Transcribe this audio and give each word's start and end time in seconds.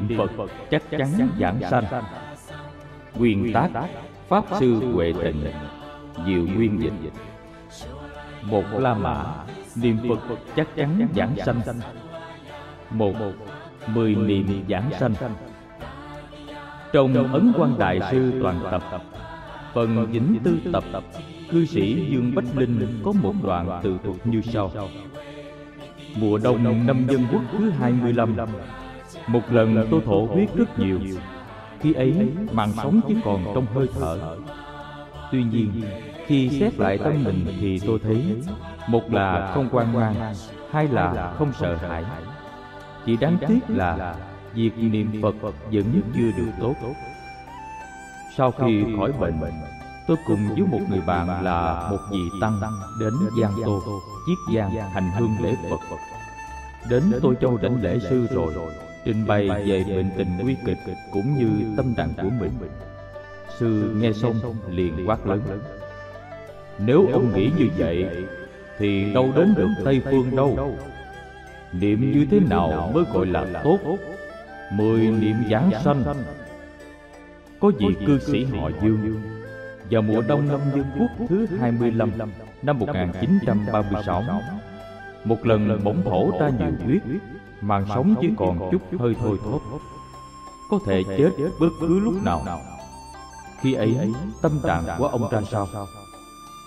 niệm 0.00 0.18
phật, 0.18 0.50
chắc 0.70 0.82
chắn 0.90 1.28
giảng 1.40 1.60
sanh. 1.70 1.84
Nguyên 3.14 3.52
tác, 3.52 3.70
pháp 4.28 4.44
sư 4.58 4.92
huệ 4.92 5.12
tịnh, 5.22 5.44
diệu 6.26 6.46
nguyên 6.46 6.82
dịch. 6.82 7.12
Một 8.42 8.64
la 8.78 8.94
mã, 8.94 9.24
niệm 9.76 9.96
phật 10.08 10.36
chắc 10.56 10.68
chắn 10.76 11.08
giảng 11.16 11.36
sanh. 11.46 11.60
Một, 12.90 13.14
mười 13.86 14.14
niệm 14.14 14.64
giảng 14.68 14.90
sanh. 15.00 15.14
Trong 16.92 17.32
ấn 17.32 17.52
quan 17.58 17.78
đại 17.78 18.00
sư 18.10 18.32
toàn 18.42 18.60
tập, 18.70 19.02
phần 19.74 20.06
dính 20.12 20.38
tư 20.44 20.58
tập, 20.72 20.84
cư 21.50 21.66
sĩ 21.66 22.06
dương 22.10 22.34
bách 22.34 22.56
linh 22.56 23.00
có 23.04 23.12
một 23.22 23.34
đoạn 23.42 23.80
tự 23.82 23.98
thuật 24.04 24.26
như 24.26 24.40
sau. 24.40 24.70
Mùa 26.16 26.38
đông 26.38 26.86
năm 26.86 27.06
dân 27.10 27.26
quốc 27.32 27.42
thứ 27.52 27.70
25 27.70 28.36
một 29.26 29.40
lần 29.50 29.86
tôi 29.90 30.00
thổ 30.06 30.26
huyết 30.26 30.54
rất 30.54 30.78
nhiều. 30.78 30.98
Khi 31.80 31.92
ấy 31.92 32.32
mạng 32.52 32.72
sống 32.76 33.00
chỉ 33.08 33.16
còn 33.24 33.44
trong 33.54 33.66
hơi 33.74 33.86
thở. 34.00 34.36
tuy 35.32 35.44
nhiên 35.44 35.82
khi 36.26 36.48
xét 36.60 36.78
lại 36.78 36.98
tâm 36.98 37.24
mình 37.24 37.46
thì 37.60 37.80
tôi 37.86 37.98
thấy 38.02 38.42
một 38.88 39.12
là 39.12 39.52
không 39.54 39.68
quan 39.72 39.92
mang 39.92 40.34
hai 40.70 40.88
là 40.88 41.34
không 41.38 41.52
sợ 41.52 41.76
hãi. 41.76 42.04
chỉ 43.06 43.16
đáng 43.16 43.36
tiếc 43.48 43.60
là 43.68 44.14
việc 44.54 44.70
niệm 44.78 45.22
phật 45.22 45.34
vẫn 45.42 46.00
chưa 46.14 46.30
được 46.36 46.52
tốt. 46.60 46.74
sau 48.36 48.50
khi 48.50 48.84
khỏi 48.96 49.12
bệnh 49.12 49.40
tôi 50.06 50.16
cùng 50.26 50.48
với 50.48 50.66
một 50.66 50.80
người 50.90 51.00
bạn 51.06 51.44
là 51.44 51.88
một 51.90 51.98
vị 52.10 52.20
tăng 52.40 52.60
đến 53.00 53.12
giang 53.40 53.52
tô 53.64 53.82
chiết 54.26 54.54
giang 54.56 54.90
hành 54.90 55.10
hương 55.18 55.36
lễ 55.40 55.54
phật. 55.70 55.96
Đến 56.90 57.02
tô 57.22 57.34
châu 57.40 57.56
đảnh 57.56 57.82
lễ 57.82 57.98
sư 58.10 58.26
rồi 58.34 58.54
trình 59.04 59.26
bày 59.26 59.48
về 59.66 59.84
bệnh 59.88 60.10
tình 60.16 60.28
nguy 60.38 60.56
kịch 60.66 60.78
cũng 61.10 61.34
như 61.38 61.76
tâm 61.76 61.94
trạng 61.94 62.12
của 62.22 62.30
mình. 62.40 62.50
sư 63.58 63.94
nghe 63.96 64.12
xong 64.12 64.34
liền 64.68 65.08
quát 65.08 65.26
lớn. 65.26 65.40
nếu 66.78 67.08
ông 67.12 67.32
nghĩ 67.34 67.50
như 67.58 67.68
vậy 67.76 68.06
thì 68.78 69.12
đâu 69.14 69.32
đến 69.36 69.54
được 69.56 69.68
tây 69.84 70.02
phương 70.04 70.36
đâu. 70.36 70.76
niệm 71.72 72.12
như 72.12 72.26
thế 72.30 72.40
nào 72.50 72.90
mới 72.94 73.04
gọi 73.12 73.26
là 73.26 73.60
tốt? 73.64 73.78
mười 74.72 75.00
niệm 75.00 75.36
giảng 75.50 75.70
sanh. 75.84 76.04
có 77.60 77.70
vị 77.78 77.96
cư 78.06 78.18
sĩ 78.18 78.44
họ 78.44 78.70
dương? 78.82 79.22
Vào 79.90 80.02
mùa 80.02 80.22
đông 80.28 80.48
năm 80.48 80.60
dân 80.74 80.84
quốc 80.98 81.26
thứ 81.28 81.46
25 81.60 82.10
năm 82.62 82.78
1936 82.78 84.24
một 85.24 85.46
lần 85.46 85.80
bỗng 85.84 86.02
thổ 86.04 86.30
ra 86.40 86.48
nhiều 86.48 86.72
huyết 86.84 87.02
màn 87.62 87.86
sống 87.94 88.14
chỉ 88.20 88.28
còn 88.36 88.70
chút 88.72 88.82
hơi 88.98 89.16
thôi 89.20 89.38
thóp 89.44 89.60
có 90.70 90.78
thể 90.86 91.04
chết 91.18 91.30
bất 91.60 91.68
cứ 91.80 92.00
lúc 92.00 92.14
nào. 92.22 92.62
khi 93.60 93.74
ấy 93.74 94.12
tâm 94.42 94.60
trạng 94.64 94.84
của 94.98 95.06
ông 95.06 95.28
ra 95.30 95.40
sao? 95.50 95.68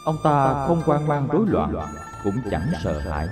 ông 0.05 0.17
ta 0.23 0.65
không 0.67 0.81
quan 0.85 1.07
mang 1.07 1.27
rối 1.27 1.45
loạn 1.47 1.73
cũng 2.23 2.35
chẳng 2.51 2.71
sợ 2.83 2.99
hãi. 2.99 3.27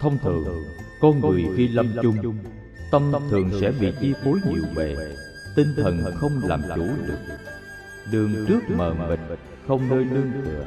thông 0.00 0.18
thường 0.18 0.64
con 1.00 1.20
người 1.20 1.44
khi 1.56 1.68
lâm 1.68 1.92
chung 2.02 2.38
tâm 2.90 3.12
thường 3.30 3.50
sẽ 3.60 3.70
bị 3.80 3.92
chi 4.00 4.14
phối 4.24 4.40
nhiều 4.48 4.64
bề 4.76 4.96
tinh 5.56 5.74
thần 5.76 6.04
không 6.16 6.40
làm 6.42 6.62
chủ 6.74 6.86
được. 7.06 7.18
đường 8.12 8.46
trước 8.48 8.60
mờ 8.76 8.94
mịt 8.94 9.18
không 9.68 9.88
nơi 9.88 10.04
nương 10.04 10.32
tựa. 10.44 10.64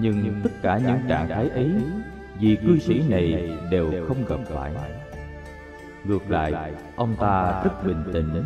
nhưng 0.00 0.40
tất 0.44 0.50
cả 0.62 0.78
những 0.78 1.08
trạng 1.08 1.28
thái 1.28 1.48
ấy 1.48 1.70
vì 2.40 2.56
cư 2.56 2.78
sĩ 2.78 3.02
này 3.08 3.56
đều 3.70 3.92
không 4.08 4.24
gặp 4.28 4.38
phải. 4.54 4.72
ngược 6.04 6.30
lại 6.30 6.72
ông 6.96 7.16
ta 7.20 7.62
rất 7.64 7.84
bình 7.86 8.04
tĩnh. 8.12 8.44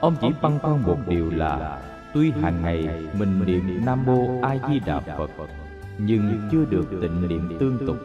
ông 0.00 0.16
chỉ 0.20 0.28
băn 0.42 0.58
khoăn 0.58 0.82
một 0.82 0.98
điều 1.06 1.30
là 1.30 1.82
tuy 2.14 2.30
hàng 2.30 2.62
ngày 2.62 2.88
mình 3.18 3.42
niệm 3.46 3.86
nam 3.86 4.04
mô 4.06 4.40
a 4.42 4.56
di 4.68 4.80
đà 4.86 5.00
phật 5.00 5.30
nhưng 5.98 6.48
chưa 6.52 6.64
được 6.70 6.86
tịnh 7.02 7.28
niệm 7.28 7.56
tương 7.60 7.78
tục 7.86 7.96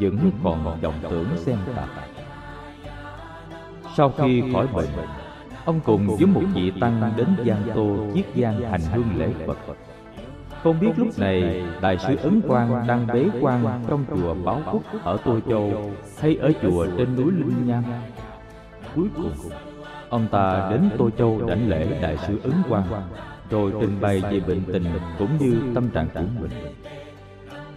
vẫn 0.00 0.30
còn 0.44 0.80
vọng 0.80 0.94
tưởng 1.10 1.28
xen 1.36 1.56
tạp 1.76 1.88
sau 3.96 4.10
khi 4.18 4.42
khỏi 4.52 4.66
bệnh 4.74 4.88
ông 5.64 5.80
cùng 5.84 6.06
với 6.06 6.26
một 6.26 6.42
vị 6.54 6.72
tăng 6.80 7.12
đến 7.16 7.28
giang 7.46 7.62
tô 7.74 7.96
chiết 8.14 8.26
giang 8.36 8.60
hành 8.60 8.80
hương 8.92 9.16
lễ 9.16 9.28
phật 9.46 9.58
không 10.62 10.80
biết 10.80 10.90
lúc 10.96 11.18
này 11.18 11.62
đại 11.80 11.98
sứ 11.98 12.16
ấn 12.16 12.40
quang 12.48 12.86
đang 12.86 13.06
bế 13.06 13.26
quan 13.40 13.84
trong 13.88 14.04
chùa 14.10 14.34
báo 14.44 14.60
quốc 14.72 14.82
ở 15.04 15.16
tô 15.24 15.38
châu 15.48 15.90
hay 16.20 16.36
ở 16.36 16.52
chùa 16.62 16.86
trên 16.98 17.16
núi 17.16 17.32
linh 17.32 17.66
nham. 17.66 17.84
Cuối 18.94 19.08
cùng 19.16 19.32
ông 20.08 20.26
ta 20.30 20.68
đến 20.70 20.90
tô 20.98 21.10
châu 21.10 21.40
đảnh 21.48 21.68
lễ 21.68 21.98
đại 22.02 22.16
sứ 22.26 22.40
ấn 22.42 22.52
quang. 22.68 22.84
Rồi 23.50 23.72
trình 23.80 24.00
bày 24.00 24.22
về 24.30 24.40
bệnh 24.40 24.64
tình 24.72 24.84
cũng 25.18 25.38
như 25.38 25.60
tâm 25.74 25.90
trạng 25.90 26.08
của 26.14 26.20
mình. 26.40 26.50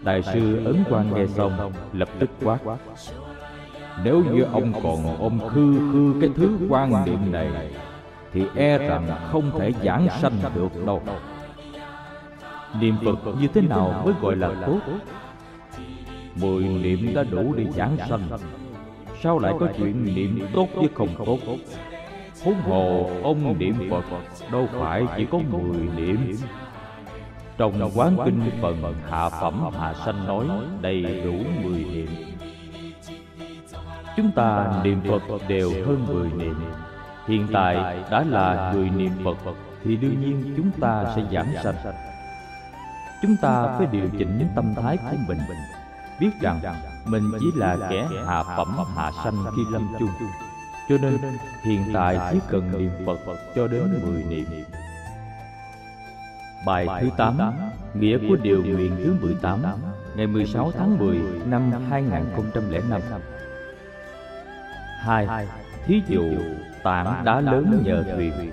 đại 0.03 0.21
sư 0.23 0.65
ấn 0.65 0.83
quang 0.89 1.13
nghe 1.13 1.27
xong 1.27 1.71
lập 1.93 2.09
tức 2.19 2.29
quát. 2.43 2.59
nếu 4.03 4.23
như 4.33 4.43
ông 4.43 4.73
còn 4.83 5.17
ôm 5.19 5.39
khư 5.49 5.91
khư 5.93 6.13
cái 6.21 6.29
thứ 6.35 6.57
quan 6.69 7.05
niệm 7.05 7.31
này 7.31 7.49
thì 8.33 8.45
e 8.55 8.77
rằng 8.77 9.07
không 9.31 9.51
thể 9.59 9.71
giảng 9.83 10.07
sanh 10.21 10.33
được 10.55 10.85
đâu 10.85 11.01
niệm 12.79 12.95
phật 13.05 13.41
như 13.41 13.47
thế 13.47 13.61
nào 13.61 14.01
mới 14.05 14.13
gọi 14.21 14.35
là 14.35 14.51
tốt? 14.65 14.79
Mười 16.35 16.63
niệm 16.63 17.13
đã 17.13 17.23
đủ 17.23 17.53
để 17.57 17.65
giảng 17.71 17.97
sanh. 18.09 18.27
Sao 19.23 19.39
lại 19.39 19.53
có 19.59 19.67
chuyện 19.77 20.15
niệm 20.15 20.47
tốt 20.53 20.67
với 20.75 20.89
không 20.93 21.25
tốt? 21.25 21.37
Huống 22.43 22.61
hồ 22.61 23.09
ông 23.23 23.59
niệm 23.59 23.75
phật, 23.89 24.03
đâu 24.51 24.67
phải 24.79 25.05
chỉ 25.17 25.25
có 25.25 25.39
mười 25.51 25.79
niệm. 25.95 26.17
Trong 27.57 27.91
quán 27.95 28.17
kinh 28.25 28.41
phần 28.61 28.93
hạ 29.09 29.29
phẩm 29.29 29.61
hạ 29.79 29.93
sanh 30.05 30.27
nói, 30.27 30.45
đầy 30.81 31.21
đủ 31.25 31.33
mười 31.63 31.85
niệm. 31.93 32.07
Chúng 34.17 34.31
ta 34.31 34.81
niệm 34.83 35.01
phật 35.01 35.41
đều 35.47 35.71
hơn 35.85 36.05
mười 36.07 36.31
niệm. 36.31 36.55
Hiện 37.27 37.47
tại 37.53 37.75
đã 38.11 38.23
là 38.29 38.71
người 38.73 38.89
niệm 38.89 39.11
phật, 39.23 39.37
thì 39.83 39.95
đương 39.95 40.21
nhiên 40.21 40.53
chúng 40.57 40.71
ta 40.81 41.05
sẽ 41.15 41.23
giảng 41.31 41.53
sanh 41.63 41.75
chúng 43.21 43.37
ta 43.37 43.75
phải 43.77 43.87
điều 43.91 44.09
chỉnh 44.17 44.47
tâm 44.55 44.75
thái 44.75 44.97
của 44.97 45.17
mình. 45.27 45.39
biết 46.19 46.31
rằng 46.41 46.61
mình 47.05 47.23
chỉ 47.39 47.45
là 47.55 47.77
kẻ 47.89 48.07
hạ 48.25 48.43
phẩm 48.43 48.77
hạ 48.95 49.11
sanh 49.23 49.35
khi 49.55 49.61
lâm 49.71 49.87
chung. 49.99 50.09
cho 50.89 50.97
nên 51.01 51.17
hiện 51.63 51.81
tại 51.93 52.19
chỉ 52.31 52.39
cần 52.49 52.71
niệm 52.71 52.91
phật 53.05 53.37
cho 53.55 53.67
đến 53.67 53.99
mười 54.05 54.23
niệm. 54.23 54.45
Bài 56.65 56.87
thứ 57.01 57.09
8 57.17 57.37
Nghĩa 57.93 58.17
của 58.29 58.35
điều 58.35 58.63
nguyện 58.63 58.95
thứ 58.97 59.15
18 59.21 59.61
Ngày 60.15 60.27
16 60.27 60.71
tháng 60.77 60.97
10 60.97 61.17
năm 61.45 61.71
2005 61.89 63.01
2. 64.99 65.47
Thí 65.85 66.01
dụ 66.07 66.23
tảng 66.83 67.25
đá 67.25 67.41
lớn 67.41 67.83
nhờ 67.85 68.03
thuyền. 68.15 68.51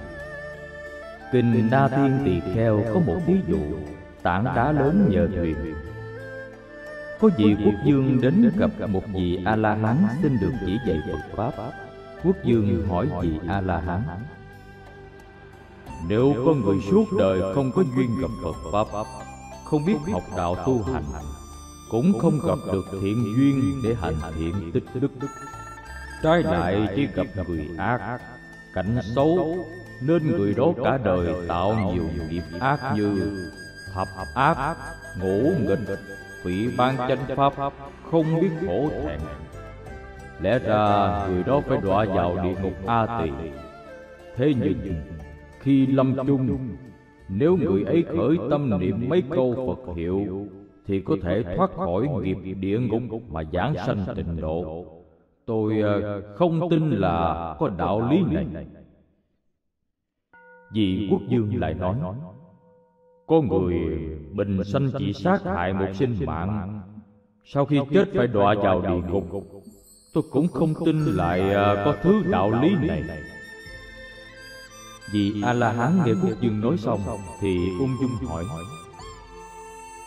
Kinh 1.33 1.69
Na 1.71 1.89
Tiên 1.89 2.19
Tỳ 2.25 2.53
Kheo 2.55 2.85
có 2.95 3.01
một 3.01 3.21
thí 3.27 3.35
dụ 3.47 3.61
tảng 4.29 4.45
đá 4.45 4.73
lớn 4.73 5.09
nhờ 5.11 5.29
thuyền. 5.35 5.57
Có 7.21 7.29
vị 7.37 7.57
quốc 7.65 7.75
dương 7.85 8.21
đến 8.21 8.51
gặp 8.59 8.71
một 8.89 9.03
vị 9.15 9.39
A-la-hán 9.45 9.97
xin 10.23 10.37
được 10.41 10.53
chỉ 10.67 10.79
dạy 10.87 11.01
Phật 11.09 11.37
Pháp. 11.37 11.73
Quốc 12.25 12.37
dương 12.45 12.89
hỏi 12.89 13.09
vị 13.23 13.39
A-la-hán. 13.49 14.03
Nếu 16.09 16.35
có 16.47 16.53
người 16.53 16.77
suốt 16.91 17.05
đời 17.19 17.55
không 17.55 17.71
có 17.73 17.83
duyên 17.97 18.11
gặp 18.21 18.29
Phật 18.43 18.87
Pháp 18.93 19.07
Không 19.65 19.85
biết 19.85 19.97
học 20.13 20.23
đạo 20.37 20.57
tu 20.67 20.83
hành 20.83 21.05
Cũng 21.91 22.19
không 22.19 22.39
gặp 22.47 22.59
được 22.73 22.85
thiện 22.93 23.25
duyên 23.37 23.81
để 23.85 23.95
hành 24.01 24.15
thiện 24.39 24.73
tích 24.73 24.85
đức. 24.95 25.11
Trái 26.23 26.43
lại 26.43 26.89
chỉ 26.97 27.07
gặp 27.15 27.27
người 27.49 27.69
ác. 27.79 28.19
Cảnh 28.75 28.99
xấu 29.15 29.57
Nên 30.01 30.37
người 30.37 30.55
đó 30.55 30.73
cả 30.85 30.99
đời 31.05 31.35
tạo 31.49 31.93
nhiều 31.93 32.05
nghiệp 32.31 32.43
ác 32.61 32.81
như 32.97 33.33
hợp 34.07 34.27
ác, 34.35 34.77
ngũ 35.21 35.53
nghịch, 35.61 35.99
vị 36.45 36.69
ban 36.79 36.97
chánh 36.97 37.37
pháp 37.37 37.73
Không 38.11 38.41
biết 38.41 38.51
khổ 38.67 38.89
thẹn. 39.05 39.21
Lẽ 40.41 40.59
ra 40.59 41.27
người 41.29 41.43
đó 41.43 41.61
phải 41.61 41.79
đọa 41.83 42.05
vào 42.05 42.37
địa 42.43 42.55
ngục 42.63 42.87
A 42.87 43.21
tỳ. 43.23 43.31
Thế 44.37 44.55
nhưng 44.61 44.95
khi 45.61 45.87
lâm 45.87 46.17
chung 46.27 46.59
nếu 47.29 47.57
người 47.57 47.83
ấy 47.85 48.05
khởi 48.17 48.37
tâm 48.51 48.81
niệm 48.81 49.09
mấy 49.09 49.23
câu 49.31 49.77
phật 49.87 49.95
hiệu 49.97 50.47
thì 50.87 51.01
có 51.01 51.17
thể 51.23 51.43
thoát 51.57 51.71
khỏi 51.71 52.09
nghiệp 52.23 52.55
địa 52.61 52.79
ngục 52.79 53.23
mà 53.31 53.43
giảng 53.53 53.75
sanh 53.87 54.05
tịnh 54.17 54.41
độ. 54.41 54.85
Tôi 55.47 55.81
ờ, 55.81 56.23
không 56.35 56.69
tin 56.71 56.91
là 56.91 57.57
có 57.59 57.69
đạo 57.69 58.11
lý 58.11 58.23
này. 58.33 58.67
Vì 60.73 61.09
quốc 61.11 61.21
dương 61.29 61.61
lại 61.61 61.75
nói 61.75 61.95
có 63.29 63.41
người 63.41 63.75
bình 64.33 64.65
sanh 64.65 64.91
chỉ 64.99 65.13
sát 65.13 65.39
hại 65.45 65.73
một 65.73 65.87
sinh 65.95 66.17
mạng. 66.27 66.81
sau 67.45 67.67
khi 67.67 67.81
chết 67.93 68.05
phải 68.15 68.27
đọa 68.27 68.55
vào 68.55 68.83
địa 68.83 69.13
ngục. 69.13 69.25
Tôi 70.15 70.25
cũng 70.31 70.49
không 70.49 70.75
tin 70.85 71.05
lại 71.05 71.41
à, 71.41 71.83
có 71.85 71.97
thứ 72.03 72.23
đạo 72.31 72.63
lý 72.63 72.75
này. 72.89 73.03
Vì 75.13 75.43
A-la-hán 75.43 76.03
nghe 76.05 76.13
quốc 76.23 76.41
dương 76.41 76.61
nói 76.61 76.77
xong 76.79 77.01
Thì 77.41 77.59
ung 77.79 77.97
dung 78.01 78.29
hỏi 78.29 78.45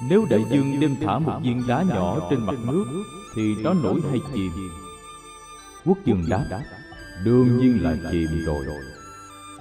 Nếu 0.09 0.25
đại 0.29 0.45
dương 0.51 0.79
đem 0.79 0.95
thả 1.01 1.19
một 1.19 1.39
viên 1.44 1.67
đá 1.67 1.83
nhỏ 1.89 2.27
trên 2.29 2.39
mặt 2.45 2.56
nước 2.67 2.85
Thì 3.35 3.56
nó 3.63 3.74
nổi 3.74 4.01
hay 4.09 4.19
chìm? 4.33 4.51
Quốc 5.85 5.97
dương 6.06 6.24
đáp 6.29 6.45
Đương 7.25 7.57
nhiên 7.57 7.83
là 7.83 7.95
chìm 8.12 8.29
rồi 8.45 8.65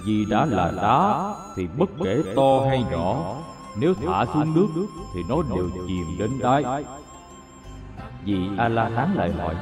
vì 0.05 0.25
đã 0.25 0.45
là 0.45 0.73
đá, 0.77 1.35
Thì 1.57 1.69
bất 1.79 1.91
kể 2.05 2.23
to 2.37 2.61
hay 2.69 2.85
nhỏ, 2.91 3.37
Nếu 3.81 3.95
thả 3.95 4.25
xuống 4.35 4.55
nước, 4.55 4.69
Thì 5.15 5.21
nó 5.29 5.37
đều 5.55 5.71
chìm 5.89 6.07
đến 6.19 6.31
đáy 6.41 6.85
Vì 8.25 8.49
A-la-hán 8.59 9.15
lại 9.15 9.33
hỏi, 9.33 9.55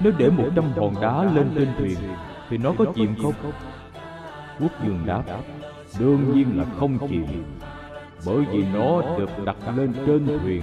Nếu 0.00 0.12
để 0.18 0.30
một 0.30 0.48
trăm 0.56 0.64
hòn 0.76 0.94
đá 1.00 1.22
lên 1.22 1.50
trên 1.54 1.68
thuyền, 1.78 1.98
Thì 2.50 2.58
nó 2.58 2.72
có 2.78 2.84
chìm 2.94 3.14
không? 3.22 3.34
Quốc 4.60 4.72
dương 4.84 5.00
đáp, 5.06 5.22
Đương 5.98 6.32
nhiên 6.34 6.58
là 6.58 6.64
không 6.78 7.08
chìm, 7.08 7.44
Bởi 8.26 8.44
vì 8.50 8.64
nó 8.74 9.02
được 9.18 9.30
đặt 9.44 9.56
lên 9.76 9.94
trên 10.06 10.38
thuyền 10.42 10.62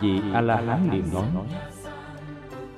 Vì 0.00 0.20
A-la-hán 0.32 0.88
liền 0.92 1.04
nói, 1.14 1.46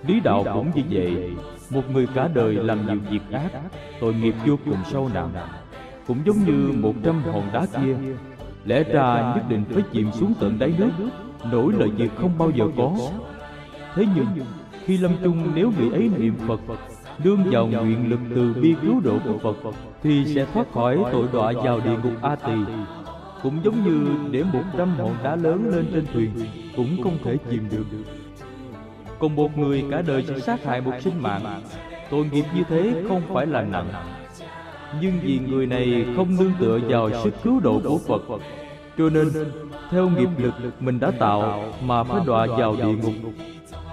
Lý 0.07 0.21
đạo 0.21 0.45
cũng 0.55 0.71
như 0.75 0.83
vậy 0.91 1.35
một 1.73 1.91
người 1.93 2.07
cả 2.15 2.29
đời 2.35 2.55
làm 2.55 2.87
nhiều 2.87 2.99
việc 3.11 3.21
ác, 3.33 3.51
Tội 4.01 4.15
nghiệp 4.15 4.35
vô 4.47 4.59
cùng 4.65 4.79
sâu 4.91 5.11
nặng. 5.15 5.31
Cũng 6.07 6.19
giống 6.27 6.37
như 6.47 6.73
một 6.81 6.95
trăm 7.05 7.23
hòn 7.23 7.45
đá 7.53 7.67
kia. 7.67 7.97
Lẽ 8.65 8.83
ra 8.83 9.33
nhất 9.37 9.45
định 9.49 9.65
phải 9.71 9.83
chìm 9.93 10.13
xuống 10.13 10.35
tận 10.41 10.59
đáy 10.59 10.75
nước, 10.79 10.91
Nổi 11.53 11.73
lời 11.79 11.89
việc 11.89 12.11
không 12.17 12.39
bao 12.39 12.51
giờ 12.51 12.65
có. 12.77 12.97
Thế 13.95 14.07
nhưng, 14.17 14.27
Khi 14.85 14.99
lâm 14.99 15.11
chung 15.25 15.53
nếu 15.55 15.73
người 15.79 15.91
ấy 15.91 16.11
niệm 16.19 16.35
Phật 16.47 16.61
Đương 17.25 17.45
vào 17.51 17.67
nguyện 17.67 18.11
lực 18.11 18.21
từ 18.35 18.55
bi 18.63 18.75
cứu 18.83 19.01
độ 19.05 19.19
của 19.25 19.39
Phật, 19.43 19.75
Thì 20.03 20.25
sẽ 20.35 20.47
thoát 20.55 20.73
khỏi 20.73 20.99
tội 21.13 21.27
đọa 21.33 21.53
vào 21.53 21.81
địa 21.81 21.97
ngục 22.03 22.23
A 22.23 22.37
Tỳ. 22.37 22.55
Cũng 23.43 23.61
giống 23.65 23.85
như 23.85 24.07
để 24.31 24.45
một 24.53 24.65
trăm 24.79 24.89
hòn 24.99 25.15
đá 25.25 25.37
lớn 25.37 25.71
lên 25.73 25.87
trên 25.93 26.07
thuyền, 26.13 26.31
Cũng 26.77 27.03
không 27.03 27.19
thể 27.25 27.37
chìm 27.51 27.65
được 27.71 27.85
còn 29.23 29.37
một 29.37 29.59
người 29.59 29.85
cả 29.91 30.03
đời 30.07 30.25
chỉ 30.29 30.41
sát 30.41 30.65
hại 30.65 30.81
một 30.81 30.93
sinh 31.01 31.23
mạng. 31.23 31.63
Tội 32.11 32.27
nghiệp 32.33 32.45
như 32.55 32.63
thế 32.69 33.03
không 33.09 33.23
phải 33.35 33.47
là 33.47 33.63
nặng. 33.63 33.89
Nhưng 35.01 35.21
vì 35.23 35.39
người 35.39 35.67
này 35.67 36.05
không 36.17 36.37
nương 36.37 36.53
tựa 36.61 36.79
vào 36.89 37.11
sức 37.25 37.35
cứu 37.43 37.61
độ 37.61 37.81
của 37.85 37.99
Phật. 37.99 38.23
Cho 38.99 39.11
nên, 39.11 39.31
theo 39.91 40.09
nghiệp 40.09 40.29
lực 40.39 40.55
mình 40.81 41.01
đã 41.01 41.11
tạo 41.11 41.73
Mà 41.83 42.05
phải 42.05 42.21
đọa 42.27 42.47
vào 42.47 42.77
địa 42.77 42.95
ngục. 43.03 43.33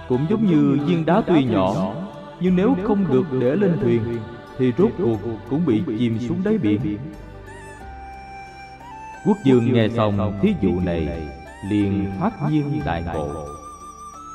Cũng 0.08 0.26
giống 0.30 0.46
như 0.46 0.78
viên 0.86 1.06
đá 1.06 1.22
tuy 1.26 1.44
nhỏ, 1.44 1.94
Nhưng 2.40 2.56
nếu 2.56 2.76
không 2.84 3.04
được 3.12 3.26
để 3.40 3.56
lên 3.56 3.78
thuyền, 3.82 4.02
Thì 4.58 4.72
rốt 4.78 4.90
cuộc 4.98 5.18
cũng 5.50 5.66
bị 5.66 5.82
chìm 5.98 6.18
xuống 6.18 6.40
đáy 6.44 6.58
biển. 6.58 6.98
Quốc 9.26 9.36
dương 9.44 9.72
nghe 9.72 9.88
xong 9.88 10.38
thí 10.42 10.54
dụ 10.60 10.80
này, 10.84 11.08
liền 11.70 12.06
phát 12.20 12.32
nhiên 12.50 12.80
đại 12.84 13.04
ngộ 13.14 13.59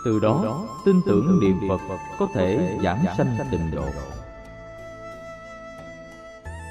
từ 0.06 0.20
đó 0.20 0.68
tin 0.86 1.02
tưởng 1.06 1.40
niệm 1.40 1.60
phật 1.70 1.98
có 2.20 2.28
thể 2.34 2.78
giảng 2.84 3.06
sanh 3.18 3.38
tịnh 3.52 3.72
độ. 3.76 3.86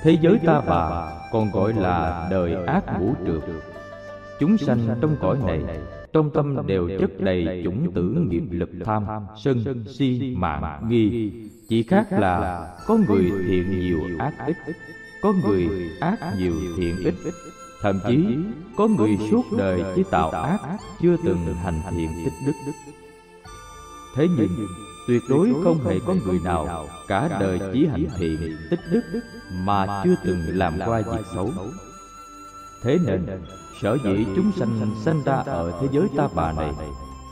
thế 0.02 0.18
giới 0.20 0.38
ta 0.46 0.60
bà 0.60 1.12
còn 1.32 1.50
gọi 1.50 1.72
là 1.72 2.28
đời 2.30 2.64
ác 2.66 2.84
ngũ 3.00 3.14
trượt 3.26 3.42
chúng 4.40 4.58
sanh 4.58 4.98
trong 5.00 5.16
cõi 5.20 5.38
này 5.46 5.62
trong 6.12 6.30
tâm 6.30 6.66
đều 6.66 6.90
chất 7.00 7.20
đầy 7.20 7.62
chủng 7.64 7.92
tử 7.94 8.02
nghiệp 8.02 8.42
lực 8.50 8.70
tham 8.84 9.04
sân 9.36 9.84
si 9.88 10.34
mạng 10.36 10.88
nghi. 10.88 11.32
chỉ 11.68 11.82
khác 11.82 12.12
là 12.12 12.74
có 12.86 12.98
người 13.08 13.32
thiện 13.48 13.80
nhiều 13.80 14.00
ác 14.18 14.34
ít 14.46 14.56
có 15.22 15.32
người 15.44 15.90
ác 16.00 16.18
nhiều 16.38 16.54
thiện 16.76 16.96
ít. 17.04 17.14
thậm 17.82 18.00
chí 18.08 18.26
có 18.76 18.88
người 18.88 19.18
suốt 19.30 19.42
đời 19.58 19.82
chỉ 19.94 20.02
tạo 20.10 20.30
ác 20.30 20.58
chưa 21.00 21.16
từng 21.24 21.38
hành 21.64 21.80
thiện 21.90 22.10
tích 22.24 22.34
đức 22.46 22.52
Thế 24.14 24.28
nhưng 24.36 24.66
tuyệt 25.06 25.22
đối 25.28 25.52
không 25.64 25.78
hề 25.84 26.00
có 26.06 26.14
người 26.26 26.40
nào 26.44 26.86
cả 27.08 27.28
đời 27.40 27.60
chỉ 27.72 27.86
hành 27.86 28.06
thiện 28.18 28.56
tích 28.70 28.80
đức 28.92 29.02
mà 29.52 30.02
chưa 30.04 30.14
từng 30.24 30.40
làm 30.46 30.78
qua 30.86 31.00
việc 31.00 31.26
xấu. 31.34 31.50
Thế 32.82 32.98
nên 33.06 33.26
sở 33.80 33.98
dĩ 34.04 34.26
chúng 34.36 34.52
sanh 34.52 34.90
sanh 35.04 35.22
ra 35.24 35.34
ở 35.46 35.72
thế 35.80 35.88
giới 35.92 36.08
ta 36.16 36.28
bà 36.34 36.52
này 36.52 36.72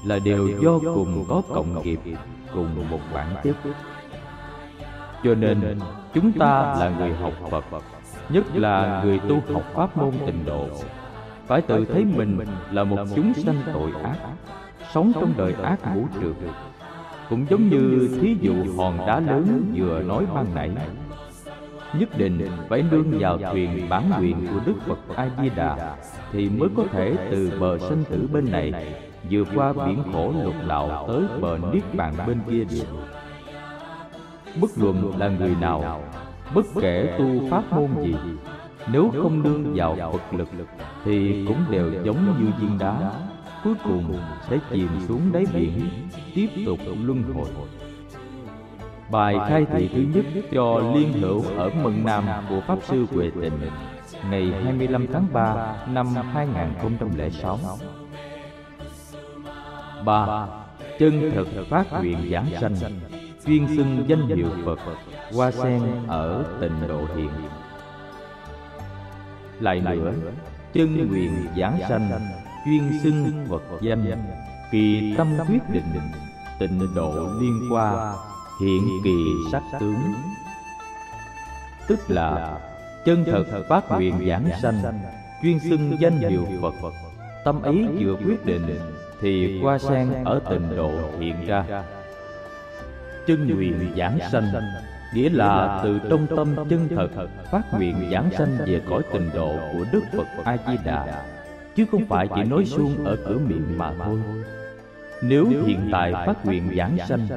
là 0.06 0.18
đều 0.18 0.48
do 0.62 0.78
cùng 0.94 1.24
có 1.28 1.42
cộng 1.54 1.82
nghiệp 1.82 2.00
cùng 2.54 2.90
một 2.90 3.00
bản 3.14 3.36
chất. 3.44 3.56
Cho 5.24 5.34
nên 5.34 5.78
chúng 6.14 6.32
ta 6.32 6.76
là 6.78 6.94
người 6.98 7.12
học 7.14 7.32
Phật, 7.50 7.64
nhất 8.28 8.56
là 8.56 9.02
người 9.04 9.20
tu 9.28 9.40
học 9.52 9.64
pháp 9.74 9.96
môn 9.96 10.12
tịnh 10.26 10.44
độ, 10.44 10.68
phải 11.46 11.62
tự 11.62 11.84
thấy 11.84 12.04
mình 12.04 12.38
là 12.70 12.84
một 12.84 12.98
chúng 13.16 13.32
sanh 13.34 13.62
tội 13.74 13.90
ác, 14.04 14.16
sống 14.94 15.12
trong 15.14 15.32
đời 15.36 15.54
ác 15.62 15.78
ngũ 15.94 16.06
trượt 16.20 16.36
cũng 17.30 17.46
giống 17.50 17.68
như 17.68 18.08
thí 18.20 18.36
dụ 18.40 18.54
hòn 18.76 18.98
đá 19.06 19.20
lớn 19.20 19.72
vừa 19.74 20.02
nói 20.02 20.26
ban 20.34 20.46
nãy. 20.54 20.70
Nhất 21.98 22.08
định 22.18 22.46
phải 22.68 22.84
nương 22.90 23.18
vào 23.18 23.38
thuyền 23.52 23.86
bản 23.88 24.10
nguyện 24.18 24.46
của 24.52 24.60
đức 24.66 24.74
phật 24.86 24.98
a 25.16 25.30
di 25.42 25.50
đà 25.56 25.96
thì 26.32 26.48
mới 26.48 26.68
có 26.76 26.84
thể 26.92 27.16
từ 27.30 27.52
bờ 27.60 27.78
sanh 27.78 28.04
tử 28.10 28.28
bên 28.32 28.50
này 28.50 28.72
vượt 29.30 29.48
qua 29.54 29.72
biển 29.72 29.98
khổ 30.12 30.32
lục 30.44 30.54
đạo 30.68 31.04
tới 31.08 31.22
bờ 31.40 31.58
niết 31.72 31.94
bàn 31.94 32.14
bên 32.26 32.38
kia 32.50 32.64
được. 32.64 32.86
Bất 34.60 34.70
luận 34.76 35.12
là 35.18 35.28
người 35.28 35.54
nào, 35.60 36.02
bất 36.54 36.66
kể 36.80 37.16
tu 37.18 37.50
pháp 37.50 37.72
môn 37.72 37.88
gì, 38.02 38.14
nếu 38.92 39.10
không 39.22 39.42
nương 39.42 39.74
vào 39.74 40.12
phật 40.12 40.38
lực 40.38 40.48
thì 41.04 41.44
cũng 41.48 41.64
đều 41.70 41.92
giống 42.04 42.16
như 42.40 42.46
viên 42.60 42.78
đá 42.78 43.12
cuối 43.64 43.74
cùng 43.84 44.18
sẽ 44.48 44.58
chìm 44.70 44.88
xuống 45.08 45.32
đáy 45.32 45.44
biển, 45.54 45.90
tiếp 46.34 46.48
tục 46.66 46.78
luân 47.02 47.22
hồi. 47.22 47.48
Bài 49.10 49.36
khai 49.48 49.66
thị 49.72 49.90
thứ 49.94 50.04
nhất 50.14 50.24
cho 50.52 50.92
liên 50.94 51.12
hữu 51.12 51.44
ở 51.56 51.70
mừng 51.82 52.04
nam 52.04 52.24
của 52.48 52.60
pháp 52.66 52.78
sư 52.82 53.06
huệ 53.10 53.30
tịnh, 53.40 53.60
ngày 54.30 54.52
25 54.64 55.06
tháng 55.12 55.26
3 55.32 55.76
năm 55.86 56.06
2006 56.32 57.58
ba, 60.04 60.46
chân 60.98 61.30
thực 61.34 61.48
phát 61.70 61.92
nguyện 61.92 62.18
giảng 62.32 62.46
sanh, 62.60 62.74
chuyên 63.46 63.76
xưng 63.76 64.04
danh 64.08 64.26
hiệu 64.26 64.48
phật 64.64 64.78
hoa 65.34 65.50
sen 65.50 65.82
ở 66.08 66.44
tịnh 66.60 66.88
độ 66.88 67.00
hiện. 67.16 67.30
Lại 69.60 69.80
nữa, 69.80 70.12
chân 70.72 71.08
nguyện 71.08 71.32
giảng 71.56 71.78
sanh 71.88 72.10
chuyên 72.64 73.00
xưng 73.02 73.46
Phật 73.48 73.62
danh. 73.80 74.04
Kỳ 74.70 75.14
tâm 75.18 75.38
quyết 75.48 75.70
định, 75.72 76.00
Tịnh 76.58 76.94
độ 76.94 77.28
liên 77.40 77.68
qua, 77.70 78.14
Hiện 78.60 78.88
kỳ 79.04 79.16
sắc 79.52 79.62
tướng. 79.80 80.14
Tức 81.86 82.10
là 82.10 82.58
Chân 83.04 83.24
thật 83.24 83.44
phát 83.68 83.90
nguyện 83.90 84.14
giảng 84.28 84.50
sanh, 84.62 84.82
Chuyên 85.42 85.60
xưng 85.60 85.96
danh 86.00 86.18
hiệu 86.18 86.46
Phật. 86.60 86.92
Tâm 87.44 87.62
ấy 87.62 87.86
vừa 87.98 88.16
quyết 88.26 88.46
định, 88.46 88.66
Thì 89.20 89.60
qua 89.62 89.78
sen 89.78 90.24
ở 90.24 90.40
tịnh 90.50 90.76
độ 90.76 90.92
hiện 91.18 91.46
ra. 91.46 91.64
Chân 93.26 93.54
nguyện 93.54 93.94
giảng 93.96 94.18
sanh, 94.32 94.52
Nghĩa 95.14 95.30
là 95.30 95.80
từ 95.84 96.00
trong 96.10 96.26
tâm 96.36 96.54
chân 96.70 96.88
thật 96.96 97.08
Phát 97.50 97.62
nguyện 97.74 98.10
giảng 98.12 98.30
sanh 98.38 98.56
về 98.66 98.80
cõi 98.88 99.02
tịnh 99.12 99.30
độ 99.34 99.56
của 99.72 99.84
Đức 99.92 100.02
Phật 100.16 100.26
A-di-đà 100.44 101.24
chứ 101.76 101.86
không 101.90 102.06
phải 102.06 102.28
chỉ 102.34 102.42
nói 102.42 102.64
suông 102.64 103.04
ở 103.04 103.16
cửa 103.16 103.38
miệng 103.48 103.78
mà 103.78 103.94
thôi. 104.04 104.18
nếu 105.22 105.46
hiện 105.66 105.88
tại 105.92 106.12
phát 106.26 106.46
nguyện 106.46 106.62
giảng 106.76 106.96
sanh 107.08 107.28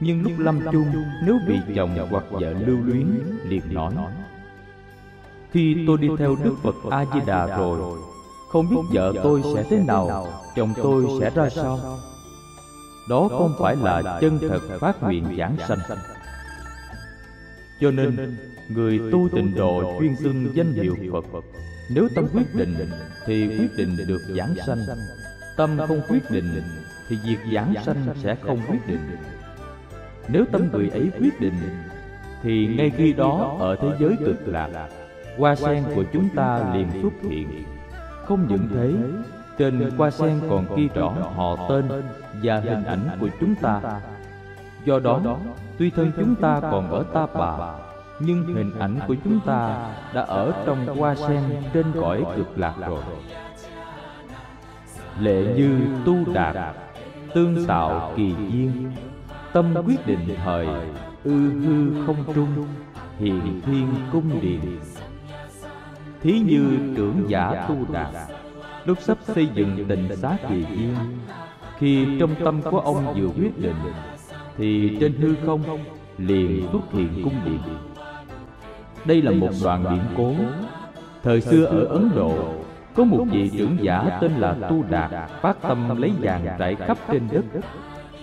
nhưng 0.00 0.22
lúc 0.22 0.32
lâm 0.38 0.60
chung 0.72 0.86
nếu 1.26 1.38
bị 1.48 1.56
chồng 1.76 1.96
hoặc 2.10 2.24
vợ 2.30 2.54
lưu 2.66 2.78
luyến 2.84 3.06
liền 3.48 3.62
nói 3.74 3.94
khi 5.50 5.84
tôi 5.86 5.98
đi 5.98 6.08
theo 6.18 6.36
đức 6.44 6.54
phật 6.62 6.74
a 6.90 7.04
di 7.14 7.20
đà 7.26 7.46
rồi 7.46 7.98
không 8.48 8.70
biết 8.70 8.76
vợ 8.90 9.12
tôi 9.22 9.42
sẽ 9.54 9.64
thế 9.70 9.78
nào 9.86 10.28
chồng 10.56 10.72
tôi 10.76 11.06
sẽ 11.20 11.30
ra 11.30 11.50
sao? 11.50 11.80
đó 13.08 13.28
không 13.30 13.54
phải 13.58 13.76
là 13.76 14.18
chân 14.20 14.38
thật 14.48 14.60
phát 14.80 15.02
nguyện 15.02 15.24
giảng 15.38 15.56
sanh. 15.68 15.78
cho 17.80 17.90
nên 17.90 18.36
người 18.68 19.00
tu 19.12 19.28
tịnh 19.32 19.54
độ 19.54 19.98
chuyên 20.00 20.16
xưng 20.16 20.50
danh 20.54 20.72
hiệu 20.72 20.96
phật 21.12 21.24
nếu 21.90 22.08
tâm 22.14 22.26
quyết 22.34 22.54
định 22.54 22.74
thì 23.26 23.58
quyết 23.58 23.76
định 23.76 23.96
được 24.08 24.20
giảng 24.36 24.54
sanh. 24.66 24.78
Tâm 25.56 25.78
không 25.88 26.00
quyết 26.08 26.30
định 26.30 26.62
thì 27.08 27.18
việc 27.24 27.38
giảng 27.54 27.74
sanh 27.84 28.06
sẽ 28.22 28.34
không 28.34 28.60
quyết 28.68 28.86
định. 28.86 29.16
Nếu 30.28 30.44
tâm 30.52 30.68
người 30.72 30.88
ấy 30.88 31.10
quyết 31.20 31.40
định 31.40 31.54
Thì 32.42 32.66
ngay 32.66 32.90
khi 32.96 33.12
đó 33.12 33.56
ở 33.60 33.76
thế 33.76 33.88
giới 34.00 34.16
cực 34.24 34.48
lạc 34.48 34.88
Hoa 35.38 35.54
sen 35.54 35.84
của 35.94 36.04
chúng 36.12 36.28
ta 36.36 36.74
liền 36.74 36.88
xuất 37.02 37.30
hiện. 37.30 37.64
Không 38.24 38.46
những 38.48 38.68
thế 38.74 38.92
Trên 39.58 39.90
hoa 39.96 40.10
sen 40.10 40.40
còn 40.50 40.76
ghi 40.76 40.88
rõ 40.94 41.08
họ 41.08 41.66
tên 41.68 41.84
và 42.42 42.60
hình 42.60 42.84
ảnh 42.84 43.08
của 43.20 43.28
chúng 43.40 43.54
ta. 43.54 44.00
Do 44.84 44.98
đó, 44.98 45.38
tuy 45.78 45.90
thân 45.90 46.12
chúng 46.16 46.34
ta 46.34 46.60
còn 46.60 46.90
ở 46.90 47.04
ta 47.14 47.26
bà, 47.34 47.74
nhưng 48.20 48.54
hình 48.54 48.78
ảnh 48.78 48.98
của 49.08 49.16
chúng 49.24 49.40
ta 49.40 49.90
đã 50.14 50.22
ở 50.22 50.52
trong 50.66 50.86
hoa 50.86 51.14
sen 51.14 51.42
trên 51.72 51.86
cõi 52.00 52.24
cực 52.36 52.58
lạc 52.58 52.74
rồi. 52.88 53.02
Lệ 55.20 55.54
như 55.56 55.78
tu 56.04 56.16
đạt, 56.34 56.56
tương 57.34 57.66
tạo 57.66 58.12
kỳ 58.16 58.34
duyên, 58.50 58.92
tâm 59.52 59.74
quyết 59.86 60.06
định 60.06 60.36
thời, 60.44 60.66
ư 61.24 61.50
hư 61.50 62.06
không 62.06 62.34
trung, 62.34 62.66
hiền 63.18 63.60
thiên 63.66 63.88
cung 64.12 64.40
điện. 64.40 64.80
Thí 66.22 66.38
như 66.40 66.94
trưởng 66.96 67.24
giả 67.28 67.66
tu 67.68 67.76
đạt, 67.92 68.14
lúc 68.84 68.98
sắp 69.00 69.18
xây 69.22 69.48
dựng 69.54 69.84
tình 69.88 70.16
xá 70.16 70.36
kỳ 70.48 70.64
duyên, 70.70 70.94
khi 71.78 72.06
trong 72.20 72.34
tâm 72.44 72.62
của 72.62 72.80
ông 72.80 73.14
vừa 73.16 73.28
quyết 73.28 73.58
định 73.58 73.76
thì 74.56 74.96
trên 75.00 75.12
hư 75.12 75.34
không 75.46 75.62
liền 76.18 76.68
xuất 76.72 76.92
hiện 76.92 77.20
cung 77.24 77.34
điện 77.44 77.60
đây 79.04 79.22
là 79.22 79.30
một 79.30 79.50
đoạn 79.62 79.84
điển 79.90 80.02
cố. 80.16 80.32
thời 81.22 81.40
xưa 81.40 81.64
ở 81.64 81.84
ấn 81.84 82.10
độ 82.14 82.54
có 82.94 83.04
một 83.04 83.24
vị 83.30 83.50
trưởng 83.58 83.76
giả 83.80 84.18
tên 84.20 84.32
là 84.32 84.54
tu 84.68 84.84
đạt 84.90 85.30
phát 85.40 85.62
tâm 85.62 86.00
lấy 86.00 86.12
vàng 86.20 86.46
rải 86.58 86.74
khắp 86.74 86.98
trên 87.12 87.22
đất. 87.32 87.44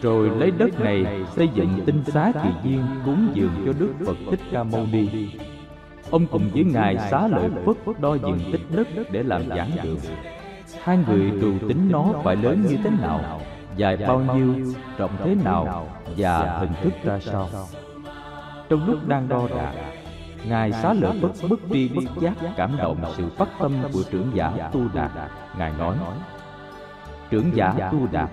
rồi 0.02 0.30
lấy 0.30 0.52
đất 0.52 0.80
này 0.80 1.06
xây 1.36 1.50
dựng 1.54 1.80
tinh 1.86 2.04
xá 2.06 2.32
kỳ 2.44 2.50
viên 2.64 2.84
cúng 3.06 3.32
dường 3.34 3.52
cho 3.66 3.74
đức 3.80 3.94
phật 4.06 4.18
thích 4.32 4.40
ca 4.52 4.64
mâu 4.64 4.86
ni. 4.92 5.08
Ông 6.12 6.28
cùng 6.28 6.50
với 6.54 6.64
ngài 6.64 6.98
xá 6.98 7.28
lợi 7.28 7.50
phất 7.66 8.00
đo 8.00 8.14
diện 8.14 8.52
tích 8.52 8.62
đất 8.76 8.88
để 9.12 9.24
làm 9.24 9.42
giảng 9.50 9.72
đường. 9.84 10.00
hai 10.84 11.00
người 11.08 11.32
trù 11.42 11.68
tính 11.68 11.90
nó 11.92 12.06
phải 12.24 12.36
lớn 12.36 12.66
như 12.70 12.78
thế 12.84 12.90
nào? 13.02 13.42
dài 13.76 13.98
bao 13.98 14.20
nhiêu 14.20 14.56
rộng 14.98 15.12
thế 15.24 15.36
nào 15.44 15.88
và 16.18 16.58
hình 16.60 16.72
thức 16.82 16.94
ra 17.04 17.20
sao? 17.20 17.50
trong 18.70 18.88
lúc 18.88 19.08
đang 19.08 19.30
đo 19.30 19.48
đạc 19.56 19.74
ngài 20.46 20.72
xá 20.72 20.94
lợi 20.94 21.20
bất 21.22 21.32
bất 21.50 21.60
tri 21.74 21.90
bất 21.90 22.04
giác 22.22 22.34
cảm 22.58 22.78
động 22.78 22.98
sự 23.18 23.30
phát 23.38 23.50
tâm 23.60 23.84
của 23.94 24.04
trưởng 24.12 24.32
giả 24.36 24.70
tu 24.72 24.82
đạt 24.94 25.12
ngài 25.58 25.74
nói 25.78 25.96
trưởng 27.30 27.56
giả 27.56 27.90
tu 27.92 28.08
đạt 28.12 28.30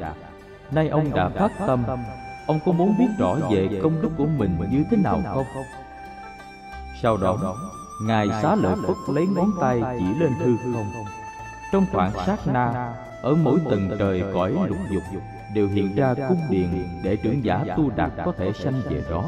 nay 0.71 0.89
ông 0.89 1.15
đã 1.15 1.29
phát 1.29 1.53
tâm. 1.67 1.85
ông 2.47 2.61
có 2.67 2.73
muốn 2.73 2.95
biết 2.99 3.09
rõ 3.19 3.37
về 3.51 3.81
công 3.83 4.03
đức 4.03 4.11
của 4.17 4.27
mình 4.27 4.59
như 4.71 4.85
thế 4.91 4.97
nào 4.97 5.21
không? 5.35 5.45
sau 7.03 7.17
đó 7.17 7.57
ngài 8.03 8.29
xá 8.43 8.55
lợi 8.55 8.77
phất 8.87 9.15
lấy 9.15 9.27
ngón 9.27 9.51
tay 9.61 9.81
chỉ 9.99 10.21
lên 10.21 10.33
hư 10.39 10.57
không. 10.57 10.87
trong 11.73 11.87
khoảng 11.93 12.13
sát 12.27 12.47
na 12.47 12.95
ở 13.23 13.35
mỗi 13.35 13.59
tầng 13.71 13.91
trời 13.99 14.23
cõi 14.35 14.53
lục 14.69 14.79
dục 14.91 15.23
đều 15.55 15.69
hiện 15.69 15.95
ra 15.95 16.15
cung 16.29 16.41
điện 16.51 16.89
để 17.05 17.17
trưởng 17.17 17.45
giả 17.45 17.65
tu 17.77 17.91
đạt 17.97 18.13
có 18.25 18.33
thể 18.33 18.53
sanh 18.53 18.81
về 18.85 19.03
đó 19.11 19.25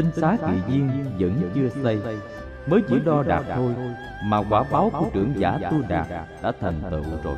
tinh 0.00 0.10
xá 0.16 0.36
kỳ 0.46 0.72
viên 0.72 0.90
vẫn 1.18 1.50
chưa 1.54 1.68
xây. 1.82 2.00
mới 2.66 2.82
chỉ 2.88 2.98
đo 3.04 3.22
đạt 3.22 3.44
thôi 3.54 3.74
mà 4.24 4.42
quả 4.50 4.64
báo 4.70 4.90
của 4.90 5.06
trưởng 5.14 5.32
giả 5.36 5.58
tu 5.70 5.82
đạt 5.88 6.06
đã 6.42 6.52
thành 6.60 6.80
tựu 6.90 7.02
rồi. 7.24 7.36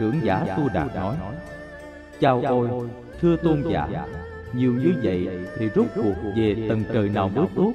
trưởng 0.00 0.20
giả 0.22 0.56
tu 0.56 0.68
đạt 0.74 0.94
nói 0.94 1.16
chào 2.20 2.42
ôi 2.48 2.68
thưa 3.20 3.36
tôn 3.36 3.62
giả. 3.70 3.88
nhiều 4.52 4.72
như 4.72 4.94
vậy 5.02 5.28
thì 5.58 5.68
rốt 5.74 5.86
cuộc 5.96 6.14
về 6.36 6.66
tầng 6.68 6.84
trời 6.92 7.08
nào 7.08 7.28
mới 7.28 7.46
tốt? 7.56 7.72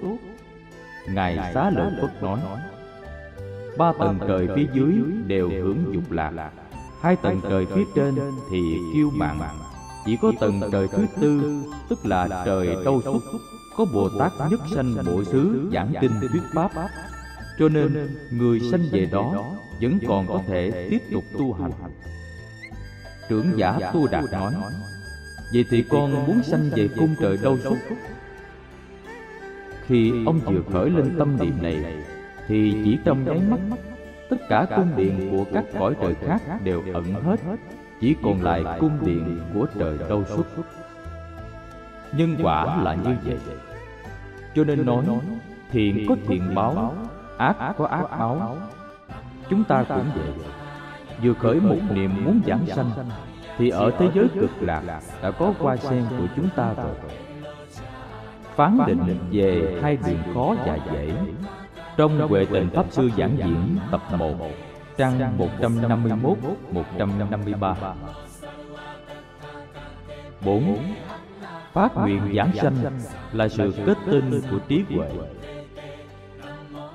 ngài 1.08 1.54
xá 1.54 1.70
lợi 1.70 1.92
phất 2.02 2.24
nói 2.24 2.40
ba 3.78 3.94
tầng 4.00 4.20
trời 4.28 4.48
phía 4.56 4.66
dưới 4.74 4.94
đều 5.28 5.50
hưởng 5.50 5.86
dục 5.94 6.12
lạc. 6.12 6.52
hai 7.02 7.16
tầng 7.16 7.42
trời 7.50 7.66
phía 7.66 7.84
trên 7.96 8.16
thì 8.52 8.60
kiêu 8.94 9.10
mạn 9.14 9.40
chỉ 10.06 10.18
có 10.22 10.32
tầng 10.40 10.62
trời 10.72 10.88
thứ 10.88 11.06
tư, 11.22 11.62
tức 11.90 12.06
là 12.06 12.44
trời 12.46 12.76
đâu 12.86 13.02
xuất, 13.02 13.24
có 13.78 13.86
bồ 13.94 14.10
tát 14.20 14.32
nhất 14.52 14.60
sanh 14.76 14.96
bộ 15.06 15.24
xứ 15.24 15.70
giảng 15.74 15.94
kinh 16.02 16.12
thuyết 16.20 16.42
pháp. 16.54 16.72
Cho 17.60 17.70
nên, 17.70 18.18
người 18.32 18.60
sanh 18.60 18.82
về 18.92 19.06
đó 19.12 19.56
vẫn 19.82 20.00
còn 20.08 20.28
có 20.28 20.42
thể 20.48 20.88
tiếp 20.90 21.02
tục 21.12 21.24
tu 21.38 21.54
hành. 21.54 21.72
Trưởng 23.30 23.58
giả 23.58 23.92
tu 23.94 24.08
đạt 24.08 24.24
nói, 24.32 24.54
vậy 25.54 25.66
thì 25.70 25.84
con 25.90 26.28
muốn 26.28 26.44
sanh 26.44 26.70
về 26.76 26.90
cung 26.98 27.16
trời 27.20 27.38
đâu 27.44 27.58
xuất? 27.58 27.78
Khi 29.88 30.12
ông 30.26 30.40
vừa 30.40 30.62
khởi 30.74 30.90
lên 30.90 31.16
tâm 31.20 31.38
niệm 31.40 31.54
này, 31.62 31.86
thì 32.48 32.82
chỉ 32.84 32.98
trong 33.06 33.26
nháy 33.26 33.42
mắt, 33.50 33.78
tất 34.30 34.38
cả 34.50 34.66
cung 34.76 34.96
điện 34.96 35.30
của 35.32 35.46
các 35.54 35.66
cõi 35.80 35.96
trời 36.02 36.16
khác 36.16 36.42
đều 36.64 36.84
ẩn 36.94 37.14
hết 37.14 37.40
chỉ 38.02 38.16
còn 38.24 38.42
lại 38.42 38.64
cung 38.80 38.98
điện 39.06 39.40
của 39.54 39.66
trời 39.80 39.98
đâu 40.10 40.24
xuất 40.28 40.46
nhân 42.12 42.38
quả 42.44 42.84
là 42.84 42.94
như 42.94 43.16
vậy. 43.26 43.38
Cho 44.56 44.64
nên 44.64 44.86
nói, 44.86 45.06
thiện 45.72 46.06
có 46.10 46.16
thiện 46.28 46.56
báo, 46.56 46.96
ác 47.38 47.74
có 47.78 47.86
ác 47.86 48.06
báo. 48.20 48.58
Chúng 49.50 49.64
ta 49.64 49.84
cũng 49.84 50.06
vậy. 50.16 50.34
Vừa 51.24 51.34
khởi 51.34 51.60
một 51.60 51.78
niệm 51.92 52.26
muốn 52.26 52.42
giảng 52.48 52.66
sanh, 52.68 52.92
thì 53.58 53.70
ở 53.70 53.92
thế 54.00 54.10
giới 54.16 54.28
cực 54.40 54.62
lạc 54.62 54.82
đã 55.22 55.32
có 55.32 55.54
hoa 55.60 55.78
sen 55.78 56.04
của 56.10 56.28
chúng 56.36 56.50
ta 56.56 56.74
rồi. 56.74 56.96
Phán 58.56 58.80
định 58.88 59.18
về 59.32 59.80
hai 59.84 59.98
đường 60.08 60.34
khó 60.34 60.56
và 60.66 60.78
dễ. 60.94 61.14
Trong 61.98 62.28
Huệ 62.30 62.46
Tịnh 62.46 62.70
Pháp 62.70 62.86
Sư 62.90 63.10
Giảng 63.18 63.38
Diễn 63.38 63.78
tập 63.92 64.02
1 64.18 64.36
Trang 64.98 65.38
151, 65.38 66.38
153 66.72 67.76
4. 70.46 70.78
Phát 71.74 71.98
nguyện 71.98 72.34
giảng 72.36 72.52
sanh 72.56 72.76
là 73.32 73.48
sự 73.48 73.74
kết 73.86 73.98
tinh 74.06 74.42
của 74.52 74.60
trí 74.68 74.84
huệ. 74.90 75.10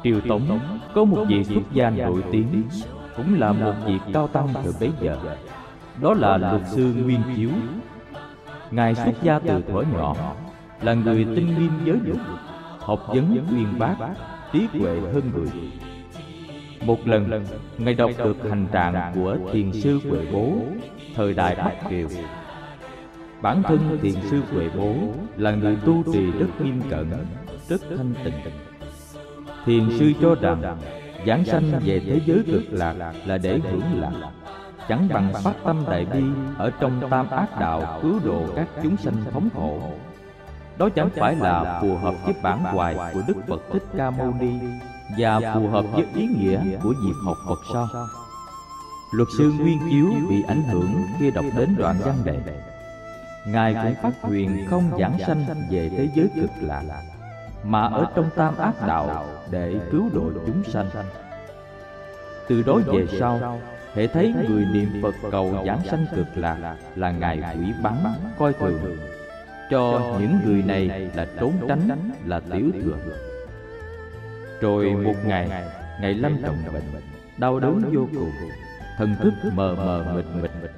Triều 0.02 0.20
Tống 0.20 0.60
có 0.94 1.04
một 1.04 1.24
vị 1.28 1.44
xuất 1.44 1.62
gia 1.72 1.90
nổi 1.90 2.24
tiếng 2.32 2.62
Cũng 3.16 3.40
là 3.40 3.52
một 3.52 3.74
vị 3.86 3.98
cao 4.12 4.28
tăng 4.28 4.48
thời 4.54 4.72
bấy 4.80 4.90
giờ. 5.00 5.36
Đó 6.00 6.14
là 6.14 6.36
luật 6.36 6.62
sư 6.66 6.94
Nguyên 6.94 7.20
Chiếu. 7.36 7.50
Ngài 8.70 8.94
xuất 8.94 9.12
gia 9.22 9.38
từ 9.38 9.62
thuở 9.62 9.82
nhỏ 9.82 10.14
Là 10.82 10.94
người 10.94 11.24
tinh 11.24 11.58
nghiêm 11.58 11.72
giới 11.84 11.98
luật 12.04 12.26
Học 12.80 13.06
vấn 13.08 13.46
uyên 13.50 13.78
bác 13.78 13.96
trí 14.52 14.66
huệ 14.72 15.00
hơn 15.00 15.30
người 15.34 15.48
một 16.86 17.06
lần 17.06 17.44
ngài 17.78 17.94
đọc 17.94 18.10
được 18.18 18.36
hành 18.50 18.66
trạng 18.72 19.12
của 19.14 19.38
thiền 19.52 19.72
sư 19.72 20.00
huệ 20.10 20.26
bố 20.32 20.52
thời 21.14 21.34
đại 21.34 21.54
bắc 21.56 21.90
kiều 21.90 22.08
bản 23.42 23.62
thân 23.62 23.98
thiền 24.02 24.14
sư 24.30 24.42
huệ 24.52 24.68
bố 24.76 24.94
là 25.36 25.50
người 25.50 25.76
tu 25.86 26.02
trì 26.12 26.30
rất 26.30 26.46
nghiêm 26.60 26.82
cẩn 26.90 27.10
rất 27.68 27.80
thanh 27.96 28.14
tịnh. 28.24 28.34
thiền 29.64 29.98
sư 29.98 30.12
cho 30.20 30.34
rằng 30.40 30.78
giảng 31.26 31.44
sanh 31.44 31.80
về 31.84 32.00
thế 32.00 32.20
giới 32.26 32.42
cực 32.46 32.62
lạc 32.70 33.12
là 33.26 33.38
để 33.38 33.60
hưởng 33.70 34.00
lạc. 34.00 34.30
chẳng 34.88 35.08
bằng 35.14 35.32
phát 35.44 35.54
tâm 35.64 35.84
đại 35.90 36.06
bi 36.12 36.22
ở 36.58 36.70
trong 36.80 37.10
tam 37.10 37.30
ác 37.30 37.60
đạo 37.60 37.98
cứu 38.02 38.20
độ 38.24 38.46
các 38.56 38.68
chúng 38.82 38.96
sanh 38.96 39.14
thống 39.32 39.48
khổ. 39.54 39.80
đó 40.78 40.88
chẳng 40.88 41.10
phải 41.10 41.36
là 41.36 41.78
phù 41.80 41.96
hợp 41.96 42.14
với 42.24 42.34
bản 42.42 42.64
hoài 42.64 42.96
của 43.14 43.20
Đức 43.28 43.36
Phật 43.48 43.62
Thích 43.72 43.84
Ca 43.96 44.10
Mâu 44.10 44.34
Ni 44.40 44.52
và 45.18 45.40
phù 45.54 45.68
hợp 45.68 45.84
với 45.92 46.04
ý 46.14 46.26
nghĩa 46.26 46.78
của 46.82 46.94
việc 47.04 47.14
học 47.24 47.36
Phật 47.48 47.58
sao? 47.72 47.88
Luật 49.12 49.28
sư 49.38 49.52
Nguyên 49.58 49.78
Chiếu 49.90 50.28
bị 50.28 50.42
ảnh 50.48 50.62
hưởng 50.62 51.02
khi 51.18 51.30
đọc 51.30 51.44
đến 51.56 51.74
đoạn 51.78 51.96
văn 52.04 52.14
đề. 52.24 52.40
Ngài 53.46 53.74
cũng 53.74 53.94
phát 54.02 54.28
nguyện 54.28 54.66
không 54.70 54.90
giảng 54.98 55.18
sanh 55.26 55.44
về 55.70 55.88
thế 55.88 56.08
giới 56.14 56.28
cực 56.34 56.50
lạc, 56.60 56.82
mà 57.64 57.86
ở 57.86 58.06
trong 58.14 58.30
tam 58.36 58.56
ác 58.56 58.86
đạo 58.86 59.26
để 59.50 59.74
cứu 59.92 60.10
độ 60.12 60.30
chúng 60.46 60.64
sanh. 60.64 60.86
Từ 62.48 62.62
đó 62.62 62.80
về 62.86 63.06
sau, 63.18 63.60
hệ 63.94 64.06
thấy 64.06 64.34
người 64.48 64.64
niệm 64.64 64.88
Phật 65.02 65.14
cầu 65.30 65.62
giảng 65.66 65.80
sanh 65.90 66.06
cực 66.16 66.26
lạc 66.34 66.76
là 66.94 67.10
Ngài 67.10 67.42
quỷ 67.54 67.72
bắn, 67.82 67.94
coi 68.38 68.52
thường 68.52 68.96
cho 69.70 70.00
những 70.20 70.38
người 70.44 70.62
này 70.62 71.10
là 71.14 71.26
trốn 71.40 71.52
tránh 71.68 72.10
là 72.24 72.40
tiểu 72.40 72.70
thừa 72.82 72.96
rồi 74.60 74.92
một 74.94 75.14
ngày 75.24 75.50
ngày 76.00 76.14
lâm 76.14 76.42
trọng 76.42 76.56
bệnh 76.72 77.02
đau 77.38 77.60
đớn 77.60 77.82
vô 77.94 78.06
cùng. 78.12 78.32
thần 78.98 79.16
thức 79.22 79.32
mờ 79.54 79.74
mờ 79.76 80.12
mịt 80.14 80.24
mịt. 80.42 80.70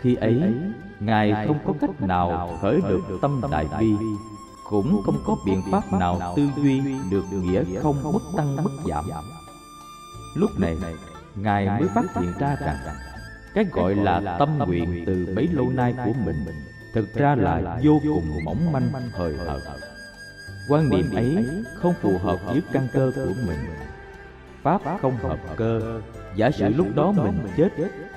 khi 0.00 0.14
ấy 0.14 0.42
ngài 1.00 1.46
không 1.46 1.58
có 1.66 1.74
cách 1.80 2.00
nào 2.00 2.58
khởi 2.62 2.80
được 2.88 3.18
tâm 3.22 3.40
đại 3.50 3.66
bi 3.80 3.92
cũng 4.70 5.02
không 5.04 5.22
có 5.26 5.36
biện 5.46 5.62
pháp 5.72 5.92
nào 5.92 6.34
tư 6.36 6.48
duy 6.56 6.82
được 7.10 7.24
nghĩa 7.32 7.64
không 7.82 7.96
bất 8.12 8.22
tăng 8.36 8.56
bất 8.56 8.70
giảm. 8.86 9.04
lúc 10.34 10.50
này 10.58 10.76
ngài 11.34 11.66
mới 11.66 11.88
phát 11.94 12.16
hiện 12.20 12.32
ra 12.38 12.56
rằng 12.60 12.76
cái 13.54 13.64
gọi 13.72 13.94
là 13.94 14.36
tâm 14.38 14.58
nguyện 14.58 15.04
từ 15.06 15.32
bấy 15.36 15.48
lâu 15.52 15.70
nay 15.70 15.94
của 16.04 16.12
mình 16.24 16.44
thực 16.94 17.14
ra 17.14 17.34
là 17.34 17.78
vô 17.82 18.00
cùng 18.02 18.44
mỏng 18.44 18.72
manh 18.72 18.90
hời 19.12 19.36
hợt 19.36 19.60
quan 20.68 20.90
niệm 20.90 21.04
ấy 21.14 21.46
không 21.74 21.94
phù 22.00 22.18
hợp 22.18 22.36
với 22.46 22.62
căn 22.72 22.86
cơ 22.92 23.12
của 23.14 23.32
mình. 23.46 23.58
pháp 24.62 24.80
không 25.00 25.16
hợp 25.16 25.38
cơ. 25.56 26.00
giả 26.36 26.50
sử 26.50 26.68
lúc 26.68 26.86
đó 26.94 27.12
mình 27.12 27.38
chết 27.56 27.68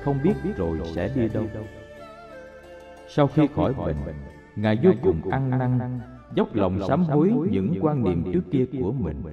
không 0.03 0.19
biết 0.23 0.33
rồi 0.57 0.79
sẽ 0.95 1.09
đi 1.15 1.27
đâu. 1.33 1.45
Sau 3.07 3.27
khi 3.27 3.47
khỏi 3.55 3.73
bệnh, 3.73 3.95
Ngài 4.55 4.79
vô 4.83 4.91
cùng 5.01 5.29
ăn 5.29 5.50
năn, 5.50 6.00
dốc 6.35 6.55
lòng 6.55 6.79
sám 6.88 7.03
hối 7.03 7.31
những 7.51 7.75
quan 7.81 8.03
niệm 8.03 8.31
trước 8.33 8.43
kia 8.51 8.65
của 8.79 8.91
mình. 8.91 9.23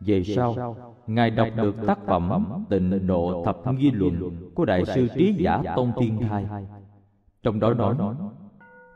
Về 0.00 0.22
sau, 0.24 0.76
Ngài 1.06 1.30
đọc 1.30 1.48
được 1.56 1.74
tác 1.86 1.98
phẩm 2.06 2.64
Tịnh 2.68 3.06
Độ 3.06 3.42
Thập 3.44 3.74
Nghi 3.74 3.90
Luận 3.90 4.36
của 4.54 4.64
Đại 4.64 4.84
sư 4.84 5.08
Trí 5.14 5.34
Giả 5.38 5.62
Tôn 5.76 5.92
Thiên 6.00 6.20
Thai. 6.28 6.46
Trong 7.42 7.60
đó 7.60 7.74
nói, 7.74 7.94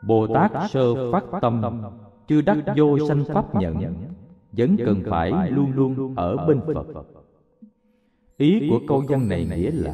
Bồ 0.01 0.27
Tát 0.27 0.51
sơ 0.69 1.11
phát 1.11 1.23
tâm, 1.41 1.61
chưa 2.31 2.41
đắc 2.41 2.57
vô 2.77 2.97
sanh 3.07 3.25
pháp 3.33 3.55
nhận, 3.55 3.95
vẫn 4.51 4.77
cần 4.85 5.03
phải 5.09 5.31
luôn 5.51 5.71
luôn 5.75 6.15
ở 6.15 6.37
bên 6.47 6.61
Phật. 6.73 6.85
Ý 8.37 8.69
của 8.69 8.81
câu 8.87 9.03
văn 9.07 9.29
này 9.29 9.45
nghĩa 9.45 9.71
là 9.71 9.93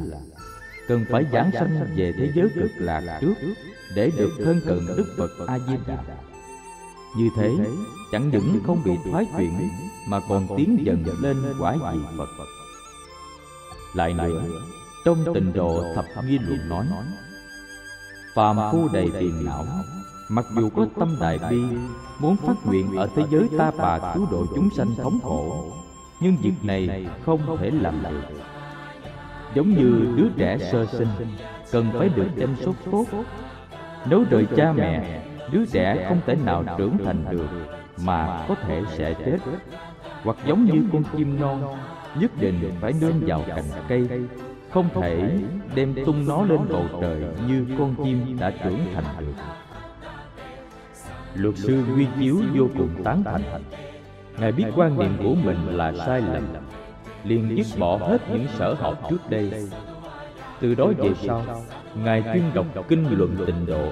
cần 0.88 1.04
phải 1.10 1.26
giảng 1.32 1.50
sanh 1.52 1.86
về 1.96 2.12
thế 2.18 2.32
giới 2.34 2.48
cực 2.54 2.70
lạc 2.76 3.18
trước 3.20 3.34
để 3.96 4.10
được 4.18 4.30
thân 4.44 4.60
cận 4.66 4.78
Đức 4.96 5.06
Phật 5.16 5.46
A 5.46 5.58
Di 5.58 5.74
Đà. 5.86 6.04
Như 7.16 7.28
thế, 7.36 7.56
chẳng 8.12 8.30
những 8.30 8.60
không 8.66 8.82
bị 8.84 8.92
thoái 9.10 9.26
chuyển 9.36 9.68
mà 10.08 10.20
còn 10.28 10.46
tiến 10.56 10.82
dần 10.86 11.04
lên 11.20 11.36
quả 11.60 11.76
vị 11.92 12.00
Phật. 12.18 12.46
Lại 13.94 14.14
nữa, 14.14 14.44
trong 15.04 15.34
tịnh 15.34 15.52
độ 15.52 15.84
thập 15.94 16.04
nghi 16.26 16.38
luận 16.38 16.68
nói, 16.68 16.86
phàm 18.34 18.56
phu 18.72 18.88
đầy 18.92 19.10
phiền 19.10 19.44
não, 19.44 19.66
mặc 20.28 20.44
dù 20.56 20.70
có 20.76 20.86
tâm 20.98 21.16
đại 21.20 21.38
bi, 21.50 21.62
muốn 22.18 22.36
phát 22.36 22.54
nguyện 22.66 22.96
ở 22.96 23.08
thế 23.16 23.22
giới 23.30 23.48
ta 23.58 23.70
bà 23.78 23.98
cứu 24.14 24.26
độ 24.30 24.46
chúng 24.54 24.70
sanh 24.70 24.94
thống 24.96 25.18
khổ, 25.22 25.72
nhưng 26.20 26.36
việc 26.42 26.54
này 26.62 27.06
không 27.26 27.58
thể 27.58 27.70
làm 27.70 28.02
được. 28.02 28.22
Giống 29.54 29.68
như 29.68 30.14
đứa 30.16 30.28
trẻ 30.36 30.58
sơ 30.72 30.86
sinh, 30.86 31.08
cần 31.72 31.86
phải 31.98 32.08
được 32.08 32.28
chăm 32.40 32.56
sóc 32.56 32.74
tốt. 32.90 33.04
Nếu 34.10 34.24
rời 34.30 34.46
cha 34.56 34.72
mẹ, 34.72 35.22
đứa 35.52 35.66
trẻ 35.66 36.06
không 36.08 36.20
thể 36.26 36.36
nào 36.44 36.64
trưởng 36.78 36.98
thành 37.04 37.24
được 37.30 37.48
mà 38.04 38.44
có 38.48 38.54
thể 38.54 38.82
sẽ 38.96 39.14
chết. 39.14 39.38
hoặc 40.22 40.36
giống 40.46 40.64
như 40.64 40.84
con 40.92 41.02
chim 41.16 41.40
non 41.40 41.76
nhất 42.20 42.30
định 42.40 42.70
phải 42.80 42.92
nương 43.00 43.20
vào 43.26 43.44
cành 43.48 43.64
cây. 43.88 44.08
không 44.70 44.88
thể 44.94 45.38
đem 45.74 45.94
tung 46.06 46.26
nó 46.28 46.42
lên 46.42 46.60
bầu 46.68 46.84
trời 47.00 47.24
như 47.48 47.66
con 47.78 47.94
chim 48.04 48.36
đã 48.40 48.50
trưởng 48.50 48.80
thành 48.94 49.04
được 49.20 49.34
luật 51.34 51.56
sư 51.56 51.84
nguyên 51.88 52.08
chiếu 52.20 52.36
vô 52.54 52.68
cùng 52.78 52.90
tán 53.04 53.22
thành. 53.24 53.42
Ngài 54.38 54.52
biết 54.52 54.64
quan 54.76 54.98
niệm 54.98 55.16
của 55.22 55.34
mình 55.44 55.76
là 55.76 55.92
sai 56.06 56.20
lầm. 56.20 56.42
Liền 57.24 57.56
dứt 57.56 57.78
bỏ 57.78 57.96
hết 57.96 58.18
những 58.32 58.46
sở 58.58 58.74
học 58.74 59.02
trước 59.10 59.30
đây. 59.30 59.52
Từ 60.60 60.74
đó 60.74 60.92
về 60.98 61.10
sau, 61.14 61.44
ngài 62.04 62.22
chuyên 62.22 62.42
đọc 62.54 62.66
kinh 62.88 63.04
luận 63.10 63.36
tịnh 63.46 63.66
độ, 63.66 63.88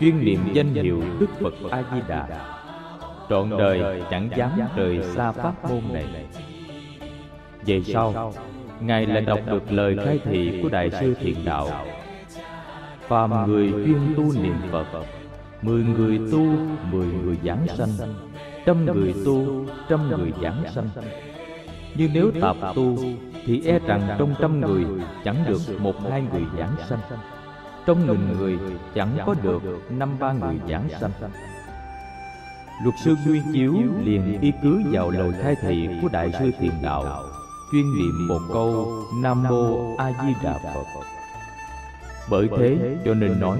chuyên 0.00 0.24
niệm 0.24 0.40
danh 0.52 0.74
hiệu 0.74 1.02
đức 1.20 1.26
phật 1.40 1.54
a 1.70 1.82
di 1.92 2.00
đà 2.08 2.26
trọn 3.28 3.50
đời 3.58 4.02
chẳng 4.10 4.28
dám 4.36 4.50
rời 4.76 5.02
xa 5.02 5.32
pháp 5.32 5.70
môn 5.70 5.82
này. 5.92 6.06
Về 7.66 7.82
sau, 7.82 8.32
ngài 8.80 9.06
lại 9.06 9.20
đọc 9.22 9.40
được 9.46 9.72
lời 9.72 9.96
khai 10.04 10.20
thị 10.24 10.60
của 10.62 10.68
đại 10.68 10.90
sư 10.90 11.14
Thiện 11.20 11.44
đạo. 11.44 11.68
Phàm 13.00 13.46
người 13.46 13.72
chuyên 13.72 14.14
tu 14.16 14.42
niệm 14.42 14.54
phật 14.72 14.84
mười 15.62 15.82
người 15.82 16.20
tu, 16.32 16.44
mười 16.92 17.06
người 17.06 17.36
giảng 17.44 17.66
sanh. 17.76 18.14
Trăm 18.66 18.84
người 18.84 19.14
tu, 19.24 19.64
trăm 19.88 20.08
người 20.08 20.32
giảng 20.42 20.64
sanh. 20.74 20.88
Nhưng 21.94 22.10
nếu 22.12 22.30
tạp 22.40 22.56
tu, 22.74 22.98
thì 23.46 23.62
e 23.66 23.78
rằng 23.78 24.16
trong 24.18 24.34
trăm 24.40 24.60
người 24.60 24.84
chẳng 25.24 25.44
được 25.48 25.60
một 25.80 25.94
hai 26.10 26.22
người 26.32 26.42
giảng 26.58 26.74
sanh. 26.88 26.98
Trong 27.86 28.06
nghìn 28.06 28.38
người 28.38 28.58
chẳng 28.94 29.18
có 29.26 29.34
được 29.42 29.62
năm 29.90 30.18
ba 30.18 30.32
người 30.32 30.54
giảng 30.68 30.88
sanh. 31.00 31.10
Luật 32.84 32.94
sư 33.04 33.14
nguyên 33.26 33.42
chiếu 33.52 33.74
liền 34.04 34.40
y 34.40 34.52
cứ 34.62 34.82
vào 34.92 35.10
lời 35.10 35.32
khai 35.42 35.54
thị 35.62 35.88
của 36.02 36.08
đại 36.12 36.32
sư 36.38 36.50
thiền 36.60 36.72
đạo, 36.82 37.22
chuyên 37.72 37.84
niệm 37.98 38.28
một 38.28 38.40
câu 38.52 38.92
nam 39.22 39.42
mô 39.42 39.96
a 39.96 40.12
di 40.22 40.34
đà 40.44 40.58
phật. 40.64 41.04
Bởi 42.30 42.48
thế 42.58 42.96
cho 43.04 43.14
nên 43.14 43.40
nói 43.40 43.58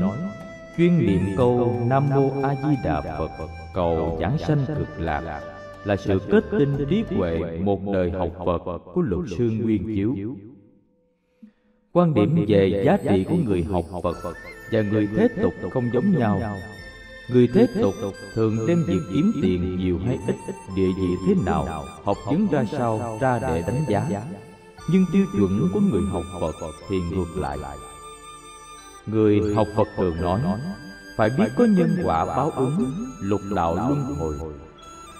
chuyên 0.78 0.98
niệm 1.06 1.20
câu 1.36 1.82
nam 1.86 2.08
mô 2.14 2.42
a 2.42 2.54
di 2.54 2.76
đà 2.84 3.00
phật, 3.00 3.30
cầu 3.74 4.18
giảng 4.20 4.38
sanh 4.38 4.64
cực 4.66 4.88
lạc, 4.98 5.40
là 5.84 5.96
sự 5.96 6.20
kết 6.30 6.44
tinh 6.50 6.86
trí 6.90 7.04
huệ 7.16 7.58
một 7.62 7.80
đời 7.92 8.10
học 8.10 8.30
phật 8.46 8.78
của 8.94 9.00
luật 9.02 9.28
sư 9.38 9.50
nguyên 9.62 9.94
chiếu. 9.96 10.16
Quan 11.92 12.14
điểm 12.14 12.44
về 12.48 12.82
giá 12.86 12.96
trị 12.96 13.24
của 13.24 13.36
người 13.44 13.62
học 13.62 13.84
phật 14.02 14.16
và 14.72 14.82
người 14.82 15.08
thế 15.16 15.28
tục 15.42 15.52
không 15.72 15.84
giống 15.92 16.18
nhau. 16.18 16.40
Người 17.32 17.48
thế 17.54 17.66
tục 17.80 17.94
thường 18.34 18.56
đem 18.68 18.84
việc 18.86 19.00
kiếm 19.12 19.32
tiền 19.42 19.78
nhiều 19.78 19.98
hay 20.06 20.18
ít, 20.26 20.36
địa 20.76 20.88
vị 20.98 21.08
thế 21.26 21.34
nào, 21.46 21.84
học 22.04 22.16
chứng 22.30 22.46
ra 22.50 22.64
sao, 22.64 23.18
ra 23.20 23.38
để 23.38 23.64
đánh 23.66 23.84
giá. 23.88 24.22
Nhưng 24.92 25.04
tiêu 25.12 25.24
chuẩn 25.32 25.68
của 25.74 25.80
người 25.80 26.02
học 26.10 26.24
phật 26.40 26.72
thì 26.88 26.96
ngược 27.00 27.40
lại 27.40 27.58
người 29.10 29.40
học 29.56 29.66
phật 29.76 29.88
thường 29.96 30.16
nói 30.22 30.40
phải 31.16 31.30
biết 31.38 31.48
có 31.56 31.64
nhân 31.64 31.96
quả 32.04 32.24
báo 32.24 32.50
ứng 32.50 32.94
lục 33.20 33.40
đạo 33.56 33.74
luân 33.74 34.14
hồi. 34.18 34.34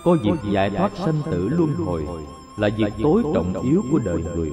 có 0.04 0.16
việc 0.22 0.52
giải 0.52 0.70
thoát 0.70 0.92
sanh 0.96 1.22
tử 1.30 1.48
luân 1.48 1.74
hồi 1.74 2.04
là 2.58 2.68
việc 2.76 2.92
tối 3.02 3.22
trọng 3.34 3.62
yếu 3.62 3.82
của 3.90 3.98
đời 4.04 4.24
người. 4.34 4.52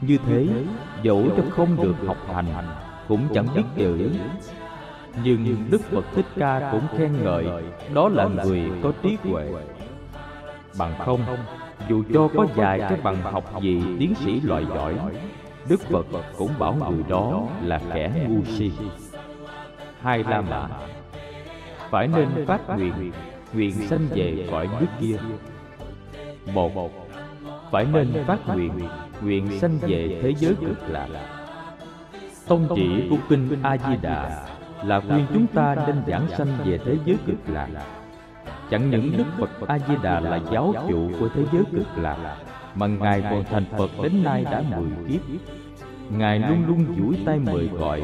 như 0.00 0.18
thế 0.26 0.48
dẫu 1.02 1.24
cho 1.36 1.42
không 1.50 1.82
được 1.82 1.94
học 2.06 2.16
hành 2.34 2.46
cũng 3.08 3.28
chẳng 3.34 3.46
biết 3.54 3.62
chữ. 3.76 4.10
nhưng 5.24 5.66
đức 5.70 5.80
phật 5.90 6.04
thích 6.14 6.26
ca 6.36 6.70
cũng 6.72 6.98
khen 6.98 7.12
ngợi 7.24 7.46
đó 7.94 8.08
là 8.08 8.28
người 8.44 8.70
có 8.82 8.92
trí 9.02 9.16
huệ. 9.22 9.52
bằng 10.78 10.94
không? 11.04 11.20
dù 11.88 12.02
cho 12.14 12.28
có 12.36 12.46
vài 12.54 12.78
cái 12.78 13.00
bằng 13.02 13.22
học 13.22 13.62
gì 13.62 13.82
tiến 13.98 14.14
sĩ 14.24 14.40
loại 14.40 14.66
giỏi 14.68 14.94
đức 15.68 15.80
phật 15.80 16.06
cũng 16.38 16.50
bảo 16.58 16.74
người 16.74 17.04
đó 17.08 17.42
là 17.62 17.80
kẻ 17.94 18.12
ngu 18.28 18.44
si. 18.44 18.72
Hai 20.00 20.24
la 20.24 20.40
mã. 20.40 20.68
Phải 21.90 22.08
nên 22.08 22.46
phát 22.46 22.60
nguyện 22.68 23.12
nguyện 23.52 23.88
sanh 23.88 24.06
về 24.10 24.48
cõi 24.50 24.68
nước 24.80 24.86
kia. 25.00 25.16
Một, 26.54 26.90
phải 27.70 27.86
nên 27.92 28.24
phát 28.26 28.38
nguyện 28.46 28.72
nguyện 29.22 29.58
sanh 29.58 29.78
về 29.78 30.20
thế 30.22 30.34
giới 30.38 30.54
cực 30.54 30.78
lạc. 30.88 31.08
Tông 32.48 32.68
chỉ 32.74 33.06
của 33.10 33.16
kinh 33.28 33.62
a 33.62 33.76
di 33.76 33.96
đà 34.02 34.46
là 34.84 35.00
khuyên 35.00 35.26
chúng 35.34 35.46
ta 35.46 35.76
nên 35.86 36.02
giảng 36.06 36.28
sanh 36.38 36.58
về 36.64 36.78
thế 36.84 36.96
giới 37.04 37.16
cực 37.26 37.38
lạc. 37.46 37.68
Chẳng 38.70 38.90
những 38.90 39.12
đức 39.16 39.24
phật 39.38 39.68
a 39.68 39.78
di 39.78 39.94
đà 40.02 40.20
là 40.20 40.40
giáo 40.52 40.74
chủ 40.88 41.10
của 41.20 41.28
thế 41.34 41.42
giới 41.52 41.62
cực 41.72 41.86
lạc 41.96 42.36
mà 42.74 42.86
ngài 42.86 43.22
còn 43.22 43.44
thành 43.44 43.64
phật 43.78 43.90
đến 44.02 44.22
nay 44.22 44.44
đã 44.44 44.62
mười 44.76 44.90
kiếp. 45.08 45.20
ngài 46.10 46.38
luôn 46.38 46.66
luôn 46.66 46.86
duỗi 46.98 47.18
tay 47.26 47.38
mời 47.38 47.68
gọi. 47.68 48.02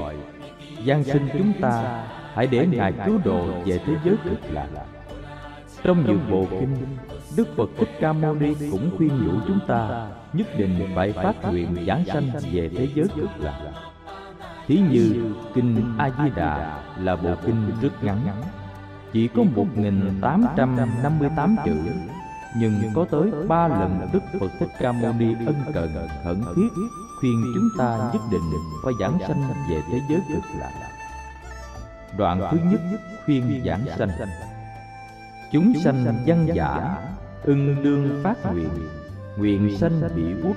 gian 0.84 1.04
sinh 1.04 1.28
chúng 1.38 1.52
ta 1.60 2.04
hãy 2.34 2.46
để 2.46 2.66
ngài 2.66 2.92
cứu 3.06 3.18
độ 3.24 3.46
về 3.64 3.78
thế 3.86 3.94
giới 4.04 4.16
cực 4.24 4.40
lạc. 4.50 4.68
trong 5.82 6.06
nhiều 6.06 6.18
bộ 6.30 6.46
kinh 6.50 6.76
đức 7.36 7.56
phật 7.56 7.70
thích 7.78 7.90
ca 8.00 8.12
mâu 8.12 8.34
ni 8.34 8.54
cũng 8.70 8.90
khuyên 8.96 9.10
nhủ 9.24 9.32
chúng 9.46 9.60
ta 9.66 10.08
nhất 10.32 10.46
định 10.58 10.88
phải 10.94 11.12
phát 11.12 11.34
nguyện 11.50 11.76
giảng 11.86 12.04
sanh 12.04 12.30
về 12.52 12.70
thế 12.76 12.88
giới 12.94 13.06
cực 13.16 13.30
lạc. 13.38 13.72
thí 14.66 14.80
như 14.90 15.34
kinh 15.54 15.94
a 15.98 16.10
di 16.10 16.30
đà 16.36 16.82
là 16.98 17.16
bộ 17.16 17.34
kinh 17.46 17.70
rất 17.82 18.04
ngắn. 18.04 18.18
chỉ 19.12 19.28
có 19.28 19.42
một 19.56 19.66
nghìn 19.76 20.00
tám 20.20 20.44
trăm 20.56 20.76
năm 21.02 21.18
mươi 21.18 21.30
tám 21.36 21.56
chữ 21.64 21.76
nhưng 22.58 22.82
có 22.94 23.06
tới 23.10 23.30
ba 23.48 23.68
lần 23.68 24.08
đức 24.12 24.22
phật 24.40 24.50
thích 24.58 24.68
ca 24.78 24.92
mâu 24.92 25.12
ni 25.12 25.34
ân 25.46 25.54
cần 25.74 26.08
khẩn 26.24 26.42
thiết 26.56 26.68
khuyên 27.20 27.44
chúng 27.54 27.68
ta 27.78 28.10
nhất 28.12 28.22
định 28.32 28.50
phải 28.84 28.92
giảng 29.00 29.18
sanh 29.28 29.42
về 29.70 29.82
thế 29.90 30.00
giới 30.08 30.20
cực 30.28 30.44
lạc. 30.58 30.72
đoạn 32.18 32.48
thứ 32.50 32.58
nhất 32.70 32.80
khuyên 33.24 33.62
giảng 33.66 33.86
sanh. 33.98 34.10
chúng 35.52 35.72
sanh 35.84 36.22
văn 36.26 36.48
giả 36.54 36.98
ưng 37.42 37.82
đương 37.82 38.20
phát 38.24 38.52
nguyện. 38.52 38.68
nguyện. 39.36 39.78
Sanh 39.78 40.00
bị 40.16 40.34
uất. 40.42 40.56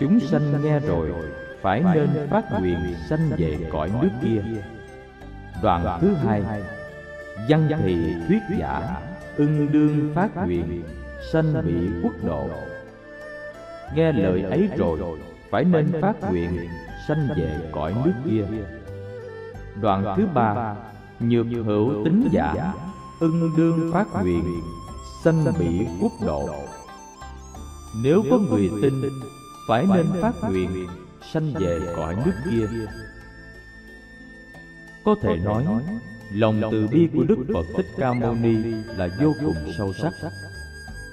chúng 0.00 0.20
sanh 0.20 0.62
nghe 0.62 0.80
rồi 0.80 1.12
phải 1.62 1.84
nên 1.94 2.28
phát 2.30 2.60
nguyện 2.60 2.94
sanh 3.08 3.30
về 3.38 3.58
cõi 3.72 3.90
nước 4.02 4.10
kia. 4.22 4.42
đoạn 5.62 5.98
thứ 6.00 6.14
hai 6.14 6.42
văn 7.48 7.68
thị 7.84 8.14
thuyết 8.28 8.42
giả 8.58 9.00
ưng 9.36 9.72
đương 9.72 10.12
phát 10.14 10.46
nguyện 10.46 10.82
sanh 11.32 11.66
bị 11.66 11.74
quốc 12.02 12.12
độ. 12.24 12.48
nghe 13.94 14.12
lời 14.12 14.42
ấy 14.42 14.68
rồi 14.76 14.98
phải 15.50 15.64
nên 15.64 15.92
phát 16.00 16.30
nguyện 16.30 16.68
sanh 17.08 17.28
về 17.36 17.70
cõi 17.72 17.94
nước 18.04 18.12
kia. 18.24 18.46
đoạn 19.80 20.14
thứ 20.16 20.26
ba 20.34 20.76
nhược 21.20 21.46
hữu 21.64 22.04
tính 22.04 22.28
giả 22.32 22.74
ưng 23.20 23.50
đương 23.56 23.90
phát 23.92 24.06
nguyện 24.22 24.44
sanh 25.24 25.44
bị 25.58 25.86
quốc 26.00 26.12
độ. 26.26 26.48
nếu 28.02 28.22
có 28.30 28.38
người 28.38 28.70
tin 28.82 28.94
phải 29.68 29.86
nên 29.94 30.06
phát 30.20 30.32
nguyện 30.50 30.86
sanh 31.32 31.52
về 31.54 31.80
cõi 31.96 32.16
nước 32.24 32.34
kia. 32.50 32.66
Có 35.04 35.14
thể 35.22 35.36
nói, 35.36 35.66
lòng 36.34 36.60
từ 36.72 36.88
bi 36.88 37.08
của 37.14 37.24
Đức 37.28 37.36
Phật 37.54 37.66
Thích 37.76 37.86
Ca 37.98 38.12
Mâu 38.12 38.34
Ni 38.34 38.56
là 38.96 39.08
vô 39.20 39.34
cùng 39.44 39.72
sâu 39.78 39.92
sắc. 39.92 40.12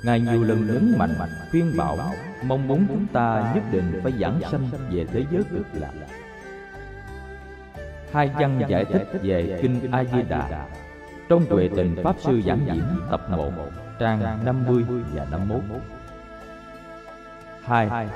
Ngài 0.03 0.19
nhiều 0.19 0.43
lần 0.43 0.67
nhấn 0.67 0.95
mạnh, 0.97 1.15
khuyên 1.51 1.77
bảo, 1.77 1.97
mong 2.43 2.67
muốn 2.67 2.85
chúng 2.87 3.07
ta 3.13 3.51
nhất 3.55 3.63
định 3.71 3.99
phải 4.03 4.13
giảng 4.19 4.41
sanh 4.51 4.69
về 4.91 5.05
thế 5.05 5.25
giới 5.31 5.43
cực 5.43 5.65
lạc. 5.73 5.91
Hai 8.11 8.31
văn 8.39 8.61
giải 8.67 8.85
thích 8.85 9.07
về 9.23 9.59
Kinh 9.61 9.91
A 9.91 10.03
Di 10.03 10.23
Đà 10.29 10.67
trong 11.29 11.45
Tuệ 11.45 11.69
Tình 11.75 11.95
Pháp 12.03 12.15
Sư 12.19 12.41
giảng 12.45 12.59
diễn 12.73 12.83
tập 13.11 13.21
1, 13.29 13.51
trang 13.99 14.45
50 14.45 14.83
và 15.13 15.27
51. 15.31 15.81
Hai, 17.63 18.07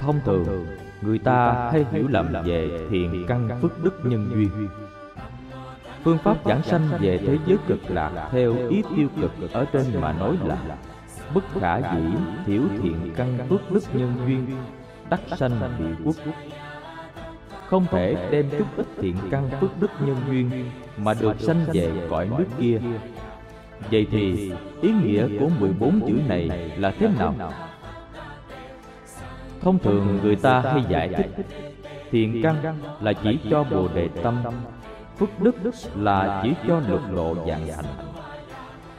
thông 0.00 0.20
thường 0.24 0.66
người 1.02 1.18
ta 1.18 1.70
hay 1.72 1.84
hiểu 1.90 2.08
lầm 2.08 2.32
về 2.44 2.70
thiền 2.90 3.26
căn 3.28 3.48
phước 3.62 3.84
đức 3.84 4.00
nhân 4.04 4.30
duyên. 4.34 4.68
Phương 6.06 6.18
pháp 6.18 6.36
giảng 6.44 6.62
sanh 6.62 6.88
về 7.00 7.18
thế 7.18 7.38
giới 7.46 7.56
cực 7.66 7.90
lạc 7.90 8.28
theo 8.32 8.54
ý 8.68 8.82
tiêu 8.96 9.08
cực 9.20 9.52
ở 9.52 9.64
trên 9.72 9.86
mà 10.00 10.12
nói 10.12 10.36
là 10.44 10.58
bất 11.34 11.44
khả 11.60 11.78
dĩ 11.78 12.02
thiểu 12.46 12.62
thiện 12.82 13.12
căn 13.16 13.38
phước 13.48 13.70
đức 13.70 13.84
nhân 13.94 14.12
duyên 14.26 14.46
đắc 15.10 15.20
sanh 15.36 15.60
bị 15.78 15.84
quốc. 16.04 16.16
không 17.66 17.86
thể 17.90 18.28
đem 18.30 18.46
chút 18.58 18.66
ít 18.76 18.86
thiện 19.00 19.16
căn 19.30 19.50
phước 19.60 19.80
đức 19.80 19.90
nhân 20.00 20.16
duyên 20.28 20.50
mà 20.96 21.14
được 21.20 21.40
sanh 21.40 21.64
về 21.72 21.92
cõi 22.10 22.28
nước 22.38 22.46
kia. 22.60 22.80
vậy 23.90 24.06
thì 24.10 24.52
ý 24.82 24.92
nghĩa 24.92 25.28
của 25.40 25.48
14 25.60 26.00
chữ 26.06 26.14
này 26.28 26.48
là 26.76 26.90
thế 26.98 27.08
nào? 27.18 27.34
thông 29.60 29.78
thường 29.78 30.18
người 30.22 30.36
ta 30.36 30.60
hay 30.60 30.84
giải 30.88 31.08
thích 31.08 31.46
thiện 32.10 32.42
căn 32.42 32.78
là 33.00 33.12
chỉ 33.12 33.38
cho 33.50 33.64
bồ 33.64 33.88
đề 33.94 34.08
tâm 34.22 34.42
phước 35.18 35.40
đức 35.40 35.56
là 35.96 36.40
chỉ 36.42 36.52
cho 36.68 36.80
lục 36.88 37.00
độ 37.14 37.36
dạng 37.48 37.66
hạnh 37.66 37.84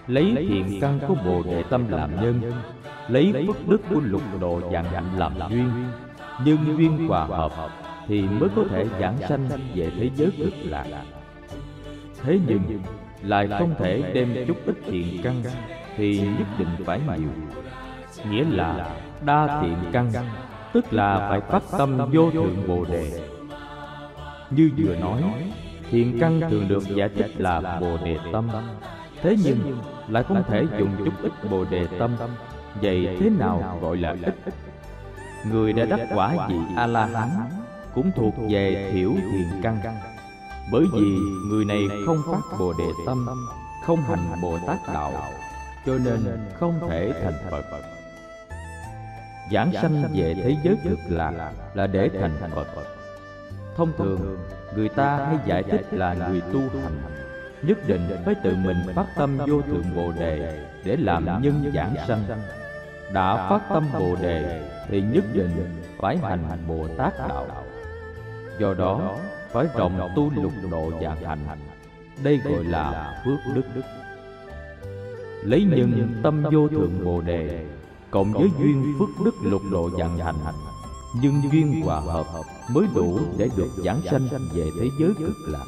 lấy 0.08 0.36
thiện 0.50 0.82
căn 0.82 1.00
của 1.08 1.16
bồ 1.26 1.44
đề 1.44 1.64
tâm 1.70 1.90
làm 1.90 2.22
nhân 2.22 2.52
lấy 3.08 3.34
phước 3.48 3.68
đức 3.68 3.82
của 3.90 4.00
lục 4.00 4.22
độ 4.40 4.62
dạng 4.72 4.86
hạnh 4.86 5.18
làm 5.18 5.34
duyên. 5.50 5.70
Nhân 6.46 6.58
duyên 6.78 7.08
hòa 7.08 7.26
hợp 7.26 7.70
thì 8.08 8.22
mới 8.22 8.50
có 8.56 8.64
thể 8.70 8.86
giảng 9.00 9.18
sanh 9.30 9.50
về 9.76 9.92
thế 9.98 10.10
giới 10.16 10.32
cực 10.38 10.54
lạc. 10.64 10.86
thế 12.24 12.40
nhưng 12.48 12.62
lại 13.22 13.48
không 13.60 13.76
thể 13.80 14.12
đem 14.14 14.46
chút 14.48 14.58
ít 14.66 14.76
thiện 14.86 15.22
căn 15.24 15.44
thì 15.98 16.20
nhất 16.20 16.48
định 16.60 16.86
phải 16.86 17.00
nhiều 17.08 17.30
nghĩa 18.32 18.44
là 18.50 18.96
đa 19.26 19.62
thiện 19.62 19.78
căn 19.92 20.12
tức 20.74 20.94
là 20.94 21.30
phải 21.30 21.42
phát 21.42 21.64
tâm 21.78 21.98
vô 22.14 22.32
thượng 22.32 22.68
bồ 22.68 22.86
đề. 22.86 23.12
Như 24.50 24.72
vừa 24.78 24.96
nói 24.96 25.24
thiện 25.92 26.18
căn 26.20 26.42
thường 26.50 26.68
được 26.68 26.84
giải 26.96 27.10
thích 27.10 27.32
là 27.38 27.80
bồ 27.82 27.98
đề 28.06 28.18
tâm. 28.34 28.50
Thế 29.22 29.36
nhưng 29.44 29.78
lại 30.08 30.24
không 30.24 30.44
thể 30.48 30.64
dùng 30.80 30.92
chút 31.06 31.14
ít 31.24 31.32
bồ 31.52 31.66
đề 31.66 31.88
tâm. 32.00 32.16
Vậy 32.82 33.18
thế 33.20 33.30
nào 33.30 33.80
gọi 33.82 33.98
là 33.98 34.16
ít? 34.24 34.36
người 35.52 35.74
đã 35.74 35.86
đắc 35.86 36.00
quả 36.16 36.48
vị 36.50 36.56
a 36.76 36.88
la 36.88 37.06
hán 37.06 37.30
cũng 37.94 38.12
thuộc 38.16 38.34
về 38.50 38.92
thiểu 38.94 39.12
thiện 39.32 39.62
căn. 39.62 39.80
Bởi 40.72 40.84
vì 40.94 41.06
người 41.50 41.66
này 41.66 41.82
không 42.06 42.18
phát 42.32 42.58
bồ 42.60 42.74
đề 42.80 42.88
tâm 43.06 43.28
không 43.86 44.02
hành 44.02 44.42
bồ 44.42 44.58
tát 44.68 44.78
đạo 44.94 45.14
cho 45.86 45.98
nên 45.98 46.20
không 46.60 46.80
thể 46.90 47.12
thành 47.24 47.34
phật. 47.52 47.64
giảng 49.52 49.72
sanh 49.82 50.04
về 50.14 50.34
thế 50.34 50.56
giới 50.64 50.76
cực 50.84 51.00
lạc 51.10 51.52
là 51.74 51.88
để 51.88 52.10
thành 52.20 52.52
phật 52.56 52.97
thông 53.78 53.92
thường 53.98 54.38
người 54.76 54.90
ta 54.90 55.26
hay 55.26 55.38
giải 55.46 55.64
thích 55.64 55.86
là 55.92 56.14
người 56.14 56.42
tu 56.42 56.60
hành 56.60 57.02
nhất 57.62 57.88
định 57.88 58.02
phải 58.26 58.36
tự 58.44 58.56
mình 58.56 58.78
phát 58.96 59.06
tâm 59.16 59.38
vô 59.38 59.62
thượng 59.62 59.96
bồ 59.96 60.12
đề 60.12 60.66
để 60.84 60.98
làm 61.00 61.42
nhân 61.42 61.72
giảng 61.74 61.96
sanh. 62.08 62.24
đã 63.14 63.50
phát 63.50 63.62
tâm 63.70 63.86
bồ 64.00 64.16
đề 64.22 64.70
thì 64.90 65.02
nhất 65.02 65.24
định 65.34 65.52
phải 65.98 66.18
hành 66.18 66.68
bồ 66.68 66.88
tát 66.98 67.14
đạo. 67.30 67.48
Do 68.60 68.74
đó 68.74 69.16
phải 69.52 69.66
rộng 69.76 70.10
tu 70.16 70.32
lục 70.36 70.54
độ 70.72 70.92
dạng 71.02 71.24
hành. 71.24 71.60
đây 72.24 72.38
gọi 72.38 72.64
là 72.64 73.16
phước 73.26 73.40
đức. 73.56 73.82
lấy 75.44 75.64
nhân 75.64 76.20
tâm 76.24 76.44
vô 76.52 76.68
thượng 76.68 77.06
bồ 77.06 77.22
đề 77.22 77.66
cộng 78.12 78.34
với 78.34 78.50
duyên 78.60 78.96
phước 79.00 79.26
đức 79.26 79.36
lục 79.44 79.62
độ 79.72 79.90
dạng 80.00 80.18
hành. 80.18 80.56
nhưng 81.22 81.42
duyên 81.52 81.82
hòa 81.82 82.00
hợp 82.00 82.26
mới 82.70 82.88
đủ 82.96 83.20
để 83.38 83.50
được 83.58 83.70
giảng 83.86 84.02
sanh 84.12 84.28
về 84.54 84.70
thế 84.80 84.88
giới 85.00 85.14
cực 85.20 85.36
lạc. 85.48 85.66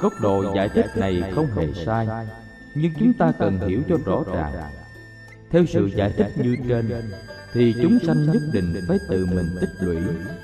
Góc 0.00 0.12
độ 0.20 0.54
giải 0.56 0.68
thích 0.68 0.86
này 0.96 1.22
không 1.34 1.46
hề 1.46 1.72
sai, 1.86 2.08
nhưng 2.76 2.92
chúng 2.98 3.12
ta 3.12 3.32
cần 3.38 3.58
hiểu 3.68 3.82
cho 3.88 3.96
rõ 4.04 4.22
ràng. 4.34 4.52
Theo 5.50 5.64
sự 5.66 5.86
giải 5.86 6.12
thích 6.16 6.32
như 6.36 6.56
trên, 6.68 6.90
thì 7.54 7.74
chúng 7.82 7.98
sanh 8.06 8.32
nhất 8.32 8.42
định 8.52 8.74
phải 8.88 8.98
tự 9.08 9.26
mình 9.26 9.46
tích 9.60 9.70
lũy 9.80 9.98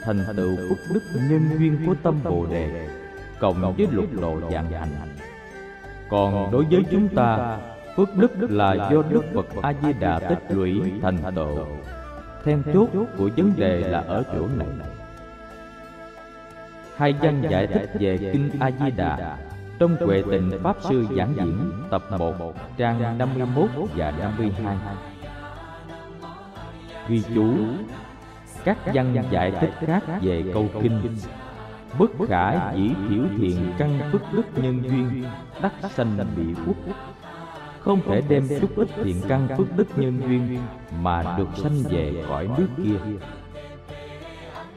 thành 0.04 0.24
tựu 0.37 0.57
phúc 0.68 0.78
đức 0.94 1.02
nhân 1.14 1.50
duyên 1.59 1.78
của 1.87 1.94
tâm 2.02 2.20
bồ 2.24 2.46
đề, 2.46 2.88
cộng 3.40 3.74
với 3.76 3.87
lục 3.90 4.20
độ 4.20 4.40
dạng 4.52 4.72
hành. 4.72 5.16
Còn 6.11 6.52
đối 6.52 6.64
với 6.64 6.85
chúng 6.90 7.09
ta, 7.09 7.59
phước 7.96 8.16
đức 8.16 8.50
là 8.50 8.88
do 8.92 9.02
đức 9.11 9.22
phật 9.35 9.46
a 9.62 9.72
di 9.83 9.92
đà 9.92 10.18
tích 10.18 10.57
lũy 10.57 10.83
thành 11.02 11.18
tựu 11.37 11.66
then 12.48 12.62
chốt 12.74 12.88
của 13.18 13.30
vấn 13.37 13.52
đề 13.56 13.80
là 13.80 13.98
ở 13.98 14.22
chỗ 14.32 14.48
này. 14.56 14.68
hai 16.96 17.12
văn 17.12 17.42
giải 17.50 17.66
thích 17.66 17.90
về 18.00 18.18
kinh 18.32 18.50
a 18.61 18.70
di 18.70 18.90
đà. 18.90 19.38
Trong 19.78 19.96
Huệ 20.00 20.22
Tịnh 20.30 20.50
Pháp 20.62 20.76
Sư 20.88 21.06
Giảng 21.16 21.34
Diễn 21.37 21.70
Tập 21.90 22.02
1 22.18 22.54
Trang 22.76 23.18
51 23.18 23.70
và 23.96 24.11
52 24.11 24.76
Ghi 27.08 27.22
chú 27.34 27.54
Các 28.64 28.78
văn 28.94 29.24
giải 29.30 29.52
thích 29.61 29.70
khác 29.87 30.02
về 30.22 30.44
câu 30.54 30.68
kinh. 30.82 31.16
Bất 31.98 32.11
khả 32.28 32.72
dĩ 32.74 32.90
thiểu 33.08 33.22
thiện 33.38 33.72
căn 33.78 34.00
phước 34.12 34.22
đức 34.32 34.44
nhân 34.56 34.82
duyên 34.82 35.24
Đắc 35.62 35.72
sanh 35.90 36.18
bị 36.37 36.54
quốc 36.66 36.76
Không 37.88 38.01
thể 38.07 38.22
đem 38.29 38.48
chút 38.61 38.70
ít 38.77 38.88
thiện 39.05 39.22
căn 39.29 39.48
phước 39.57 39.77
đức 39.77 39.87
nhân 39.96 40.20
duyên 40.20 40.59
Mà 41.01 41.35
được 41.38 41.48
sanh 41.57 41.83
về 41.90 42.24
cõi 42.29 42.48
nước 42.59 42.68
kia. 42.77 43.16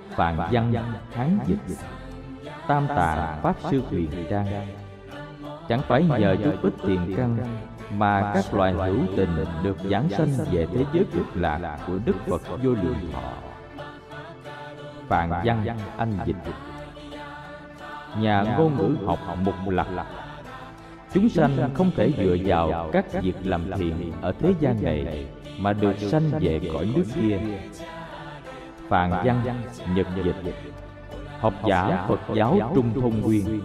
Phạn 0.10 0.38
văn 0.52 0.74
Hán 1.14 1.40
dịch. 1.46 1.78
Tam 2.68 2.88
tạng 2.88 3.42
Pháp 3.42 3.56
Sư 3.72 3.82
Huyền 3.90 4.10
Trang. 4.30 4.68
Chẳng 5.70 5.82
phải 5.88 6.04
nhờ 6.04 6.36
chút 6.44 6.54
ít 6.62 6.74
tiền 6.88 7.14
căn 7.18 7.38
mà 7.98 8.32
các 8.34 8.54
loài 8.54 8.74
hữu 8.74 9.04
tình 9.18 9.46
được 9.64 9.78
giảng 9.92 10.10
sanh 10.10 10.30
về 10.52 10.68
thế 10.74 10.86
giới 10.94 11.06
cực 11.14 11.36
lạc 11.36 11.80
của 11.88 12.00
Đức 12.06 12.16
Phật 12.28 12.42
vô 12.64 12.72
lượng 12.72 13.12
thọ. 13.14 13.34
Phạn 15.08 15.30
văn 15.46 15.66
Anh 15.98 16.18
dịch. 16.26 16.36
Nhà 18.18 18.44
ngôn 18.58 18.78
ngữ 18.78 19.06
học 19.06 19.20
mục 19.44 19.56
lạc 19.68 19.88
Chúng 21.14 21.30
sanh 21.30 21.70
không 21.74 21.92
thể 21.96 22.12
dựa 22.18 22.36
vào 22.46 22.90
các 22.92 23.06
việc 23.22 23.36
làm 23.44 23.72
thiện 23.78 24.12
ở 24.22 24.34
thế 24.40 24.54
gian 24.60 24.84
này 24.84 25.26
mà 25.60 25.74
được 25.74 25.98
sanh 25.98 26.32
về 26.40 26.62
cõi 26.74 26.90
nước 26.96 27.06
kia. 27.16 27.40
Phạn 28.88 29.12
văn, 29.26 29.42
Nhật 29.96 30.08
dịch, 30.26 30.56
Học 31.40 31.54
giả 31.68 32.06
Phật 32.08 32.20
giáo 32.36 32.72
Trung 32.76 33.02
Thông 33.02 33.22
Nguyên, 33.22 33.62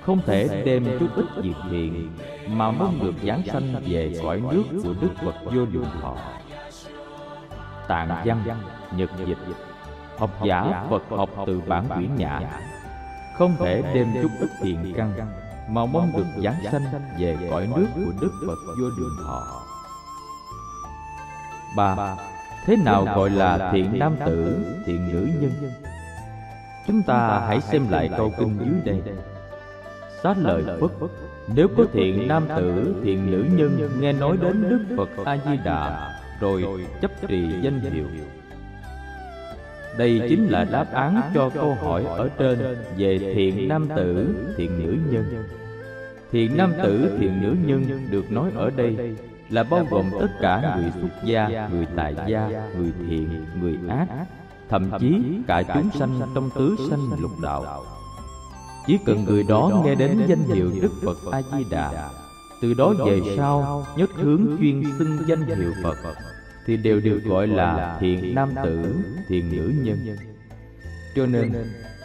không 0.00 0.20
thể 0.26 0.62
đem 0.64 0.84
chút 1.00 1.08
ít 1.16 1.26
việc 1.42 1.54
thiện 1.70 2.10
mà 2.48 2.70
mong 2.70 2.98
được 3.02 3.14
giáng 3.26 3.42
sanh 3.46 3.82
về 3.86 4.12
cõi 4.22 4.42
nước 4.50 4.64
của 4.82 4.94
Đức 5.00 5.10
Phật 5.24 5.34
vô 5.44 5.66
lượng 5.72 5.90
thọ. 6.00 6.16
Tạng 7.88 8.22
văn, 8.24 8.44
Nhật 8.96 9.10
dịch, 9.26 9.38
Học 10.18 10.30
giả 10.44 10.84
Phật 10.90 11.02
học 11.10 11.30
từ 11.46 11.62
bản 11.66 11.84
quyển 11.88 12.16
nhã, 12.16 12.40
Không 13.38 13.56
thể 13.58 13.82
đem 13.94 14.08
chút 14.22 14.30
ít 14.40 14.50
thiện 14.62 14.92
căn 14.96 15.12
mà 15.68 15.86
mong 15.86 16.12
được 16.16 16.26
giáng 16.44 16.62
sanh 16.72 16.84
về 17.18 17.36
cõi 17.50 17.68
nước 17.76 17.86
của 17.94 18.12
Đức 18.20 18.32
Phật 18.46 18.58
vô 18.80 18.88
lượng 18.98 19.16
thọ. 19.24 19.62
Ba 21.76 22.16
Thế 22.66 22.76
nào 22.76 23.04
gọi 23.04 23.30
là 23.30 23.70
thiện 23.72 23.98
nam 23.98 24.16
tử, 24.26 24.64
thiện 24.86 25.08
nữ 25.12 25.28
nhân? 25.40 25.52
Chúng 26.86 27.02
ta 27.02 27.44
hãy 27.46 27.60
xem 27.60 27.88
lại 27.90 28.10
câu 28.16 28.32
kinh 28.38 28.58
dưới 28.58 28.80
đây. 28.84 29.14
xá 30.22 30.34
lời 30.38 30.64
Phất 30.80 30.90
Nếu 31.54 31.68
có 31.76 31.84
thiện 31.92 32.28
nam 32.28 32.46
tử, 32.56 32.94
thiện 33.04 33.30
nữ 33.30 33.46
nhân 33.56 34.00
Nghe 34.00 34.12
nói 34.12 34.36
đến 34.36 34.68
Đức 34.68 34.96
Phật 34.96 35.24
A-di-đà 35.24 36.10
Rồi 36.40 36.64
chấp 37.00 37.10
trì 37.28 37.60
danh 37.62 37.80
hiệu 37.80 38.06
Đây 39.98 40.20
chính 40.28 40.48
là 40.48 40.64
đáp 40.64 40.86
án 40.92 41.20
cho 41.34 41.50
câu 41.50 41.74
hỏi 41.74 42.04
ở 42.04 42.28
trên 42.38 42.58
Về 42.98 43.18
thiện 43.18 43.68
nam 43.68 43.88
tử, 43.96 44.34
thiện 44.56 44.78
nữ 44.78 44.96
nhân. 45.10 45.44
Thiện 46.32 46.56
nam 46.56 46.72
tử, 46.82 47.16
thiện 47.20 47.42
nữ 47.42 47.56
nhân 47.66 48.08
được 48.10 48.32
nói 48.32 48.50
ở 48.54 48.70
đây 48.76 49.16
Là 49.50 49.62
bao 49.62 49.86
gồm 49.90 50.10
tất 50.20 50.28
cả 50.40 50.76
người 50.76 50.92
xuất 51.00 51.24
gia, 51.24 51.68
người 51.72 51.86
tại 51.96 52.14
gia, 52.28 52.48
người 52.76 52.92
thiện, 53.08 53.44
người 53.60 53.78
ác 53.88 54.06
Thậm 54.68 54.90
chí 55.00 55.22
cả 55.46 55.62
chúng 55.74 55.90
sanh 55.98 56.20
trong 56.34 56.50
tứ 56.50 56.76
sanh 56.90 57.20
lục 57.20 57.32
đạo. 57.42 57.84
chỉ 58.86 58.98
cần 59.06 59.24
người 59.24 59.42
đó 59.48 59.82
nghe 59.84 59.94
đến 59.94 60.20
danh 60.28 60.42
hiệu 60.42 60.70
đức 60.82 60.90
phật 61.04 61.32
a 61.32 61.42
di 61.42 61.64
đà 61.70 62.10
từ 62.62 62.74
đó 62.74 62.94
về 63.06 63.20
sau 63.36 63.86
nhất 63.96 64.10
hướng 64.14 64.46
chuyên 64.60 64.82
xưng 64.98 65.18
danh 65.26 65.42
hiệu 65.46 65.72
phật 65.82 65.96
thì 66.66 66.76
đều 66.76 67.00
được 67.00 67.20
gọi 67.24 67.46
là 67.46 67.96
thiện 68.00 68.34
nam 68.34 68.50
tử 68.64 68.94
thiện 69.28 69.52
nữ 69.52 69.72
nhân. 69.82 69.98
cho 71.16 71.26
nên 71.26 71.52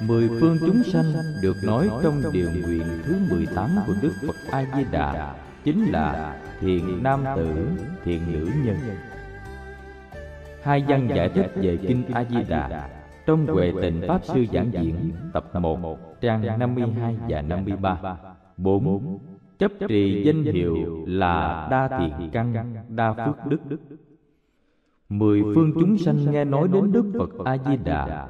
mười 0.07 0.27
phương 0.27 0.57
chúng 0.59 0.83
sanh 0.83 1.13
được 1.41 1.55
nói 1.63 1.89
trong 2.03 2.21
điều 2.33 2.49
nguyện 2.51 2.83
thứ 3.03 3.15
18 3.29 3.69
của 3.87 3.93
đức 4.01 4.11
phật 4.27 4.35
a 4.51 4.65
di 4.75 4.83
đà 4.91 5.35
chính 5.63 5.91
là 5.91 6.35
thiện 6.59 7.03
nam 7.03 7.23
tử 7.35 7.69
thiện 8.03 8.21
nữ 8.33 8.51
nhân. 8.65 8.77
hai 10.63 10.83
văn 10.87 11.09
giải 11.15 11.29
thích 11.29 11.51
về 11.55 11.77
kinh 11.87 12.03
a 12.13 12.23
di 12.23 12.43
đà 12.49 12.89
trong 13.25 13.47
Huệ 13.47 13.73
Tịnh 13.81 14.01
Pháp 14.07 14.25
Sư 14.25 14.45
Giảng 14.53 14.71
Diễn 14.73 15.11
Tập 15.33 15.55
1 15.61 16.21
Trang 16.21 16.59
52 16.59 17.17
và 17.29 17.41
53 17.41 18.17
4. 18.57 19.19
Chấp 19.59 19.71
trì 19.87 20.23
danh 20.25 20.43
hiệu 20.43 21.05
là 21.07 21.67
Đa 21.71 21.99
Thiện 21.99 22.29
Căn, 22.31 22.75
Đa 22.89 23.13
Phước 23.13 23.45
Đức 23.45 23.79
Mười 25.09 25.43
phương 25.55 25.71
chúng 25.73 25.97
sanh 25.97 26.31
nghe 26.31 26.45
nói 26.45 26.67
đến 26.67 26.91
Đức 26.91 27.05
Phật 27.17 27.45
A-di-đà 27.45 28.27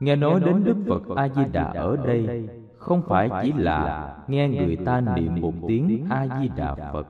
Nghe 0.00 0.16
nói 0.16 0.40
đến 0.40 0.64
Đức 0.64 0.76
Phật 0.88 1.16
A-di-đà 1.16 1.62
ở 1.62 1.96
đây. 1.96 2.48
Không 2.78 3.02
phải 3.08 3.30
chỉ 3.42 3.52
là 3.56 4.14
nghe 4.28 4.48
người 4.48 4.76
ta 4.76 5.00
niệm 5.00 5.40
một 5.40 5.52
tiếng 5.68 6.06
A-di-đà 6.10 6.74
Phật 6.92 7.06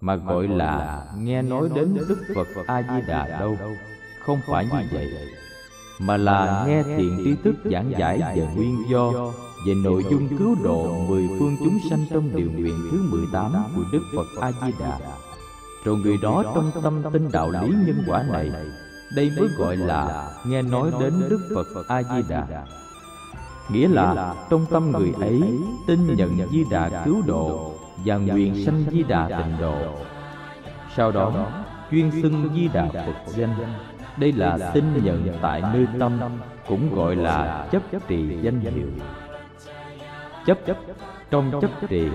Mà 0.00 0.16
gọi 0.16 0.48
là 0.48 1.04
nghe 1.18 1.42
nói 1.42 1.68
đến 1.74 1.94
Đức 2.08 2.18
Phật 2.34 2.66
A-di-đà 2.66 3.38
đâu. 3.40 3.56
Không 4.26 4.38
phải 4.46 4.64
như 4.64 4.78
vậy 4.92 5.08
mà 6.00 6.16
là 6.16 6.64
nghe 6.68 6.82
thiện 6.82 7.20
tri 7.24 7.34
thức 7.44 7.54
giảng 7.64 7.92
giải 7.98 8.18
về 8.36 8.48
nguyên 8.56 8.76
do 8.90 9.12
về 9.66 9.74
nội 9.84 10.04
dung 10.10 10.28
cứu 10.38 10.56
độ 10.64 11.06
mười 11.08 11.28
phương 11.38 11.56
chúng 11.58 11.78
sanh 11.90 12.04
trong 12.10 12.36
điều 12.36 12.50
nguyện 12.52 12.74
thứ 12.90 13.02
18 13.10 13.52
của 13.76 13.82
Đức 13.92 14.02
Phật 14.16 14.40
A 14.40 14.52
Di 14.52 14.72
Đà. 14.80 14.98
Rồi 15.84 15.96
người 15.96 16.16
đó 16.22 16.42
trong 16.54 16.70
tâm 16.82 17.02
tin 17.12 17.28
đạo 17.32 17.50
lý 17.50 17.68
nhân 17.86 18.04
quả 18.06 18.24
này, 18.32 18.50
đây 19.16 19.32
mới 19.38 19.48
gọi 19.58 19.76
là 19.76 20.30
nghe 20.46 20.62
nói 20.62 20.90
đến 21.00 21.12
Đức 21.30 21.40
Phật 21.54 21.86
A 21.88 22.02
Di 22.02 22.22
Đà. 22.28 22.46
Nghĩa 23.68 23.88
là 23.88 24.34
trong 24.50 24.66
tâm 24.70 24.90
người 24.90 25.12
ấy 25.20 25.42
tin 25.86 26.16
nhận 26.16 26.50
Di 26.50 26.64
Đà 26.70 27.02
cứu 27.04 27.22
độ 27.26 27.74
và 28.04 28.16
nguyện 28.16 28.64
sanh 28.64 28.84
Di 28.90 29.02
Đà 29.02 29.28
tịnh 29.28 29.60
độ. 29.60 29.96
Sau 30.96 31.12
đó 31.12 31.46
chuyên 31.90 32.10
xưng 32.22 32.50
Di 32.54 32.68
Đà 32.68 32.88
Phật 32.92 33.32
danh 33.36 33.54
đây 34.16 34.32
là 34.32 34.70
tin 34.74 34.84
nhận 35.04 35.38
tại 35.42 35.62
nơi 35.72 35.86
tâm 36.00 36.20
cũng 36.68 36.94
gọi 36.94 37.16
là 37.16 37.68
chấp 37.72 37.82
trì 38.08 38.38
danh 38.42 38.60
hiệu 38.60 38.88
chấp 40.46 40.58
chấp 40.66 40.76
trong 41.30 41.60
chấp 41.60 41.70
trì 41.88 42.08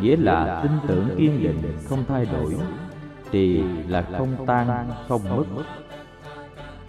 nghĩa 0.00 0.16
là 0.16 0.60
tin 0.62 0.72
tưởng 0.88 1.08
kiên 1.18 1.42
định 1.42 1.78
không 1.88 2.04
thay 2.08 2.26
đổi 2.26 2.56
trì 3.30 3.62
là 3.88 4.04
không 4.18 4.46
tan 4.46 4.88
không 5.08 5.20
mất. 5.36 5.44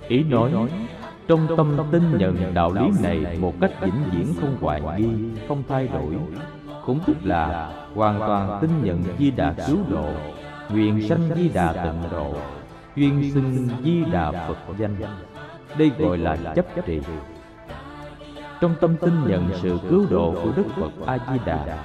ý 0.07 0.23
nói 0.23 0.51
trong 1.27 1.47
tâm 1.57 1.77
tin 1.91 2.17
nhận 2.17 2.53
đạo 2.53 2.73
lý 2.73 2.81
này 3.03 3.37
một 3.39 3.53
cách 3.61 3.71
vĩnh 3.81 4.03
viễn 4.11 4.33
không 4.41 4.57
hoài 4.61 4.81
nghi 4.97 5.09
không 5.47 5.63
thay 5.67 5.87
đổi. 5.87 6.15
cũng 6.85 6.99
tức 7.07 7.17
là 7.23 7.71
hoàn 7.95 8.19
toàn 8.19 8.57
tin 8.61 8.69
nhận 8.83 9.03
di 9.19 9.31
đà 9.31 9.53
cứu 9.67 9.77
độ 9.89 10.09
nguyện 10.69 11.07
sanh 11.09 11.29
di 11.35 11.49
đà 11.49 11.73
tịnh 11.73 12.11
độ 12.11 12.35
chuyên 12.95 13.31
xưng 13.33 13.67
di 13.83 14.03
đà 14.11 14.31
phật 14.31 14.73
danh. 14.77 14.95
đây 15.77 15.91
gọi 15.99 16.17
là 16.17 16.37
chấp 16.55 16.65
trì. 16.85 17.01
trong 18.61 18.75
tâm 18.81 18.95
tin 19.01 19.13
nhận 19.27 19.49
sự 19.61 19.77
cứu 19.89 20.05
độ 20.09 20.35
của 20.43 20.51
đức 20.55 20.65
phật 20.75 20.91
a 21.05 21.17
di 21.31 21.39
đà 21.45 21.83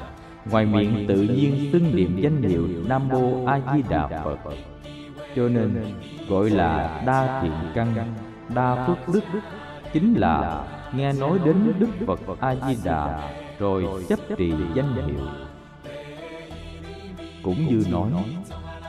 ngoài 0.50 0.66
miệng 0.66 1.05
tự 1.09 1.22
nhiên 1.22 1.68
xưng 1.72 1.96
niệm 1.96 2.20
danh 2.20 2.42
hiệu 2.42 2.68
nam 2.88 3.09
mô 3.09 3.46
a 3.46 3.61
di 3.74 3.83
đà 3.88 4.09
phật. 4.24 4.38
Cho 5.37 5.48
nên 5.48 5.85
gọi 6.28 6.50
là 6.50 7.02
đa 7.07 7.42
thiện 7.42 7.52
căn 7.74 8.14
đa 8.55 8.87
phước 8.87 9.14
đức. 9.14 9.40
Chính 9.92 10.14
là 10.14 10.64
nghe 10.94 11.12
nói 11.12 11.38
đến 11.44 11.72
đức 11.78 11.90
phật 12.07 12.20
a 12.40 12.55
di 12.55 12.76
đà 12.85 13.31
rồi 13.59 14.05
chấp 14.09 14.18
trì 14.38 14.52
danh 14.74 14.94
hiệu. 14.94 15.26
cũng 17.42 17.66
như 17.68 17.85
nói 17.90 18.11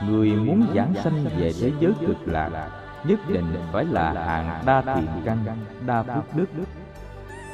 Người 0.08 0.32
muốn 0.32 0.66
giảng 0.74 0.94
sanh 0.94 1.24
về 1.24 1.52
thế 1.60 1.72
giới 1.80 1.92
cực 2.06 2.28
lạc 2.28 2.70
Nhất 3.04 3.18
định 3.28 3.56
phải 3.72 3.84
là 3.84 4.12
hạng 4.12 4.66
đa 4.66 4.82
thiện 4.82 5.08
căn, 5.24 5.38
đa 5.86 6.02
phước 6.02 6.36
đức. 6.36 6.64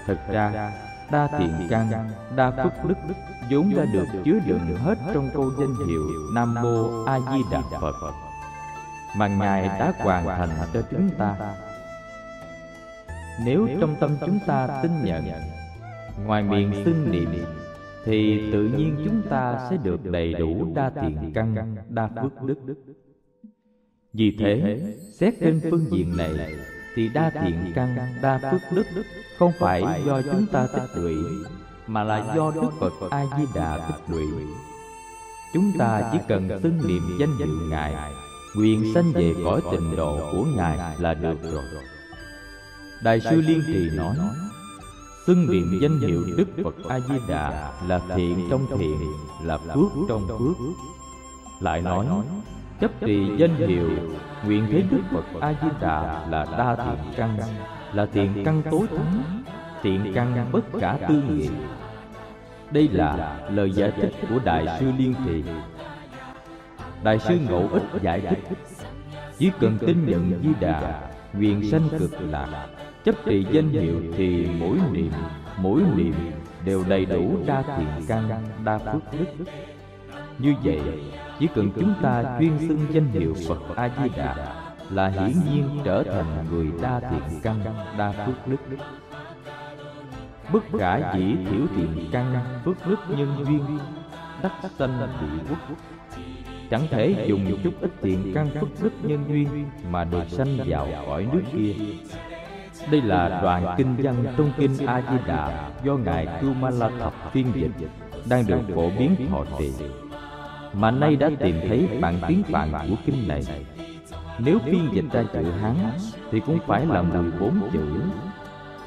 Thực 0.07 0.19
ra, 0.33 0.73
đa 1.13 1.29
thiện 1.39 1.53
căn, 1.71 1.91
đa 2.37 2.51
phước 2.51 2.73
đức 2.89 2.95
vốn 3.51 3.73
đã 3.77 3.85
được 3.85 4.07
chứa 4.25 4.39
đựng 4.47 4.77
hết 4.77 4.99
trong 5.15 5.29
câu 5.35 5.53
danh 5.59 5.89
hiệu 5.89 6.07
Nam 6.35 6.55
Mô 6.55 7.05
A 7.05 7.21
Di 7.21 7.43
Đà 7.51 7.63
Phật. 7.81 7.95
Mà 9.17 9.29
Ngài 9.29 9.63
đã 9.63 9.93
hoàn 9.99 10.27
thành 10.27 10.69
cho 10.73 10.83
chúng 10.91 11.11
ta. 11.19 11.55
Nếu 13.45 13.69
trong 13.81 13.97
tâm 14.01 14.17
chúng 14.27 14.39
ta 14.47 14.81
tin 14.83 14.91
nhận, 15.05 15.25
ngoài 16.27 16.43
miệng 16.43 16.73
xưng 16.85 17.11
niệm 17.11 17.31
thì 18.05 18.51
tự 18.53 18.69
nhiên 18.69 18.97
chúng 19.05 19.23
ta 19.31 19.67
sẽ 19.71 19.77
được 19.77 20.05
đầy 20.05 20.35
đủ 20.35 20.73
đa 20.75 20.91
thiện 20.91 21.33
căn 21.35 21.77
đa 21.89 22.09
phước 22.23 22.43
đức. 22.43 22.59
vì 24.13 24.37
thế 24.39 24.81
xét 25.13 25.35
trên 25.41 25.61
phương 25.71 25.87
diện 25.91 26.17
này 26.17 26.33
thì 26.95 27.09
đa 27.09 27.31
thiện 27.31 27.73
căn 27.75 27.97
đa 28.23 28.39
phước 28.51 28.61
đức 28.75 29.03
không 29.39 29.53
phải 29.59 29.83
do 30.07 30.23
chúng 30.23 30.47
ta 30.53 30.67
tích 30.75 30.89
lũy 30.95 31.15
mà 31.91 32.05
là 32.05 32.35
do 32.37 32.51
đức 32.51 32.71
phật 32.81 32.93
a 33.11 33.27
di 33.39 33.45
đà 33.55 33.79
tích 33.79 34.15
lũy. 34.15 34.27
chúng 35.55 35.73
ta 35.79 36.11
chỉ 36.13 36.19
cần 36.29 36.49
xưng 36.63 36.81
niệm 36.89 37.03
danh 37.19 37.37
hiệu 37.39 37.69
ngài. 37.71 37.95
Nguyện 38.57 38.93
sanh 38.95 39.13
về 39.13 39.35
cõi 39.45 39.61
tịnh 39.71 39.97
độ 39.97 40.19
của 40.33 40.45
ngài 40.57 40.79
là 40.99 41.15
được 41.15 41.43
rồi. 41.43 41.65
đại 43.05 43.21
sư 43.21 43.41
liên 43.41 43.63
trì 43.67 43.91
nói 43.97 44.17
xưng 45.27 45.51
niệm 45.53 45.79
danh 45.83 46.01
hiệu 46.01 46.25
đức 46.37 46.47
phật 46.65 46.75
a 46.89 47.01
di 47.01 47.15
đà 47.29 47.73
là 47.89 48.01
thiện 48.17 48.47
trong 48.51 48.67
thiện 48.79 48.99
là 49.43 49.59
phước 49.59 49.93
trong 50.09 50.29
phước. 50.29 50.57
lại 51.61 51.83
nói 51.83 52.07
chấp 52.81 52.91
trì 53.01 53.37
danh 53.39 53.57
hiệu 53.57 53.91
nguyện 54.45 54.67
thấy 54.71 54.83
đức 54.91 55.03
phật 55.13 55.41
a 55.41 55.55
di 55.63 55.69
đà 55.81 56.27
là 56.31 56.45
đa 56.59 56.77
thiện 56.77 57.13
căn 57.17 57.39
là 57.93 58.07
thiện 58.07 58.43
căn 58.45 58.63
tối 58.71 58.87
thắng 58.97 59.43
thiện 59.83 60.13
căn 60.15 60.49
bất 60.53 60.65
khả 60.81 60.97
tư 61.09 61.23
nghị 61.29 61.49
đây 62.73 62.89
là 62.93 63.39
lời 63.51 63.71
giải 63.71 63.93
thích 63.97 64.13
của 64.31 64.39
đại 64.45 64.67
sư 64.81 64.93
liên 64.99 65.15
trì. 65.27 65.43
Đại 67.03 67.19
sư 67.19 67.39
ngộ 67.49 67.69
ích 67.73 67.83
giải 68.03 68.21
thích, 68.21 68.39
chỉ 69.39 69.51
cần 69.61 69.79
tin 69.79 70.07
nhận 70.07 70.41
di 70.43 70.51
đà, 70.61 71.01
nguyện 71.33 71.71
sanh 71.71 71.89
cực 71.99 72.11
lạc, 72.31 72.67
chấp 73.05 73.15
trì 73.27 73.47
danh 73.53 73.69
hiệu 73.69 74.03
thì 74.17 74.47
mỗi 74.59 74.79
niệm 74.93 75.13
mỗi 75.63 75.83
niệm 75.97 76.15
đều 76.65 76.85
đầy 76.89 77.05
đủ 77.05 77.37
đa 77.47 77.63
thiện 77.63 78.07
căn, 78.09 78.29
đa 78.65 78.79
phước 78.79 79.03
đức. 79.13 79.45
Như 80.39 80.55
vậy, 80.65 80.81
chỉ 81.39 81.49
cần 81.55 81.71
chúng 81.77 81.95
ta 82.03 82.37
chuyên 82.39 82.59
xưng 82.59 82.87
danh 82.91 83.07
hiệu 83.07 83.35
phật 83.49 83.77
a 83.77 83.91
di 84.03 84.11
đà 84.17 84.55
là 84.91 85.09
hiển 85.09 85.33
nhiên 85.51 85.69
trở 85.85 86.03
thành 86.03 86.47
người 86.51 86.67
đa 86.83 87.01
thiện 87.01 87.41
căn, 87.43 87.61
đa 87.99 88.13
phước 88.13 88.49
đức 88.49 88.77
bất 90.53 90.65
khả 90.79 91.15
dĩ 91.15 91.37
thiểu 91.51 91.67
thiện 91.77 92.09
căn 92.13 92.35
phước 92.65 92.77
đức 92.87 92.99
nhân 93.09 93.45
duyên, 93.47 93.79
đắc 94.43 94.53
sanh 94.79 95.09
bị 95.21 95.45
quốc 95.49 95.77
chẳng 96.71 96.87
thể 96.91 97.25
dùng 97.29 97.59
chút 97.65 97.75
ít 97.81 97.91
thiện 98.03 98.33
căn 98.35 98.51
phước 98.61 98.83
đức 98.83 98.93
nhân 99.03 99.25
duyên 99.29 99.49
mà 99.91 100.05
được 100.05 100.25
sanh 100.29 100.59
vào 100.67 100.89
cõi 101.07 101.27
nước 101.33 101.43
kia 101.53 101.75
đây 102.91 103.03
là 103.03 103.41
đoạn 103.43 103.75
kinh 103.79 103.97
văn 103.97 104.25
trong 104.37 104.53
kinh 104.59 104.87
A 104.87 105.03
Di 105.11 105.17
Đà 105.27 105.71
do 105.85 105.97
ngài 105.97 106.27
Kumala 106.41 106.91
Thập 107.01 107.33
phiên 107.33 107.53
dịch, 107.55 107.89
đang 108.29 108.47
được 108.47 108.61
phổ 108.75 108.91
biến 108.99 109.17
thọ 109.31 109.45
trì. 109.59 109.73
Mà 110.73 110.91
nay 110.91 111.17
đã 111.17 111.31
tìm 111.39 111.61
thấy 111.69 111.89
bản 112.01 112.15
tiếng 112.29 112.43
Phạn 112.43 112.73
của 112.73 112.97
kinh 113.07 113.29
này. 113.29 113.43
Nếu 114.39 114.59
phiên 114.65 114.89
dịch 114.93 115.05
ra 115.13 115.25
chữ 115.33 115.51
Hán, 115.63 115.75
thì 116.31 116.41
cũng 116.41 116.59
phải 116.67 116.87
là 116.87 117.03
14 117.03 117.61
chữ. 117.73 118.03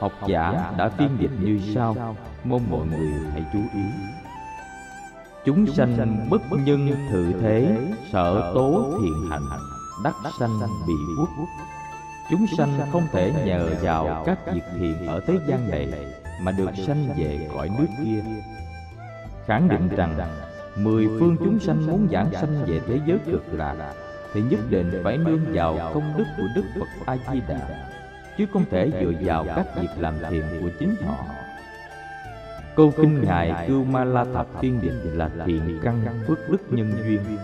Học 0.03 0.13
giả 0.27 0.73
đã 0.77 0.89
phiên 0.89 1.09
dịch 1.19 1.31
như 1.39 1.59
sau, 1.75 2.15
mong 2.43 2.61
mọi 2.69 2.87
người 2.87 3.13
hãy 3.31 3.43
chú 3.53 3.59
ý. 3.59 3.83
Chúng 5.45 5.67
sanh 5.67 6.27
bất 6.29 6.41
nhân 6.51 6.91
thự 7.11 7.33
thế, 7.41 7.77
sợ 8.11 8.51
tố 8.55 8.97
thiện 9.01 9.29
hạnh, 9.29 9.47
đắc 10.03 10.13
sanh 10.39 10.59
bị 10.87 10.93
quốc. 11.17 11.47
Chúng 12.29 12.45
sanh 12.57 12.79
không 12.91 13.03
thể 13.11 13.33
nhờ 13.45 13.69
vào 13.81 14.23
các 14.25 14.53
việc 14.53 14.63
thiện 14.79 15.07
ở 15.07 15.19
thế 15.27 15.33
gian 15.47 15.71
này 15.71 15.87
Mà 16.41 16.51
được 16.51 16.69
sanh 16.87 17.13
về 17.17 17.49
cõi 17.55 17.69
nước 17.79 17.87
kia. 18.03 18.23
Khẳng 19.45 19.69
định 19.69 19.87
rằng 19.87 20.17
Mười 20.77 21.07
phương 21.19 21.37
chúng 21.39 21.59
sanh 21.59 21.87
muốn 21.87 22.07
giảng 22.11 22.33
sanh 22.33 22.65
về 22.65 22.81
thế 22.87 22.99
giới 23.05 23.19
cực 23.25 23.43
lạc 23.51 23.93
Thì 24.33 24.41
nhất 24.41 24.59
định 24.69 25.01
phải 25.03 25.17
nương 25.17 25.53
vào 25.53 25.91
công 25.93 26.13
đức 26.17 26.25
của 26.37 26.47
Đức 26.55 26.63
Phật 26.79 27.05
A-di-đà 27.05 27.89
Chứ 28.37 28.45
không 28.53 28.65
thể 28.71 28.91
dựa 29.01 29.11
vào 29.25 29.45
các 29.55 29.65
việc 29.75 29.89
làm 29.97 30.13
thiện 30.29 30.43
của 30.61 30.69
chính 30.79 30.95
họ. 31.05 31.25
Câu 32.75 32.93
kinh 32.97 33.21
Ngài 33.21 33.67
Cưu 33.67 33.83
Ma 33.83 34.03
La 34.03 34.25
Thập 34.33 34.47
Thiên 34.61 34.81
Định 34.81 35.17
là 35.17 35.29
thiện 35.45 35.79
căn 35.83 36.23
phước 36.27 36.49
đức 36.49 36.61
nhân 36.69 36.93
duyên. 37.03 37.37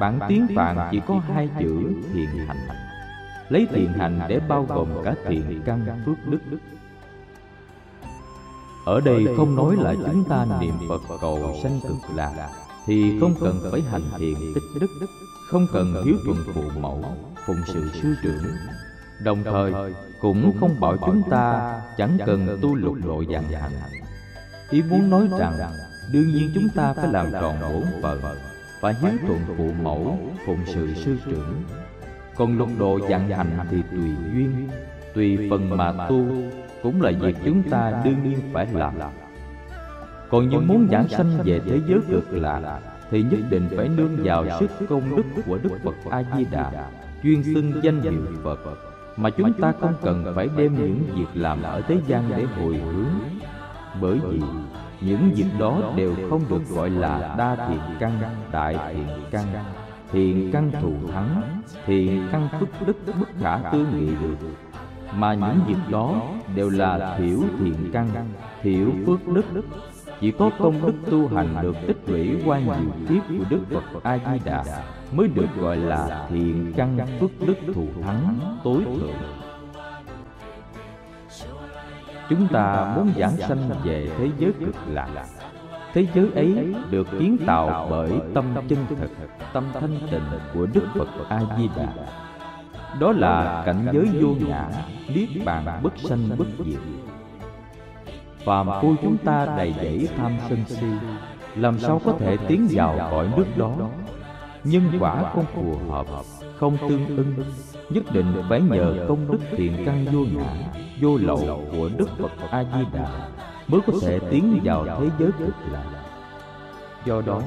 Bản 0.00 0.18
tiếng 0.28 0.46
Phạn 0.56 0.88
chỉ 0.90 1.00
có 1.06 1.20
hai 1.34 1.48
chữ 1.58 1.92
thiện 2.12 2.28
hành. 2.46 2.68
Lấy 3.48 3.66
thiện 3.70 3.92
hành 3.92 4.20
để 4.28 4.40
bao 4.48 4.66
gồm 4.68 4.88
cả 5.04 5.14
thiện 5.26 5.62
căn 5.64 6.02
phước 6.06 6.16
đức. 6.26 6.58
Ở 8.86 9.00
đây 9.00 9.26
không 9.36 9.56
nói 9.56 9.76
là 9.78 9.94
chúng 10.06 10.24
ta 10.24 10.46
niệm 10.60 10.74
Phật 10.88 11.00
cầu 11.20 11.56
sanh 11.62 11.80
cực 11.88 12.16
lạc 12.16 12.50
Thì 12.86 13.20
không 13.20 13.34
cần 13.40 13.60
phải 13.70 13.80
hành 13.80 14.02
thiện 14.18 14.36
tích 14.54 14.80
đức. 14.80 14.86
Không 15.50 15.66
cần 15.72 15.94
hiếu 16.04 16.16
thuận 16.24 16.38
phụ 16.54 16.80
mẫu, 16.80 17.04
phụng 17.46 17.62
sự 17.66 17.90
sư 18.02 18.14
trưởng. 18.22 18.44
Đồng 19.24 19.44
thời 19.44 19.72
cũng 20.24 20.52
không 20.60 20.80
bảo 20.80 20.96
chúng 21.06 21.22
ta 21.30 21.80
chẳng 21.96 22.18
cần 22.26 22.58
tu 22.62 22.74
lục 22.74 22.96
độ 23.04 23.24
dạng 23.32 23.48
hành 23.48 23.72
Ý 24.70 24.82
muốn 24.90 25.10
nói 25.10 25.28
rằng 25.38 25.52
đương 26.12 26.26
nhiên 26.26 26.50
chúng 26.54 26.68
ta 26.74 26.92
phải 26.92 27.08
làm 27.08 27.32
tròn 27.32 27.56
bổn 27.62 27.82
phận 28.02 28.20
Phải 28.80 28.94
hiếu 28.94 29.10
thuận 29.26 29.40
phụ 29.56 29.70
mẫu, 29.82 30.18
phụng 30.46 30.58
sự 30.66 30.94
sư 30.94 31.16
trưởng. 31.26 31.62
Còn 32.36 32.58
lục 32.58 32.68
độ 32.78 32.98
dạng 33.10 33.28
hành 33.28 33.58
thì 33.70 33.82
tùy 33.90 34.10
duyên, 34.32 34.68
tùy 35.14 35.48
phần 35.50 35.76
mà 35.76 36.06
tu 36.08 36.26
Cũng 36.82 37.02
là 37.02 37.12
việc 37.20 37.36
chúng 37.44 37.62
ta 37.70 38.02
đương 38.04 38.22
nhiên 38.24 38.38
phải 38.52 38.66
làm. 38.72 38.94
Còn 40.30 40.48
những 40.48 40.68
muốn 40.68 40.88
giảng 40.90 41.08
sanh 41.08 41.38
về 41.44 41.60
thế 41.66 41.80
giới 41.88 41.98
cực 42.10 42.32
lạc 42.32 42.80
Thì 43.10 43.22
nhất 43.22 43.40
định 43.50 43.68
phải 43.76 43.88
nương 43.88 44.16
vào 44.24 44.46
sức 44.60 44.70
công 44.88 45.16
đức 45.16 45.42
của 45.46 45.58
Đức 45.62 45.78
Phật 45.84 46.10
A-di-đà 46.10 46.90
Chuyên 47.22 47.42
xưng 47.42 47.72
danh 47.82 48.00
hiệu 48.00 48.22
Phật 48.44 48.93
mà 49.16 49.30
chúng 49.30 49.52
ta 49.52 49.72
không 49.80 49.94
cần 50.02 50.32
phải 50.34 50.48
đem 50.56 50.74
những 50.74 51.02
việc 51.14 51.26
làm 51.34 51.62
ở 51.62 51.80
thế 51.80 51.96
gian 52.06 52.24
để 52.36 52.44
hồi 52.44 52.74
hướng. 52.74 53.06
Bởi 54.00 54.18
vì 54.18 54.40
những 55.00 55.30
việc 55.34 55.46
đó 55.58 55.92
đều 55.96 56.14
không 56.30 56.40
được 56.48 56.68
gọi 56.68 56.90
là 56.90 57.34
đa 57.38 57.68
thiện 57.68 57.80
căn, 58.00 58.12
đại 58.52 58.78
thiện 58.92 59.06
căn. 59.30 59.46
Thiện 60.12 60.50
căn 60.52 60.70
thù 60.80 60.92
thắng, 61.12 61.42
thiện 61.86 62.28
căn 62.32 62.48
phước 62.60 62.68
đức 62.86 62.96
bất 63.06 63.28
khả 63.40 63.58
tư 63.72 63.86
nghị 63.94 64.06
được. 64.06 64.48
Mà 65.14 65.34
những 65.34 65.60
việc 65.66 65.90
đó 65.90 66.22
đều 66.54 66.70
là 66.70 67.16
thiểu 67.18 67.38
thiện 67.58 67.90
căn, 67.92 68.08
thiểu 68.62 68.86
phước 69.06 69.28
đức 69.28 69.44
chỉ 70.20 70.30
có 70.30 70.50
công 70.58 70.86
đức 70.86 70.94
tu 71.10 71.28
hành 71.28 71.56
được 71.62 71.76
tích 71.86 71.96
lũy 72.06 72.36
qua 72.44 72.58
nhiều 72.58 72.92
kiếp 73.08 73.22
của 73.28 73.44
đức 73.50 73.60
phật 73.70 74.02
a 74.02 74.18
di 74.18 74.40
đà 74.44 74.64
mới 75.12 75.28
được 75.28 75.46
gọi 75.60 75.76
là 75.76 76.26
thiện 76.30 76.72
căn 76.76 76.98
phước 77.20 77.30
đức 77.46 77.56
thù 77.74 77.86
thắng 78.02 78.38
tối 78.64 78.84
thượng. 78.84 79.12
Chúng 82.28 82.48
ta 82.48 82.94
muốn 82.96 83.12
giảng 83.16 83.36
sanh 83.36 83.70
về 83.84 84.10
thế 84.18 84.30
giới 84.38 84.52
cực 84.52 84.76
lạc. 84.88 85.08
Thế 85.92 86.06
giới 86.14 86.30
ấy 86.34 86.74
được 86.90 87.08
kiến 87.18 87.36
tạo 87.46 87.86
bởi 87.90 88.12
tâm 88.34 88.44
chân 88.68 88.78
thực 88.88 89.10
tâm 89.52 89.64
thanh 89.80 89.98
tịnh 90.10 90.40
của 90.54 90.66
đức 90.66 90.86
phật 90.94 91.08
a 91.28 91.40
di 91.58 91.68
đà 91.76 91.88
đó 93.00 93.12
là 93.12 93.62
cảnh 93.66 93.86
giới 93.92 94.08
vô 94.20 94.28
ngã, 94.48 94.68
niết 95.08 95.28
bàn 95.44 95.80
bất 95.82 95.92
sanh 95.98 96.28
bất 96.38 96.46
diệt 96.66 96.80
phàm 98.44 98.66
phu 98.82 98.94
chúng 99.02 99.16
ta 99.16 99.46
đầy 99.56 99.74
dẫy 99.76 100.08
tham 100.16 100.32
sân 100.48 100.64
si, 100.66 100.86
làm 101.54 101.78
sao 101.78 102.00
có 102.04 102.12
thể 102.18 102.36
tiến 102.48 102.68
vào 102.70 102.96
cõi 103.10 103.28
nước 103.36 103.46
đó? 103.56 103.72
Nhân 104.64 104.82
quả 105.00 105.32
không 105.34 105.44
phù 105.54 105.76
hợp, 105.90 106.06
không 106.58 106.76
tương 106.88 107.06
ưng. 107.06 107.34
Nhất 107.90 108.04
định 108.12 108.42
phải 108.48 108.60
nhờ 108.60 109.06
công 109.08 109.30
đức 109.32 109.38
thiện 109.56 109.82
căn 109.86 110.06
vô 110.12 110.20
ngã, 110.20 110.54
vô 111.00 111.16
lậu 111.16 111.64
của 111.72 111.90
đức 111.96 112.08
phật 112.18 112.32
a 112.50 112.64
di 112.64 112.84
đà 112.92 113.28
mới 113.68 113.80
có 113.86 113.92
thể 114.02 114.18
tiến 114.30 114.60
vào 114.64 114.84
thế 114.84 115.06
giới 115.18 115.30
cực 115.38 115.54
lạc. 115.72 115.84
Do 117.04 117.22
đó, 117.26 117.42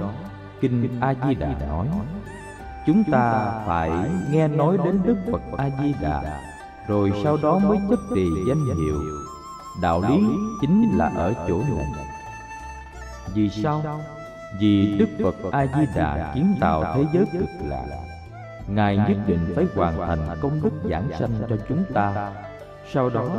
kinh 0.62 0.99
a 1.01 1.13
di 1.27 1.36
đà 1.36 1.55
nói, 1.67 1.88
chúng 2.88 3.03
ta 3.12 3.53
phải 3.67 3.91
nghe 4.31 4.47
nói 4.47 4.77
đến 4.86 4.99
đức 5.05 5.17
phật 5.31 5.41
a 5.57 5.69
di 5.81 5.93
đà 6.01 6.39
rồi 6.88 7.12
sau 7.23 7.38
đó 7.43 7.60
mới 7.60 7.77
chấp 7.89 7.99
trì 8.15 8.25
danh 8.47 8.65
hiệu 8.65 9.01
đạo 9.81 10.01
lý 10.09 10.23
chính 10.61 10.97
là 10.97 11.11
ở 11.15 11.33
chỗ 11.47 11.59
này. 11.59 12.05
vì 13.33 13.49
sao? 13.49 14.01
vì 14.59 14.97
đức 14.97 15.09
phật 15.23 15.51
a 15.51 15.65
di 15.65 15.85
đà 15.95 16.31
kiến 16.35 16.55
tạo 16.59 16.93
thế 16.95 17.05
giới 17.13 17.25
cực 17.33 17.49
lạc. 17.65 17.85
ngài 18.67 18.97
nhất 18.97 19.17
định 19.27 19.53
phải 19.55 19.65
hoàn 19.75 19.97
thành 19.97 20.37
công 20.41 20.61
đức 20.63 20.89
giảng 20.89 21.09
sanh 21.19 21.31
cho 21.49 21.57
chúng 21.69 21.83
ta. 21.93 22.31
sau 22.93 23.09
đó 23.09 23.29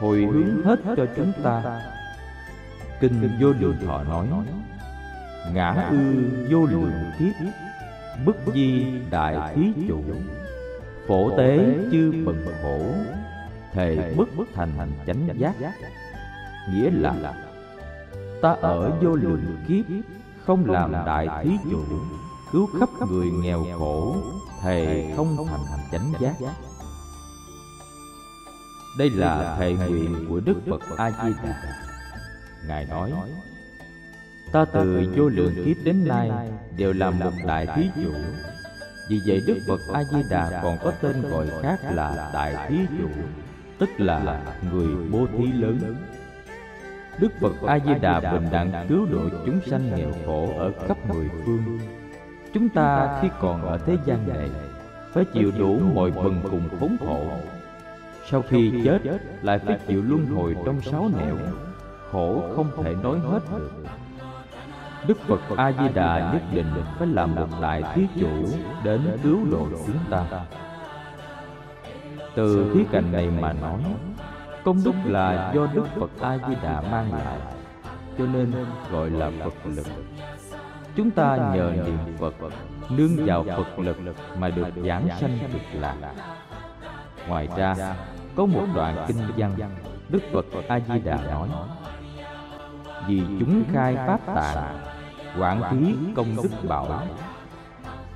hồi 0.00 0.28
hướng 0.32 0.64
hết 0.64 0.78
cho 0.96 1.06
chúng 1.16 1.32
ta. 1.42 1.80
kinh 3.00 3.30
vô 3.40 3.52
lượng 3.60 3.76
thọ 3.86 4.02
nói 4.04 4.26
ngã 5.52 5.88
ư 5.90 5.96
vô 6.50 6.66
lượng 6.66 6.92
kiếp 7.18 7.34
bức 8.24 8.36
di 8.54 8.84
đại 9.10 9.54
thí 9.54 9.72
chủ. 9.88 10.02
Phổ 11.06 11.36
tế 11.38 11.74
chư 11.92 12.12
bần 12.26 12.44
khổ 12.62 12.80
thề 13.72 14.14
bất 14.16 14.48
thành 14.54 14.72
hành 14.78 14.92
chánh 15.06 15.28
giác. 15.38 15.54
nghĩa 16.72 16.90
là 16.90 17.34
ta 18.42 18.56
ở 18.60 18.92
vô 19.02 19.14
lượng 19.14 19.56
kiếp 19.68 19.84
không 20.46 20.70
làm 20.70 20.92
đại 20.92 21.28
thí 21.44 21.50
chủ 21.70 21.84
cứu 22.52 22.68
khắp 22.80 22.88
người 23.10 23.30
nghèo 23.30 23.66
khổ 23.78 24.16
thề 24.62 25.12
không 25.16 25.46
thành 25.48 25.64
hành 25.70 25.88
chánh 25.92 26.12
giác. 26.20 26.34
đây 28.98 29.10
là 29.10 29.56
thệ 29.58 29.72
nguyện 29.72 30.26
của 30.28 30.40
đức 30.40 30.56
phật 30.70 30.96
a 30.96 31.10
di 31.10 31.32
đà. 31.42 31.62
Ngài 32.66 32.84
nói 32.84 33.12
ta 34.52 34.64
từ 34.64 35.12
vô 35.16 35.28
lượng 35.28 35.54
kiếp 35.64 35.76
đến 35.84 36.08
nay 36.08 36.30
đều 36.76 36.92
làm 36.92 37.18
một 37.18 37.32
đại 37.46 37.66
thí 37.76 37.90
chủ. 37.94 38.12
vì 39.10 39.20
vậy 39.26 39.42
đức 39.46 39.58
phật 39.68 39.80
a 39.94 40.04
di 40.04 40.22
đà 40.30 40.60
còn 40.62 40.78
có 40.84 40.92
tên 41.02 41.30
gọi 41.30 41.46
khác 41.62 41.78
là 41.90 42.30
đại 42.34 42.68
thí 42.68 42.76
chủ 42.98 43.08
tức 43.78 43.88
là 43.98 44.40
người 44.72 44.88
bố 45.12 45.26
thí 45.38 45.52
lớn. 45.52 45.78
Đức 47.18 47.32
phật 47.40 47.52
a 47.66 47.78
di 47.78 47.94
đà 48.00 48.20
bình 48.20 48.46
đẳng 48.52 48.86
cứu 48.88 49.06
độ 49.12 49.20
chúng 49.46 49.60
sanh 49.66 49.96
nghèo 49.96 50.10
khổ 50.26 50.52
ở 50.58 50.72
khắp 50.88 50.96
mười 51.08 51.28
phương. 51.44 51.78
Chúng 52.52 52.68
ta 52.68 53.18
khi 53.22 53.28
còn 53.40 53.62
ở 53.62 53.78
thế 53.78 53.96
gian 54.04 54.28
này, 54.28 54.50
phải 55.12 55.24
chịu 55.24 55.52
đủ 55.58 55.78
mọi 55.94 56.10
bần 56.10 56.40
cùng 56.50 56.68
khốn 56.80 56.96
khổ. 57.00 57.24
Sau 58.30 58.42
khi 58.42 58.72
chết, 58.84 58.98
lại 59.42 59.58
phải 59.58 59.78
chịu 59.88 60.02
luân 60.02 60.26
hồi 60.26 60.56
trong 60.64 60.80
sáu 60.80 61.10
nẻo. 61.18 61.36
Khổ 62.10 62.42
không 62.56 62.84
thể 62.84 62.94
nói 63.02 63.18
hết 63.18 63.40
được. 63.50 63.72
Đức 65.06 65.18
phật 65.26 65.40
a 65.56 65.72
di 65.72 65.88
đà 65.94 66.32
nhất 66.32 66.42
định 66.52 66.72
phải 66.98 67.08
làm 67.08 67.34
một 67.34 67.46
đại 67.60 67.82
thí 67.94 68.06
chủ 68.20 68.46
đến 68.84 69.00
cứu 69.22 69.38
độ 69.50 69.66
chúng 69.86 69.98
ta 70.10 70.24
từ 72.38 72.70
khía 72.74 72.84
cạnh 72.92 73.12
này 73.12 73.30
mà 73.40 73.52
nói, 73.52 73.80
công 74.64 74.84
đức 74.84 74.92
là 75.04 75.52
do 75.54 75.66
đức 75.74 75.86
phật 76.00 76.10
a 76.20 76.38
di 76.48 76.54
đà 76.62 76.80
mang 76.80 77.12
lại, 77.12 77.38
cho 78.18 78.24
nên 78.26 78.54
gọi 78.92 79.10
là 79.10 79.30
phật 79.44 79.52
lực. 79.64 79.86
Chúng 80.96 81.10
ta 81.10 81.36
nhờ 81.54 81.72
niệm 81.74 81.98
phật, 82.18 82.34
nương 82.90 83.26
vào 83.26 83.44
phật 83.56 83.78
lực 83.78 83.96
mà 84.38 84.48
được 84.48 84.68
giảng 84.86 85.08
sanh 85.20 85.38
cực 85.52 85.62
lạc. 85.72 85.96
Ngoài 87.28 87.48
ra, 87.56 87.94
có 88.36 88.46
một 88.46 88.64
đoạn 88.74 89.04
kinh 89.08 89.18
văn, 89.36 89.54
đức 90.08 90.22
phật 90.32 90.44
a 90.68 90.80
di 90.80 90.98
đà 90.98 91.16
nói, 91.16 91.48
vì 93.06 93.22
chúng 93.40 93.62
khai 93.72 93.96
pháp 93.96 94.20
tạng, 94.34 94.78
quảng 95.38 95.62
thí 95.70 95.94
công 96.16 96.36
đức 96.42 96.68
bảo, 96.68 97.02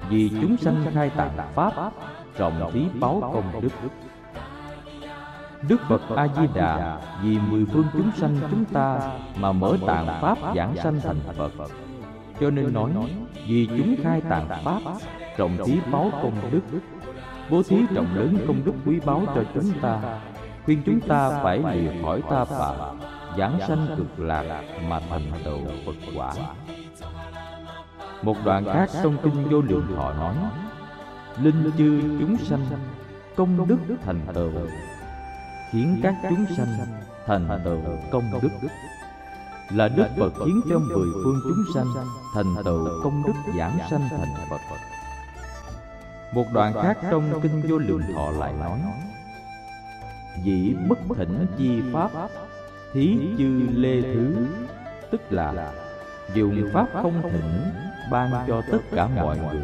vì 0.09 0.29
chúng 0.29 0.57
sanh 0.57 0.85
khai 0.95 1.11
tạng 1.11 1.53
pháp 1.55 1.93
rộng 2.39 2.71
thí 2.73 2.87
báo 3.01 3.31
công 3.35 3.63
đức 3.63 3.73
Đức 5.69 5.81
Phật 5.89 6.01
A 6.17 6.29
Di 6.29 6.47
Đà 6.55 6.99
vì 7.23 7.39
mười 7.39 7.65
phương 7.73 7.87
chúng 7.93 8.11
sanh 8.17 8.37
chúng 8.51 8.65
ta 8.65 8.99
mà 9.37 9.53
mở 9.53 9.77
tạng 9.87 10.07
pháp 10.23 10.39
giảng 10.57 10.77
sanh 10.77 11.01
thành 11.01 11.21
Phật. 11.37 11.53
Cho 12.41 12.51
nên 12.51 12.75
nói 12.75 12.91
vì 13.47 13.67
chúng 13.67 13.97
khai 14.03 14.21
tạng 14.21 14.49
pháp 14.65 14.81
trọng 15.37 15.57
thí 15.65 15.79
báo 15.93 16.11
công 16.23 16.33
đức, 16.51 16.61
bố 17.51 17.63
thí 17.63 17.77
trọng 17.95 18.15
lớn 18.15 18.39
công 18.47 18.65
đức 18.65 18.73
quý 18.87 19.01
báu 19.05 19.23
cho 19.35 19.45
chúng 19.55 19.73
ta, 19.81 20.01
khuyên 20.65 20.83
chúng 20.87 21.01
ta 21.01 21.41
phải 21.43 21.59
lìa 21.59 22.03
khỏi 22.03 22.23
ta 22.31 22.45
bà 22.51 22.73
giảng 23.39 23.61
sanh 23.69 23.87
cực 23.97 24.21
lạc 24.21 24.63
mà 24.89 25.01
thành 25.11 25.33
tựu 25.45 25.59
Phật 25.87 26.13
quả. 26.17 26.33
Một 28.23 28.37
đoạn 28.45 28.65
khác 28.65 28.91
trong 29.03 29.17
kinh 29.23 29.49
vô 29.51 29.61
lượng 29.61 29.87
thọ 29.97 30.13
nói: 30.13 30.35
Linh 31.43 31.71
chư 31.79 32.01
chúng 32.21 32.37
sanh 32.37 32.67
công 33.37 33.69
đức 33.69 33.79
thành 34.05 34.21
tựu 34.35 34.51
khiến 35.73 36.01
các 36.03 36.15
chúng 36.31 36.47
sanh 36.57 36.79
thành 37.27 37.61
tựu 37.65 37.81
công 38.11 38.25
đức. 38.43 38.49
là 39.71 39.89
đức 39.89 40.07
phật 40.19 40.33
khiến 40.45 40.61
cho 40.71 40.79
mười 40.79 41.09
phương 41.25 41.41
chúng 41.43 41.65
sanh 41.75 41.87
thành 42.35 42.55
tựu 42.65 43.03
công 43.05 43.23
đức 43.27 43.33
giảng 43.59 43.79
sanh 43.91 44.09
thành 44.11 44.35
phật. 44.51 44.61
Một 46.35 46.45
đoạn 46.53 46.73
khác 46.73 46.99
trong 47.11 47.41
kinh 47.43 47.63
vô 47.69 47.79
lượng 47.79 48.03
thọ 48.15 48.31
lại 48.31 48.53
nói 48.53 48.79
dĩ 50.45 50.75
bất 50.89 50.99
thỉnh 51.17 51.47
chi 51.59 51.83
pháp 51.93 52.11
thí 52.93 53.19
chư 53.39 53.69
lê 53.75 54.03
thứ. 54.03 54.47
Tức 55.11 55.33
là 55.33 55.73
dùng 56.35 56.71
pháp 56.73 56.87
không 56.93 57.23
thỉnh 57.23 57.73
ban 58.11 58.31
cho 58.49 58.63
tất 58.73 58.81
cả 58.95 59.07
mọi 59.07 59.39
người 59.39 59.63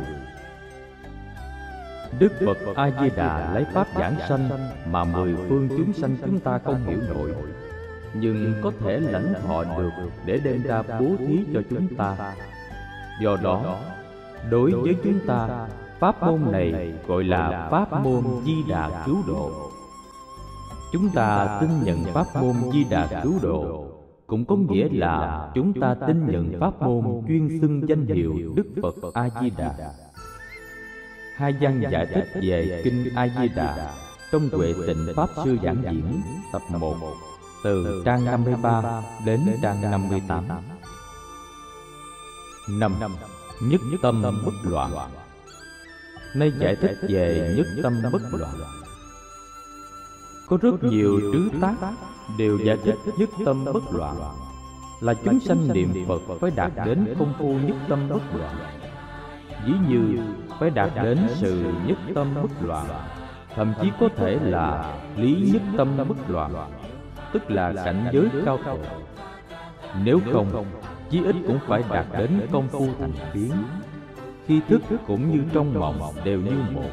Đức 2.19 2.33
Phật 2.47 2.59
A 2.77 2.91
Di 3.01 3.11
Đà 3.17 3.55
lấy 3.55 3.65
pháp 3.65 3.87
giảng 3.99 4.15
sanh 4.29 4.49
mà 4.91 5.05
mười 5.05 5.37
phương 5.49 5.69
chúng 5.69 5.93
sanh 5.93 6.17
chúng 6.27 6.41
ta 6.41 6.59
không 6.59 6.87
hiểu 6.87 6.99
nổi, 7.15 7.33
nhưng 8.15 8.55
có 8.63 8.73
thể 8.81 9.01
lãnh 9.01 9.35
thọ 9.47 9.65
được 9.65 9.91
để 10.27 10.41
đem 10.45 10.63
ra 10.63 10.83
bố 11.01 11.07
thí 11.19 11.45
cho 11.55 11.61
chúng 11.71 11.97
ta. 11.97 12.35
Do 13.23 13.37
đó, 13.43 13.77
đối 14.51 14.71
với 14.71 14.97
chúng 15.05 15.19
ta, 15.27 15.69
pháp 15.99 16.23
môn 16.23 16.53
này 16.53 16.93
gọi 17.07 17.25
là 17.25 17.69
pháp 17.71 18.03
môn 18.03 18.25
Di 18.45 18.55
Đà 18.69 19.05
cứu 19.07 19.17
độ. 19.27 19.51
Chúng 20.93 21.09
ta 21.15 21.59
tin 21.61 21.71
nhận 21.83 22.05
pháp 22.05 22.27
môn 22.43 22.55
Di 22.73 22.85
Đà 22.85 23.21
cứu 23.23 23.35
độ 23.43 23.87
cũng 24.27 24.45
có 24.45 24.57
nghĩa 24.57 24.89
là 24.93 25.49
chúng 25.55 25.81
ta 25.81 25.95
tin 26.07 26.27
nhận 26.27 26.61
pháp 26.61 26.83
môn 26.83 27.23
chuyên 27.29 27.61
xưng 27.61 27.89
danh 27.89 28.07
hiệu 28.07 28.35
Đức 28.55 28.67
Phật 28.83 29.15
A 29.15 29.29
Di 29.41 29.51
Đà 29.51 29.75
hai 31.39 31.55
văn 31.61 31.83
giải 31.91 32.07
thích 32.15 32.41
về 32.43 32.81
kinh 32.85 33.15
a 33.15 33.29
di 33.29 33.49
đà 33.49 33.95
trong 34.33 34.49
huệ 34.53 34.75
tịnh 34.87 35.09
pháp 35.17 35.29
sư 35.45 35.57
giảng 35.63 35.83
diễn 35.83 36.23
tập 36.53 36.63
1 36.71 36.97
từ 37.65 38.03
trang 38.05 38.25
53 38.25 39.03
đến 39.27 39.41
trang 39.63 39.81
58 39.91 40.49
năm 42.69 42.93
nhất 43.61 43.81
tâm 44.03 44.23
bất 44.23 44.55
loạn. 44.63 44.91
nay 46.35 46.53
giải 46.61 46.77
thích 46.77 46.97
về 47.09 47.55
nhất 47.57 47.67
tâm 47.83 48.03
bất 48.13 48.23
loạn. 48.33 48.55
có 50.49 50.57
rất 50.63 50.83
nhiều 50.83 51.21
trứ 51.33 51.49
tác 51.61 51.75
đều 52.39 52.59
giải 52.67 52.77
thích 52.85 52.99
nhất 53.19 53.29
tâm 53.45 53.65
bất 53.65 53.93
loạn. 53.93 54.17
là 55.01 55.15
chúng 55.25 55.41
sanh 55.41 55.73
niệm 55.73 55.95
phật 56.09 56.21
phải 56.41 56.51
đạt 56.51 56.73
đến 56.85 57.15
công 57.19 57.35
phu 57.39 57.47
nhất 57.47 57.77
tâm 57.89 58.09
bất 58.09 58.23
loạn. 58.35 58.57
ví 59.67 59.73
như 59.89 60.19
phải 60.59 60.71
đạt 60.71 60.91
đến 61.03 61.19
sự 61.29 61.73
nhất 61.87 61.99
tâm 62.15 62.35
bất 62.35 62.51
loạn. 62.63 62.87
Thậm 63.55 63.75
chí 63.83 63.91
có 64.01 64.09
thể 64.17 64.39
là 64.43 64.95
lý 65.17 65.51
nhất 65.53 65.63
tâm 65.77 65.89
bất 66.09 66.31
loạn, 66.31 66.53
tức 67.33 67.51
là 67.51 67.73
cảnh 67.85 68.07
giới 68.13 68.29
cao 68.45 68.59
thượng. 68.65 68.79
Nếu 70.05 70.21
không, 70.33 70.65
chí 71.11 71.25
ít 71.25 71.37
cũng 71.47 71.59
phải 71.67 71.83
đạt 71.91 72.07
đến 72.19 72.41
công 72.53 72.69
phu 72.69 72.87
thành 72.99 73.13
biến 73.35 73.53
khi 74.47 74.61
thức 74.69 74.83
cũng 75.07 75.31
như 75.31 75.43
trong 75.53 75.75
mộng 75.75 76.15
đều 76.25 76.41
như 76.41 76.57
một 76.73 76.91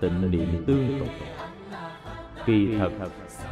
tịnh 0.00 0.30
niệm 0.30 0.64
tương 0.66 0.98
tục. 0.98 1.08
Kỳ 2.46 2.78
thật, 2.78 2.90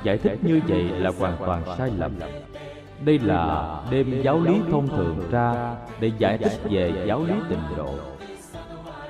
giải 0.02 0.18
thích 0.18 0.38
như 0.42 0.60
vậy 0.68 0.82
là 0.82 1.10
hoàn 1.18 1.36
toàn 1.38 1.62
sai 1.78 1.90
lầm. 1.98 2.12
Đây 3.04 3.18
là 3.18 3.80
đem 3.90 4.22
giáo 4.22 4.40
lý 4.40 4.60
thông 4.70 4.88
thường 4.88 5.28
ra 5.30 5.74
để 6.00 6.10
giải 6.18 6.38
thích 6.38 6.52
về 6.70 7.04
giáo 7.06 7.24
lý 7.24 7.34
tịnh 7.48 7.76
độ. 7.76 7.94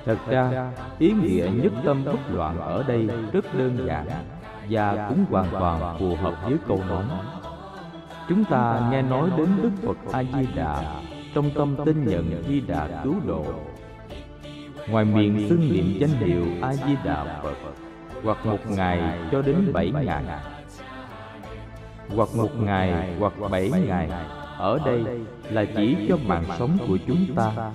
Thật 0.05 0.19
ra, 0.29 0.71
ý 0.99 1.13
nghĩa 1.13 1.49
nhất 1.63 1.73
tâm 1.85 2.05
bất 2.05 2.19
loạn 2.31 2.61
ở 2.61 2.85
đây 2.89 3.09
rất 3.33 3.59
đơn 3.59 3.87
giản 3.87 4.07
và 4.71 5.09
cũng 5.09 5.25
hoàn 5.31 5.51
toàn 5.51 5.99
phù 5.99 6.17
hợp 6.17 6.35
với 6.45 6.57
câu 6.69 6.81
nói. 6.89 7.05
Chúng 8.29 8.45
ta 8.45 8.89
nghe 8.91 9.03
nói 9.03 9.31
đến 9.37 9.49
Đức 9.63 9.71
Phật 9.83 10.13
A-di-đà 10.13 11.01
trong 11.35 11.51
tâm 11.51 11.77
tin 11.85 12.05
nhận 12.05 12.43
Di 12.49 12.61
Đà 12.61 12.89
cứu 13.05 13.15
độ. 13.27 13.45
Ngoài 14.89 15.05
miệng 15.05 15.49
xưng 15.49 15.73
niệm 15.73 15.97
danh 15.99 16.11
hiệu 16.11 16.45
A-di-đà 16.63 17.41
Phật, 17.43 17.55
hoặc 18.25 18.47
một 18.47 18.59
ngày 18.67 19.19
cho 19.33 19.43
đến 19.43 19.73
bảy 19.73 19.91
ngày, 19.91 20.25
hoặc 22.17 22.29
một 22.37 22.51
ngày 22.61 23.15
hoặc 23.19 23.33
bảy 23.51 23.71
ngày, 23.87 24.11
ở 24.59 24.79
đây 24.85 25.05
là 25.51 25.65
chỉ 25.77 25.97
cho 26.09 26.17
mạng 26.27 26.45
sống 26.59 26.79
của 26.89 26.99
chúng 27.07 27.27
ta 27.37 27.71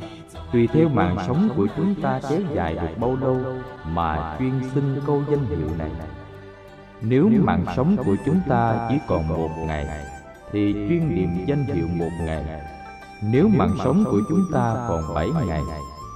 tùy 0.54 0.68
theo 0.74 0.90
mạng 0.90 1.18
sống 1.28 1.50
của 1.56 1.68
chúng 1.78 1.96
ta 2.02 2.20
kéo 2.30 2.42
dài 2.54 2.74
được 2.74 2.98
bao 3.00 3.16
lâu 3.16 3.38
mà 3.86 4.36
chuyên 4.40 4.54
xưng 4.74 5.02
câu 5.08 5.24
danh 5.30 5.46
hiệu 5.46 5.70
này? 5.78 5.92
nếu 7.02 7.30
mạng 7.40 7.66
sống 7.76 7.98
của 8.06 8.16
chúng 8.26 8.40
ta 8.50 8.88
chỉ 8.90 8.96
còn 9.08 9.28
một 9.28 9.50
ngày 9.68 9.88
thì 10.52 10.74
chuyên 10.74 11.16
niệm 11.16 11.46
danh 11.48 11.66
hiệu 11.66 11.88
một 11.96 12.10
ngày. 12.26 12.44
nếu 13.24 13.48
mạng 13.48 13.76
sống 13.84 14.04
của 14.06 14.22
chúng 14.30 14.46
ta 14.54 14.86
còn 14.90 15.04
bảy 15.16 15.30
ngày 15.48 15.62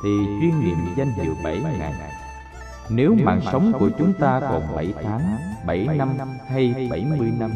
thì 0.03 0.09
chuyên 0.41 0.59
niệm 0.65 0.78
danh 0.97 1.11
hiệu 1.11 1.34
bảy 1.43 1.61
ngày. 1.80 1.93
nếu 2.89 3.15
mạng 3.24 3.41
sống 3.51 3.72
của 3.80 3.89
chúng 3.97 4.13
ta 4.13 4.39
còn 4.39 4.76
bảy 4.76 4.93
tháng 5.03 5.38
bảy 5.65 5.88
năm 5.97 6.09
hay 6.47 6.88
bảy 6.91 7.05
mươi 7.05 7.32
năm 7.39 7.51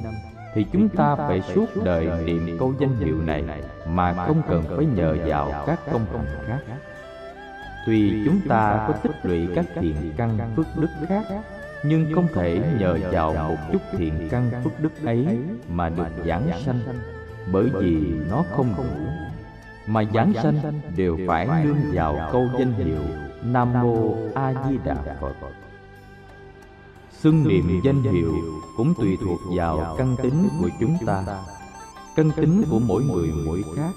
thì 0.55 0.65
chúng 0.71 0.89
ta 0.89 1.15
phải 1.15 1.41
suốt 1.41 1.65
đời 1.83 2.09
niệm 2.25 2.57
câu 2.59 2.73
danh 2.79 2.95
hiệu 2.99 3.21
này 3.21 3.43
mà 3.87 4.13
không 4.13 4.41
cần 4.49 4.63
phải 4.77 4.85
nhờ 4.85 5.17
vào 5.25 5.63
các 5.67 5.79
công 5.91 6.05
hành 6.13 6.25
khác. 6.47 6.75
tuy 7.85 8.25
chúng 8.25 8.39
ta 8.49 8.85
có 8.87 8.93
tích 8.93 9.15
lũy 9.23 9.47
các 9.55 9.65
thiện 9.75 9.95
căn 10.17 10.37
phước 10.55 10.65
đức 10.75 10.87
khác 11.07 11.23
nhưng 11.83 12.13
không 12.15 12.27
thể 12.33 12.61
nhờ 12.79 12.97
vào 13.11 13.33
một 13.33 13.55
chút 13.71 13.81
thiện 13.97 14.27
căn 14.31 14.51
phước 14.63 14.79
đức 14.79 15.05
ấy 15.05 15.39
mà 15.69 15.89
được 15.89 16.07
giảng 16.25 16.49
sanh. 16.65 16.79
bởi 17.51 17.69
vì 17.73 18.13
nó 18.29 18.43
không 18.55 18.73
đủ. 18.77 18.83
mà 19.87 20.03
giảng 20.13 20.33
sanh 20.33 20.55
đều 20.97 21.17
phải 21.27 21.47
nương 21.63 21.77
vào 21.93 22.29
câu 22.31 22.47
danh 22.59 22.73
hiệu 22.73 23.01
nam 23.43 23.73
mô 23.73 24.15
a 24.35 24.53
di 24.69 24.77
đà 24.85 24.95
phật 25.21 25.33
xưng 27.21 27.47
niệm 27.47 27.81
danh 27.83 28.03
hiệu 28.03 28.33
cũng 28.77 28.93
tùy 28.93 29.17
thuộc 29.21 29.39
vào 29.55 29.95
căn 29.97 30.15
tính 30.23 30.49
của 30.61 30.69
chúng 30.79 30.97
ta. 31.05 31.25
căn 32.15 32.31
tính 32.31 32.63
của 32.69 32.79
mỗi 32.79 33.03
người 33.03 33.31
mỗi 33.45 33.63
khác. 33.75 33.91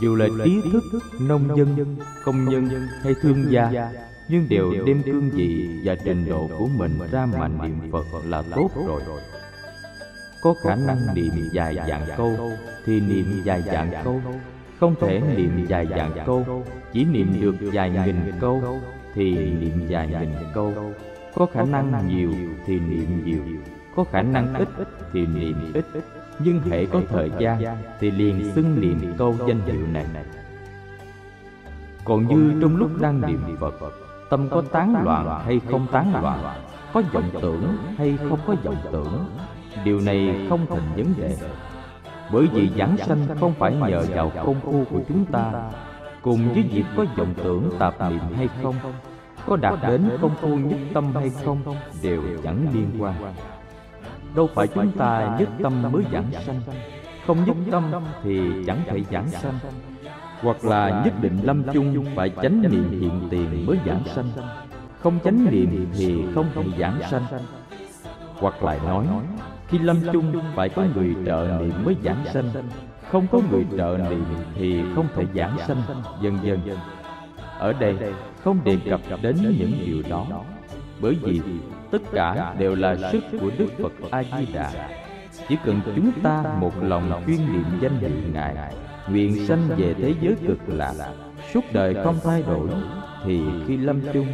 dù 0.00 0.14
là 0.14 0.28
trí 0.44 0.60
thức 0.72 0.84
nông 1.20 1.56
dân 1.56 1.96
công 2.24 2.44
nhân 2.44 2.68
hay 3.02 3.14
thương 3.22 3.52
gia 3.52 3.92
nhưng 4.28 4.48
đều 4.48 4.72
đem 4.86 5.02
cương 5.02 5.30
vị 5.30 5.80
và 5.84 5.94
trình 6.04 6.28
độ 6.28 6.48
của 6.58 6.66
mình 6.76 6.98
ra 7.10 7.26
mà 7.26 7.48
niệm 7.48 7.92
phật 7.92 8.04
là 8.24 8.42
tốt 8.54 8.70
rồi. 8.86 9.02
có 10.42 10.54
khả 10.62 10.74
năng 10.74 11.14
niệm 11.14 11.32
dài 11.52 11.74
dạng 11.88 12.06
câu 12.16 12.36
thì 12.86 13.00
niệm 13.00 13.42
dài 13.44 13.62
dạng 13.66 13.92
câu. 14.04 14.20
không 14.80 14.94
thể 15.00 15.20
niệm 15.36 15.66
dài 15.68 15.86
dạng 15.90 16.12
câu. 16.26 16.64
chỉ 16.92 17.04
niệm 17.04 17.40
được 17.40 17.54
vài 17.72 17.90
nghìn 17.90 18.16
câu 18.40 18.62
thì 19.14 19.34
niệm 19.34 19.86
vài 19.88 20.06
nghìn 20.06 20.30
câu 20.54 20.72
có 21.34 21.46
khả 21.46 21.62
năng 21.62 22.08
nhiều 22.08 22.32
thì 22.66 22.80
niệm 22.80 23.24
nhiều. 23.24 23.42
có 23.96 24.04
khả 24.04 24.22
năng 24.22 24.54
ít 24.54 24.68
thì 25.12 25.26
niệm 25.26 25.72
ít. 25.74 25.84
nhưng 26.38 26.60
hệ 26.60 26.86
có 26.86 27.00
thời 27.08 27.30
gian 27.38 27.62
thì 28.00 28.10
liền 28.10 28.52
xưng 28.54 28.80
niệm 28.80 29.14
câu 29.18 29.36
danh 29.48 29.60
hiệu 29.60 29.86
này 29.92 30.06
còn 32.04 32.26
như 32.26 32.58
trong 32.62 32.76
lúc 32.76 32.90
đang 33.00 33.20
niệm 33.20 33.56
phật 33.60 33.74
tâm 34.30 34.48
có 34.50 34.62
tán 34.72 35.04
loạn 35.04 35.42
hay 35.44 35.60
không 35.70 35.86
tán 35.92 36.12
loạn? 36.22 36.60
có 36.92 37.02
vọng 37.12 37.30
tưởng 37.42 37.76
hay 37.98 38.18
không 38.28 38.38
có 38.46 38.54
vọng 38.64 38.76
tưởng? 38.92 39.24
điều 39.84 40.00
này 40.00 40.46
không 40.48 40.66
thành 40.70 40.96
vấn 40.96 41.14
đề. 41.18 41.36
bởi 42.32 42.46
vì 42.52 42.70
giảng 42.78 42.96
sanh 42.96 43.26
không 43.40 43.54
phải 43.58 43.76
nhờ 43.76 44.06
vào 44.14 44.32
công 44.46 44.60
phu 44.60 44.84
của 44.90 45.00
chúng 45.08 45.24
ta. 45.24 45.70
cùng 46.22 46.52
với 46.54 46.62
việc 46.62 46.84
có 46.96 47.04
vọng 47.16 47.34
tưởng 47.36 47.70
tạp 47.78 48.00
niệm 48.10 48.20
hay 48.36 48.48
không 48.62 48.74
có 49.46 49.56
đạt 49.56 49.74
đến 49.88 50.10
công 50.20 50.34
phu 50.40 50.56
nhất 50.56 50.78
tâm 50.94 51.14
hay 51.14 51.30
không 51.44 51.58
đều 52.02 52.22
chẳng 52.44 52.66
liên 52.74 52.90
quan. 52.98 53.14
đâu 54.34 54.48
phải 54.54 54.66
chúng 54.66 54.92
ta 54.92 55.36
nhất 55.38 55.48
tâm 55.62 55.92
mới 55.92 56.04
giảng 56.12 56.30
sanh. 56.46 56.60
không 57.26 57.44
nhất 57.44 57.56
tâm 57.70 57.92
thì 58.22 58.64
chẳng 58.66 58.80
thể 58.86 59.04
giảng 59.10 59.30
sanh. 59.30 59.54
hoặc 60.40 60.64
là 60.64 61.02
nhất 61.04 61.14
định 61.22 61.40
lâm 61.42 61.62
chung 61.72 62.04
phải 62.16 62.30
chánh 62.42 62.62
niệm 62.62 63.00
hiện 63.00 63.28
tiền 63.30 63.66
mới 63.66 63.78
giảng 63.86 64.02
sanh. 64.14 64.30
không 65.00 65.18
chánh 65.24 65.46
niệm 65.50 65.86
thì 65.94 66.24
không 66.34 66.46
thể 66.54 66.62
giảng 66.78 67.00
sanh. 67.10 67.24
hoặc 68.40 68.62
lại 68.62 68.80
nói 68.86 69.06
khi 69.68 69.78
lâm 69.78 69.96
chung 70.12 70.42
phải 70.54 70.68
có 70.68 70.84
người 70.94 71.16
trợ 71.26 71.58
niệm 71.60 71.84
mới 71.84 71.96
giảng 72.04 72.24
sanh. 72.32 72.50
không 73.10 73.26
có 73.32 73.40
người 73.50 73.66
trợ 73.76 73.98
niệm 74.10 74.24
thì 74.54 74.82
không 74.94 75.06
thể 75.14 75.26
giảng 75.34 75.58
sanh. 75.66 75.82
vân 76.22 76.36
vân. 76.36 76.60
Ở 77.58 77.72
đây 77.72 77.96
không 78.44 78.64
đề 78.64 78.76
cập 78.90 79.00
đến 79.22 79.36
những 79.58 79.72
điều 79.86 80.02
đó. 80.10 80.26
bởi 81.00 81.16
vì 81.22 81.40
tất 81.90 82.02
cả 82.12 82.54
đều 82.58 82.74
là 82.74 82.96
sức 83.12 83.24
của 83.40 83.50
đức 83.58 83.66
phật 83.82 83.92
a 84.10 84.22
di 84.22 84.52
đà. 84.52 84.88
Chỉ 85.48 85.56
cần 85.64 85.80
chúng 85.96 86.12
ta 86.22 86.44
một 86.58 86.72
lòng 86.82 87.22
chuyên 87.26 87.52
niệm 87.52 87.64
danh 87.80 87.98
hiệu 87.98 88.10
ngài 88.32 88.74
nguyện 89.08 89.46
sanh 89.46 89.68
về 89.76 89.94
thế 89.98 90.14
giới 90.20 90.34
cực 90.46 90.58
lạc. 90.66 90.94
suốt 91.54 91.60
đời 91.72 91.94
không 92.04 92.16
thay 92.24 92.42
đổi 92.42 92.68
thì 93.24 93.40
khi 93.66 93.76
lâm 93.76 94.00
chung 94.12 94.26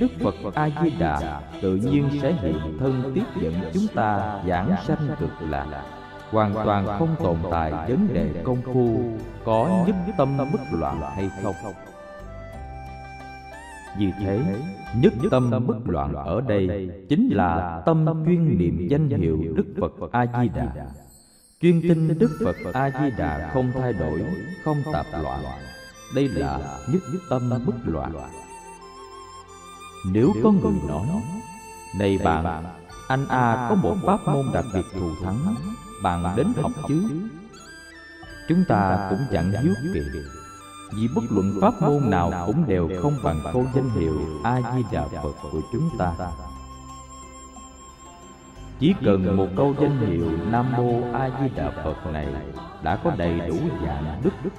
đức 0.00 0.08
phật 0.20 0.34
a 0.54 0.70
di 0.82 0.90
đà 0.98 1.40
tự 1.62 1.76
nhiên 1.76 2.08
sẽ 2.22 2.32
hiện 2.32 2.78
thân 2.80 3.12
tiếp 3.14 3.24
dẫn 3.42 3.54
chúng 3.74 3.86
ta 3.94 4.40
giảng 4.48 4.74
sanh 4.86 5.08
cực 5.20 5.50
lạc. 5.50 5.82
hoàn 6.30 6.54
toàn 6.54 6.86
không 6.98 7.14
tồn 7.18 7.36
tại 7.50 7.70
vấn 7.70 8.08
đề 8.14 8.30
công 8.44 8.62
phu 8.62 9.00
có 9.44 9.84
nhất 9.86 9.96
tâm 10.18 10.38
bất 10.52 10.60
loạn 10.72 11.00
hay 11.16 11.30
không 11.42 11.54
vì 13.98 14.12
thế, 14.18 14.40
nhất 14.96 15.12
tâm 15.30 15.50
bất 15.66 15.88
loạn 15.88 16.14
ở 16.14 16.40
đây 16.40 16.90
chính 17.08 17.28
là 17.28 17.82
tâm 17.86 18.06
chuyên 18.26 18.58
niệm 18.58 18.88
danh 18.90 19.08
hiệu 19.08 19.54
Đức 19.56 19.66
Phật 19.80 20.12
A-di-đà. 20.12 20.72
chuyên 21.60 21.80
tin 21.82 22.18
đức 22.18 22.38
phật 22.44 22.56
a 22.74 22.90
di 22.90 23.16
đà 23.18 23.50
không 23.54 23.72
thay 23.74 23.92
đổi 23.92 24.24
không 24.64 24.82
tạp 24.92 25.06
loạn. 25.22 25.42
đây 26.14 26.28
là 26.28 26.78
nhất 26.92 27.02
tâm 27.30 27.50
bất 27.66 27.74
loạn. 27.84 28.12
nếu 30.12 30.32
có 30.42 30.52
người 30.52 30.80
nói 30.88 31.06
này 31.98 32.18
bạn 32.24 32.64
anh 33.08 33.26
a 33.28 33.66
có 33.68 33.74
một 33.74 33.96
pháp 34.06 34.32
môn 34.32 34.46
đặc 34.54 34.64
biệt 34.74 34.84
thù 34.94 35.10
thắng. 35.22 35.54
bạn 36.02 36.36
đến 36.36 36.46
học 36.62 36.72
chứ? 36.88 37.08
chúng 38.48 38.64
ta 38.68 39.06
cũng 39.10 39.20
chẳng 39.32 39.52
hiếu 39.62 39.74
kỳ 39.94 40.00
vì 40.92 41.08
bất 41.14 41.24
luận 41.30 41.58
pháp 41.60 41.82
môn 41.82 42.10
nào 42.10 42.32
cũng 42.46 42.66
đều 42.66 42.88
không 43.02 43.14
bằng 43.24 43.40
câu 43.52 43.66
danh 43.74 43.90
hiệu 43.90 44.20
a 44.44 44.60
di 44.74 44.82
đà 44.92 45.04
phật 45.22 45.32
của 45.52 45.60
chúng 45.72 45.90
ta. 45.98 46.12
chỉ 48.80 48.94
cần 49.04 49.36
một 49.36 49.48
câu 49.56 49.74
danh 49.80 49.98
hiệu 49.98 50.30
nam 50.50 50.72
mô 50.76 51.12
a 51.12 51.30
di 51.40 51.48
đà 51.56 51.70
phật 51.70 52.12
này 52.12 52.26
đã 52.82 52.96
có 52.96 53.12
đầy 53.18 53.40
đủ 53.48 53.56
dạng 53.86 54.20
đức. 54.24 54.50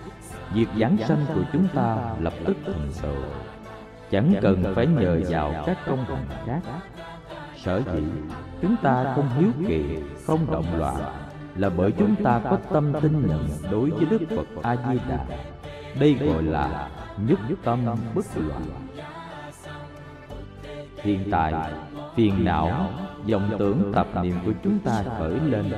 việc 0.54 0.68
giảng 0.80 0.98
sanh 1.08 1.26
của 1.36 1.44
chúng 1.54 1.68
ta 1.76 2.16
lập 2.20 2.34
tức 2.46 2.58
thành 2.66 2.92
tựu. 3.02 3.24
chẳng 4.12 4.34
cần 4.42 4.64
phải 4.76 4.88
nhờ 4.88 5.22
vào 5.30 5.54
các 5.66 5.78
công 5.86 6.06
hành 6.06 6.28
khác. 6.46 6.62
sở 7.64 7.82
dĩ 7.94 8.04
chúng 8.62 8.76
ta 8.84 9.14
không 9.16 9.30
hiếu 9.40 9.52
kỳ 9.68 10.00
không 10.26 10.52
động 10.52 10.78
loạn 10.78 10.96
là 11.56 11.70
bởi 11.70 11.92
chúng 11.92 12.16
ta 12.24 12.42
có 12.44 12.58
tâm 12.74 12.94
tin 13.02 13.28
nhận 13.28 13.48
đối 13.72 13.90
với 13.90 14.06
đức 14.06 14.22
phật 14.30 14.62
a 14.64 14.76
di 14.76 15.00
đà 15.10 15.26
đây 16.00 16.14
gọi 16.14 16.44
là 16.44 16.90
nhất 17.18 17.40
tâm 17.64 17.80
bất 18.16 18.26
loạn. 18.36 18.62
Hiện 21.04 21.28
tại, 21.32 21.54
phiền 22.16 22.46
não, 22.46 22.90
vọng 23.30 23.56
tưởng 23.60 23.92
tập 23.96 24.08
niệm 24.24 24.36
của 24.46 24.52
chúng 24.64 24.80
ta 24.80 25.04
khởi 25.18 25.40
lên. 25.40 25.74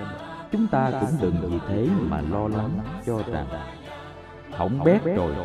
Chúng 0.52 0.68
ta 0.68 0.92
cũng 0.92 1.10
đừng 1.22 1.36
vì 1.42 1.60
thế 1.68 1.88
mà 2.10 2.22
lo 2.32 2.48
lắng 2.48 2.80
cho 3.06 3.20
rằng 3.34 3.46
hỏng 4.52 4.84
bét 4.84 5.04
rồi. 5.04 5.36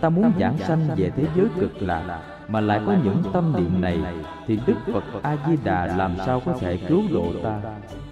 Ta 0.00 0.08
muốn 0.08 0.32
giảng 0.38 0.58
sanh 0.58 0.88
về 0.96 1.10
thế 1.16 1.24
giới 1.36 1.46
cực 1.60 1.82
lạc, 1.82 2.20
mà 2.48 2.60
lại 2.60 2.80
có 2.86 2.94
những 3.04 3.22
tâm 3.32 3.52
niệm 3.56 3.80
này, 3.80 3.98
thì 4.46 4.58
đức 4.66 4.74
phật 4.92 5.04
a 5.22 5.36
di 5.48 5.56
đà 5.64 5.86
làm 5.86 6.16
sao 6.26 6.40
có 6.46 6.52
thể 6.60 6.76
cứu 6.88 7.02
độ 7.12 7.32
ta? 7.42 7.60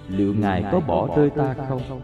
Liệu 0.09 0.35
ngài 0.35 0.65
có 0.73 0.81
bỏ 0.81 1.09
rơi 1.17 1.31
ta 1.31 1.55
không? 1.69 2.01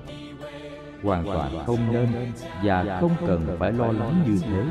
Hoàn 1.03 1.25
toàn 1.25 1.51
không 1.67 1.93
nên 1.93 2.33
và 2.63 2.99
không 3.01 3.15
cần 3.27 3.57
phải 3.59 3.73
lo 3.73 3.87
lắng 3.87 4.23
như 4.27 4.39
thế. 4.43 4.65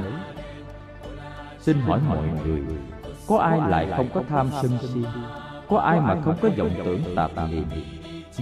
Xin 1.59 1.79
hỏi 1.79 1.99
mọi 2.09 2.27
người, 2.45 2.61
có 3.27 3.37
ai 3.37 3.59
lại 3.69 3.87
không 3.97 4.07
có 4.13 4.23
tham 4.29 4.49
sân 4.61 4.71
si? 4.81 5.05
Có 5.69 5.77
ai 5.77 5.99
mà 5.99 6.15
không 6.23 6.35
có 6.41 6.49
vọng 6.57 6.71
tưởng 6.85 7.01
tạp 7.15 7.31
niệm? 7.49 7.65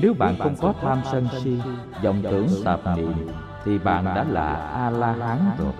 Nếu 0.01 0.13
bạn 0.13 0.35
không 0.39 0.55
có 0.61 0.73
tham 0.81 1.01
sân 1.11 1.27
si, 1.43 1.61
vọng 2.03 2.21
tưởng 2.23 2.47
tạp 2.65 2.79
niệm, 2.97 3.13
thì 3.65 3.79
bạn 3.79 4.05
đã 4.05 4.23
là 4.23 4.55
a 4.55 4.89
la 4.89 5.13
hán 5.13 5.39
rồi. 5.57 5.73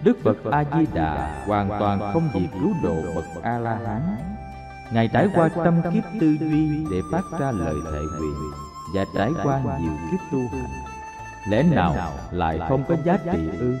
Đức 0.00 0.18
phật 0.22 0.36
a 0.50 0.64
di 0.64 0.86
đà 0.94 1.44
hoàn 1.46 1.68
toàn 1.68 2.12
không 2.12 2.28
vì 2.34 2.48
cứu 2.52 2.72
độ 2.82 2.94
bậc 3.14 3.24
a 3.42 3.58
la 3.58 3.74
hán 3.86 4.16
ngài 4.92 5.08
trải 5.08 5.28
qua 5.34 5.48
trăm 5.64 5.82
kiếp 5.92 6.04
tư 6.20 6.36
duy 6.40 6.84
để 6.90 7.00
phát 7.12 7.22
ra 7.38 7.50
lời 7.50 7.74
thệ 7.92 8.00
nguyện 8.18 8.67
và 8.94 9.04
trải 9.14 9.30
qua 9.42 9.60
nhiều 9.80 9.92
kiếp 10.10 10.20
tu 10.32 10.38
hành 10.38 10.70
lẽ 11.48 11.62
nào 11.62 12.12
lại 12.30 12.60
không 12.68 12.84
có 12.88 12.96
giá 13.04 13.18
trị 13.32 13.48
ư? 13.58 13.76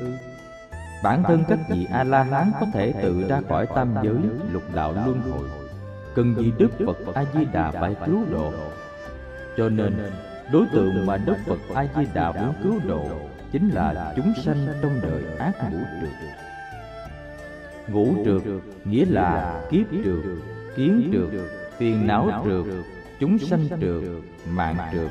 bản 1.02 1.22
thân 1.22 1.44
các 1.48 1.58
vị 1.68 1.86
a 1.92 2.04
la 2.04 2.22
hán 2.22 2.50
có 2.60 2.66
thể 2.72 2.92
tự 3.02 3.28
ra 3.28 3.40
khỏi 3.48 3.66
tam 3.66 3.94
giới 4.02 4.16
lục 4.52 4.62
đạo 4.74 4.92
luân 4.92 5.20
hồi. 5.30 5.48
cần 6.14 6.34
gì 6.34 6.52
đức 6.58 6.70
phật 6.86 7.14
a 7.14 7.24
di 7.34 7.44
đà 7.52 7.70
phải 7.70 7.94
cứu 8.06 8.24
độ. 8.30 8.52
cho 9.56 9.68
nên 9.68 9.96
đối 10.52 10.66
tượng 10.72 11.06
mà 11.06 11.16
đức 11.16 11.36
phật 11.46 11.58
a 11.74 11.86
di 11.96 12.06
đà 12.14 12.32
muốn 12.32 12.54
cứu 12.62 12.80
độ 12.88 13.06
chính 13.52 13.68
là 13.68 14.12
chúng 14.16 14.32
sanh 14.44 14.66
trong 14.82 15.00
đời 15.02 15.22
ác 15.38 15.52
ngũ 15.70 15.78
trượt 16.00 16.10
ngũ 17.88 18.14
trượt 18.24 18.42
nghĩa 18.84 19.04
là 19.08 19.60
kiếp 19.70 19.86
trượt 20.04 20.24
kiến 20.76 21.10
trượt 21.12 21.40
phiền 21.76 22.06
não 22.06 22.44
trượt 22.44 22.64
chúng 23.20 23.38
sanh 23.38 23.68
trượt 23.80 24.02
mạng 24.50 24.76
trượt 24.92 25.10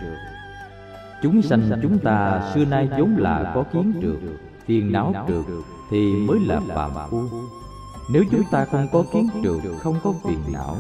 chúng 1.22 1.42
sanh 1.42 1.80
chúng 1.82 2.00
ta 2.00 2.42
xưa 2.54 2.66
nay 2.66 2.90
vốn 3.00 3.16
là 3.18 3.52
có 3.56 3.64
kiến 3.74 3.94
trượt 4.02 4.32
phiền 4.66 4.92
não 4.92 5.26
trượt 5.28 5.46
thì 5.90 6.14
mới 6.28 6.40
là 6.40 6.60
phàm 6.76 6.92
phu. 7.10 7.24
nếu 8.10 8.24
chúng 8.32 8.44
ta 8.52 8.66
không 8.66 8.88
có 8.92 9.04
kiến 9.14 9.30
trượt 9.44 9.62
không 9.80 10.00
có 10.04 10.14
phiền 10.24 10.40
não 10.54 10.76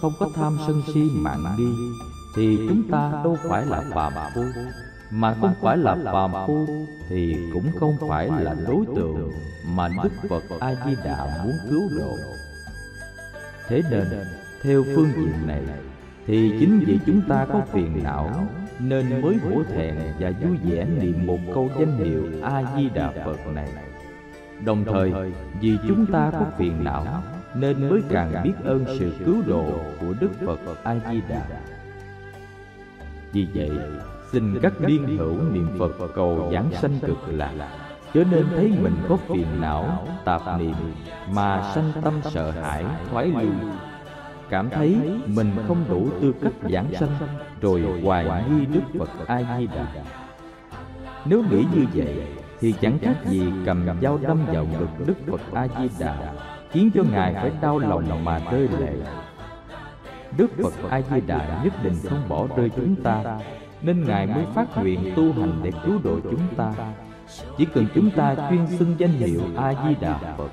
không 0.00 0.12
có 0.18 0.28
tham 0.34 0.58
sân 0.66 0.82
si 0.94 1.10
mạng 1.14 1.44
nghi 1.58 1.72
thì 2.36 2.58
chúng 2.68 2.82
ta 2.90 3.10
đâu 3.24 3.36
phải 3.48 3.66
là 3.66 3.82
phàm 3.94 4.12
phu. 4.34 4.42
mà 5.10 5.36
không 5.40 5.54
phải 5.62 5.76
là 5.76 5.96
phàm 6.04 6.32
phu 6.46 6.66
thì 7.08 7.36
cũng 7.52 7.66
không 7.80 7.96
phải 8.08 8.30
là 8.40 8.54
đối 8.68 8.86
tượng 8.96 9.32
mà 9.74 9.88
đức 10.02 10.12
phật 10.28 10.42
a 10.60 10.74
di 10.86 10.96
đà 11.04 11.42
muốn 11.44 11.54
cứu 11.70 11.82
độ. 11.98 12.16
thế 13.68 13.82
nên 13.90 14.06
theo 14.62 14.84
phương 14.94 15.12
diện 15.16 15.46
này 15.46 15.62
thì 16.30 16.56
chính 16.60 16.78
vì 16.86 16.98
chúng 17.06 17.20
ta 17.28 17.46
có 17.52 17.60
phiền 17.72 18.00
não, 18.04 18.46
nên 18.78 19.22
mới 19.22 19.36
hổ 19.36 19.62
thẹn 19.64 19.96
và 20.18 20.32
vui 20.40 20.56
vẻ 20.62 20.86
niệm 21.00 21.26
một 21.26 21.38
câu 21.54 21.70
danh 21.78 21.96
hiệu 21.96 22.26
a 22.42 22.62
di 22.76 22.88
đà 22.94 23.10
phật 23.24 23.46
này. 23.54 23.68
Đồng 24.64 24.84
thời, 24.84 25.12
vì 25.60 25.78
chúng 25.88 26.06
ta 26.06 26.30
có 26.32 26.44
phiền 26.56 26.84
não, 26.84 27.22
nên 27.54 27.88
mới 27.88 28.02
càng 28.08 28.42
biết 28.44 28.52
ơn 28.64 28.84
sự 28.98 29.12
cứu 29.24 29.42
độ 29.46 29.80
của 30.00 30.14
đức 30.20 30.30
phật 30.46 30.84
a 30.84 30.96
di 31.10 31.20
đà 31.28 31.46
vì 33.32 33.48
vậy, 33.54 33.70
xin 34.32 34.58
các 34.62 34.72
điên 34.86 35.16
hữu 35.18 35.36
niệm 35.52 35.68
phật 35.78 36.08
cầu 36.14 36.50
giảng 36.52 36.70
sanh 36.72 36.98
cực 37.00 37.18
lạc. 37.28 37.68
Chớ 38.14 38.24
nên 38.30 38.46
thấy 38.56 38.72
mình 38.82 38.96
có 39.08 39.16
phiền 39.16 39.46
não, 39.60 40.06
tạp 40.24 40.42
niệm, 40.58 40.74
mà 41.32 41.72
sanh 41.74 41.92
tâm 42.02 42.14
sợ 42.22 42.50
hãi, 42.50 42.84
thoái 43.10 43.26
lưu 43.26 43.52
cảm 44.50 44.70
thấy 44.70 44.96
mình 45.26 45.50
không 45.68 45.84
đủ 45.88 46.08
tư 46.20 46.34
cách 46.42 46.52
giảng 46.70 46.94
sanh 46.94 47.16
rồi 47.60 47.82
hoài 48.02 48.44
nghi 48.50 48.66
đức 48.66 48.80
phật 48.98 49.26
a 49.26 49.58
di 49.58 49.66
đà. 49.66 49.86
Nếu 51.24 51.42
nghĩ 51.50 51.64
như 51.74 51.86
vậy 51.94 52.26
thì 52.60 52.74
chẳng 52.80 52.98
khác 52.98 53.14
gì 53.28 53.52
cầm 53.66 53.86
dao 54.02 54.18
đâm 54.22 54.38
vào 54.46 54.66
ngực 54.78 55.06
đức 55.06 55.14
phật 55.26 55.40
a 55.54 55.68
di 55.78 55.88
đà 55.98 56.32
khiến 56.70 56.90
cho 56.94 57.02
ngài 57.12 57.34
phải 57.34 57.50
đau 57.62 57.78
lòng 57.78 58.24
mà 58.24 58.40
rơi 58.52 58.68
lệ. 58.80 58.92
đức 60.36 60.50
phật 60.62 60.90
a 60.90 61.00
di 61.00 61.20
đà 61.26 61.62
nhất 61.64 61.72
định 61.82 61.96
không 62.08 62.28
bỏ 62.28 62.46
rơi 62.56 62.70
chúng 62.76 62.96
ta 62.96 63.38
nên 63.82 64.04
ngài 64.04 64.26
mới 64.26 64.44
phát 64.54 64.66
nguyện 64.76 65.12
tu 65.16 65.32
hành 65.32 65.60
để 65.62 65.72
cứu 65.86 66.00
độ 66.04 66.20
chúng 66.22 66.54
ta. 66.56 66.72
chỉ 67.58 67.64
cần 67.64 67.86
chúng 67.94 68.10
ta 68.10 68.34
chuyên 68.50 68.66
xưng 68.66 68.94
danh 68.98 69.10
hiệu 69.10 69.40
a 69.56 69.74
di 69.84 69.94
đà 70.00 70.18
phật 70.18 70.50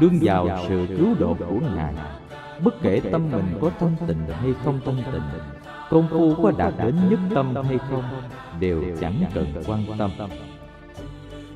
đương 0.00 0.18
vào 0.22 0.48
sự 0.68 0.86
cứu 0.98 1.14
độ 1.18 1.36
của 1.48 1.60
ngài 1.76 1.94
bất 2.64 2.74
kể 2.82 3.00
tâm 3.12 3.30
mình 3.32 3.58
có 3.60 3.70
thanh 3.80 3.96
tịnh 4.06 4.26
hay 4.26 4.54
không 4.64 4.80
thanh 4.84 5.02
tịnh 5.12 5.22
công 5.90 6.08
phu 6.10 6.34
có 6.42 6.52
đạt 6.58 6.74
đến 6.78 6.96
nhất 7.10 7.20
tâm 7.34 7.54
hay 7.54 7.78
không 7.78 8.04
đều 8.60 8.82
chẳng 9.00 9.24
cần 9.34 9.46
quan 9.66 9.84
tâm 9.98 10.10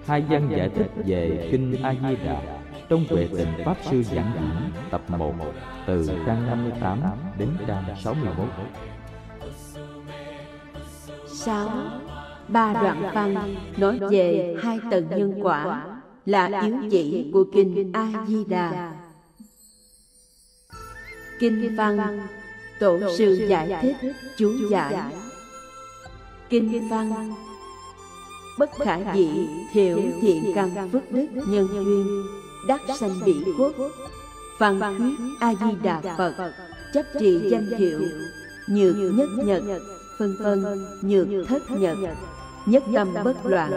hai 0.07 0.21
văn 0.21 0.49
giải 0.57 0.69
thích 0.69 0.91
về 1.07 1.49
kinh 1.53 1.83
a 1.83 1.95
di 1.95 2.17
đà 2.25 2.41
trong 2.89 3.05
Huệ 3.11 3.29
Tình 3.37 3.49
Pháp 3.65 3.77
Sư 3.91 4.03
Giảng 4.03 4.33
Diễn 4.35 4.73
tập 4.91 5.01
1 5.19 5.35
từ 5.87 6.07
trang 6.27 6.47
58 6.47 7.01
đến 7.39 7.49
trang 7.67 7.85
61. 8.03 8.47
6. 11.27 11.71
Ba 12.49 12.73
đoạn 12.73 13.11
văn 13.15 13.55
nói 13.77 13.99
về 14.11 14.57
hai 14.63 14.81
tầng 14.91 15.09
nhân 15.11 15.41
quả 15.43 15.85
là 16.27 16.61
yếu 16.63 16.77
chỉ 16.91 17.31
của 17.33 17.45
Kinh 17.53 17.93
A-di-đà. 17.93 18.93
Kinh 21.39 21.77
văn, 21.77 22.21
Tổ 22.81 23.01
sư 23.19 23.47
giải 23.49 23.79
thích, 23.83 24.13
chú 24.37 24.53
giải. 24.71 24.95
Kinh 26.49 26.89
văn, 26.89 27.35
Bất 28.59 28.71
khả 28.79 29.15
dị 29.15 29.29
thiểu 29.73 29.99
thiện 30.21 30.53
căn 30.55 30.91
phước 30.93 31.13
đức 31.13 31.27
nhân 31.35 31.69
duyên, 31.73 32.23
đắc 32.69 32.81
sanh 32.99 33.21
bỉ 33.25 33.37
quốc 33.59 33.73
văn 34.59 34.81
thuyết 34.99 35.15
a 35.41 35.55
di 35.55 35.77
đà 35.83 36.01
phật, 36.19 36.53
chấp 36.95 37.03
trì 37.21 37.41
danh 37.51 37.67
hiệu, 37.79 38.01
nhược 38.67 38.97
nhất 39.15 39.29
nhật, 39.45 39.63
phân 40.19 40.37
phân 40.43 40.87
nhược 41.03 41.49
thất 41.49 41.63
nhật, 41.71 41.99
nhất 42.67 42.83
tâm 42.95 43.15
bất 43.25 43.47
loạn, 43.47 43.73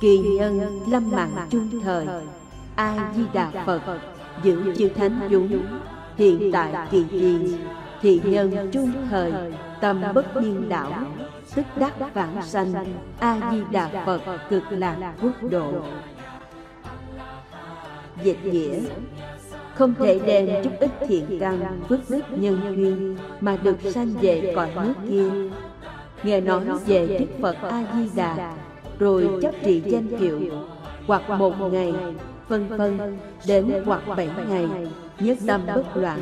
kỳ 0.00 0.18
nhân 0.18 0.80
lâm 0.88 1.10
mạng 1.10 1.46
chung 1.50 1.80
thời. 1.84 2.06
A 2.76 3.12
di 3.16 3.22
đà 3.32 3.64
phật, 3.66 4.00
giữ 4.42 4.74
chư 4.78 4.88
thánh 4.88 5.28
dũng 5.30 5.66
hiện 6.16 6.50
tại 6.52 6.72
kỳ 6.90 7.04
gì 7.04 7.56
thì 8.02 8.20
nhân 8.24 8.70
trung 8.72 8.92
thời 9.10 9.32
tâm 9.80 10.02
bất 10.14 10.36
nhiên 10.36 10.68
đảo. 10.68 10.92
Tức 11.54 11.64
đắc 11.76 12.14
vãng 12.14 12.42
sanh 12.42 12.74
a 13.18 13.50
di 13.52 13.62
đà 13.70 14.04
phật 14.06 14.20
cực 14.50 14.62
lạc 14.70 15.14
quốc 15.22 15.50
độ. 15.50 15.72
Dịch 18.22 18.44
nghĩa 18.44 18.80
không 19.74 19.94
thể 19.94 20.20
đem 20.26 20.48
chút 20.64 20.70
ít 20.80 20.90
thiện 21.08 21.38
căn 21.40 21.80
phước 21.88 22.00
đức 22.10 22.20
nhân 22.30 22.60
duyên 22.76 23.16
mà 23.40 23.56
được 23.62 23.76
sanh 23.80 24.14
về 24.20 24.52
cõi 24.56 24.70
nước 24.74 24.94
kia. 25.10 25.30
Nghe 26.22 26.40
nói 26.40 26.64
về 26.86 27.06
Đức 27.06 27.26
Phật 27.42 27.56
A 27.62 27.84
Di 27.94 28.10
Đà, 28.16 28.54
rồi 28.98 29.28
chấp 29.42 29.54
trì 29.64 29.82
danh 29.86 30.06
hiệu, 30.18 30.40
hoặc 31.06 31.30
một 31.30 31.54
ngày, 31.72 31.94
vân 32.48 32.68
vân, 32.68 33.18
đến 33.46 33.82
hoặc 33.86 34.02
bảy 34.16 34.30
ngày, 34.48 34.68
nhất 35.22 35.38
tâm 35.46 35.66
bất 35.66 35.96
loạn. 35.96 36.20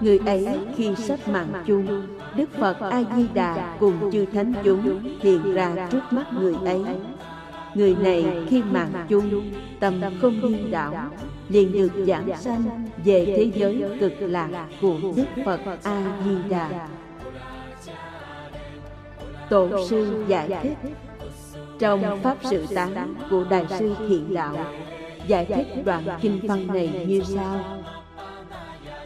Người 0.00 0.18
ấy 0.26 0.58
khi 0.76 0.94
sắp 0.96 1.28
mạng 1.28 1.62
chung, 1.66 2.06
Đức 2.36 2.50
Phật 2.58 2.80
A 2.80 3.02
Di 3.16 3.26
Đà 3.34 3.76
cùng 3.80 4.10
chư 4.12 4.26
thánh 4.32 4.52
chúng 4.64 5.00
hiện 5.20 5.54
ra 5.54 5.88
trước 5.90 6.02
mắt 6.10 6.32
người 6.32 6.54
ấy. 6.64 6.82
Người 7.74 7.96
này 8.00 8.26
khi 8.48 8.62
mạng 8.62 8.92
chung, 9.08 9.50
tâm 9.80 10.00
không 10.20 10.40
điên 10.42 10.70
đảo, 10.70 11.10
liền 11.48 11.72
được 11.72 11.90
giảng 12.06 12.36
sanh 12.36 12.86
về 13.04 13.24
thế 13.26 13.50
giới 13.54 13.98
cực 14.00 14.12
lạc 14.20 14.66
của 14.80 14.94
Đức 15.16 15.42
Phật 15.44 15.60
A 15.82 16.02
Di 16.24 16.48
Đà. 16.48 16.88
Tổ 19.48 19.86
sư 19.88 20.24
giải 20.28 20.48
thích 20.62 20.78
trong 21.78 22.20
pháp 22.22 22.36
sự 22.42 22.66
tán 22.74 23.14
của 23.30 23.44
đại 23.50 23.66
sư 23.78 23.94
Thiện 24.08 24.34
Đạo 24.34 24.56
giải 25.26 25.44
thích 25.44 25.66
đoạn 25.84 26.04
kinh 26.20 26.40
văn 26.42 26.66
này 26.66 27.06
như 27.08 27.22
sau: 27.24 27.60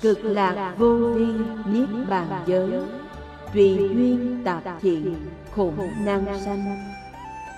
cực 0.00 0.24
lạc 0.24 0.74
vô 0.78 0.94
vi 0.94 1.26
niết 1.72 1.88
bàn 2.08 2.42
giới. 2.46 2.70
Tùy 3.54 3.78
duyên 3.94 4.40
tạp 4.44 4.62
thiện, 4.80 5.14
khổ 5.56 5.72
năng 6.04 6.40
sanh. 6.44 6.92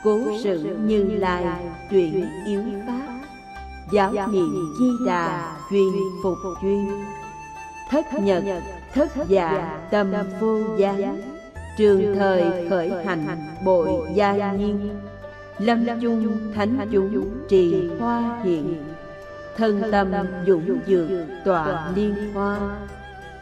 Cố 0.04 0.20
sự 0.42 0.76
như 0.80 1.04
lai 1.04 1.44
truyền 1.90 2.26
yếu 2.46 2.62
pháp. 2.86 3.20
Giáo 3.92 4.12
niệm 4.32 4.74
chi 4.78 4.84
đà 5.06 5.56
truyền 5.70 5.92
phục 6.22 6.36
duyên. 6.62 7.04
Thất 7.90 8.06
nhật, 8.22 8.44
thất 8.94 9.08
dạ 9.28 9.78
tâm 9.90 10.12
vô 10.40 10.58
gián. 10.78 11.20
Trường 11.78 12.14
thời 12.18 12.68
khởi 12.70 13.04
hành, 13.04 13.26
bội 13.64 13.88
gia 14.14 14.52
nhiên. 14.52 14.90
Lâm 15.58 15.86
chung, 16.02 16.52
thánh 16.54 16.88
chúng, 16.92 17.30
trì 17.48 17.90
hoa 17.98 18.40
hiện 18.44 18.74
thân 19.60 19.82
tâm 19.92 20.12
dũng 20.46 20.78
dược 20.86 21.08
tọa 21.44 21.92
liên 21.94 22.14
hoa. 22.34 22.58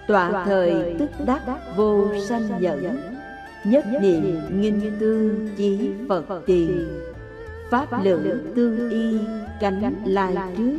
tọa 0.09 0.45
thời 0.45 0.97
tức 0.99 1.11
đắc 1.27 1.43
vô 1.77 2.09
sanh 2.29 2.49
nhẫn. 2.61 3.17
nhất 3.65 3.85
niệm 4.01 4.61
nghinh 4.61 4.97
tương 5.01 5.49
chí 5.57 5.91
phật 6.09 6.43
tiền 6.47 6.89
pháp 7.71 8.05
lượng 8.05 8.53
tương 8.57 8.91
y 8.91 9.19
cánh 9.61 9.95
lai 10.05 10.35
trước. 10.57 10.79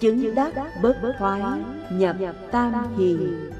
chứng 0.00 0.34
đắc 0.34 0.52
bất 0.82 0.96
thoái 1.18 1.42
nhập 1.90 2.16
tam 2.50 2.72
hiền. 2.98 3.50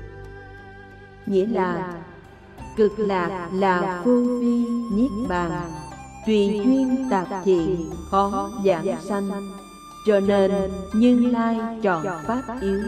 nghĩa 1.27 1.47
là 1.47 1.95
cực 2.77 2.99
lạc 2.99 3.49
là 3.53 4.03
vô 4.05 4.23
vi 4.41 4.65
niết 4.95 5.11
bàn. 5.29 5.71
tùy 6.27 6.61
duyên 6.65 7.09
tạp 7.11 7.27
thiện 7.45 7.91
khó 8.11 8.51
giảng 8.65 9.01
sanh 9.09 9.31
cho 10.07 10.21
nên 10.21 10.51
Như 10.93 11.31
Lai 11.33 11.57
chọn 11.83 12.07
Pháp 12.27 12.43
yếu 12.61 12.81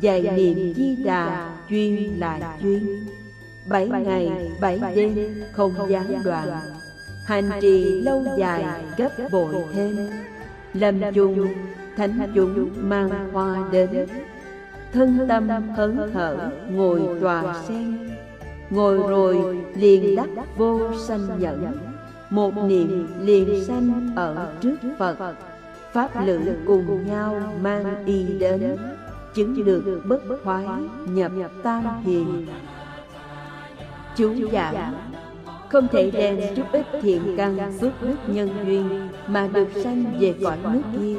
Dạy 0.00 0.22
niệm 0.22 0.74
di 0.74 0.96
đà 1.04 1.50
chuyên 1.70 2.12
lại 2.18 2.40
chuyên 2.62 3.06
Bảy 3.68 3.88
ngày 3.88 4.50
bảy 4.60 4.80
đêm 4.94 5.34
không 5.52 5.72
gián 5.88 6.22
đoạn. 6.24 6.48
Hành 7.24 7.50
trì 7.60 7.84
lâu 7.84 8.24
dài 8.38 8.64
gấp 8.96 9.10
bội 9.32 9.54
thêm. 9.72 9.96
Lâm 10.74 11.00
chung 11.14 11.48
thánh 11.96 12.32
chúng 12.34 12.68
mang 12.76 13.32
hoa 13.32 13.68
đến. 13.72 14.06
Thân 14.92 15.26
tâm 15.28 15.48
hớn 15.48 16.10
hở 16.14 16.50
ngồi 16.70 17.20
tòa 17.20 17.62
sen. 17.68 18.10
Ngồi 18.70 18.98
rồi 18.98 19.58
liền 19.74 20.16
đắc 20.16 20.28
vô 20.56 20.80
sanh 21.08 21.28
nhẫn. 21.38 21.72
Một 22.30 22.52
niệm 22.56 23.06
liền 23.20 23.64
sanh 23.64 24.12
ở 24.16 24.54
trước 24.60 24.76
Phật 24.98 25.34
pháp 25.96 26.10
lữ 26.26 26.40
cùng 26.66 27.06
nhau 27.06 27.42
mang 27.62 28.04
y 28.04 28.38
đến 28.38 28.76
chứng 29.34 29.64
được 29.64 30.02
bất 30.04 30.20
thoái 30.44 30.66
nhập 31.08 31.32
tam 31.62 31.84
hiền. 32.02 32.46
chú 34.16 34.32
giải 34.52 34.76
không 35.68 35.88
thể 35.92 36.10
đem 36.10 36.40
chút 36.56 36.62
ít 36.72 36.86
thiện 37.02 37.34
căn 37.36 37.72
phước 37.80 38.02
đức 38.02 38.16
nhân 38.26 38.48
duyên 38.66 39.08
mà 39.26 39.48
được 39.52 39.68
sanh 39.84 40.04
về 40.20 40.34
cõi 40.44 40.56
nước 40.62 40.82
kia. 40.98 41.16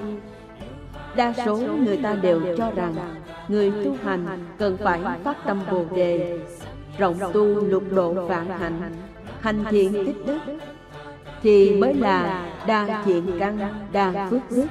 đa 1.16 1.34
số 1.46 1.58
người 1.58 1.98
ta 1.98 2.14
đều 2.14 2.42
cho 2.58 2.72
rằng 2.72 2.96
người 3.48 3.72
tu 3.86 3.96
hành 4.04 4.46
cần 4.58 4.78
phải 4.78 5.02
phát 5.24 5.38
tâm 5.46 5.60
bồ 5.72 5.86
đề 5.96 6.40
rộng 6.98 7.16
tu 7.34 7.46
lục 7.46 7.84
độ 7.92 8.14
vạn 8.14 8.48
hạnh 8.48 8.82
hành 9.42 9.64
thiện 9.70 10.06
tích 10.06 10.26
đức 10.26 10.40
thì 11.42 11.76
mới 11.76 11.94
là 11.94 12.46
đa 12.68 13.04
thiện 13.06 13.24
căn, 13.40 13.60
đa 13.92 14.28
phước 14.30 14.42
đức. 14.52 14.68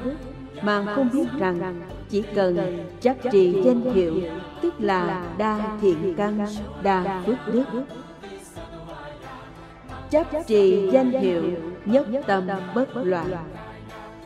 Mà 0.63 0.85
không 0.95 1.09
biết 1.13 1.27
rằng 1.39 1.81
chỉ 2.09 2.23
cần 2.35 2.79
chấp 3.01 3.17
trì 3.33 3.63
danh 3.65 3.81
hiệu 3.95 4.15
tức 4.63 4.75
là 4.79 5.25
đa 5.39 5.77
thiện 5.81 6.15
căn, 6.17 6.47
đa 6.83 7.23
phước 7.27 7.55
đức. 7.55 7.65
Chấp 10.11 10.27
trì 10.47 10.91
danh 10.93 11.11
hiệu 11.11 11.43
nhất 11.85 12.07
tâm 12.27 12.47
bất 12.75 12.97
loạn. 12.97 13.27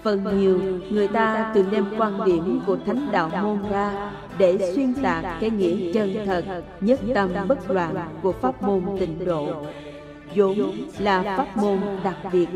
Phần 0.03 0.41
nhiều 0.41 0.61
người 0.91 1.09
ta 1.09 1.53
từng 1.55 1.70
đem 1.70 1.84
quan 1.99 2.24
điểm 2.26 2.61
của 2.66 2.76
thánh 2.86 3.09
đạo 3.12 3.30
môn 3.43 3.59
ra 3.70 4.12
để 4.38 4.72
xuyên 4.74 4.95
tạc 4.95 5.24
cái 5.41 5.51
nghĩa 5.51 5.93
chân 5.93 6.14
thật, 6.26 6.45
nhất 6.80 7.01
tâm 7.14 7.30
bất 7.49 7.70
loạn 7.70 7.95
của 8.22 8.32
pháp 8.32 8.62
môn 8.62 8.82
tịnh 8.99 9.24
độ 9.24 9.55
vốn 10.34 10.72
là 10.98 11.22
pháp 11.36 11.56
môn 11.56 11.78
đặc 12.04 12.16
biệt. 12.32 12.48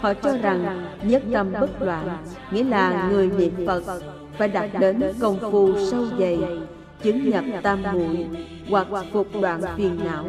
Họ 0.00 0.14
cho 0.14 0.36
rằng 0.36 0.86
nhất 1.02 1.22
tâm 1.32 1.52
bất 1.60 1.82
loạn, 1.82 2.18
nghĩa 2.50 2.64
là 2.64 3.08
người 3.10 3.30
niệm 3.30 3.66
phật, 3.66 3.82
phải 4.38 4.48
đạt 4.48 4.70
đến 4.80 5.02
công 5.20 5.38
phu 5.52 5.74
sâu 5.90 6.06
dày, 6.18 6.38
chứng 7.02 7.30
nhập 7.30 7.44
tam 7.62 7.82
muội 7.92 8.26
hoặc 8.70 8.86
phục 9.12 9.26
đoạn 9.40 9.60
phiền 9.76 9.98
não. 10.04 10.24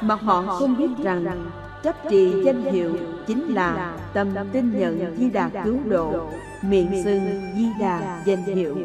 Mà 0.00 0.14
họ 0.14 0.42
không 0.42 0.76
biết 0.76 0.90
rằng 1.02 1.50
chấp 1.82 1.96
trì 2.10 2.42
danh 2.44 2.62
hiệu 2.62 2.96
chính 3.26 3.54
là 3.54 3.96
tâm 4.12 4.34
tin 4.52 4.78
nhận 4.78 5.16
di 5.18 5.30
đà 5.30 5.50
cứu 5.64 5.78
độ, 5.88 6.30
miệng 6.62 7.04
xưng 7.04 7.52
di 7.56 7.66
đà 7.80 8.22
danh 8.24 8.42
hiệu. 8.42 8.76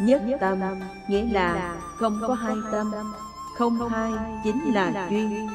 Nhất 0.00 0.22
tâm 0.40 0.58
nghĩa 1.08 1.24
là 1.32 1.76
không 1.96 2.20
có 2.26 2.34
hai 2.34 2.54
tâm 2.72 2.92
không 3.58 3.88
hai 3.88 4.12
chính 4.44 4.74
là 4.74 5.08
duyên. 5.10 5.48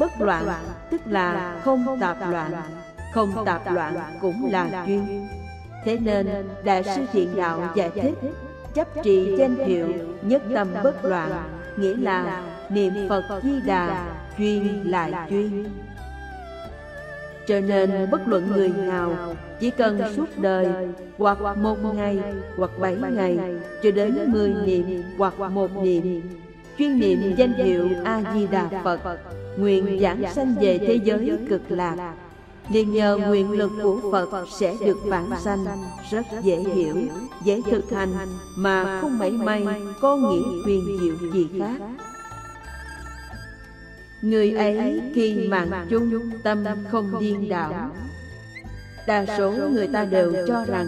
bất 0.00 0.20
loạn 0.20 0.44
tức 0.90 1.00
là 1.06 1.60
không 1.64 1.98
tạp 2.00 2.16
loạn. 2.30 2.52
không 3.12 3.44
tạp 3.44 3.72
loạn 3.72 3.94
cũng 4.20 4.52
là 4.52 4.84
duyên. 4.86 5.28
thế 5.84 5.98
nên 5.98 6.28
đại 6.64 6.84
sư 6.84 7.02
thiện 7.12 7.36
đạo 7.36 7.70
giải 7.74 7.90
thích 7.90 8.14
chấp 8.74 8.88
trì 9.04 9.36
danh 9.38 9.56
hiệu 9.56 9.88
nhất 10.22 10.42
tâm 10.54 10.68
bất 10.84 11.04
loạn 11.04 11.32
nghĩa 11.76 11.96
là 11.96 12.42
niệm 12.68 12.92
phật 13.08 13.40
di 13.42 13.60
đà 13.66 14.06
duyên 14.38 14.90
lại 14.90 15.12
duyên. 15.30 15.68
cho 17.48 17.60
nên 17.60 18.10
bất 18.10 18.28
luận 18.28 18.52
người 18.52 18.68
nào 18.68 19.34
chỉ 19.60 19.70
cần 19.70 20.00
suốt 20.16 20.38
đời 20.38 20.66
hoặc 21.18 21.38
một 21.56 21.94
ngày 21.94 22.18
hoặc 22.56 22.70
bảy 22.78 22.96
ngày 23.12 23.38
cho 23.82 23.90
đến 23.90 24.18
mười 24.26 24.54
niệm 24.66 25.02
hoặc 25.18 25.40
một 25.40 25.76
niệm 25.82 26.22
chuyên 26.78 27.00
niệm 27.00 27.34
danh 27.36 27.52
hiệu 27.52 27.88
a 28.04 28.22
di 28.34 28.46
đà 28.46 28.68
phật 28.84 29.00
nguyện 29.56 29.98
giảng 30.00 30.24
sanh 30.34 30.54
về 30.60 30.78
thế 30.78 31.00
giới 31.04 31.38
cực 31.48 31.62
lạc. 31.68 32.14
liền 32.70 32.92
nhờ 32.92 33.16
nguyện 33.16 33.50
lực 33.50 33.70
của 33.82 34.00
phật 34.12 34.46
sẽ 34.60 34.76
được 34.84 34.98
vãng 35.04 35.30
sanh. 35.44 35.64
rất 36.10 36.26
dễ 36.42 36.56
hiểu 36.74 36.96
dễ 37.44 37.60
thực 37.70 37.90
hành 37.90 38.08
mà 38.56 39.00
không 39.00 39.18
mảy 39.18 39.30
may 39.30 39.66
có 40.00 40.16
nghĩa 40.16 40.62
huyền 40.64 40.98
diệu 41.00 41.30
gì 41.32 41.48
khác. 41.58 41.80
người 44.22 44.52
ấy 44.52 45.00
khi 45.14 45.48
mạng 45.48 45.86
chung 45.90 46.30
tâm 46.44 46.64
không 46.90 47.20
điên 47.20 47.48
đảo. 47.48 47.90
đa 49.06 49.26
số 49.38 49.52
người 49.52 49.88
ta 49.88 50.04
đều 50.04 50.34
cho 50.46 50.64
rằng 50.64 50.86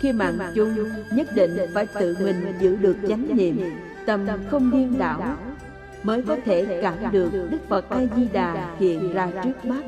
khi 0.00 0.12
mạng 0.12 0.38
chung 0.54 0.88
nhất 1.12 1.26
định 1.34 1.56
phải 1.74 1.86
tự 1.86 2.16
mình 2.20 2.52
giữ 2.60 2.76
được 2.76 2.96
chánh 3.08 3.36
niệm 3.36 3.60
tâm 4.06 4.26
không 4.50 4.70
điên 4.70 4.98
đảo 4.98 5.36
mới 6.02 6.22
có 6.22 6.36
thể 6.44 6.78
cảm 6.82 6.94
được 7.12 7.30
Đức 7.50 7.58
Phật 7.68 7.90
A 7.90 8.00
Di 8.16 8.28
Đà 8.32 8.74
hiện 8.78 9.12
ra 9.12 9.28
trước 9.44 9.64
mắt, 9.64 9.82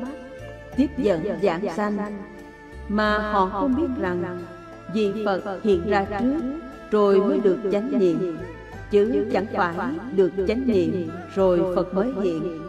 tiếp 0.77 0.87
dẫn 0.97 1.23
giảng 1.41 1.61
sanh, 1.75 1.97
mà 2.89 3.31
họ 3.31 3.45
không 3.45 3.75
biết 3.75 4.01
rằng 4.01 4.39
vì 4.93 5.25
Phật 5.25 5.59
hiện 5.63 5.89
ra 5.89 6.05
trước 6.19 6.41
rồi 6.91 7.19
mới 7.19 7.39
được 7.39 7.59
chánh 7.71 7.99
niệm, 7.99 8.37
chứ 8.91 9.25
chẳng 9.33 9.45
phải 9.55 9.75
được 10.15 10.31
chánh 10.47 10.67
niệm 10.67 11.09
rồi 11.35 11.75
Phật 11.75 11.93
mới 11.93 12.13
hiện. 12.21 12.59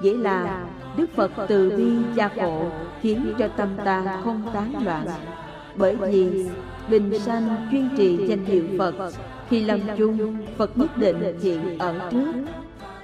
Nghĩa 0.00 0.16
là 0.16 0.64
Đức 0.96 1.10
Phật 1.16 1.30
từ 1.48 1.70
bi 1.76 1.92
gia 2.14 2.30
hộ 2.40 2.70
khiến 3.00 3.34
cho 3.38 3.48
tâm 3.48 3.68
ta 3.84 4.20
không 4.24 4.42
tán 4.54 4.84
loạn, 4.84 5.06
bởi 5.76 5.96
vì 5.96 6.46
bình 6.90 7.18
sanh 7.18 7.68
chuyên 7.70 7.88
trì 7.96 8.26
danh 8.26 8.44
hiệu 8.44 8.64
Phật 8.78 8.94
khi 9.48 9.60
lâm 9.60 9.80
chung, 9.98 10.36
Phật 10.56 10.78
nhất 10.78 10.98
định 10.98 11.38
hiện 11.42 11.78
ở 11.78 12.08
trước. 12.10 12.32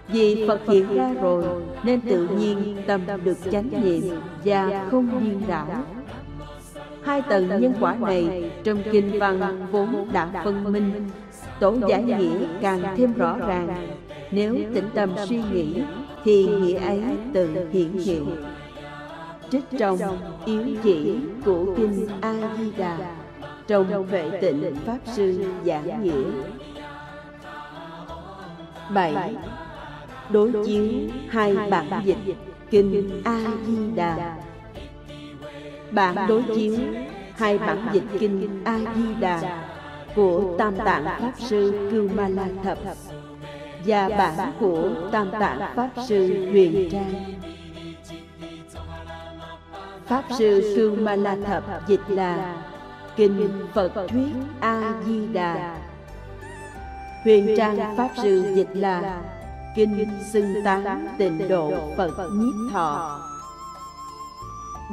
Vì 0.08 0.44
Phật 0.48 0.60
hiện 0.68 0.94
ra 0.94 1.12
rồi, 1.22 1.44
Nên 1.82 2.00
tự 2.00 2.28
nhiên 2.28 2.76
tâm 2.86 3.00
được 3.24 3.38
chánh 3.52 3.68
niệm 3.84 4.02
Và 4.44 4.88
không 4.90 5.24
điên 5.24 5.42
đảo. 5.48 5.84
Hai 7.02 7.22
tầng 7.22 7.48
nhân 7.48 7.74
quả 7.80 7.96
này 8.00 8.50
Trong 8.64 8.82
kinh 8.92 9.18
văn 9.18 9.66
vốn 9.70 10.08
đã 10.12 10.42
phân 10.44 10.72
minh. 10.72 10.92
Tổ 11.60 11.74
giải 11.88 12.02
nghĩa 12.02 12.38
càng 12.60 12.80
thêm 12.96 13.12
rõ 13.12 13.38
ràng. 13.38 13.88
Nếu 14.30 14.56
tĩnh 14.74 14.88
tâm 14.94 15.10
suy 15.28 15.42
nghĩ, 15.52 15.82
Thì 16.24 16.46
nghĩa 16.46 16.78
ấy 16.78 17.02
tự 17.32 17.68
hiện 17.72 17.92
hiện. 17.92 18.26
Trích 19.50 19.64
trong 19.78 19.98
yếu 20.44 20.62
chỉ 20.82 21.14
của 21.44 21.74
kinh 21.76 22.08
A-di-đà 22.20 23.21
trong 23.72 24.06
vệ 24.06 24.30
tịnh 24.40 24.76
Pháp 24.86 24.98
Sư 25.06 25.44
giảng 25.64 26.02
nghĩa. 26.02 26.12
Bảy. 28.90 29.36
Đối 30.30 30.52
chiếu 30.66 30.88
hai 31.28 31.56
bản 31.70 31.86
dịch 32.04 32.16
Kinh 32.70 33.22
A-di-đà. 33.24 34.36
Bản 35.90 36.16
đối 36.28 36.42
chiếu 36.54 36.76
hai 37.36 37.58
bản 37.58 37.86
dịch 37.92 38.02
Kinh 38.18 38.62
A-di-đà 38.64 39.64
của 40.14 40.54
Tam 40.58 40.76
Tạng 40.76 41.04
Pháp 41.04 41.32
Sư 41.38 41.88
Cưu 41.90 42.08
Ma 42.08 42.28
La 42.28 42.46
Thập 42.64 42.78
và 43.86 44.08
bản 44.08 44.52
của 44.60 44.90
Tam 45.12 45.30
Tạng 45.30 45.72
Pháp 45.76 45.90
Sư 46.08 46.48
Huyền 46.50 46.88
Trang. 46.92 47.14
Pháp 50.06 50.24
Sư 50.38 50.74
Cưu 50.76 50.96
Ma 50.96 51.16
La 51.16 51.36
Thập 51.46 51.88
dịch 51.88 52.00
là 52.08 52.56
Kinh 53.16 53.66
Phật 53.74 53.92
Thuyết 54.08 54.34
A-di-đà. 54.60 55.76
Huyền 57.24 57.54
Trang 57.56 57.96
Pháp 57.96 58.10
Sư 58.22 58.52
dịch 58.54 58.70
là 58.74 59.22
Kinh 59.76 60.06
Xưng 60.32 60.54
Tán 60.64 61.08
Tịnh 61.18 61.48
Độ 61.48 61.72
Phật 61.96 62.28
Nhiếp 62.32 62.72
Thọ. 62.72 63.20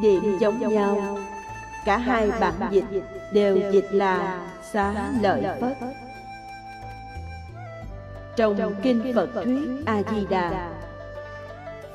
Điểm 0.02 0.38
giống 0.40 0.60
nhau. 0.60 1.18
Cả 1.86 1.98
hai 1.98 2.32
bản 2.40 2.54
dịch 2.72 2.86
đều 3.34 3.72
dịch 3.72 3.88
là 3.92 4.42
xá 4.74 5.12
lợi 5.22 5.44
Phất. 5.62 5.78
Trong 8.36 8.76
Kinh 8.84 9.14
Phật 9.16 9.30
Thuyết 9.34 9.70
A-di-đà 9.86 10.70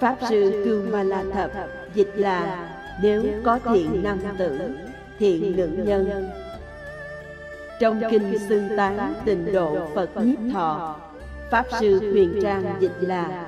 Pháp 0.01 0.17
Sư 0.29 0.63
Cương 0.65 0.93
Ma 0.93 1.03
La 1.03 1.25
Thập 1.33 1.51
dịch 1.95 2.13
là 2.15 2.69
Nếu 3.03 3.25
có 3.45 3.59
thiện 3.65 4.03
nam 4.03 4.19
tử, 4.39 4.77
thiện 5.19 5.57
nữ 5.57 5.69
nhân. 5.85 6.31
Trong 7.81 8.01
Kinh 8.11 8.39
Xưng 8.49 8.69
Tán 8.77 9.15
Tịnh 9.25 9.53
Độ 9.53 9.87
Phật 9.95 10.11
Nhiếp 10.17 10.39
Thọ 10.53 10.97
Pháp 11.51 11.67
Sư 11.81 12.13
Huyền 12.13 12.41
Trang 12.43 12.77
dịch 12.81 12.97
là. 13.01 13.47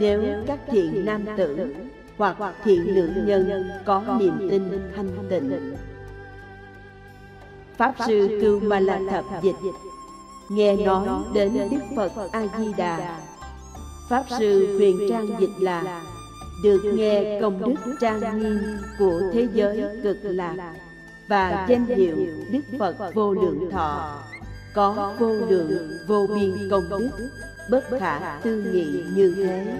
Nếu 0.00 0.22
các 0.46 0.58
thiện 0.66 1.04
nam 1.04 1.24
tử 1.36 1.74
hoặc 2.16 2.36
thiện 2.64 2.94
nữ 2.94 3.10
nhân 3.26 3.70
có 3.84 4.02
niềm 4.18 4.48
tin 4.50 4.62
thanh 4.96 5.08
tịnh. 5.30 5.74
Pháp 7.76 7.94
Sư 8.06 8.38
Cưu 8.42 8.60
Ma 8.60 8.80
La 8.80 9.00
Thập 9.10 9.42
dịch 9.42 9.56
Nghe 10.50 10.76
nói 10.76 11.08
đến 11.34 11.52
Đức 11.70 11.80
Phật 11.96 12.12
A-di-đà 12.32 13.20
Pháp 14.08 14.24
Sư 14.38 14.76
Huyền 14.78 14.98
Trang 15.10 15.26
dịch 15.40 15.50
là 15.60 16.02
Được 16.62 16.92
nghe 16.94 17.40
công 17.40 17.62
đức 17.64 17.94
trang 18.00 18.38
nghiêm 18.38 18.58
của 18.98 19.20
thế 19.32 19.48
giới 19.54 19.84
cực 20.02 20.18
lạc 20.22 20.74
Và 21.32 21.66
danh 21.68 21.86
hiệu 21.86 22.16
Đức 22.52 22.60
Phật 22.78 22.96
vô 23.14 23.32
lượng 23.32 23.70
thọ. 23.70 24.22
Có 24.74 25.14
vô 25.18 25.32
lượng 25.32 25.90
vô 26.08 26.26
biên 26.34 26.52
công 26.70 26.82
đức. 26.90 27.10
Bất 27.70 27.84
khả 27.98 28.40
tư 28.42 28.72
nghị 28.72 29.04
như 29.16 29.34
thế. 29.36 29.78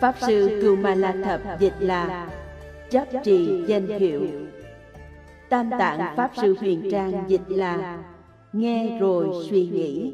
Pháp 0.00 0.14
Sư 0.20 0.58
Cưu 0.62 0.76
Ma 0.76 0.94
La 0.94 1.14
Thập 1.24 1.60
dịch 1.60 1.74
là 1.80 2.30
Chấp 2.90 3.04
trì 3.24 3.64
danh 3.66 3.86
hiệu 3.86 4.22
Tam 5.48 5.70
Tạng 5.78 6.16
Pháp 6.16 6.30
Sư 6.36 6.56
Huyền 6.60 6.88
Trang 6.90 7.24
dịch 7.28 7.48
là 7.48 7.98
Nghe 8.52 8.98
rồi 9.00 9.46
suy 9.50 9.66
nghĩ. 9.66 10.12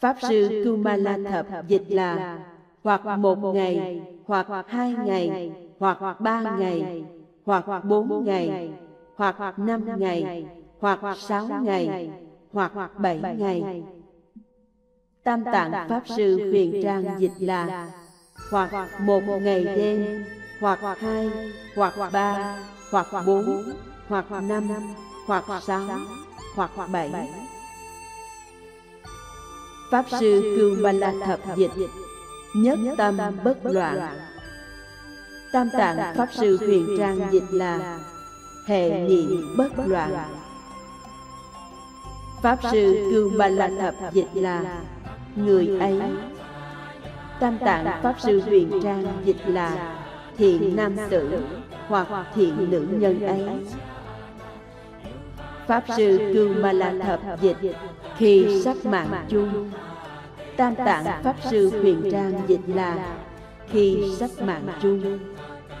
Pháp 0.00 0.16
Sư 0.28 0.62
Kumala 0.64 1.18
Thập 1.30 1.68
dịch 1.68 1.84
là 1.88 2.38
Hoặc 2.82 3.18
một 3.18 3.52
ngày, 3.54 4.02
hoặc 4.24 4.46
hai 4.66 4.94
ngày, 5.04 5.52
hoặc 5.78 6.20
ba 6.20 6.40
ngày, 6.58 7.04
hoặc 7.44 7.84
bốn 7.84 8.24
ngày, 8.24 8.72
hoặc 9.16 9.58
năm 9.58 9.98
ngày, 9.98 10.46
hoặc 10.80 11.00
sáu 11.18 11.48
ngày, 11.62 12.10
hoặc 12.52 12.98
bảy 12.98 13.20
ngày. 13.38 13.84
Tam 15.24 15.44
Tạng 15.44 15.88
Pháp 15.88 16.02
Sư 16.16 16.50
Huyền 16.50 16.82
Trang 16.82 17.20
dịch 17.20 17.32
là 17.38 17.92
Hoặc 18.50 19.00
một 19.00 19.22
ngày 19.42 19.64
đêm, 19.64 20.24
hoặc 20.60 20.98
hai, 20.98 21.30
hoặc 21.76 21.94
ba, 22.12 22.58
hoặc 22.90 23.06
bốn, 23.26 23.72
hoặc 24.08 24.26
năm, 24.42 24.68
hoặc 25.26 25.44
sáu, 25.62 25.88
hoặc 26.54 26.70
bảy. 26.92 27.10
Pháp 29.90 30.04
Sư 30.20 30.56
Cưu 30.56 30.76
Ba 30.84 30.92
La 30.92 31.12
Thập 31.24 31.56
Dịch 31.56 31.70
Nhất 32.54 32.78
tâm 32.96 33.16
bất 33.44 33.58
loạn 33.62 34.25
Tam 35.56 35.70
Tạng 35.70 36.14
Pháp 36.14 36.28
Sư 36.32 36.58
Huyền 36.60 36.96
Trang 36.98 37.32
dịch 37.32 37.44
là 37.50 37.98
Hệ 38.66 38.90
niệm 38.90 39.54
bất 39.56 39.68
loạn. 39.86 40.12
Pháp 42.42 42.58
Sư 42.72 43.08
Cưu 43.10 43.30
Ba 43.38 43.48
La 43.48 43.70
Thập 43.80 44.12
dịch 44.12 44.28
là 44.34 44.80
Người 45.36 45.68
ấy. 45.80 46.00
Tam 47.40 47.58
Tạng 47.58 48.02
Pháp 48.02 48.14
Sư 48.20 48.42
Huyền 48.46 48.80
Trang 48.82 49.04
dịch 49.24 49.36
là 49.46 49.96
Thiện 50.38 50.76
nam 50.76 50.96
tử 51.10 51.40
hoặc 51.88 52.08
thiện 52.34 52.70
nữ 52.70 52.86
nhân 52.90 53.26
ấy. 53.26 53.48
Pháp 55.66 55.84
Sư 55.96 56.30
Cưu 56.34 56.54
Ma 56.54 56.72
La 56.72 56.94
Thập 57.06 57.40
dịch 57.40 57.56
Khi 58.16 58.62
sắp 58.64 58.76
mạng 58.84 59.26
chung. 59.28 59.70
Tam 60.56 60.74
Tạng 60.74 61.22
Pháp 61.22 61.36
Sư 61.50 61.70
Huyền 61.80 62.08
Trang 62.12 62.32
dịch 62.46 62.60
là 62.66 63.16
Khi 63.68 64.14
sắp 64.18 64.30
mạng 64.40 64.68
chung 64.82 65.18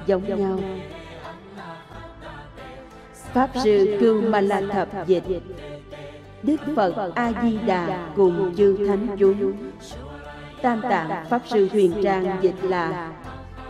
Giống 0.06 0.38
nhau. 0.38 0.58
Pháp 3.32 3.50
Sư 3.64 3.96
Cưu 4.00 4.22
Ma 4.22 4.40
La 4.40 4.62
Thập 4.70 5.06
dịch, 5.06 5.24
Đức 6.42 6.56
Phật 6.76 7.12
A-di-đà 7.14 8.08
cùng 8.16 8.54
chư 8.56 8.86
thánh 8.86 9.16
chúng. 9.18 9.52
Tam 10.62 10.80
Tạng 10.80 11.26
Pháp 11.28 11.42
Sư 11.46 11.68
Huyền 11.72 11.92
Trang 12.02 12.38
dịch 12.42 12.54
là 12.62 13.12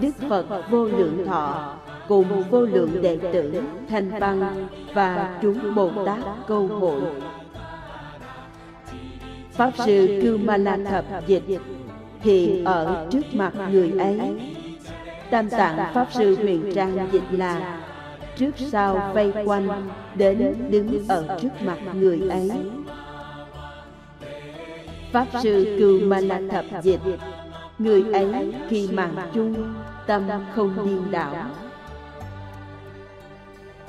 Đức 0.01 0.11
Phật 0.28 0.70
vô 0.70 0.84
lượng 0.84 1.24
thọ 1.26 1.74
cùng 2.09 2.43
vô 2.51 2.61
lượng 2.61 3.03
đệ 3.03 3.16
tử 3.32 3.62
thanh 3.89 4.11
văn 4.20 4.68
và 4.95 5.39
chúng 5.43 5.74
bồ 5.74 5.91
tát 6.07 6.18
câu 6.47 6.66
hội. 6.66 7.01
Pháp 9.53 9.70
sư 9.84 10.20
cưu 10.22 10.39
ma 10.39 10.57
la 10.57 10.78
thập 10.91 11.26
dịch 11.26 11.43
hiện 12.20 12.64
ở 12.64 13.07
trước 13.11 13.34
mặt 13.34 13.53
người 13.70 13.91
ấy 13.99 14.20
tam 15.31 15.51
tạng 15.51 15.95
pháp 15.95 16.07
sư 16.12 16.37
huyền 16.37 16.72
trang 16.74 17.09
dịch 17.12 17.22
là, 17.31 17.81
trước 18.37 18.51
sau 18.57 19.11
vây 19.14 19.33
quanh, 19.45 19.89
đến 20.14 20.55
đứng 20.70 21.09
ở 21.09 21.39
trước 21.41 21.49
mặt 21.61 21.79
người 21.95 22.20
ấy. 22.31 22.51
Pháp 25.12 25.27
sư 25.43 25.77
cưu 25.79 26.01
ma 26.01 26.20
la 26.20 26.41
thập 26.51 26.83
dịch, 26.83 27.01
người 27.79 28.05
ấy 28.12 28.55
khi 28.68 28.89
mạng 28.93 29.31
chung, 29.35 29.74
tâm 30.07 30.29
không 30.55 30.87
điên 30.87 31.11
đảo. 31.11 31.35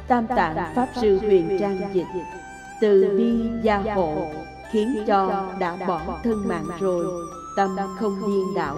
Tam 0.07 0.27
Tạng 0.27 0.75
Pháp 0.75 0.87
Sư 1.01 1.19
Huyền 1.19 1.57
Trang 1.59 1.79
Dịch, 1.93 2.05
Từ 2.81 3.15
bi 3.17 3.49
gia 3.63 3.77
hộ, 3.77 4.15
Khiến 4.71 5.03
cho 5.07 5.45
đã 5.59 5.77
bỏ 5.87 6.01
thân 6.23 6.47
mạng 6.47 6.65
rồi, 6.79 7.05
Tâm 7.57 7.75
không 7.99 8.15
điên 8.27 8.53
đảo. 8.55 8.75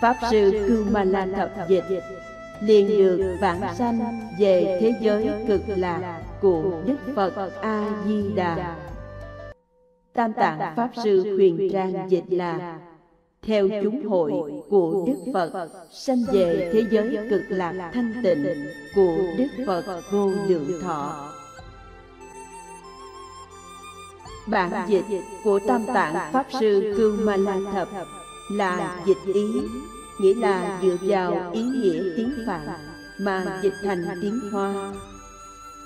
Pháp 0.00 0.16
Sư 0.30 0.66
Kumala 0.68 1.26
Ma 1.26 1.48
Thập 1.56 1.68
Dịch 1.68 1.84
liền 2.60 2.88
được 2.88 3.36
vãng 3.40 3.74
sanh 3.74 4.20
về 4.38 4.78
thế 4.80 4.94
giới 5.00 5.30
cực 5.48 5.60
lạc 5.66 6.22
của 6.40 6.82
Đức 6.86 6.96
Phật 7.16 7.52
A-di-đà. 7.60 8.76
Tam 10.12 10.32
Tạng 10.32 10.76
Pháp 10.76 10.90
Sư 11.04 11.36
Huyền 11.36 11.68
Trang 11.72 12.10
dịch 12.10 12.24
là 12.28 12.78
theo 13.42 13.68
chúng 13.82 14.08
hội 14.08 14.32
của 14.70 15.04
Đức 15.06 15.32
Phật 15.34 15.68
sanh 15.92 16.24
về 16.32 16.70
thế 16.72 16.84
giới 16.90 17.18
cực 17.30 17.42
lạc 17.48 17.90
thanh 17.94 18.14
tịnh 18.22 18.66
của 18.94 19.16
Đức 19.38 19.48
Phật 19.66 20.00
vô 20.10 20.30
lượng 20.48 20.80
thọ. 20.82 21.28
Bản 24.46 24.88
dịch 24.88 25.04
của 25.44 25.60
Tam 25.66 25.86
Tạng 25.86 26.32
Pháp 26.32 26.46
Sư 26.60 26.94
Cương 26.96 27.26
Ma 27.26 27.36
La 27.36 27.56
Thập 27.72 27.88
là 28.50 29.00
dịch 29.06 29.34
ý, 29.34 29.46
nghĩa 30.20 30.34
là 30.34 30.80
dựa 30.82 30.96
vào 31.00 31.50
ý 31.52 31.62
nghĩa 31.62 32.02
tiếng 32.16 32.32
Phạn 32.46 32.66
mà 33.18 33.60
dịch 33.62 33.74
thành 33.82 34.04
tiếng 34.22 34.40
Hoa. 34.52 34.92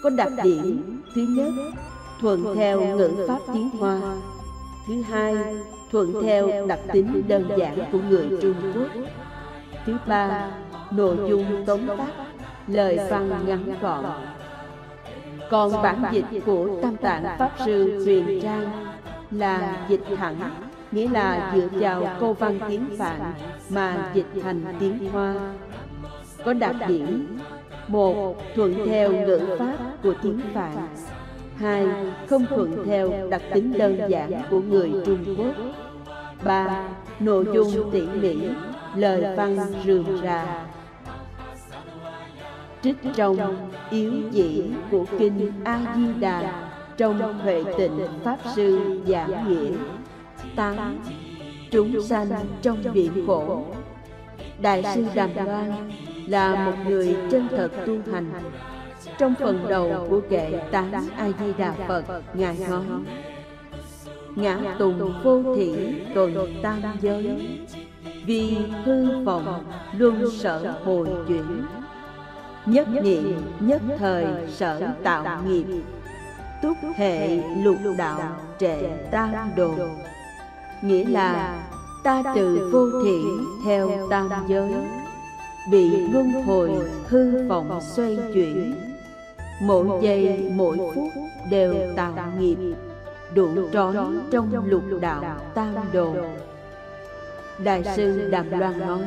Có 0.02 0.10
đặc 0.10 0.32
điểm 0.42 1.00
thứ 1.14 1.22
nhất, 1.22 1.52
thuận 2.20 2.56
theo 2.56 2.80
ngữ 2.80 3.10
pháp 3.28 3.38
tiến 3.52 3.70
hoa. 3.70 4.00
Thứ 4.86 5.02
hai 5.02 5.36
thuận 5.92 6.22
theo 6.22 6.66
đặc 6.66 6.78
tính 6.92 7.22
đơn 7.28 7.48
giản 7.58 7.78
của 7.92 7.98
người 8.08 8.28
trung 8.42 8.54
quốc. 8.74 8.88
Thứ 9.86 9.96
ba 10.06 10.50
nội 10.90 11.16
dung 11.28 11.64
tóm 11.66 11.80
tắt 11.86 12.12
lời 12.66 12.98
văn 13.10 13.46
ngắn 13.46 13.74
gọn. 13.80 14.04
còn 15.50 15.82
bản 15.82 16.04
dịch 16.12 16.42
của 16.46 16.68
tam 16.82 16.96
tạng 16.96 17.24
pháp 17.38 17.50
sư 17.64 18.02
truyền 18.06 18.40
trang 18.42 18.94
là 19.30 19.86
dịch 19.88 20.02
thẳng 20.16 20.36
nghĩa 20.94 21.08
là 21.08 21.52
dựa 21.54 21.68
vào 21.72 22.16
câu 22.20 22.32
văn 22.32 22.58
tiếng 22.68 22.88
phạn 22.98 23.20
mà 23.68 24.10
dịch 24.14 24.26
thành 24.42 24.62
tiếng 24.80 25.10
hoa. 25.12 25.34
Có 26.44 26.52
đặc 26.52 26.76
điểm 26.88 27.38
một 27.88 28.36
thuận 28.54 28.86
theo 28.86 29.12
ngữ 29.12 29.56
pháp 29.58 29.76
của 30.02 30.14
tiếng 30.22 30.40
phạn. 30.54 30.76
Hai 31.56 31.86
không 32.28 32.46
thuận 32.46 32.84
theo 32.86 33.10
đặc 33.30 33.42
tính 33.54 33.72
đơn 33.78 34.00
giản 34.08 34.30
của 34.50 34.60
người 34.60 34.92
trung 35.06 35.24
quốc. 35.38 35.54
Ba 36.44 36.88
nội 37.20 37.46
dung 37.54 37.90
tỉ 37.92 38.06
mỉ 38.06 38.36
lời 38.96 39.36
văn 39.36 39.56
rườm 39.86 40.22
rà. 40.22 40.64
trích 42.82 42.96
trong 43.14 43.68
yếu 43.90 44.12
dĩ 44.30 44.64
của 44.90 45.04
kinh 45.18 45.52
a 45.64 45.94
di 45.96 46.20
đà 46.20 46.70
trong 46.96 47.38
huệ 47.38 47.64
tịnh 47.78 47.98
pháp 48.24 48.38
sư 48.54 49.00
giảng 49.06 49.48
nghĩa 49.48 49.72
tám 50.56 50.98
chúng 51.70 52.02
sanh 52.02 52.28
trong 52.62 52.78
biển 52.92 53.26
khổ. 53.26 53.64
Đại 54.60 54.84
sư 54.94 55.04
đàm 55.14 55.30
loan 55.34 55.90
là 56.26 56.64
một 56.64 56.72
người 56.88 57.16
chân 57.30 57.48
thật 57.50 57.68
tu 57.86 57.98
hành. 58.12 58.30
Trong 59.18 59.34
phần 59.40 59.66
đầu 59.68 60.06
của 60.10 60.20
kệ 60.30 60.60
tán 60.70 60.92
a 61.16 61.28
di 61.28 61.52
đà 61.58 61.72
phật, 61.88 62.04
ngài 62.34 62.56
nói, 62.70 62.84
ngã 64.36 64.58
tùng 64.78 65.22
vô 65.22 65.56
thị 65.56 65.74
tuần 66.14 66.34
tam 66.62 66.82
giới, 67.00 67.48
vì 68.26 68.56
hư 68.84 69.24
vọng 69.24 69.64
luôn 69.96 70.30
sợ 70.30 70.74
hồi 70.84 71.08
chuyển. 71.28 71.62
Nhất 72.66 72.88
niệm, 73.02 73.40
nhất 73.60 73.82
thời 73.98 74.26
sở 74.48 74.80
tạo 75.02 75.42
nghiệp. 75.46 75.64
Túc 76.62 76.76
hệ 76.96 77.36
lục 77.36 77.76
đạo 77.98 78.36
trệ 78.58 78.76
tam 79.10 79.32
đồ 79.56 79.70
nghĩa 80.84 81.04
là 81.04 81.58
ta 82.02 82.22
từ 82.34 82.70
vô 82.72 83.02
thị 83.04 83.22
theo 83.64 83.90
tam 84.10 84.30
giới 84.48 84.72
bị 85.70 85.90
luân 86.12 86.32
hồi 86.32 86.70
hư 87.08 87.48
vọng 87.48 87.80
xoay 87.80 88.18
chuyển. 88.34 88.74
mỗi 89.60 89.86
giây 90.02 90.50
mỗi 90.54 90.78
phút 90.94 91.08
đều 91.50 91.74
tạo 91.96 92.32
nghiệp 92.38 92.56
đủ 93.34 93.48
trói 93.72 93.94
trong 94.30 94.64
lục 94.66 94.82
đạo 95.00 95.22
tam 95.54 95.74
đồ. 95.92 96.14
đại 97.64 97.84
sư 97.96 98.28
đàm 98.30 98.50
loan 98.50 98.78
nói 98.78 99.00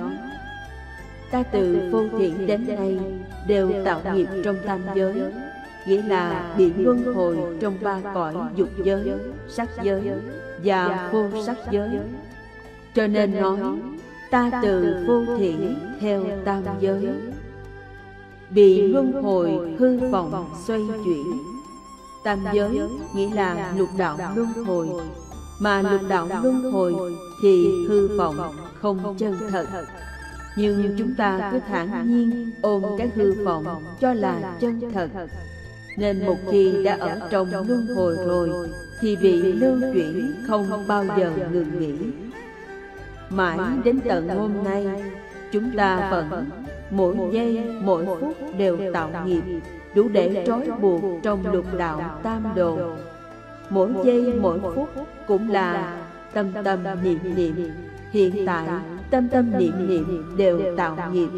ta 1.31 1.43
từ 1.43 1.89
vô 1.91 2.03
thiện 2.19 2.47
đến 2.47 2.67
nay 2.67 2.99
đều 3.47 3.71
tạo 3.85 4.01
nghiệp 4.13 4.27
trong 4.43 4.55
tam 4.65 4.81
giới 4.95 5.21
nghĩa 5.87 6.01
là 6.01 6.53
bị 6.57 6.73
luân 6.73 7.13
hồi 7.15 7.37
trong 7.61 7.77
ba 7.81 7.99
cõi 8.13 8.33
dục 8.55 8.69
giới 8.83 9.11
sắc 9.47 9.69
giới 9.83 10.01
và 10.63 11.09
vô 11.13 11.29
sắc 11.45 11.57
giới. 11.71 11.89
cho 12.95 13.07
nên 13.07 13.41
nói 13.41 13.59
ta 14.31 14.51
từ 14.63 15.05
vô 15.07 15.37
thiện 15.37 15.79
theo 15.99 16.23
tam 16.45 16.63
giới. 16.79 17.07
bị 18.49 18.81
luân 18.81 19.23
hồi 19.23 19.75
hư 19.79 20.09
vọng 20.09 20.49
xoay 20.67 20.81
chuyển. 21.05 21.25
tam 22.23 22.45
giới 22.53 22.79
nghĩa 23.15 23.35
là 23.35 23.73
lục 23.77 23.89
đạo 23.97 24.17
luân 24.35 24.65
hồi. 24.65 24.87
mà 25.59 25.81
lục 25.81 26.01
đạo 26.09 26.27
luân 26.43 26.71
hồi 26.71 26.95
thì 27.41 27.67
hư 27.87 28.17
vọng 28.17 28.35
không 28.81 29.15
chân 29.17 29.35
thật. 29.51 29.67
nhưng 30.57 30.95
chúng 30.97 31.15
ta 31.17 31.49
cứ 31.51 31.59
thản 31.67 32.07
nhiên 32.07 32.51
ôm 32.61 32.83
cái 32.97 33.09
hư 33.15 33.43
vọng 33.45 33.83
cho 33.99 34.13
là 34.13 34.57
chân 34.59 34.81
thật 34.93 35.09
nên 35.97 36.25
một 36.25 36.37
khi 36.51 36.83
đã 36.83 36.97
ở 36.99 37.19
trong 37.29 37.47
luân 37.51 37.87
hồi 37.95 38.15
rồi 38.25 38.69
thì 38.99 39.15
bị 39.15 39.41
lưu 39.41 39.79
chuyển 39.93 40.33
không 40.47 40.87
bao 40.87 41.05
giờ 41.17 41.31
ngừng 41.51 41.79
nghỉ. 41.79 41.93
mãi 43.29 43.59
đến 43.83 43.99
tận 44.07 44.29
hôm 44.29 44.63
nay 44.63 44.87
chúng 45.51 45.71
ta 45.77 46.07
vẫn 46.11 46.45
mỗi 46.91 47.15
giây 47.31 47.63
mỗi 47.81 48.05
phút 48.05 48.37
đều 48.57 48.93
tạo 48.93 49.09
nghiệp 49.25 49.41
đủ 49.95 50.07
để 50.07 50.43
trói 50.47 50.67
buộc 50.81 51.01
trong 51.23 51.51
lục 51.51 51.65
đạo 51.77 52.19
tam 52.23 52.43
đồ. 52.55 52.77
mỗi 53.69 53.93
giây 54.03 54.33
mỗi 54.41 54.59
phút 54.75 54.89
cũng 55.27 55.51
là 55.51 55.97
tâm 56.33 56.47
tâm 56.63 56.83
niệm 57.03 57.19
niệm 57.35 57.71
hiện 58.11 58.45
tại 58.45 58.67
tâm 59.09 59.29
tâm 59.29 59.51
niệm 59.59 59.87
niệm 59.87 60.35
đều 60.37 60.77
tạo 60.77 61.11
nghiệp 61.11 61.29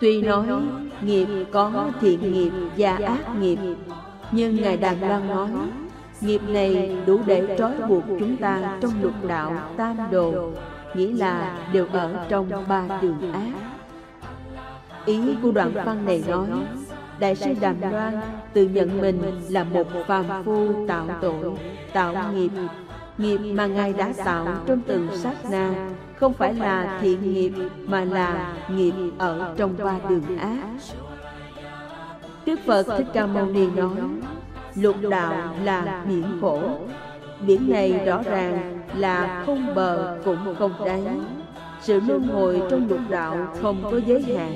tuy 0.00 0.22
nói 0.22 0.46
nghiệp 1.02 1.26
có 1.52 1.90
thiện 2.00 2.32
nghiệp 2.32 2.50
và 2.76 2.98
ác 3.06 3.36
nghiệp. 3.40 3.58
nhưng 4.32 4.56
ngài 4.62 4.76
đàm 4.76 5.00
loan 5.00 5.28
nói 5.28 5.50
nghiệp 6.20 6.40
này 6.48 6.96
đủ 7.06 7.20
để 7.26 7.54
trói 7.58 7.74
buộc 7.88 8.04
chúng 8.18 8.36
ta 8.36 8.78
trong 8.80 9.02
lục 9.02 9.12
đạo 9.28 9.52
tam 9.76 9.96
đồ. 10.10 10.50
nghĩa 10.94 11.12
là 11.12 11.58
đều 11.72 11.86
ở 11.92 12.26
trong 12.28 12.50
ba 12.68 12.84
đường 13.02 13.32
ác. 13.32 13.52
ý 15.06 15.20
của 15.42 15.50
đoạn 15.50 15.72
văn 15.74 16.06
này 16.06 16.24
nói 16.28 16.48
đại 17.18 17.34
sư 17.34 17.50
đàm 17.60 17.76
loan 17.80 18.20
tự 18.52 18.68
nhận 18.68 19.00
mình 19.00 19.20
là 19.48 19.64
một 19.64 19.86
phàm 20.06 20.24
phu 20.44 20.86
tạo 20.88 21.06
tội 21.20 21.52
tạo 21.92 22.14
nghiệp 22.34 22.50
nghiệp 23.20 23.38
mà 23.38 23.66
ngài 23.66 23.92
đã 23.92 24.12
tạo 24.24 24.46
trong 24.66 24.80
từng 24.86 25.08
sát 25.16 25.34
na, 25.50 25.88
không 26.16 26.32
phải 26.32 26.54
là 26.54 26.98
thiện 27.02 27.32
nghiệp 27.32 27.52
mà 27.86 28.04
là 28.04 28.54
nghiệp 28.68 28.94
ở 29.18 29.54
trong 29.56 29.74
ba 29.84 29.94
đường 30.08 30.38
ác. 30.38 30.58
Đức 32.46 32.60
phật 32.66 32.82
thích 32.82 33.06
ca 33.12 33.26
mâu 33.26 33.46
ni 33.46 33.66
nói, 33.70 33.96
lục 34.74 34.96
đạo 35.10 35.54
là 35.64 36.04
biển 36.08 36.24
khổ, 36.40 36.60
biển 37.46 37.70
này 37.70 38.00
rõ 38.06 38.22
ràng 38.22 38.78
là 38.94 39.42
không 39.46 39.74
bờ 39.74 40.18
cũng 40.24 40.54
không 40.58 40.72
đáy. 40.84 41.02
Sự 41.80 42.00
luân 42.00 42.22
hồi 42.22 42.62
trong 42.70 42.88
lục 42.88 43.00
đạo 43.08 43.36
không 43.62 43.76
có 43.82 44.00
giới 44.06 44.22
hạn, 44.22 44.54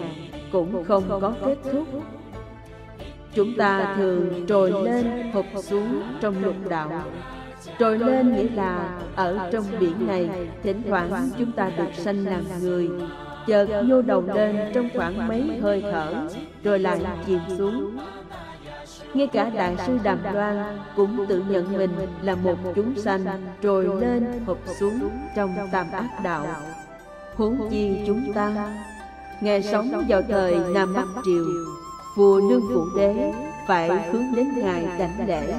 cũng 0.53 0.85
không 0.85 1.03
có 1.09 1.33
kết 1.47 1.59
thúc. 1.73 1.87
Chúng 3.35 3.57
ta 3.57 3.95
thường 3.97 4.47
trồi 4.49 4.71
lên 4.71 5.31
hụt 5.33 5.45
xuống 5.63 6.03
trong 6.21 6.35
lục 6.45 6.55
đạo 6.69 6.91
trồi 7.79 7.99
lên 7.99 8.33
nghĩa 8.37 8.49
là 8.49 8.99
ở 9.17 9.51
trong 9.53 9.65
biển 9.81 10.07
này 10.07 10.29
thỉnh 10.63 10.83
thoảng 10.89 11.29
chúng 11.39 11.53
ta 11.53 11.71
được 11.77 11.95
sanh 11.95 12.25
làm 12.25 12.45
người. 12.61 12.91
chợt 13.47 13.67
nhô 13.85 14.03
đầu 14.03 14.25
lên 14.35 14.57
trong 14.75 14.89
khoảng 14.95 15.29
mấy 15.29 15.59
hơi 15.63 15.83
thở 15.93 16.29
rồi 16.65 16.79
lại 16.79 17.01
chìm 17.27 17.41
xuống. 17.59 17.97
ngay 19.15 19.27
cả 19.27 19.51
đại 19.51 19.77
sư 19.87 19.99
đàm 20.03 20.19
loan 20.33 20.79
cũng 20.97 21.27
tự 21.29 21.43
nhận 21.49 21.73
mình 21.73 21.91
là 22.23 22.35
một 22.35 22.57
chúng 22.75 22.97
sanh 22.97 23.25
trồi 23.63 23.89
lên 24.01 24.27
hụt 24.47 24.59
xuống 24.81 25.09
trong 25.37 25.55
tam 25.73 25.87
ác 25.93 26.09
đạo. 26.25 26.47
huống 27.37 27.69
chi 27.71 27.99
chúng 28.07 28.33
ta 28.35 28.75
ngài 29.41 29.63
sống 29.63 30.05
vào 30.09 30.23
thời 30.29 30.57
nam 30.75 30.95
bắc 30.95 31.07
triều 31.25 31.45
vua 32.17 32.41
nương 32.51 32.63
phụ 32.75 32.85
đế 32.97 33.33
phải 33.67 34.11
hướng 34.13 34.35
đến 34.37 34.49
ngài 34.57 34.87
đảnh 34.99 35.29
lễ 35.29 35.55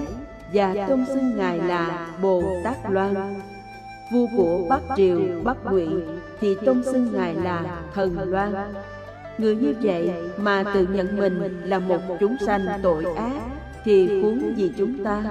và 0.54 0.86
tôn 0.88 1.06
xưng 1.06 1.38
ngài 1.38 1.60
là 1.60 2.08
bồ 2.22 2.44
tát 2.64 2.78
loan. 2.90 3.16
Vua 4.12 4.28
của 4.38 4.66
bắc 4.70 4.82
triều 4.98 5.20
bắc 5.44 5.58
ngụy 5.66 5.88
thì 6.40 6.56
tôn 6.66 6.84
xưng 6.84 7.14
ngài 7.14 7.36
là 7.36 7.82
thần 7.94 8.30
loan. 8.30 8.54
Người 9.38 9.56
như 9.56 9.74
vậy 9.82 10.12
mà 10.38 10.64
tự 10.74 10.88
nhận 10.88 11.18
mình 11.18 11.62
là 11.66 11.80
một 11.80 12.00
chúng 12.20 12.36
sanh 12.46 12.66
tội 12.84 13.06
ác 13.16 13.42
thì 13.84 14.22
huống 14.22 14.58
gì 14.58 14.74
chúng 14.78 15.04
ta? 15.04 15.24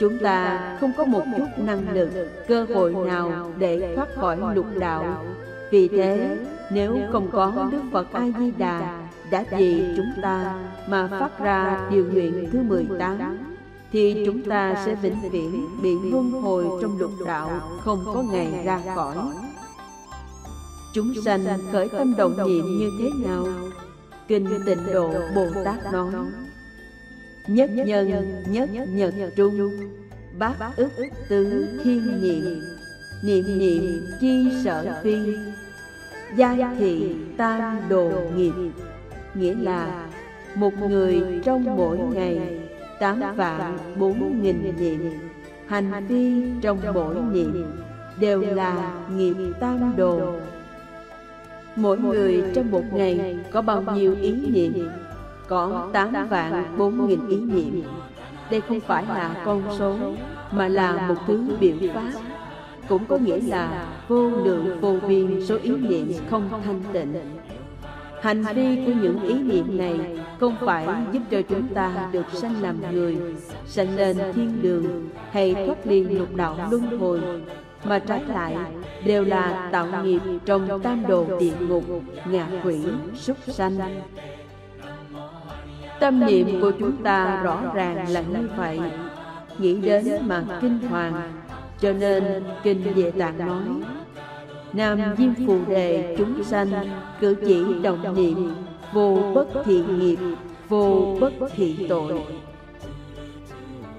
chúng 0.00 0.18
ta 0.18 0.60
không 0.80 0.92
có 0.96 1.04
một 1.04 1.22
chút 1.36 1.46
năng 1.56 1.94
lực 1.94 2.08
cơ 2.48 2.66
hội 2.74 2.94
nào 3.06 3.52
để 3.58 3.92
thoát 3.96 4.08
khỏi 4.14 4.38
lục 4.54 4.66
đạo 4.78 5.24
vì 5.70 5.88
thế 5.88 6.38
nếu 6.70 6.98
không 7.12 7.28
có 7.32 7.68
đức 7.72 7.82
phật 7.92 8.12
a 8.12 8.26
di 8.38 8.50
đà 8.58 8.99
đã 9.30 9.44
vì 9.50 9.84
chúng 9.96 10.12
ta 10.22 10.54
mà 10.88 11.06
phát 11.06 11.38
ra 11.38 11.88
điều 11.90 12.04
nguyện 12.12 12.48
thứ 12.52 12.62
18 12.62 13.38
thì 13.92 14.22
chúng 14.26 14.42
ta 14.42 14.82
sẽ 14.86 14.94
vĩnh 14.94 15.30
viễn 15.30 15.82
bị 15.82 15.94
luân 16.10 16.30
hồi 16.30 16.64
trong 16.82 16.98
lục 16.98 17.12
đạo 17.26 17.60
không 17.80 18.02
có 18.06 18.22
ngày 18.22 18.62
ra 18.64 18.80
khỏi. 18.94 19.16
chúng 20.94 21.12
sanh 21.24 21.44
khởi 21.72 21.88
tâm 21.88 22.14
động 22.16 22.36
niệm 22.36 22.64
như 22.78 22.90
thế 22.98 23.28
nào? 23.28 23.46
kinh 24.28 24.48
tịnh 24.66 24.92
độ 24.92 25.14
bồ 25.34 25.46
tát 25.64 25.92
nói 25.92 26.12
nhất 27.46 27.70
nhân 27.70 28.44
nhất 28.50 28.70
nhật 28.88 29.32
trung 29.36 29.70
bát 30.38 30.54
ức 30.76 30.90
tứ 31.28 31.68
thiên 31.84 32.22
niệm 32.22 32.60
niệm 33.24 33.58
niệm 33.58 34.06
chi 34.20 34.46
sở 34.64 35.00
phi 35.02 35.16
giai 36.36 36.58
thị 36.78 37.16
tam 37.36 37.88
đồ 37.88 38.12
nghiệp 38.36 38.52
nghĩa 39.34 39.54
là 39.54 40.08
một 40.54 40.78
người 40.78 41.40
trong 41.44 41.76
mỗi 41.76 41.98
ngày 41.98 42.60
tám 43.00 43.20
vạn 43.36 43.78
bốn 43.96 44.42
nghìn 44.42 44.76
niệm. 44.78 45.12
hành 45.66 46.06
vi 46.08 46.42
trong 46.60 46.78
mỗi 46.94 47.14
niệm 47.32 47.66
đều 48.18 48.40
là 48.40 48.94
nghiệp 49.16 49.34
tam 49.60 49.96
đồ. 49.96 50.34
mỗi 51.76 51.98
người 51.98 52.44
trong 52.54 52.70
một 52.70 52.84
ngày 52.92 53.38
có 53.50 53.62
bao 53.62 53.82
nhiêu 53.94 54.16
ý 54.20 54.32
niệm? 54.32 54.88
có 55.48 55.88
tám 55.92 56.28
vạn 56.30 56.64
bốn 56.78 57.08
nghìn 57.08 57.28
ý 57.28 57.36
niệm. 57.36 57.82
đây 58.50 58.60
không 58.60 58.80
phải 58.80 59.04
là 59.04 59.42
con 59.44 59.62
số 59.78 59.96
mà 60.52 60.68
là 60.68 61.06
một 61.08 61.16
thứ 61.26 61.44
biểu 61.60 61.76
pháp. 61.94 62.12
cũng 62.88 63.04
có 63.04 63.16
nghĩa 63.16 63.40
là 63.40 63.86
vô 64.08 64.30
lượng 64.30 64.80
vô 64.80 64.96
biên 65.08 65.46
số 65.46 65.58
ý 65.62 65.70
niệm 65.76 66.12
không 66.30 66.48
thanh 66.64 66.80
tịnh 66.92 67.14
hành 68.20 68.44
vi 68.54 68.76
của 68.86 68.92
những 69.02 69.22
ý 69.22 69.34
niệm 69.34 69.78
này 69.78 70.00
không 70.40 70.56
phải 70.60 70.86
giúp 71.12 71.20
cho 71.30 71.42
chúng 71.42 71.68
ta 71.74 72.08
được 72.12 72.26
sanh 72.32 72.62
làm 72.62 72.92
người, 72.92 73.18
sanh 73.66 73.96
lên 73.96 74.16
thiên 74.34 74.62
đường 74.62 75.08
hay 75.30 75.54
thoát 75.66 75.86
ly 75.86 76.04
lục 76.04 76.34
đạo 76.34 76.56
luân 76.70 76.98
hồi, 76.98 77.20
mà 77.84 77.98
trái 77.98 78.24
lại 78.24 78.56
đều 79.04 79.24
là 79.24 79.68
tạo 79.72 79.86
nghiệp 80.04 80.20
trong 80.44 80.82
tam 80.82 81.06
đồ 81.06 81.26
địa 81.40 81.52
ngục, 81.60 81.84
ngạ 82.30 82.46
quỷ, 82.64 82.80
súc 83.14 83.36
sanh. 83.46 83.78
Tâm 86.00 86.26
niệm 86.26 86.60
của 86.60 86.72
chúng 86.78 86.96
ta 86.96 87.40
rõ 87.42 87.62
ràng 87.74 88.08
là 88.08 88.20
như 88.20 88.48
vậy. 88.56 88.80
Nghĩ 89.58 89.80
đến 89.80 90.04
mà 90.26 90.44
kinh 90.60 90.78
hoàng, 90.90 91.32
cho 91.80 91.92
nên 91.92 92.44
kinh 92.62 92.94
địa 92.94 93.10
tạng 93.10 93.38
nói 93.38 93.62
nam 94.72 94.98
diêm 95.18 95.46
phù 95.46 95.58
đề 95.68 96.14
chúng 96.18 96.44
sanh, 96.44 96.70
cử 97.20 97.34
chỉ 97.46 97.64
đồng 97.82 98.14
niệm, 98.14 98.54
vô 98.92 99.32
bất 99.34 99.48
thị 99.64 99.82
nghiệp, 99.88 100.18
vô 100.68 101.16
bất 101.20 101.32
thị 101.56 101.86
tội. 101.88 102.22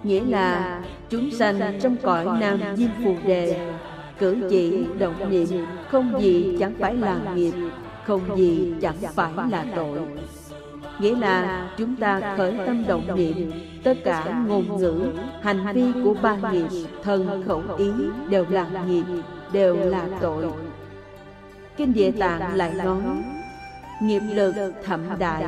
Nghĩa 0.04 0.26
là 0.26 0.82
chúng 1.10 1.32
sanh 1.32 1.80
trong 1.82 1.96
cõi 2.04 2.26
nam 2.40 2.60
diêm 2.76 2.90
phù 3.04 3.16
đề 3.26 3.72
cử 4.20 4.38
chỉ 4.50 4.86
động 5.00 5.30
niệm 5.30 5.48
không 5.90 6.22
gì 6.22 6.58
chẳng 6.60 6.74
phải 6.80 6.96
là 6.96 7.18
nghiệp, 7.36 7.54
không 8.06 8.38
gì 8.38 8.74
chẳng 8.82 8.96
phải 9.16 9.32
là 9.50 9.66
tội. 9.76 10.00
Nghĩa 11.00 11.16
là 11.16 11.70
chúng 11.78 11.96
ta 11.96 12.36
khởi 12.38 12.54
tâm 12.66 12.84
động 12.88 13.16
niệm, 13.16 13.52
tất 13.84 13.98
cả 14.04 14.44
ngôn 14.48 14.78
ngữ, 14.78 15.04
hành 15.42 15.74
vi 15.74 15.92
của 16.04 16.16
ba 16.22 16.38
nghiệp, 16.52 16.68
thân 17.04 17.44
khẩu 17.48 17.64
ý 17.78 17.92
đều 18.30 18.46
là 18.50 18.68
nghiệp 18.88 19.04
đều 19.54 19.76
là 19.76 20.08
tội. 20.22 20.46
kinh 21.78 21.94
địa 21.94 22.12
tạng 22.12 22.56
lại 22.56 22.74
nói 22.74 23.02
nghiệp 24.02 24.22
lực 24.34 24.54
thậm 24.86 25.02
đại 25.20 25.46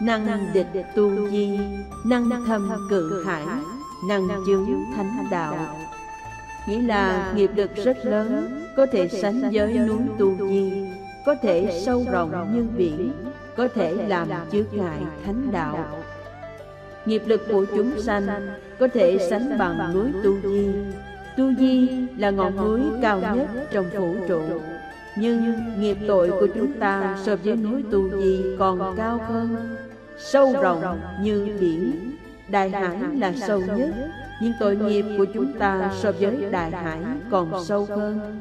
năng 0.00 0.52
địch 0.52 0.66
tu 0.94 1.30
di 1.30 1.58
năng 2.04 2.44
thâm 2.46 2.70
cự 2.90 3.24
hải 3.24 3.44
năng 4.08 4.28
chứng 4.46 4.84
thánh 4.96 5.26
đạo. 5.30 5.56
nghĩa 6.68 6.82
là 6.82 7.32
nghiệp 7.34 7.50
lực 7.54 7.70
rất 7.76 7.96
lớn 8.04 8.62
có 8.76 8.86
thể 8.92 9.08
sánh 9.08 9.50
với 9.52 9.78
núi 9.78 9.98
tu 10.18 10.48
di 10.48 10.86
có 11.26 11.34
thể 11.42 11.80
sâu 11.84 12.04
rộng 12.10 12.54
như 12.54 12.66
biển 12.76 13.12
có 13.56 13.68
thể 13.74 13.92
làm 13.92 14.28
chướng 14.52 14.66
ngại 14.72 15.00
thánh 15.24 15.52
đạo. 15.52 16.02
nghiệp 17.06 17.22
lực 17.26 17.42
của 17.48 17.64
chúng 17.76 18.00
sanh 18.02 18.26
có 18.78 18.88
thể 18.94 19.18
sánh 19.30 19.58
bằng 19.58 19.94
núi 19.94 20.12
tu 20.24 20.40
di 20.42 20.70
tu 21.36 21.54
di 21.58 21.88
là 22.16 22.30
ngọn 22.30 22.56
núi 22.56 22.80
cao 23.02 23.20
nhất 23.20 23.48
trong 23.72 23.90
vũ 23.90 24.14
trụ. 24.28 24.40
nhưng 25.16 25.54
nghiệp 25.80 25.96
tội 26.08 26.30
của 26.30 26.46
chúng 26.54 26.72
ta 26.80 27.18
so 27.24 27.36
với 27.36 27.56
núi 27.56 27.84
tu 27.90 28.08
di 28.18 28.44
còn 28.58 28.94
cao 28.96 29.20
hơn. 29.28 29.76
sâu 30.18 30.52
rộng 30.62 31.00
như 31.22 31.56
biển. 31.60 32.10
đại 32.48 32.70
hải 32.70 32.96
là 33.18 33.32
sâu 33.46 33.60
nhất. 33.60 33.90
nhưng 34.42 34.52
tội 34.60 34.76
nghiệp 34.76 35.04
của 35.18 35.24
chúng 35.34 35.52
ta 35.58 35.90
so 36.02 36.12
với 36.20 36.36
đại 36.50 36.70
hải 36.70 36.98
còn 37.30 37.64
sâu 37.64 37.86
hơn. 37.90 38.40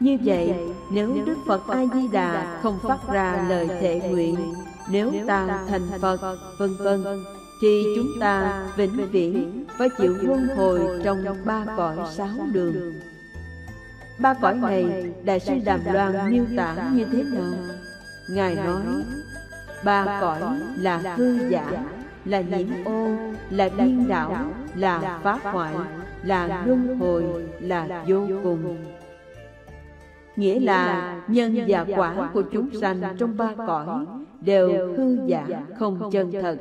như 0.00 0.18
vậy 0.24 0.54
nếu 0.92 1.16
đức 1.26 1.36
phật 1.48 1.68
a 1.68 1.84
di 1.94 2.08
đà 2.12 2.60
không 2.62 2.78
phát 2.82 2.98
ra 3.12 3.46
lời 3.48 3.68
thệ 3.80 4.00
nguyện 4.10 4.36
nếu 4.90 5.12
ta 5.26 5.64
thành 5.68 5.82
phật 6.00 6.18
vân 6.58 6.70
vân 6.78 7.04
thì 7.60 7.84
chúng 7.96 8.20
ta 8.20 8.62
vĩnh 8.76 9.10
viễn 9.10 9.64
phải 9.78 9.88
chịu 9.98 10.16
luân 10.22 10.46
hồi 10.56 10.80
trong 11.04 11.24
ba 11.44 11.64
cõi 11.76 11.96
sáu 12.10 12.28
đường. 12.52 12.92
Ba 14.18 14.34
cõi 14.34 14.54
này 14.54 15.12
đại 15.24 15.40
sư 15.40 15.54
đàm 15.64 15.80
loan 15.92 16.30
miêu 16.30 16.44
tả 16.56 16.90
như 16.92 17.04
thế 17.12 17.22
nào? 17.22 17.52
Ngài 18.30 18.54
nói, 18.54 18.82
ba 19.84 20.18
cõi 20.20 20.40
là 20.76 21.14
hư 21.16 21.48
giả, 21.48 21.84
là 22.24 22.40
nhiễm 22.40 22.66
ô, 22.84 23.08
là 23.50 23.68
điên 23.78 24.08
đảo, 24.08 24.50
là 24.74 25.20
phá 25.22 25.38
hoại, 25.42 25.74
là 26.24 26.64
luân 26.66 26.98
hồi, 26.98 27.24
là 27.60 28.04
vô 28.06 28.26
cùng. 28.42 28.76
Nghĩa 30.36 30.60
là 30.60 31.16
nhân 31.28 31.64
và 31.68 31.86
quả 31.96 32.30
của 32.34 32.42
chúng 32.42 32.68
sanh 32.80 33.00
trong 33.18 33.36
ba 33.36 33.54
cõi 33.66 34.06
đều 34.40 34.94
hư 34.96 35.18
giả, 35.26 35.46
không 35.78 36.10
chân 36.12 36.32
thật 36.42 36.56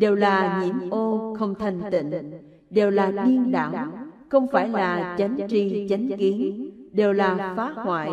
đều 0.00 0.14
là 0.14 0.62
nhiễm 0.64 0.90
ô 0.90 1.36
không 1.38 1.54
thanh 1.54 1.80
tịnh. 1.90 2.10
đều 2.70 2.90
là 2.90 3.10
điên 3.26 3.52
đảo 3.52 3.72
không 4.28 4.46
phải 4.52 4.68
là 4.68 5.16
chánh 5.18 5.38
tri 5.48 5.86
chánh 5.88 6.08
kiến. 6.18 6.70
đều 6.92 7.12
là 7.12 7.54
phá 7.56 7.72
hoại 7.84 8.10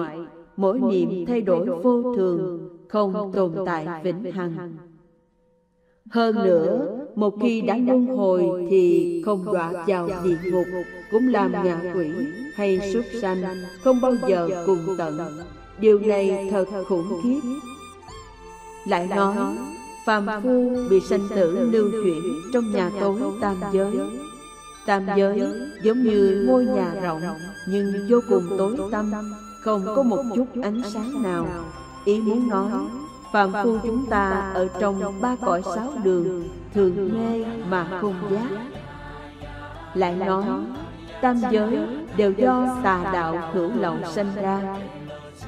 mỗi 0.58 0.80
niệm 0.80 1.26
thay 1.26 1.42
đổi 1.42 1.66
vô 1.66 2.16
thường 2.16 2.70
không 2.88 3.32
tồn 3.34 3.52
tại 3.66 3.88
vĩnh 4.04 4.32
hằng. 4.32 4.74
hơn 6.12 6.36
nữa 6.36 6.98
một 7.16 7.36
khi 7.42 7.62
đã 7.62 7.78
luân 7.78 8.06
hồi 8.06 8.68
thì 8.70 9.22
không 9.26 9.46
đọa 9.46 9.84
vào 9.88 10.10
địa 10.24 10.38
ngục 10.52 10.68
cũng 11.12 11.28
làm 11.28 11.52
ngạ 11.52 11.94
quỷ 11.96 12.12
hay 12.56 12.80
súc 12.94 13.06
sanh 13.22 13.42
không 13.84 14.02
bao 14.02 14.14
giờ 14.28 14.64
cùng 14.66 14.80
tận. 14.98 15.18
điều 15.80 16.00
này 16.00 16.48
thật 16.52 16.66
khủng 16.88 17.08
khiếp. 17.24 17.40
lại 18.88 19.08
nói 19.08 19.36
phàm 20.08 20.28
phu 20.44 20.88
bị 20.90 21.00
sanh 21.00 21.28
tử 21.36 21.70
lưu 21.72 21.90
chuyển 22.04 22.42
trong 22.54 22.72
nhà 22.72 22.92
tối 23.00 23.22
tam 23.42 23.56
giới. 23.72 24.00
tam 24.86 25.06
giới 25.16 25.54
giống 25.84 26.04
như 26.04 26.46
ngôi 26.48 26.66
nhà 26.66 26.94
rộng 27.02 27.22
nhưng 27.68 28.08
vô 28.10 28.20
cùng 28.30 28.44
tối 28.58 28.78
tăm 28.92 29.12
không 29.62 29.86
có 29.96 30.04
một 30.04 30.24
chút 30.36 30.48
ánh 30.64 30.82
sáng 30.94 31.24
nào. 31.24 31.48
ý 32.06 32.22
muốn 32.22 32.50
nói 32.50 32.72
phàm 33.34 33.54
phu 33.64 33.78
chúng 33.84 34.06
ta 34.10 34.52
ở 34.54 34.68
trong 34.80 35.22
ba 35.22 35.36
cõi 35.42 35.62
sáu 35.76 35.94
đường 36.04 36.44
thường 36.74 37.10
mê 37.14 37.46
mà 37.70 37.88
không 38.02 38.16
giác. 38.32 38.62
lại 39.94 40.16
nói 40.16 40.46
tam 41.22 41.42
giới 41.52 41.78
đều 42.18 42.32
do 42.32 42.68
tà 42.84 43.10
đạo 43.14 43.52
hữu 43.54 43.72
lậu 43.80 43.98
sanh 44.14 44.32
ra. 44.42 44.78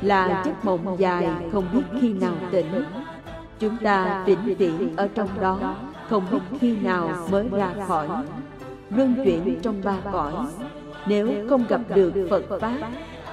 là 0.02 0.44
giấc 0.46 0.66
mộng 0.66 0.96
dài 1.00 1.28
không 1.52 1.66
biết 1.74 2.00
khi 2.02 2.14
nào 2.14 2.36
tỉnh 2.52 2.84
chúng 3.60 3.78
ta 3.78 4.24
vĩnh 4.26 4.56
viễn 4.58 4.94
ở 4.96 5.08
trong 5.16 5.30
đó, 5.40 5.76
không 6.10 6.24
biết 6.32 6.40
khi 6.60 6.78
nào 6.78 7.28
mới 7.32 7.50
ra 7.52 7.74
khỏi. 7.88 8.08
Luân 8.90 9.16
chuyển 9.26 9.60
trong 9.62 9.82
ba 9.84 9.98
cõi. 10.12 10.34
Nếu 11.08 11.30
không 11.50 11.64
gặp 11.70 11.82
được 11.96 12.28
phật 12.30 12.60
pháp, 12.62 12.78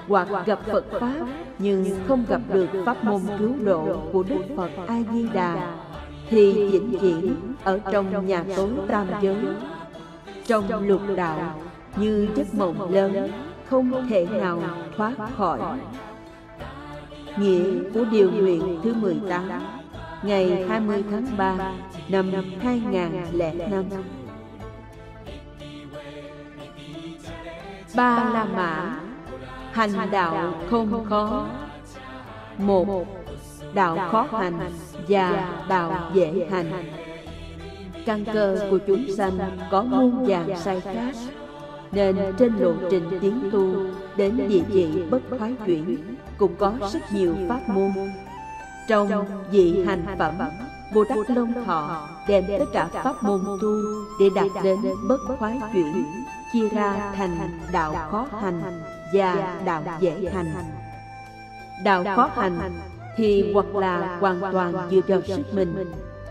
hoặc 0.08 0.28
gặp 0.46 0.58
phật 0.72 0.84
pháp 1.00 1.26
nhưng 1.58 1.84
không 2.08 2.24
gặp 2.28 2.40
được 2.52 2.68
pháp 2.86 3.04
môn 3.04 3.20
cứu 3.38 3.52
độ 3.64 3.96
của 4.12 4.22
đức 4.22 4.42
phật 4.56 4.70
a 4.86 5.02
di 5.12 5.28
đà 5.28 5.74
thì 6.28 6.68
vĩnh 6.68 6.98
viễn 6.98 7.36
ở 7.64 7.78
trong 7.92 8.26
nhà 8.26 8.44
tối 8.56 8.70
tam 8.88 9.06
giới. 9.22 9.36
Trong 10.46 10.88
lục 10.88 11.00
đạo, 11.16 11.60
như 11.96 12.28
giấc 12.34 12.54
mộng 12.54 12.94
lớn, 12.94 13.30
không 13.70 14.08
thể 14.08 14.26
nào 14.26 14.62
thoát 14.96 15.12
khỏi. 15.36 15.60
Nghĩa 17.38 17.74
của 17.94 18.04
điều 18.10 18.30
nguyện 18.30 18.80
thứ 18.82 18.94
18 18.94 19.48
ngày 20.26 20.64
20 20.68 21.04
tháng 21.10 21.36
3 21.36 21.72
năm 22.08 22.32
2005 22.60 23.84
Ba 27.96 28.30
La 28.32 28.44
Mã, 28.44 29.00
Hành 29.72 30.10
đạo 30.10 30.54
không 30.70 31.04
khó. 31.04 31.46
Một, 32.58 33.06
Đạo 33.74 34.08
khó 34.10 34.26
hành 34.32 34.58
và 35.08 35.48
đạo 35.68 36.10
dễ 36.14 36.46
hành. 36.50 36.66
Căn 38.06 38.24
cơ 38.24 38.56
của 38.70 38.78
chúng 38.86 39.04
sanh 39.16 39.38
có 39.70 39.82
muôn 39.82 40.24
vàng 40.26 40.56
sai 40.56 40.80
khác, 40.80 41.14
Nên 41.92 42.16
trên 42.38 42.56
lộ 42.58 42.72
trình 42.90 43.18
tiến 43.20 43.50
tu 43.52 43.74
đến 44.16 44.48
địa 44.48 44.62
vị 44.68 44.88
bất 45.10 45.20
khoái 45.38 45.54
chuyển 45.66 45.96
Cũng 46.38 46.54
có 46.58 46.72
rất 46.92 47.12
nhiều 47.12 47.34
pháp 47.48 47.60
môn. 47.68 47.90
Trong 48.88 49.24
dị 49.52 49.84
hành 49.84 50.04
phẩm. 50.18 50.34
Bồ 50.94 51.04
Tát 51.04 51.30
Long 51.30 51.64
Thọ 51.64 52.08
đem 52.28 52.44
tất 52.58 52.64
cả 52.72 52.88
pháp 53.04 53.22
môn 53.22 53.40
tu 53.62 53.68
để 54.20 54.30
đạt 54.34 54.64
đến 54.64 54.78
bất 55.08 55.18
khoái 55.38 55.60
chuyển 55.72 56.04
chia 56.52 56.68
ra 56.68 57.12
thành 57.16 57.58
đạo 57.72 58.08
khó 58.10 58.28
hành 58.40 58.60
và 59.12 59.60
đạo 59.64 59.82
dễ 60.00 60.30
hành. 60.32 60.46
Đạo 61.84 62.04
khó 62.16 62.30
hành 62.34 62.58
thì 63.16 63.52
hoặc 63.52 63.76
là 63.76 64.18
hoàn 64.20 64.40
toàn 64.52 64.74
dựa 64.90 65.00
vào 65.08 65.22
sức 65.22 65.54
mình 65.54 65.74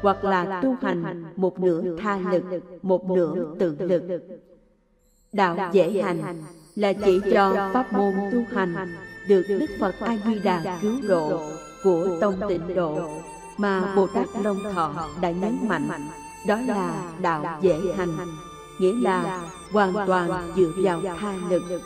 hoặc 0.01 0.24
là 0.24 0.62
tu 0.64 0.76
hành 0.82 1.24
một 1.36 1.60
nửa 1.60 1.97
tha 1.97 2.20
lực, 2.32 2.43
một 2.82 3.10
nửa 3.10 3.56
tự 3.60 3.76
lực. 3.80 4.03
Đạo 5.34 5.70
dễ 5.72 6.01
hành 6.01 6.43
là 6.76 6.93
chỉ 6.93 7.22
cho 7.34 7.70
pháp 7.74 7.93
môn 7.93 8.14
tu 8.32 8.39
hành 8.56 8.76
được 9.28 9.43
Đức 9.49 9.66
Phật 9.80 9.95
A 9.99 10.18
Di 10.26 10.39
Đà 10.39 10.80
cứu 10.82 10.95
độ 11.08 11.41
của 11.86 12.18
tông 12.22 12.36
tịnh 12.50 12.76
độ 12.76 13.10
mà 13.58 13.94
Bồ 13.96 14.08
Tát 14.08 14.28
Long 14.44 14.60
Thọ 14.74 14.92
đã 15.22 15.32
nhấn 15.32 15.58
mạnh, 15.68 15.90
đó 16.48 16.58
là 16.68 16.94
đạo 17.22 17.60
dễ 17.62 17.80
hành, 17.98 18.18
nghĩa 18.80 18.94
là 19.02 19.42
hoàn 19.72 19.94
toàn 20.08 20.30
dựa 20.56 20.72
vào 20.84 21.02
tha 21.20 21.34
lực. 21.50 21.82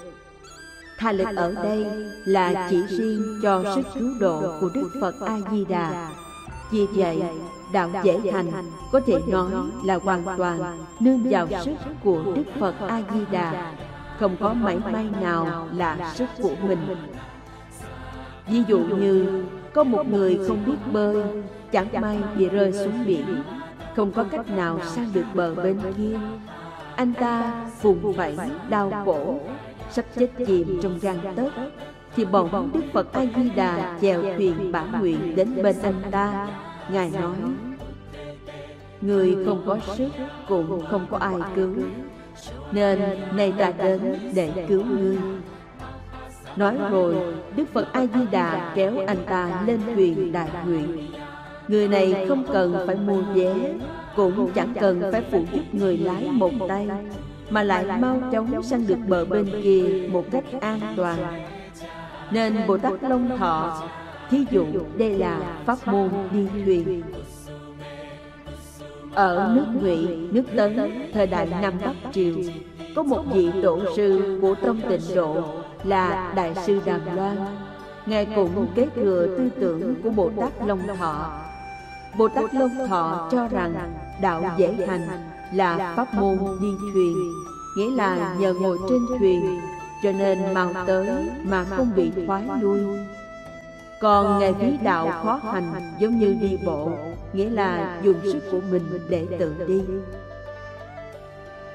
Tha 0.97 1.11
lực 1.11 1.27
ở 1.35 1.51
đây 1.63 1.85
là 2.25 2.67
chỉ 2.69 2.81
riêng 2.87 3.39
cho 3.43 3.63
sức 3.75 3.85
cứu 3.99 4.09
độ 4.19 4.41
của 4.61 4.69
Đức 4.73 4.89
Phật 5.01 5.15
A 5.25 5.37
Di 5.51 5.65
Đà. 5.65 6.11
Vì 6.71 6.85
vậy, 6.85 7.23
đạo 7.73 7.89
dễ 8.03 8.19
hành 8.33 8.51
có 8.91 8.99
thể 9.05 9.19
nói 9.27 9.51
là 9.83 9.99
hoàn 10.03 10.23
toàn 10.37 10.59
nương 10.99 11.29
vào 11.29 11.47
sức 11.65 11.75
của 12.03 12.23
Đức 12.35 12.43
Phật 12.59 12.75
A 12.87 13.01
Di 13.13 13.19
Đà, 13.31 13.73
không 14.19 14.37
có 14.39 14.53
mảy 14.53 14.79
may 14.91 15.09
nào 15.21 15.67
là 15.73 16.13
sức 16.15 16.27
của 16.41 16.55
mình. 16.67 16.97
Ví 18.47 18.63
dụ 18.67 18.79
như 18.79 19.43
có 19.73 19.83
một 19.83 20.07
người 20.07 20.39
không 20.47 20.65
biết 20.65 20.91
bơi, 20.91 21.23
chẳng 21.71 21.87
may 22.01 22.17
bị 22.37 22.49
rơi 22.49 22.73
xuống 22.73 23.05
biển, 23.05 23.43
không 23.95 24.11
có 24.11 24.23
cách 24.23 24.49
nào 24.49 24.79
sang 24.83 25.09
được 25.13 25.25
bờ 25.33 25.55
bên 25.55 25.79
kia. 25.97 26.19
Anh 26.95 27.13
ta 27.19 27.65
vùng 27.81 28.13
vẫy 28.13 28.35
đau 28.69 29.03
khổ, 29.05 29.39
sắp 29.91 30.05
chết 30.15 30.29
chìm 30.47 30.79
trong 30.83 30.99
gan 31.01 31.17
tấc 31.35 31.53
thì 32.15 32.25
bỗng 32.25 32.69
Đức 32.73 32.81
Phật 32.93 33.13
A 33.13 33.25
Di 33.35 33.49
Đà 33.49 33.97
chèo 34.01 34.21
thuyền 34.21 34.71
bản 34.71 34.99
nguyện 34.99 35.35
đến 35.35 35.63
bên 35.63 35.75
anh 35.83 36.01
ta. 36.11 36.47
Ngài 36.91 37.11
nói: 37.21 37.35
Người 39.01 39.37
không 39.45 39.63
có 39.65 39.77
sức 39.97 40.09
cũng 40.47 40.85
không 40.89 41.05
có 41.11 41.17
ai 41.17 41.35
cứu, 41.55 41.75
nên 42.71 42.99
nay 43.33 43.53
ta 43.57 43.71
đến 43.77 44.15
để 44.33 44.65
cứu 44.67 44.83
ngươi. 44.85 45.17
Nói 46.59 46.77
rồi, 46.91 47.15
Đức 47.55 47.63
Phật 47.73 47.93
A-di-đà 47.93 48.73
kéo 48.75 48.93
anh 49.07 49.17
ta 49.25 49.63
lên 49.67 49.79
thuyền 49.95 50.31
đại 50.31 50.49
nguyện. 50.65 51.07
Người 51.67 51.87
này 51.87 52.25
không 52.27 52.43
cần 52.53 52.83
phải 52.87 52.95
mua 52.95 53.21
vé, 53.21 53.53
cũng 54.15 54.51
chẳng 54.55 54.73
cần 54.79 55.01
phải 55.11 55.23
phụ 55.31 55.43
giúp 55.53 55.61
người 55.71 55.97
lái 55.97 56.27
một 56.31 56.51
tay, 56.67 56.87
mà 57.49 57.63
lại 57.63 57.85
mau 57.99 58.21
chóng 58.31 58.63
sang 58.63 58.87
được 58.87 58.97
bờ 59.07 59.25
bên 59.25 59.45
kia 59.63 60.07
một 60.11 60.25
cách 60.31 60.43
an 60.61 60.79
toàn. 60.95 61.17
Nên 62.31 62.55
Bồ 62.67 62.77
Tát 62.77 62.93
Long 63.03 63.37
Thọ, 63.37 63.83
thí 64.29 64.45
dụ 64.51 64.65
đây 64.97 65.17
là 65.17 65.39
pháp 65.65 65.87
môn 65.87 66.09
đi 66.31 66.47
thuyền. 66.65 67.01
Ở 69.13 69.51
nước 69.55 69.65
Ngụy, 69.81 70.07
nước 70.31 70.43
Tấn, 70.55 70.91
thời 71.13 71.27
đại 71.27 71.47
Nam 71.61 71.73
Bắc 71.85 72.13
Triều, 72.13 72.35
có 72.95 73.03
một 73.03 73.23
vị 73.33 73.49
tổ 73.63 73.79
sư 73.95 74.39
của 74.41 74.55
tông 74.55 74.81
tịnh 74.89 75.15
độ 75.15 75.43
là 75.83 76.33
Đại 76.35 76.53
sư 76.65 76.81
Đàm 76.85 77.15
Loan. 77.15 77.37
Ngài 78.05 78.27
cũng 78.35 78.67
kế 78.75 78.87
thừa 78.95 79.27
tư 79.37 79.49
tưởng 79.59 79.95
của 80.03 80.09
Bồ 80.09 80.31
Tát 80.39 80.51
Long 80.65 80.87
Thọ. 80.99 81.31
Bồ 82.17 82.27
Tát 82.27 82.53
Long 82.53 82.87
Thọ 82.87 83.29
cho 83.31 83.47
rằng 83.47 83.93
đạo 84.21 84.43
dễ 84.57 84.73
hành 84.87 85.07
là 85.53 85.93
pháp 85.95 86.13
môn 86.13 86.37
đi 86.61 86.67
thuyền, 86.93 87.15
nghĩa 87.77 87.95
là 87.95 88.35
nhờ 88.39 88.53
ngồi 88.53 88.77
trên 88.89 88.99
thuyền, 89.19 89.59
cho 90.03 90.11
nên 90.11 90.53
mau 90.53 90.73
tới 90.87 91.29
mà 91.43 91.63
không 91.63 91.91
bị 91.95 92.11
thoái 92.27 92.43
lui. 92.61 92.79
Còn 94.01 94.39
Ngài 94.39 94.53
ví 94.53 94.77
đạo 94.83 95.11
khó 95.23 95.39
hành 95.53 95.93
giống 95.99 96.19
như 96.19 96.35
đi 96.41 96.57
bộ, 96.65 96.91
nghĩa 97.33 97.49
là 97.49 97.99
dùng 98.03 98.19
sức 98.23 98.39
của 98.51 98.59
mình 98.71 98.83
để 99.09 99.27
tự 99.39 99.53
đi. 99.67 99.81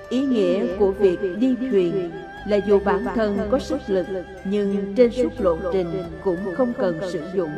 Ý 0.09 0.21
nghĩa 0.27 0.67
của 0.79 0.91
việc 0.91 1.19
đi 1.39 1.57
thuyền 1.71 2.11
là 2.47 2.57
dù 2.57 2.81
bản 2.85 3.05
thân 3.15 3.39
có 3.51 3.59
sức 3.59 3.81
lực 3.87 4.07
nhưng 4.45 4.95
trên 4.97 5.11
suốt 5.11 5.31
lộ 5.39 5.59
trình 5.73 6.03
cũng 6.25 6.55
không 6.57 6.73
cần 6.79 7.01
sử 7.13 7.23
dụng. 7.35 7.51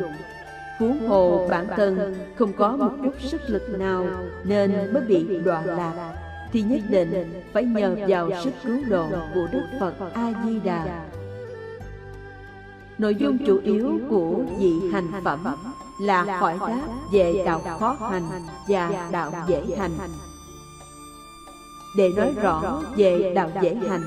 Huống 0.79 1.07
hồ 1.07 1.47
bản 1.49 1.67
thân 1.75 2.15
không 2.35 2.53
có 2.53 2.77
một 2.77 2.91
chút 3.03 3.13
sức 3.19 3.41
lực 3.47 3.79
nào 3.79 4.05
nên 4.43 4.93
mới 4.93 5.03
bị 5.03 5.39
đọa 5.45 5.61
lạc 5.65 6.13
thì 6.51 6.61
nhất 6.61 6.79
định 6.89 7.41
phải 7.53 7.63
nhờ 7.63 7.95
vào 8.07 8.29
sức 8.43 8.53
cứu 8.63 8.79
độ 8.87 9.07
của 9.33 9.47
Đức 9.51 9.63
Phật 9.79 9.93
A 10.13 10.33
Di 10.45 10.59
Đà. 10.59 11.05
Nội 12.97 13.15
dung 13.15 13.37
chủ 13.45 13.59
yếu 13.63 13.99
của 14.09 14.35
vị 14.59 14.73
hành 14.93 15.11
phẩm 15.23 15.43
là 16.01 16.23
hỏi 16.23 16.57
đáp 16.59 16.87
về 17.13 17.43
đạo 17.45 17.61
khó 17.79 17.97
hành 18.11 18.23
và 18.67 19.09
đạo 19.11 19.31
dễ 19.47 19.63
hành. 19.77 19.91
Để 21.97 22.11
nói 22.15 22.33
rõ 22.41 22.81
về 22.97 23.31
đạo 23.35 23.49
dễ 23.61 23.75
hành, 23.89 24.01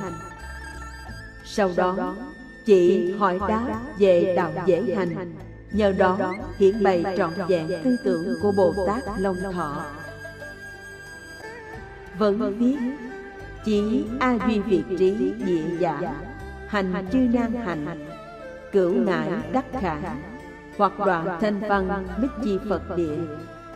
sau 1.53 1.71
đó 1.77 2.17
chị 2.65 3.13
hỏi 3.13 3.39
đáp 3.49 3.83
về 3.99 4.35
đạo 4.37 4.53
dễ 4.67 4.95
hành, 4.97 5.35
nhờ 5.73 5.93
đó 5.93 6.35
hiển 6.59 6.83
bày 6.83 7.05
trọn 7.17 7.31
vẹn 7.49 7.69
tư 7.85 7.97
tưởng 8.05 8.35
của 8.43 8.53
Bồ 8.53 8.75
Tát 8.87 9.03
Long 9.19 9.37
Thọ. 9.53 9.85
Vẫn 12.19 12.59
viết 12.59 12.77
chỉ 13.65 14.05
A 14.21 14.39
Duy 14.47 14.59
Việt 14.59 14.85
Trí 14.99 15.35
Địa 15.45 15.65
Giả 15.79 16.15
Hành 16.67 17.07
chư 17.13 17.19
nan 17.19 17.53
hành 17.55 18.09
Cửu 18.73 18.95
nải 18.95 19.31
đắc 19.53 19.65
khả 19.81 19.97
hoặc 20.77 20.93
đoạn 20.99 21.39
thanh 21.41 21.61
văn 21.69 22.07
bích 22.23 22.31
chi 22.45 22.59
Phật 22.69 22.97
địa, 22.97 23.17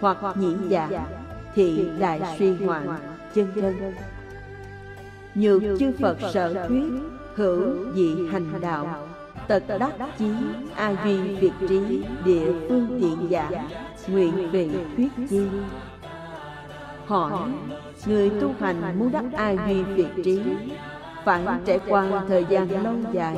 hoặc 0.00 0.18
nhĩ 0.36 0.54
giả, 0.68 1.06
thị 1.54 1.88
đại 1.98 2.36
suy 2.38 2.54
hoạn, 2.54 2.98
chân 3.34 3.52
chân. 3.54 3.94
Nhược 5.34 5.62
chư 5.78 5.92
Phật 6.00 6.16
sở 6.32 6.66
thuyết, 6.68 6.84
hữu 7.36 7.92
dị 7.94 8.28
hành 8.32 8.60
đạo, 8.60 9.06
tật 9.48 9.62
đắc 9.78 9.92
chí, 10.18 10.30
a 10.76 10.94
duy 11.04 11.16
việt 11.16 11.52
trí, 11.68 12.04
địa 12.24 12.52
phương 12.68 12.98
tiện 13.00 13.30
giả, 13.30 13.50
nguyện 14.08 14.50
vị 14.50 14.70
thuyết 14.96 15.10
chi. 15.30 15.46
Hỏi, 17.06 17.32
người 18.06 18.30
tu 18.30 18.50
hành 18.60 18.98
muốn 18.98 19.12
đắc 19.12 19.24
a 19.32 19.50
duy 19.66 19.82
việt 19.82 20.24
trí, 20.24 20.42
phải 21.24 21.42
trải 21.66 21.80
qua 21.88 22.22
thời 22.28 22.44
gian 22.48 22.84
lâu 22.84 22.94
dài 23.12 23.36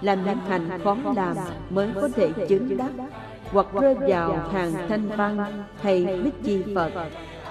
làm 0.00 0.24
những 0.24 0.38
hành 0.48 0.80
khó 0.84 0.96
làm 1.16 1.36
mới 1.70 1.88
có 1.94 2.08
thể 2.14 2.30
chứng 2.48 2.76
đắc 2.76 2.90
hoặc 3.52 3.66
rơi 3.80 3.94
vào 3.94 4.48
hàng 4.52 4.72
thanh 4.88 5.08
văn 5.16 5.64
hay 5.82 6.20
bích 6.24 6.42
chi 6.44 6.62
Phật. 6.74 6.90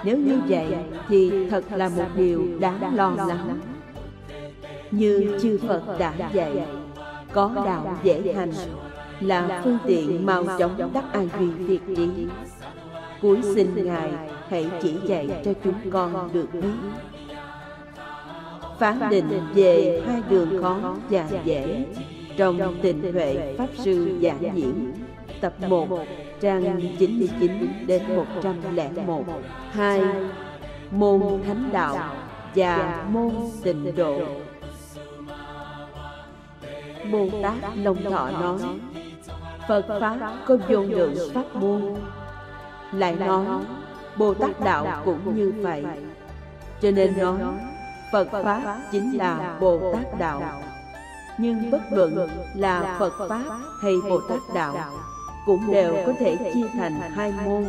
Nếu 0.04 0.16
như 0.16 0.40
vậy 0.48 0.76
thì 1.08 1.48
thật 1.50 1.64
là 1.70 1.88
một 1.88 2.06
điều 2.16 2.46
đáng 2.60 2.94
lo 2.94 3.10
lắng. 3.10 3.60
Như 4.96 5.38
chư 5.42 5.58
Phật 5.68 5.98
đã 5.98 6.12
dạy, 6.32 6.66
có 7.32 7.50
đạo 7.64 7.98
dễ 8.02 8.34
hành 8.36 8.52
là 9.20 9.60
phương 9.64 9.78
tiện 9.86 10.26
mau 10.26 10.44
chóng 10.58 10.90
đắc 10.94 11.04
an 11.12 11.28
duy 11.38 11.46
việt 11.46 11.96
trí. 11.96 12.08
Cuối 13.22 13.38
xin 13.54 13.86
Ngài 13.86 14.12
hãy 14.48 14.70
chỉ 14.82 14.94
dạy 15.06 15.28
cho 15.44 15.52
chúng 15.64 15.90
con 15.90 16.30
được 16.32 16.46
biết. 16.52 16.68
Phán 18.78 19.00
định 19.10 19.40
về 19.54 20.02
hai 20.06 20.22
đường 20.28 20.62
khó 20.62 20.96
và 21.10 21.28
dễ 21.44 21.84
trong 22.36 22.78
tình 22.82 23.12
huệ 23.12 23.54
Pháp 23.58 23.68
Sư 23.78 24.18
giảng 24.22 24.56
diễn 24.56 24.92
Tập 25.40 25.54
1 25.68 25.88
trang 26.40 26.80
99 26.98 27.86
đến 27.86 28.02
101 28.16 29.24
2. 29.70 30.02
Môn 30.90 31.22
Thánh 31.46 31.70
Đạo 31.72 32.16
và 32.54 33.04
môn 33.10 33.32
Tịnh 33.62 33.96
Độ 33.96 34.20
Bồ 37.12 37.28
Tát 37.42 37.54
Long 37.76 38.04
Thọ 38.04 38.30
nói, 38.30 38.58
Phật 39.68 39.84
Pháp 40.00 40.16
có 40.46 40.56
vô 40.68 40.82
lượng 40.82 41.14
Pháp 41.34 41.54
môn. 41.54 41.94
Lại 42.92 43.16
nói 43.16 43.46
Bồ 44.16 44.34
Tát 44.34 44.60
Đạo 44.60 45.02
cũng 45.04 45.36
như 45.36 45.52
vậy. 45.62 45.84
Cho 46.82 46.90
nên 46.90 47.18
nói, 47.18 47.38
Phật 48.12 48.28
Pháp 48.32 48.78
chính 48.92 49.18
là 49.18 49.56
Bồ 49.60 49.94
Tát 49.94 50.18
Đạo. 50.18 50.42
Nhưng 51.38 51.70
bất 51.70 51.80
luận 51.90 52.28
là 52.54 52.96
Phật 52.98 53.28
Pháp 53.28 53.44
hay 53.82 53.94
Bồ 54.08 54.20
Tát 54.20 54.38
Đạo 54.54 54.74
cũng 55.46 55.72
đều 55.72 55.96
có 56.06 56.12
thể 56.18 56.52
chia 56.54 56.68
thành 56.72 57.00
hai 57.00 57.32
môn 57.44 57.64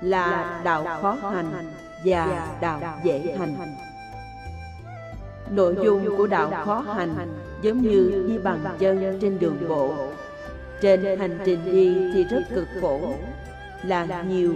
là 0.00 0.60
đạo 0.64 0.84
khó 1.02 1.16
hành 1.34 1.72
và 2.04 2.48
đạo 2.60 2.80
dễ 3.04 3.36
hành. 3.38 3.56
Nội 5.50 5.76
dung 5.82 6.16
của 6.16 6.26
đạo 6.26 6.52
khó 6.64 6.80
hành 6.80 7.14
giống 7.62 7.82
như 7.82 8.24
đi 8.28 8.38
bằng 8.38 8.60
chân 8.78 9.18
trên 9.20 9.38
đường 9.38 9.58
bộ. 9.68 9.94
Trên 10.80 11.18
hành 11.18 11.38
trình 11.44 11.58
đi 11.64 12.10
thì 12.14 12.24
rất 12.24 12.42
cực 12.54 12.68
khổ, 12.80 13.00
là 13.84 14.22
nhiều, 14.22 14.54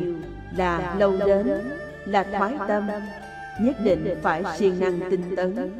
là 0.56 0.94
lâu 0.98 1.12
đến, 1.26 1.60
là 2.06 2.22
thoái 2.22 2.54
tâm, 2.68 2.88
nhất 3.60 3.76
định 3.84 4.16
phải 4.22 4.44
siêng 4.58 4.80
năng 4.80 5.00
tinh 5.10 5.36
tấn. 5.36 5.70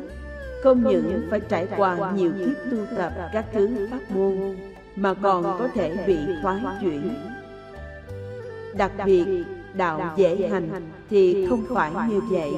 không 0.63 0.83
những 0.83 1.27
phải 1.31 1.41
trải 1.41 1.67
qua 1.77 2.13
nhiều 2.17 2.33
kiếp 2.39 2.71
tu 2.71 2.77
tập 2.97 3.13
các 3.33 3.45
thứ 3.53 3.89
pháp 3.91 4.11
môn, 4.17 4.57
mà 4.97 5.15
còn 5.15 5.43
có 5.43 5.69
thể 5.75 5.97
bị 6.07 6.19
thoái 6.43 6.61
chuyển. 6.81 7.15
Đặc 8.77 8.93
biệt, 9.05 9.27
đạo 9.75 10.15
dễ 10.17 10.49
hành 10.49 10.69
thì 11.11 11.47
không 11.47 11.65
phải 11.75 11.93
như 12.09 12.21
vậy 12.31 12.53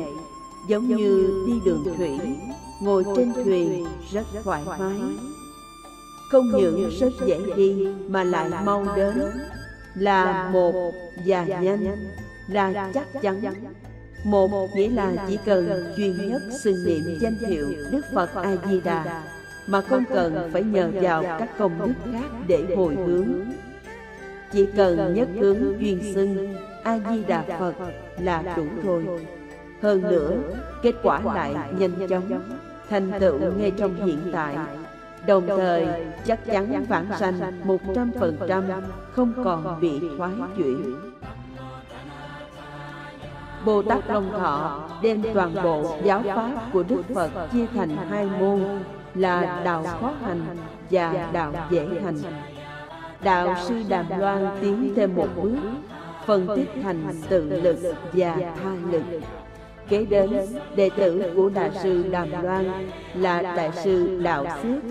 giống 0.68 0.88
như 0.88 1.44
đi 1.46 1.52
đường 1.64 1.84
thủy 1.96 2.18
ngồi 2.80 3.04
trên 3.16 3.32
thuyền 3.44 3.84
rất 4.12 4.22
thoải 4.44 4.62
mái. 4.66 5.00
không 6.30 6.50
những 6.56 6.90
rất 7.00 7.12
dễ 7.26 7.40
đi 7.56 7.86
mà 8.08 8.24
lại 8.24 8.50
mau 8.64 8.86
đến. 8.96 9.22
là 9.94 10.50
một 10.52 10.92
và 11.26 11.44
nhanh 11.44 11.86
là 12.48 12.90
chắc 12.94 13.06
chắn. 13.22 13.42
một 14.24 14.70
nghĩa 14.74 14.90
là 14.90 15.26
chỉ 15.28 15.38
cần 15.44 15.94
duy 15.96 16.12
nhất 16.12 16.42
xưng 16.62 16.84
niệm 16.86 17.18
danh 17.20 17.36
hiệu 17.48 17.68
đức 17.90 18.02
phật 18.14 18.34
a 18.34 18.56
di 18.68 18.80
đà 18.80 19.22
mà 19.66 19.80
không 19.80 20.04
cần 20.14 20.50
phải 20.52 20.62
nhờ 20.62 20.90
vào 20.94 21.22
các 21.22 21.58
công 21.58 21.78
đức 21.86 22.12
khác 22.12 22.30
để 22.46 22.76
hồi 22.76 22.96
hướng. 23.06 23.40
chỉ 24.52 24.66
cần 24.76 25.14
nhất 25.14 25.28
hướng 25.40 25.80
duyên 25.80 26.14
xưng 26.14 26.54
a 26.84 26.98
di 27.10 27.24
đà 27.24 27.44
phật 27.58 27.74
là 28.18 28.54
đủ 28.56 28.64
thôi 28.82 29.04
hơn 29.84 30.02
nữa 30.02 30.32
kết 30.82 30.94
quả 31.02 31.20
lại 31.34 31.54
nhanh 31.78 32.08
chóng 32.08 32.42
thành 32.90 33.12
tựu 33.20 33.38
ngay 33.58 33.70
trong 33.70 33.94
hiện 34.06 34.18
tại. 34.32 34.56
đồng 35.26 35.46
thời 35.46 35.88
chắc 36.26 36.44
chắn 36.46 36.84
vãng 36.88 37.06
sanh 37.18 37.60
một 37.64 37.78
trăm 37.94 38.10
phần 38.20 38.36
trăm 38.48 38.64
không 39.12 39.32
còn 39.44 39.80
bị 39.80 40.00
thoái 40.18 40.32
chuyển. 40.56 40.94
Bồ 43.64 43.82
Tát 43.82 44.10
Long 44.10 44.32
Thọ 44.32 44.88
đem 45.02 45.22
toàn 45.34 45.54
bộ 45.62 45.96
giáo 46.04 46.22
pháp 46.34 46.50
của 46.72 46.82
Đức 46.82 47.02
Phật 47.14 47.30
chia 47.52 47.66
thành 47.74 47.96
hai 48.10 48.26
môn 48.40 48.60
là 49.14 49.62
đạo 49.64 49.86
khó 50.00 50.12
hành 50.22 50.46
và 50.90 51.28
đạo 51.32 51.52
dễ 51.70 51.86
hành. 52.04 52.16
Đạo 53.22 53.54
sư 53.68 53.74
Đàm 53.88 54.06
Loan 54.18 54.48
tiến 54.60 54.92
thêm 54.96 55.14
một 55.16 55.28
bước, 55.42 55.56
phân 56.26 56.46
tích 56.56 56.70
thành 56.82 57.04
tự 57.28 57.60
lực 57.62 57.76
và 58.12 58.36
tha 58.36 58.70
lực. 58.90 59.02
Kế 59.94 60.04
đến, 60.04 60.30
đệ 60.76 60.90
tử 60.96 61.22
của 61.36 61.48
Đại 61.48 61.70
sư 61.82 62.04
Đàm 62.10 62.28
Loan 62.42 62.90
là 63.14 63.42
Đại 63.42 63.70
sư 63.84 64.20
Đạo 64.22 64.46
Phước, 64.62 64.82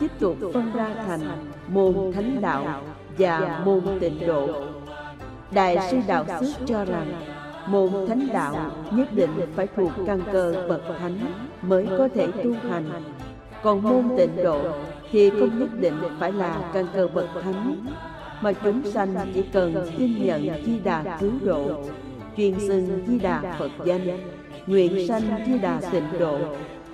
tiếp 0.00 0.10
tục 0.18 0.36
phân 0.54 0.72
ra 0.74 0.88
thành 1.06 1.20
môn 1.68 2.12
Thánh 2.14 2.40
Đạo 2.40 2.82
và 3.18 3.62
môn 3.64 3.82
Tịnh 4.00 4.26
Độ. 4.26 4.48
Đại 5.50 5.78
sư 5.90 5.96
Đạo 6.06 6.24
Phước 6.40 6.66
cho 6.66 6.84
rằng 6.84 7.06
môn 7.68 8.06
thánh 8.08 8.28
đạo 8.32 8.70
nhất 8.92 9.08
định 9.12 9.30
phải 9.56 9.66
thuộc 9.76 9.92
căn 10.06 10.20
cơ 10.32 10.66
bậc 10.68 10.82
thánh 11.00 11.18
mới 11.62 11.86
có 11.98 12.08
thể 12.14 12.26
tu 12.26 12.52
hành 12.70 12.84
còn 13.62 13.82
môn 13.82 14.16
tịnh 14.16 14.44
độ 14.44 14.62
thì 15.10 15.30
không 15.30 15.58
nhất 15.58 15.68
định 15.80 15.94
phải 16.18 16.32
là 16.32 16.70
căn 16.74 16.86
cơ 16.94 17.08
bậc 17.14 17.28
thánh 17.42 17.86
mà 18.40 18.52
chúng 18.52 18.82
sanh 18.92 19.14
chỉ 19.34 19.42
cần 19.52 19.90
tin 19.98 20.26
nhận 20.26 20.64
di 20.64 20.78
đà 20.78 21.18
cứu 21.20 21.32
độ 21.42 21.84
truyền 22.36 22.60
xưng 22.60 23.04
di 23.06 23.18
đà 23.18 23.56
phật 23.58 23.70
danh 23.84 24.18
nguyện 24.68 25.08
sanh 25.08 25.22
di 25.46 25.58
đà 25.58 25.80
tịnh 25.92 26.18
độ, 26.18 26.38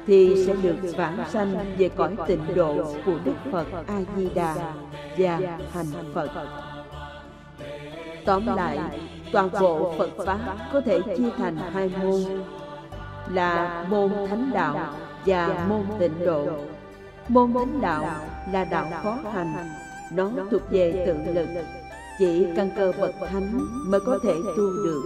thì 0.06 0.44
sẽ 0.46 0.54
được 0.62 0.76
vãng 0.96 1.18
sanh 1.32 1.74
về 1.78 1.88
cõi 1.88 2.16
tịnh 2.26 2.54
độ 2.54 2.94
của 3.06 3.18
đức 3.24 3.34
phật 3.52 3.66
a 3.86 4.00
di 4.16 4.28
đà 4.34 4.54
và 5.18 5.38
thành 5.72 5.86
phật. 6.14 6.30
Tóm 8.24 8.46
lại, 8.46 8.78
toàn 9.32 9.48
bộ 9.60 9.94
phật 9.98 10.10
pháp 10.26 10.38
có 10.72 10.80
thể 10.80 11.00
chia 11.16 11.30
thành 11.36 11.56
hai 11.56 11.90
môn, 12.02 12.20
là 13.30 13.84
môn 13.90 14.10
thánh 14.28 14.50
đạo 14.54 14.94
và 15.26 15.66
môn 15.68 15.82
tịnh 15.98 16.24
độ. 16.26 16.46
Môn 17.28 17.54
thánh 17.54 17.80
đạo 17.80 18.04
là 18.52 18.64
đạo 18.64 18.86
khó 19.02 19.18
hành, 19.32 19.68
nó 20.12 20.30
thuộc 20.50 20.62
về 20.70 21.04
tự 21.06 21.32
lực, 21.34 21.48
chỉ 22.18 22.46
căn 22.56 22.70
cơ 22.76 22.92
bậc 23.00 23.14
thánh 23.32 23.58
mới 23.86 24.00
có 24.00 24.18
thể 24.22 24.34
tu 24.56 24.70
được 24.84 25.02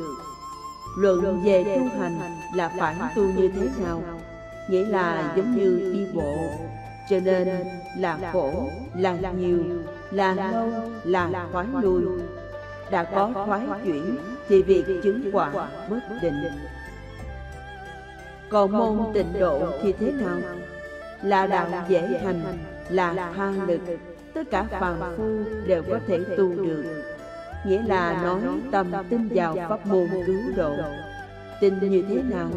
luận 0.96 1.42
về 1.44 1.64
tu 1.64 1.98
hành 1.98 2.18
là 2.54 2.72
phải 2.78 2.96
tu 3.16 3.22
như 3.22 3.48
thế 3.48 3.68
nào? 3.84 4.02
nghĩa 4.68 4.84
là 4.84 5.32
giống 5.36 5.56
như 5.56 5.90
đi 5.94 6.06
bộ. 6.14 6.34
cho 7.10 7.20
nên 7.24 7.48
là 7.98 8.18
khổ 8.32 8.70
là 8.94 9.32
nhiều 9.38 9.64
là 10.10 10.34
lâu 10.34 10.70
là 11.04 11.46
thoái 11.52 11.66
lui. 11.82 12.02
đã 12.90 13.04
có 13.04 13.30
thoái 13.46 13.66
chuyển 13.84 14.16
thì 14.48 14.62
việc 14.62 14.84
chứng 15.02 15.30
quả 15.32 15.68
bất 15.90 16.00
định. 16.22 16.34
còn 18.48 18.72
môn 18.72 18.98
tịnh 19.14 19.32
độ 19.40 19.66
thì 19.82 19.92
thế 19.92 20.12
nào? 20.12 20.38
là 21.22 21.46
đạo 21.46 21.68
dễ 21.88 22.20
hành 22.24 22.42
là 22.88 23.32
tha 23.36 23.52
lực. 23.66 23.80
tất 24.34 24.42
cả 24.50 24.62
phàm 24.62 24.96
phu 25.16 25.24
đều 25.66 25.82
có 25.90 25.98
thể 26.06 26.18
tu 26.36 26.54
được 26.54 26.84
nghĩa 27.66 27.82
là 27.82 28.22
nói 28.22 28.40
tâm 28.70 28.92
tin 29.10 29.28
vào 29.28 29.56
pháp 29.68 29.86
môn 29.86 30.08
cứu 30.26 30.40
độ. 30.56 30.76
tin 31.60 31.90
như 31.90 32.04
thế 32.08 32.22
nào? 32.22 32.50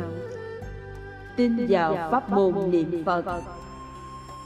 tin 1.35 1.67
vào 1.69 2.09
pháp 2.11 2.29
môn 2.29 2.71
niệm 2.71 3.03
phật. 3.05 3.25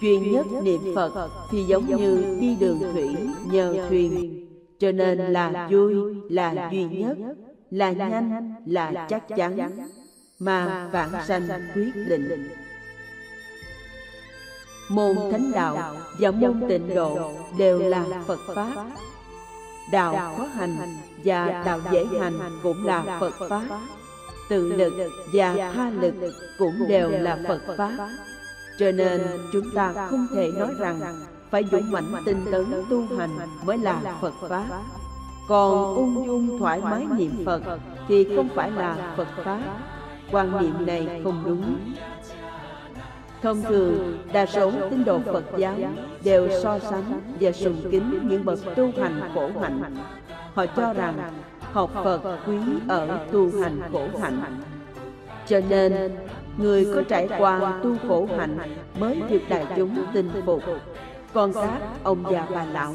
Chuyên 0.01 0.31
nhất 0.31 0.45
niệm 0.63 0.81
phật 0.95 1.29
thì 1.51 1.63
giống 1.63 1.85
như 1.85 2.37
đi 2.41 2.57
đường 2.59 2.79
thủy 2.93 3.15
nhờ 3.45 3.87
thuyền. 3.89 4.41
cho 4.79 4.91
nên 4.91 5.19
là 5.19 5.67
vui 5.71 5.95
là 6.29 6.69
duy 6.71 6.83
nhất 6.83 7.17
là 7.71 7.91
nhanh 7.91 8.53
là 8.65 9.07
chắc 9.09 9.27
chắn 9.27 9.69
mà 10.39 10.87
vạn 10.91 11.09
sanh 11.27 11.47
quyết 11.75 11.91
định. 12.09 12.49
môn 14.89 15.15
thánh 15.31 15.51
đạo 15.51 15.95
và 16.19 16.31
môn 16.31 16.63
tịnh 16.69 16.95
độ 16.95 17.31
đều 17.57 17.79
là 17.79 18.05
phật 18.27 18.39
pháp 18.55 18.85
đạo 19.91 20.35
khó 20.37 20.45
hành 20.55 20.77
và 21.23 21.63
đạo 21.65 21.79
dễ 21.91 22.05
hành 22.21 22.39
cũng 22.63 22.85
là 22.85 23.17
phật 23.19 23.33
pháp. 23.49 23.61
tự 24.49 24.73
lực 24.73 24.93
và 25.33 25.71
tha 25.75 25.89
lực 25.89 26.13
cũng 26.59 26.87
đều 26.87 27.09
là 27.09 27.39
phật 27.47 27.61
pháp. 27.77 27.91
cho 28.79 28.91
nên 28.91 29.21
chúng 29.53 29.71
ta 29.75 29.93
không 30.09 30.27
thể 30.35 30.51
nói 30.57 30.73
rằng 30.79 30.99
phải 31.55 31.63
dũng 31.71 31.91
mãnh 31.91 32.23
tinh 32.25 32.45
tấn 32.51 32.65
tu 32.89 33.05
hành 33.17 33.29
mới 33.65 33.77
là 33.77 34.01
Phật 34.21 34.33
Pháp. 34.49 34.65
Còn 35.47 35.95
ung 35.95 36.25
dung 36.27 36.59
thoải 36.59 36.81
mái 36.81 37.05
niệm 37.17 37.31
Phật 37.45 37.61
thì 38.07 38.27
không 38.35 38.49
phải 38.55 38.71
là 38.71 39.13
Phật 39.17 39.27
Pháp. 39.45 39.59
Quan 40.31 40.61
niệm 40.61 40.85
này 40.85 41.21
không 41.23 41.43
đúng. 41.45 41.93
Thông 43.45 43.63
thường, 43.63 44.17
đa 44.33 44.45
số 44.45 44.71
tín 44.89 45.05
đồ 45.05 45.19
Phật 45.25 45.43
giáo 45.57 45.75
đều 46.23 46.49
so 46.63 46.79
sánh 46.79 47.21
và 47.39 47.51
sùng 47.51 47.75
kính 47.91 48.27
những 48.29 48.45
bậc 48.45 48.59
tu 48.75 48.91
hành 49.01 49.21
khổ 49.33 49.49
hạnh. 49.61 49.81
Họ 50.53 50.65
cho 50.65 50.93
rằng 50.93 51.15
học 51.71 51.91
Phật 51.93 52.21
quý 52.47 52.57
ở 52.87 53.19
tu 53.31 53.49
hành 53.61 53.81
khổ 53.91 54.07
hạnh. 54.21 54.61
Cho 55.47 55.59
nên, 55.69 56.11
người 56.57 56.87
có 56.95 57.01
trải 57.09 57.27
qua 57.37 57.79
tu 57.83 57.95
khổ 58.07 58.27
hạnh 58.37 58.57
mới 58.99 59.21
được 59.29 59.41
đại 59.49 59.65
chúng 59.75 60.05
tin 60.13 60.29
phục 60.45 60.63
còn 61.33 61.53
các 61.53 61.81
ông 62.03 62.23
già 62.31 62.47
bà 62.53 62.65
lão 62.65 62.93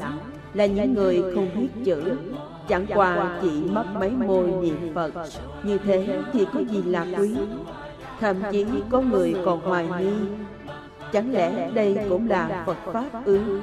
là 0.53 0.65
những 0.65 0.93
người 0.93 1.23
không 1.35 1.49
biết 1.55 1.67
chữ 1.85 2.17
Chẳng 2.67 2.85
qua 2.93 3.39
chỉ 3.41 3.63
mất 3.71 3.85
mấy 3.99 4.09
môi 4.09 4.47
niệm 4.61 4.93
Phật 4.95 5.11
Như 5.63 5.77
thế 5.77 6.21
thì 6.33 6.45
có 6.53 6.59
gì 6.59 6.83
là 6.83 7.05
quý 7.19 7.35
Thậm 8.21 8.41
chí 8.51 8.65
có 8.89 9.01
người 9.01 9.35
còn 9.45 9.61
hoài 9.61 9.87
nghi. 9.99 10.13
Chẳng 11.11 11.33
lẽ 11.33 11.69
đây 11.73 11.97
cũng 12.09 12.29
là 12.29 12.63
Phật 12.65 12.77
Pháp 12.93 13.25
ư? 13.25 13.61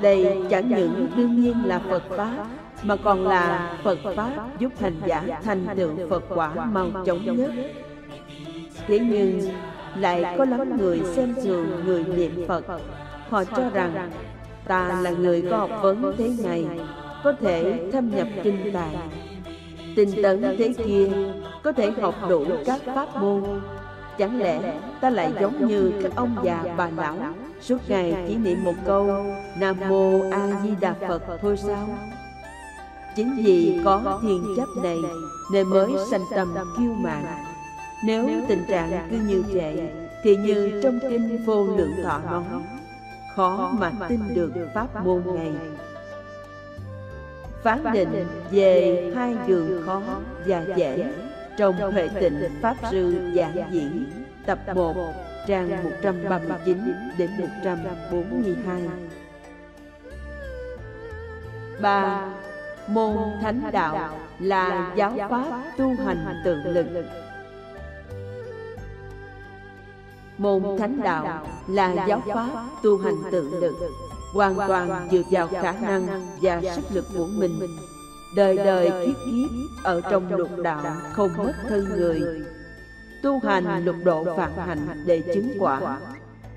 Đây 0.00 0.42
chẳng 0.50 0.68
những 0.68 1.08
đương 1.16 1.42
nhiên 1.42 1.54
là 1.64 1.78
Phật 1.90 2.02
Pháp, 2.16 2.46
Mà 2.82 2.96
còn 2.96 3.28
là 3.28 3.76
Phật 3.82 3.98
Pháp 4.16 4.30
giúp 4.58 4.72
hành 4.80 5.00
giả 5.06 5.22
thành 5.44 5.66
tựu 5.76 6.08
Phật 6.10 6.24
quả 6.28 6.54
mau 6.54 6.90
chóng 7.06 7.36
nhất. 7.36 7.50
Thế 8.86 8.98
nhưng 8.98 9.40
lại 9.96 10.34
có 10.38 10.44
lắm 10.44 10.76
người 10.76 11.00
xem 11.04 11.34
thường 11.42 11.66
người 11.84 12.04
niệm 12.04 12.44
Phật. 12.48 12.64
Họ 13.28 13.44
cho 13.44 13.70
rằng 13.70 14.10
ta 14.68 15.00
là 15.02 15.10
người 15.10 15.42
có 15.50 15.56
học 15.56 15.70
vấn 15.82 16.14
thế 16.18 16.30
này, 16.44 16.66
Có 17.24 17.32
thể 17.32 17.80
thâm 17.92 18.16
nhập 18.16 18.28
kinh 18.42 18.72
tạng 18.72 19.08
Tinh 19.98 20.22
tấn 20.22 20.42
thế 20.58 20.74
kia 20.84 21.08
Có 21.62 21.72
thể 21.72 21.90
học 21.90 22.14
đủ 22.28 22.44
các 22.66 22.80
pháp 22.94 23.16
môn. 23.16 23.42
Chẳng 24.18 24.38
lẽ 24.38 24.80
ta 25.00 25.10
lại 25.10 25.32
giống 25.40 25.68
như 25.68 25.92
các 26.02 26.12
ông 26.16 26.36
già 26.44 26.64
bà 26.76 26.90
lão? 26.96 27.16
Suốt 27.60 27.78
ngày 27.88 28.14
chỉ 28.28 28.36
niệm 28.36 28.64
một 28.64 28.74
câu 28.86 29.10
Nam 29.58 29.76
Mô 29.88 30.30
A 30.30 30.60
Di 30.62 30.70
Đà 30.80 30.94
Phật 31.08 31.22
thôi 31.42 31.56
sao? 31.56 31.88
Chính 33.16 33.42
vì 33.44 33.80
có 33.84 34.18
thiên 34.22 34.54
chấp 34.56 34.68
này 34.82 34.98
Nên 35.52 35.66
mới 35.66 35.92
sanh 36.10 36.24
tâm 36.34 36.54
kiêu 36.78 36.92
mạn. 36.94 37.24
Nếu 38.04 38.28
tình 38.48 38.64
trạng 38.68 39.08
cứ 39.10 39.16
như 39.28 39.44
vậy 39.52 39.80
Thì 40.22 40.36
như 40.36 40.80
trong 40.82 40.98
kinh 41.10 41.44
vô 41.46 41.64
lượng 41.64 41.92
thọ 42.04 42.18
nói 42.30 42.44
khó 43.36 43.70
mà 43.78 43.92
tin 44.08 44.20
được 44.34 44.52
pháp 44.74 45.04
môn 45.04 45.22
này 45.34 45.52
phán 47.62 47.92
định 47.92 48.26
về 48.50 49.12
hai 49.16 49.36
đường 49.46 49.82
khó 49.86 50.02
và 50.46 50.64
dễ 50.76 51.12
trong 51.56 51.92
huệ 51.92 52.08
tịnh 52.20 52.40
pháp 52.62 52.76
sư 52.90 53.32
giảng 53.36 53.56
diễn 53.70 54.06
tập 54.46 54.58
1 54.74 54.94
trang 55.46 55.84
139 55.84 56.78
đến 57.18 57.30
142 57.38 58.82
3. 61.80 62.28
Môn 62.86 63.16
thánh 63.42 63.60
đạo 63.72 64.18
là 64.38 64.92
giáo 64.96 65.14
pháp 65.30 65.62
tu 65.76 65.94
hành 66.06 66.42
tự 66.44 66.54
lực. 66.64 66.86
Môn 70.38 70.78
thánh 70.78 71.00
đạo 71.02 71.46
là 71.68 72.06
giáo 72.08 72.22
pháp 72.34 72.48
tu 72.82 72.98
hành 72.98 73.14
tự 73.30 73.60
lực 73.60 73.74
Hoàn 74.32 74.54
toàn 74.68 75.08
dựa 75.10 75.22
vào 75.30 75.48
khả 75.48 75.72
năng 75.72 76.06
và 76.42 76.60
sức 76.74 76.84
lực 76.92 77.04
của 77.16 77.26
mình. 77.26 77.60
Đời 78.36 78.56
đời 78.56 78.90
kiếp 79.06 79.16
kiếp 79.26 79.50
ở 79.84 80.00
trong 80.10 80.36
lục 80.36 80.50
đạo 80.62 80.96
không 81.12 81.30
mất 81.36 81.52
thân 81.68 81.84
người. 81.96 82.22
Tu 83.22 83.38
hành 83.38 83.84
lục 83.84 83.96
độ 84.04 84.24
phản 84.36 84.52
hành 84.56 85.04
để 85.06 85.22
chứng 85.34 85.56
quả. 85.58 85.98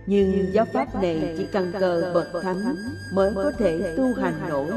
Nhưng 0.06 0.53
giáo 0.53 0.65
pháp 0.73 1.02
này 1.02 1.35
chỉ 1.38 1.45
căn 1.52 1.72
cơ 1.80 2.11
bậc 2.14 2.43
thánh 2.43 2.76
mới 3.14 3.31
có 3.35 3.52
thể 3.57 3.93
tu 3.98 4.14
hành 4.14 4.34
nổi 4.49 4.68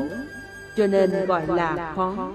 Cho 0.76 0.86
nên 0.86 1.26
gọi 1.26 1.46
là 1.46 1.92
khó. 1.96 2.32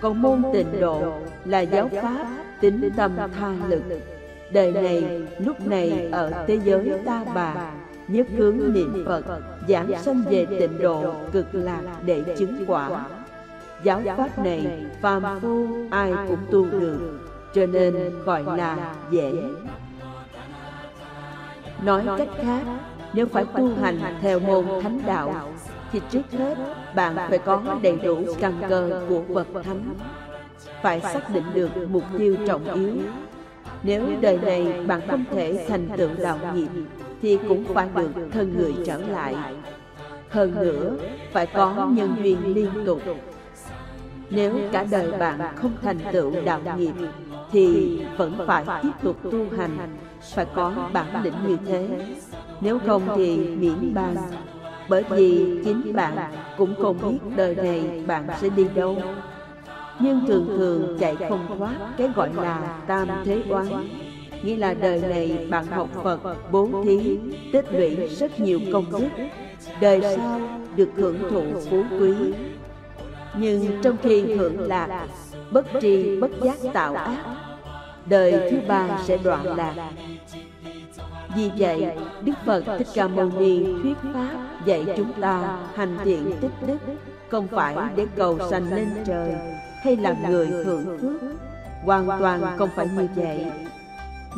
Còn 0.00 0.22
môn 0.22 0.42
tịnh 0.52 0.80
độ 0.80 1.12
là 1.44 1.60
giáo 1.60 1.90
pháp 2.02 2.26
tính 2.60 2.90
tâm 2.96 3.16
tha 3.16 3.52
lực. 3.68 3.82
Đời 4.52 4.72
này, 4.72 5.22
lúc 5.38 5.66
này 5.66 6.08
ở 6.12 6.44
thế 6.46 6.58
giới 6.64 6.92
ta 7.04 7.24
bà 7.34 7.72
Nhất 8.08 8.26
hướng 8.36 8.72
niệm 8.72 9.04
Phật, 9.06 9.24
giảng 9.68 10.02
sanh 10.02 10.22
về 10.30 10.46
tịnh 10.46 10.78
độ 10.78 11.14
cực 11.32 11.46
lạc 11.52 11.82
để 12.04 12.24
chứng 12.38 12.64
quả. 12.66 13.06
Giáo 13.82 14.02
pháp 14.16 14.38
này 14.38 14.86
phàm 15.00 15.40
phu 15.40 15.66
ai 15.90 16.12
cũng 16.28 16.38
tu 16.50 16.64
được 16.64 17.20
Cho 17.54 17.66
nên 17.66 17.94
gọi 18.24 18.44
là 18.56 18.94
dễ. 19.10 19.32
Nói 21.82 22.04
cách 22.18 22.28
khác, 22.42 22.62
nếu 23.12 23.26
phải 23.26 23.44
tu 23.44 23.74
hành 23.74 23.98
theo 24.20 24.38
môn 24.40 24.64
thánh 24.82 25.00
đạo 25.06 25.52
Thì 25.92 26.00
trước 26.10 26.22
hết 26.30 26.54
bạn 26.94 27.16
phải 27.28 27.38
có 27.38 27.62
đầy 27.82 27.96
đủ 27.96 28.24
căn 28.40 28.52
cơ 28.68 29.02
của 29.08 29.22
bậc 29.28 29.46
thánh. 29.64 29.94
Phải 30.82 31.00
xác 31.00 31.30
định 31.34 31.44
được 31.54 31.70
mục 31.90 32.04
tiêu 32.18 32.36
trọng 32.46 32.74
yếu. 32.74 32.92
Nếu 33.82 34.06
đời 34.20 34.38
này 34.42 34.84
bạn 34.86 35.00
không 35.08 35.24
thể 35.30 35.66
thành 35.68 35.88
tựu 35.96 36.10
đạo 36.18 36.38
nghiệp 36.54 36.68
thì 37.22 37.38
cũng 37.48 37.64
phải 37.74 37.88
được 37.94 38.28
thân 38.32 38.54
người 38.58 38.74
trở 38.86 38.98
lại. 38.98 39.34
Hơn 40.30 40.54
nữa, 40.54 40.96
phải 41.32 41.46
có 41.46 41.88
nhân 41.90 42.16
duyên 42.22 42.54
liên 42.54 42.70
tục. 42.86 43.02
Nếu 44.30 44.58
cả 44.72 44.86
đời 44.90 45.12
bạn 45.18 45.40
không 45.56 45.72
thành 45.82 45.98
tựu 46.12 46.32
đạo 46.44 46.60
nghiệp 46.76 46.92
Thì 47.52 47.98
vẫn 48.16 48.34
phải 48.46 48.64
tiếp 48.82 48.90
tục 49.02 49.16
tu 49.22 49.46
hành 49.56 49.96
Phải 50.34 50.46
có 50.54 50.72
bản 50.92 51.22
lĩnh 51.22 51.34
như 51.46 51.56
thế. 51.66 51.88
Nếu 52.60 52.78
không 52.86 53.02
thì 53.16 53.36
miễn 53.36 53.94
bàn 53.94 54.16
Bởi 54.88 55.04
vì 55.10 55.58
chính 55.64 55.92
bạn 55.92 56.16
cũng 56.58 56.74
không 56.82 56.98
biết 57.02 57.18
đời 57.36 57.54
này 57.54 58.02
bạn 58.06 58.26
sẽ 58.40 58.48
đi 58.48 58.66
đâu. 58.74 58.96
Nhưng 60.00 60.26
thường 60.26 60.46
thường 60.48 60.96
chạy 61.00 61.16
không 61.28 61.58
thoát 61.58 61.74
cái 61.96 62.10
gọi 62.14 62.30
là 62.34 62.78
tam 62.86 63.08
thế 63.24 63.42
oán. 63.48 63.66
Nghĩa 64.42 64.56
là 64.56 64.74
đời 64.74 65.00
này 65.00 65.46
bạn 65.50 65.66
học 65.66 65.88
Phật, 66.02 66.50
bố 66.52 66.68
thí, 66.84 67.18
tích 67.52 67.72
lũy 67.72 67.96
rất 68.08 68.40
nhiều 68.40 68.60
công 68.72 68.84
đức. 68.90 69.08
Đời 69.80 70.00
sau 70.16 70.40
được 70.76 70.88
hưởng 70.96 71.18
thụ 71.30 71.42
phú 71.70 71.82
quý. 72.00 72.12
Nhưng 73.38 73.66
trong 73.82 73.96
khi 74.02 74.22
hưởng 74.22 74.60
lạc 74.60 75.06
bất 75.50 75.66
tri 75.80 76.20
bất 76.20 76.30
giác 76.42 76.56
tạo 76.72 76.94
ác 76.94 77.24
đời 78.06 78.50
thứ 78.50 78.58
ba 78.68 79.00
sẽ 79.04 79.16
đoạn 79.24 79.56
lạc. 79.56 79.74
Vì 81.36 81.50
vậy 81.58 81.86
đức 82.24 82.32
phật 82.46 82.64
thích 82.78 82.86
ca 82.94 83.08
mâu 83.08 83.30
ni 83.38 83.64
thuyết 83.82 83.96
pháp 84.14 84.36
dạy 84.64 84.84
chúng 84.96 85.12
ta 85.20 85.58
hành 85.74 85.98
thiện 86.04 86.32
tích 86.40 86.52
đức 86.66 86.78
không 87.28 87.48
phải 87.48 87.76
để 87.96 88.06
cầu 88.16 88.38
sanh 88.50 88.70
lên 88.70 88.88
trời 89.06 89.34
hay 89.82 89.96
là 89.96 90.16
người 90.28 90.46
hưởng 90.46 90.98
phước. 91.00 91.30
Hoàn 91.84 92.06
toàn 92.20 92.56
không 92.58 92.68
phải 92.76 92.88
như 92.96 93.08
vậy 93.16 93.46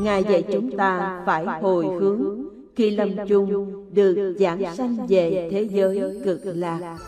ngài 0.01 0.25
dạy 0.25 0.45
chúng 0.53 0.77
ta 0.77 1.23
phải 1.27 1.45
hồi 1.45 1.87
hướng 2.01 2.45
khi 2.77 2.91
lâm 2.91 3.29
chung 3.29 3.75
được 3.93 4.37
giảng 4.39 4.77
sanh 4.77 5.07
về 5.09 5.49
thế 5.53 5.63
giới 5.63 6.21
cực 6.25 6.41
lạc. 6.45 6.99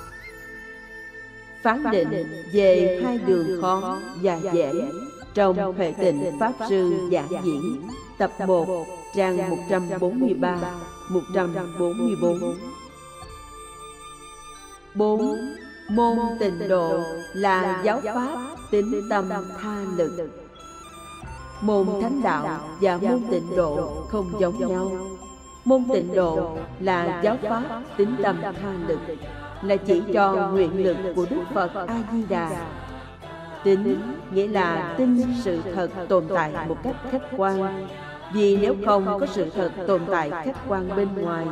phán 1.62 1.82
định 1.93 2.27
về 2.55 3.01
hai 3.05 3.19
đường 3.27 3.60
khó 3.60 3.98
và 4.23 4.40
dễ 4.52 4.73
trong 5.35 5.74
Huệ 5.77 5.93
Tịnh 5.93 6.23
Pháp 6.40 6.52
Sư 6.69 6.93
Giảng 7.12 7.44
Diễn 7.44 7.82
Tập 8.19 8.31
1 8.47 8.86
trang 9.14 9.51
143 9.60 10.59
144 11.10 12.55
4. 14.94 15.36
Môn 15.89 16.19
tịnh 16.40 16.69
độ 16.69 17.01
là 17.32 17.82
giáo 17.85 18.01
pháp 18.05 18.56
tính 18.70 19.02
tâm 19.10 19.28
tha 19.62 19.85
lực 19.97 20.41
Môn 21.63 21.87
thánh 22.01 22.23
đạo 22.23 22.61
và 22.81 22.99
môn 23.03 23.21
tịnh 23.31 23.57
độ 23.57 24.05
không 24.09 24.33
giống 24.41 24.69
nhau 24.69 24.91
Môn 25.65 25.85
tịnh 25.93 26.15
độ 26.15 26.57
là 26.81 27.21
giáo 27.25 27.37
pháp 27.49 27.63
tính 27.97 28.17
tâm 28.23 28.37
tha 28.43 28.73
lực 28.87 29.01
là 29.63 29.77
chỉ 29.77 30.03
cho 30.13 30.51
nguyện 30.53 30.85
lực 30.85 30.97
của 31.17 31.27
Đức 31.31 31.43
Phật 31.55 31.87
A-di-đà. 31.87 32.51
Tính 33.65 33.99
nghĩa 34.33 34.47
là 34.47 34.95
tin 34.99 35.25
sự 35.43 35.61
thật 35.75 35.91
tồn 36.09 36.25
tại 36.35 36.53
một 36.69 36.77
cách 36.83 36.97
khách 37.11 37.23
quan. 37.37 37.87
Vì 38.33 38.57
nếu 38.57 38.75
không 38.87 39.19
có 39.21 39.27
sự 39.27 39.51
thật 39.51 39.71
tồn 39.87 40.01
tại 40.11 40.31
khách 40.31 40.69
quan 40.69 40.97
bên 40.97 41.09
ngoài, 41.15 41.47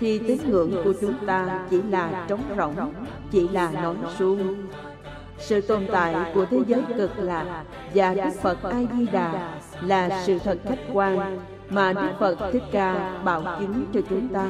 thì 0.00 0.18
tín 0.18 0.38
ngưỡng 0.46 0.84
của 0.84 0.92
chúng 1.00 1.14
ta 1.26 1.60
chỉ 1.70 1.82
là 1.82 2.24
trống 2.28 2.42
rỗng, 2.56 2.92
chỉ 3.30 3.48
là 3.48 3.70
nói 3.70 3.94
suông. 4.18 4.56
Sự 5.38 5.60
tồn 5.60 5.86
tại 5.92 6.14
của 6.34 6.46
thế 6.50 6.58
giới 6.66 6.82
cực 6.96 7.10
lạc 7.18 7.64
và 7.94 8.14
Đức 8.14 8.30
Phật 8.42 8.62
A-di-đà 8.62 9.52
là 9.80 10.22
sự 10.24 10.38
thật 10.38 10.58
khách 10.64 10.78
quan 10.92 11.38
mà 11.70 11.92
Đức 11.92 12.10
Phật 12.20 12.36
Thích 12.52 12.62
Ca 12.72 13.20
bảo 13.24 13.42
chứng 13.60 13.86
cho 13.94 14.00
chúng 14.10 14.28
ta. 14.28 14.46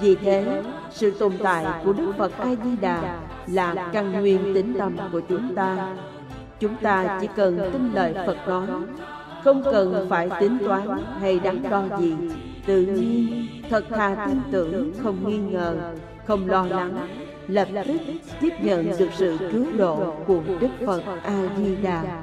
Vì 0.00 0.14
thế, 0.14 0.62
sự 0.90 1.10
tồn 1.10 1.32
tại 1.42 1.66
của 1.84 1.92
Đức 1.92 2.12
Phật 2.18 2.32
A-di-đà 2.38 3.18
là 3.46 3.90
căn 3.92 4.12
nguyên 4.12 4.54
tính 4.54 4.74
tâm 4.78 4.96
của 5.12 5.20
chúng 5.20 5.54
ta. 5.54 5.94
Chúng 6.60 6.76
ta 6.76 7.18
chỉ 7.20 7.28
cần 7.36 7.70
tin 7.72 7.92
lời 7.94 8.14
Phật 8.26 8.36
nói, 8.48 8.66
không 9.44 9.62
cần 9.64 10.06
phải 10.10 10.30
tính 10.40 10.58
toán 10.66 10.88
hay 11.20 11.40
đắn 11.40 11.62
đo 11.70 11.82
gì. 11.98 12.14
Tự 12.66 12.82
nhiên, 12.82 13.46
thật 13.70 13.84
thà 13.90 14.26
tin 14.26 14.40
tưởng, 14.50 14.92
không 15.02 15.28
nghi 15.28 15.38
ngờ, 15.38 15.76
không 16.26 16.48
lo 16.48 16.66
lắng, 16.66 17.08
lập 17.48 17.68
tức 17.86 18.00
tiếp 18.40 18.52
nhận 18.60 18.98
được 18.98 19.08
sự 19.16 19.36
cứu 19.52 19.66
độ 19.76 20.14
của 20.26 20.40
Đức 20.60 20.68
Phật 20.86 21.02
A-di-đà. 21.22 22.22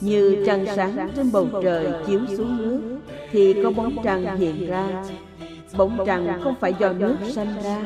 Như 0.00 0.44
trăng 0.46 0.66
sáng 0.76 1.10
trên 1.16 1.32
bầu 1.32 1.46
trời 1.62 1.92
chiếu 2.06 2.20
xuống 2.36 2.56
nước 2.56 2.98
Thì 3.30 3.62
có 3.62 3.70
bóng 3.70 3.96
trăng 4.04 4.36
hiện 4.36 4.66
ra. 4.66 5.04
Bóng 5.76 5.98
trăng 6.06 6.40
không 6.44 6.54
phải 6.60 6.74
do 6.78 6.92
nước 6.92 7.16
sanh 7.28 7.54
ra. 7.62 7.78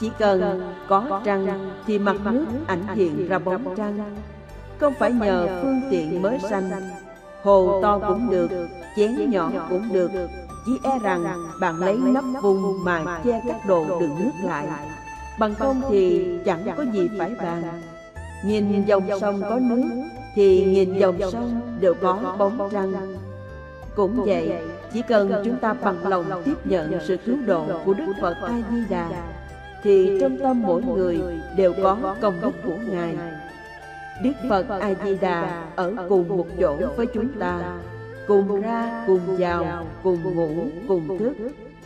Chỉ 0.00 0.10
cần 0.18 0.62
có 0.88 1.20
trăng 1.24 1.70
thì 1.86 1.98
mặt 1.98 2.16
nước 2.24 2.46
ảnh 2.66 2.82
hiện 2.94 3.28
ra 3.28 3.38
bóng 3.38 3.74
trăng. 3.76 4.16
Không 4.78 4.94
phải 4.98 5.12
nhờ 5.12 5.60
phương 5.62 5.80
tiện 5.90 6.22
mới 6.22 6.38
sanh. 6.50 6.70
Hồ 7.42 7.80
to 7.82 7.98
cũng 7.98 8.30
được, 8.30 8.50
chén 8.96 9.30
nhỏ 9.30 9.50
cũng 9.70 9.92
được 9.92 10.10
chỉ 10.66 10.78
e 10.82 10.98
rằng 10.98 11.24
bạn 11.60 11.80
lấy 11.80 11.96
nắp 11.96 12.24
vùng 12.42 12.84
mà 12.84 13.20
che 13.24 13.42
các 13.48 13.66
đồ 13.66 14.00
đựng 14.00 14.16
nước 14.18 14.30
lại. 14.42 14.66
Bằng 15.38 15.54
không 15.54 15.82
thì 15.90 16.26
chẳng 16.44 16.66
có 16.76 16.84
gì 16.92 17.08
phải 17.18 17.34
bàn. 17.38 17.62
Nhìn 18.44 18.84
dòng 18.84 19.08
sông 19.20 19.42
có 19.42 19.58
nước 19.62 19.90
Thì 20.34 20.64
nhìn 20.64 20.98
dòng 20.98 21.20
sông 21.32 21.60
đều 21.80 21.94
có 21.94 22.36
bóng 22.38 22.68
răng. 22.70 22.92
Cũng 23.96 24.24
vậy, 24.24 24.52
chỉ 24.92 25.02
cần 25.02 25.42
chúng 25.44 25.56
ta 25.56 25.72
bằng 25.72 26.08
lòng 26.08 26.42
tiếp 26.44 26.66
nhận 26.66 26.98
sự 27.06 27.16
cứu 27.16 27.36
độ 27.46 27.66
của 27.84 27.94
Đức 27.94 28.12
Phật 28.20 28.36
A-di-đà 28.42 29.08
Thì 29.82 30.18
trong 30.20 30.38
tâm 30.38 30.62
mỗi 30.62 30.82
người 30.82 31.20
đều 31.56 31.74
có 31.82 32.16
công 32.20 32.34
đức 32.42 32.52
của 32.64 32.76
Ngài. 32.90 33.16
Đức 34.22 34.32
Phật 34.48 34.66
A-di-đà 34.80 35.64
ở 35.76 35.92
cùng 36.08 36.28
một 36.28 36.46
chỗ 36.60 36.76
với 36.96 37.06
chúng 37.06 37.28
ta. 37.40 37.78
Cùng 38.26 38.60
ra, 38.60 39.04
cùng 39.06 39.20
vào, 39.38 39.86
cùng 40.02 40.34
ngủ, 40.34 40.48
cùng 40.88 41.18
thức, 41.18 41.34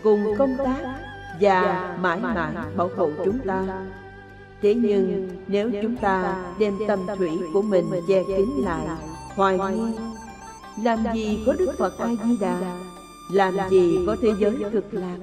cùng 0.02 0.24
công 0.39 0.56
tác 0.59 1.01
Và 1.40 1.97
mãi 2.01 2.20
mãi 2.20 2.55
bảo 2.77 2.90
hộ 2.97 3.11
chúng 3.24 3.39
ta. 3.39 3.65
Thế 4.62 4.74
nhưng 4.74 5.28
nếu 5.47 5.70
chúng 5.82 5.97
ta 5.97 6.36
đem 6.59 6.74
tâm 6.89 7.06
thủy 7.16 7.31
của 7.52 7.62
mình 7.62 7.85
che 8.09 8.23
kín 8.36 8.48
lại 8.65 8.86
Hoài 9.35 9.59
nghi 9.59 9.97
Làm 10.82 10.98
gì 11.15 11.43
có 11.47 11.52
Đức 11.59 11.74
Phật 11.78 11.98
A-di-đà? 11.98 12.61
Làm 13.32 13.55
gì 13.70 13.98
có 14.06 14.16
thế 14.23 14.28
giới 14.39 14.56
cực 14.73 14.94
lạc? 14.94 15.16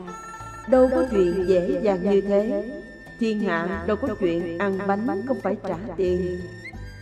Đâu 0.67 0.89
có 0.91 1.03
chuyện 1.11 1.45
dễ 1.47 1.79
dàng 1.83 2.11
như 2.11 2.21
thế. 2.21 2.71
Thiên 3.19 3.39
hạ 3.39 3.83
đâu 3.87 3.97
có 4.01 4.07
chuyện 4.19 4.57
ăn 4.57 4.79
bánh 4.87 5.23
không 5.27 5.41
phải 5.43 5.55
trả 5.67 5.75
tiền. 5.97 6.39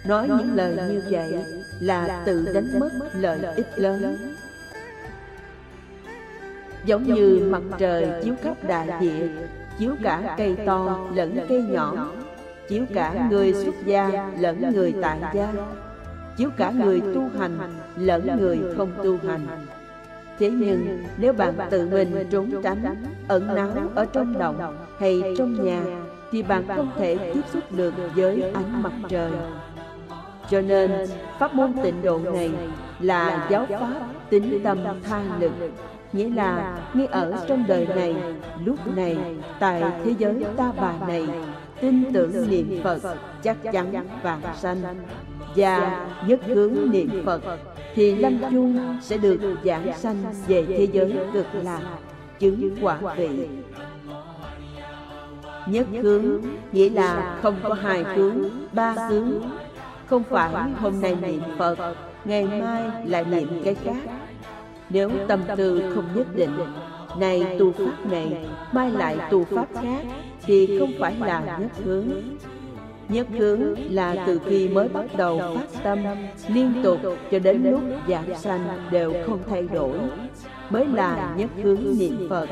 Nói 0.05 0.27
những 0.27 0.55
lời 0.55 0.77
như 0.89 1.01
vậy 1.09 1.45
là 1.79 2.23
tự 2.25 2.53
đánh 2.53 2.79
mất 2.79 2.89
lợi 3.13 3.39
ích 3.55 3.79
lớn 3.79 4.17
Giống 6.85 7.03
như 7.03 7.47
mặt 7.51 7.61
trời 7.77 8.07
chiếu 8.23 8.33
khắp 8.43 8.63
đại 8.67 8.87
địa 9.01 9.27
chiếu 9.79 9.95
cả 10.03 10.35
cây 10.37 10.55
to 10.65 11.07
lẫn 11.15 11.37
cây 11.49 11.61
nhỏ, 11.61 12.11
chiếu 12.69 12.83
cả 12.93 13.27
người 13.29 13.53
xuất 13.53 13.75
gia 13.85 14.31
lẫn 14.39 14.73
người 14.73 14.93
tại 15.01 15.19
gia, 15.33 15.53
chiếu 16.37 16.49
cả 16.57 16.71
người 16.71 17.01
tu 17.01 17.29
hành 17.39 17.57
lẫn 17.95 18.37
người 18.39 18.59
không 18.77 18.91
tu 19.03 19.17
hành. 19.27 19.47
Thế 20.39 20.49
nhưng 20.49 21.03
nếu 21.17 21.33
bạn 21.33 21.53
tự 21.69 21.87
mình 21.87 22.27
trốn 22.31 22.51
tránh, 22.63 22.95
ẩn 23.27 23.55
náu 23.55 23.71
ở 23.95 24.05
trong 24.05 24.39
động 24.39 24.77
hay 24.99 25.23
trong 25.37 25.65
nhà, 25.65 25.81
thì 26.31 26.43
bạn 26.43 26.63
không 26.67 26.91
thể 26.97 27.31
tiếp 27.33 27.41
xúc 27.53 27.63
được 27.71 27.93
với 28.15 28.51
ánh 28.53 28.83
mặt 28.83 28.93
trời. 29.09 29.31
Cho 30.49 30.61
nên, 30.61 30.91
pháp 31.39 31.53
môn 31.55 31.73
tịnh 31.83 32.01
độ 32.01 32.19
này 32.33 32.51
là 32.99 33.47
giáo 33.51 33.65
pháp 33.69 33.99
tính 34.29 34.59
tâm 34.63 34.77
tha 35.03 35.21
lực, 35.39 35.51
nghĩa 36.13 36.29
là 36.29 36.77
ngay 36.93 37.07
ở 37.07 37.45
trong 37.47 37.63
đời 37.67 37.87
này, 37.95 38.15
lúc 38.65 38.95
này, 38.95 39.17
tại 39.59 39.83
thế 40.03 40.13
giới 40.17 40.45
ta 40.57 40.71
bà 40.81 40.93
này, 41.07 41.27
tin 41.81 42.13
tưởng 42.13 42.49
niệm 42.49 42.79
Phật 42.83 42.99
chắc 43.43 43.57
chắn 43.71 44.07
vàng 44.23 44.41
sanh. 44.55 44.81
Và 45.55 46.07
nhất 46.27 46.39
hướng 46.45 46.91
niệm 46.91 47.21
Phật 47.25 47.41
thì 47.95 48.15
lâm 48.15 48.41
chung 48.51 48.97
sẽ 49.01 49.17
được 49.17 49.55
giảng 49.63 49.93
sanh 49.97 50.17
về 50.47 50.65
thế 50.67 50.87
giới 50.91 51.17
cực 51.33 51.45
lạc 51.63 51.81
chứng 52.39 52.75
quả 52.81 52.97
vị. 53.17 53.29
Nhất 55.67 55.87
hướng 56.01 56.41
nghĩa 56.71 56.89
là 56.89 57.37
không 57.41 57.55
có 57.63 57.73
hai 57.73 58.03
hướng 58.03 58.49
ba 58.73 58.91
hướng 59.09 59.31
không 60.09 60.23
phải 60.29 60.51
hôm 60.79 61.01
nay 61.01 61.15
niệm 61.21 61.41
phật, 61.57 61.95
ngày 62.25 62.45
mai 62.45 62.83
lại 63.05 63.25
niệm 63.25 63.61
cái 63.63 63.75
khác. 63.75 64.01
Nếu 64.89 65.11
tâm 65.27 65.39
tư 65.57 65.91
không 65.95 66.05
nhất 66.15 66.27
định 66.35 66.51
này 67.17 67.55
tu 67.59 67.71
pháp 67.71 68.11
này, 68.11 68.45
mai 68.71 68.91
lại 68.91 69.17
tu 69.31 69.43
pháp 69.43 69.67
khác, 69.81 70.03
thì 70.41 70.79
không 70.79 70.91
phải 70.99 71.15
là 71.19 71.57
nhất 71.59 71.71
hướng. 71.85 72.07
Nhất 73.09 73.27
hướng 73.37 73.61
là 73.89 74.23
từ 74.27 74.41
khi 74.45 74.69
mới 74.69 74.87
bắt 74.87 75.05
đầu 75.17 75.41
phát 75.55 75.83
tâm, 75.83 75.99
Liên 76.47 76.73
tục 76.83 76.99
cho 77.31 77.39
đến 77.39 77.63
lúc 77.63 77.81
giảm 78.07 78.35
sanh 78.35 78.89
đều 78.91 79.13
không 79.25 79.39
thay 79.49 79.67
đổi. 79.73 79.97
Mới 80.69 80.85
là 80.87 81.33
nhất 81.37 81.49
hướng 81.63 81.79
niệm 81.99 82.27
Phật. 82.29 82.49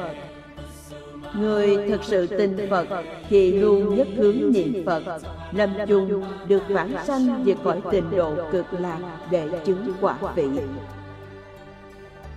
Người 1.34 1.88
thật 1.90 2.04
sự 2.04 2.28
tin 2.28 2.70
Phật 2.70 2.88
thì 3.30 3.52
luôn 3.52 3.96
nhất 3.96 4.08
hướng 4.18 4.52
niệm 4.52 4.86
Phật 4.86 5.04
Lâm 5.52 5.70
chung 5.88 6.24
được 6.48 6.64
vãng 6.70 6.94
sanh 7.06 7.44
về 7.44 7.56
cõi 7.64 7.82
tình 7.92 8.12
độ 8.16 8.36
cực 8.52 8.66
lạc 8.72 9.00
để 9.32 9.50
chứng 9.66 9.94
quả 10.02 10.18
vị 10.36 10.48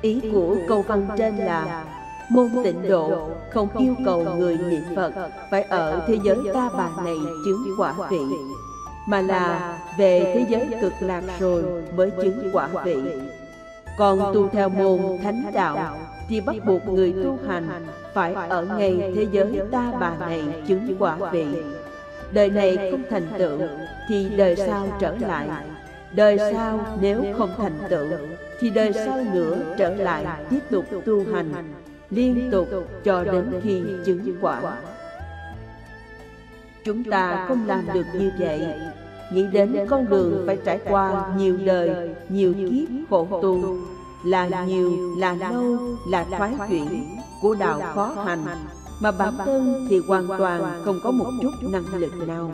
Ý 0.02 0.20
của 0.32 0.56
câu 0.68 0.82
văn 0.82 1.08
trên 1.18 1.36
là 1.36 1.84
Môn 2.30 2.50
tịnh 2.64 2.88
độ 2.88 3.30
không 3.52 3.68
yêu 3.78 3.94
cầu 4.04 4.24
người 4.38 4.58
niệm 4.58 4.82
Phật 4.96 5.12
phải 5.50 5.62
ở 5.62 6.02
thế 6.06 6.18
giới 6.24 6.36
ta 6.54 6.70
bà 6.76 6.90
này 7.04 7.16
chứng 7.44 7.74
quả 7.78 7.94
vị, 8.10 8.20
mà 9.08 9.20
là 9.20 9.78
về 9.98 10.32
thế 10.34 10.46
giới 10.48 10.80
cực 10.80 10.92
lạc 11.00 11.22
rồi 11.40 11.64
mới 11.96 12.10
chứng 12.22 12.50
quả 12.52 12.68
vị. 12.84 12.96
Còn 13.98 14.34
tu 14.34 14.48
theo 14.48 14.68
môn 14.68 15.00
thánh 15.22 15.42
đạo 15.52 15.98
thì 16.28 16.40
bắt 16.40 16.56
buộc 16.66 16.88
người 16.88 17.14
tu 17.24 17.38
hành 17.48 17.86
phải 18.14 18.34
ở 18.34 18.62
ngay 18.62 19.12
thế 19.14 19.26
giới 19.32 19.60
ta 19.70 19.92
bà 20.00 20.16
này 20.20 20.42
chứng 20.66 20.96
quả 20.98 21.16
vị. 21.32 21.46
Đời 22.32 22.50
này 22.50 22.90
không 22.90 23.02
thành 23.10 23.26
tựu 23.38 23.58
thì 24.08 24.28
đời 24.36 24.56
sau 24.56 24.88
trở 25.00 25.16
lại. 25.20 25.48
Đời 26.12 26.38
sau 26.52 26.80
nếu 27.00 27.24
không 27.38 27.50
thành 27.56 27.78
tựu 27.88 28.06
thì 28.60 28.70
đời 28.70 28.92
sau 28.92 29.24
nữa 29.34 29.56
trở 29.78 29.94
lại 29.94 30.24
tiếp 30.50 30.60
tục 30.70 30.84
tu 31.04 31.24
hành 31.32 31.52
liên 32.10 32.48
tục 32.52 32.68
cho 33.04 33.24
đến 33.24 33.60
khi 33.62 33.82
chứng 34.04 34.36
quả. 34.40 34.60
Chúng 36.84 37.04
ta 37.04 37.44
không 37.48 37.66
làm 37.66 37.86
được 37.94 38.06
như 38.14 38.32
vậy, 38.38 38.60
nghĩ 39.32 39.46
đến 39.52 39.86
con 39.88 40.08
đường 40.08 40.44
phải 40.46 40.58
trải 40.64 40.78
qua 40.88 41.24
nhiều 41.36 41.58
đời, 41.64 42.10
nhiều 42.28 42.54
kiếp 42.54 43.10
khổ 43.10 43.26
tu, 43.42 43.78
là 44.24 44.64
nhiều, 44.66 45.16
là 45.18 45.34
lâu, 45.34 45.78
là 46.08 46.24
thoái 46.24 46.52
chuyển 46.68 47.04
của 47.42 47.54
đạo 47.54 47.80
khó 47.94 48.14
hành, 48.26 48.44
mà 49.00 49.10
bản 49.10 49.34
thân 49.44 49.86
thì 49.90 49.98
hoàn 50.08 50.28
toàn 50.38 50.82
không 50.84 51.00
có 51.02 51.10
một 51.10 51.30
chút 51.42 51.50
năng 51.62 51.94
lực 51.94 52.12
nào. 52.26 52.52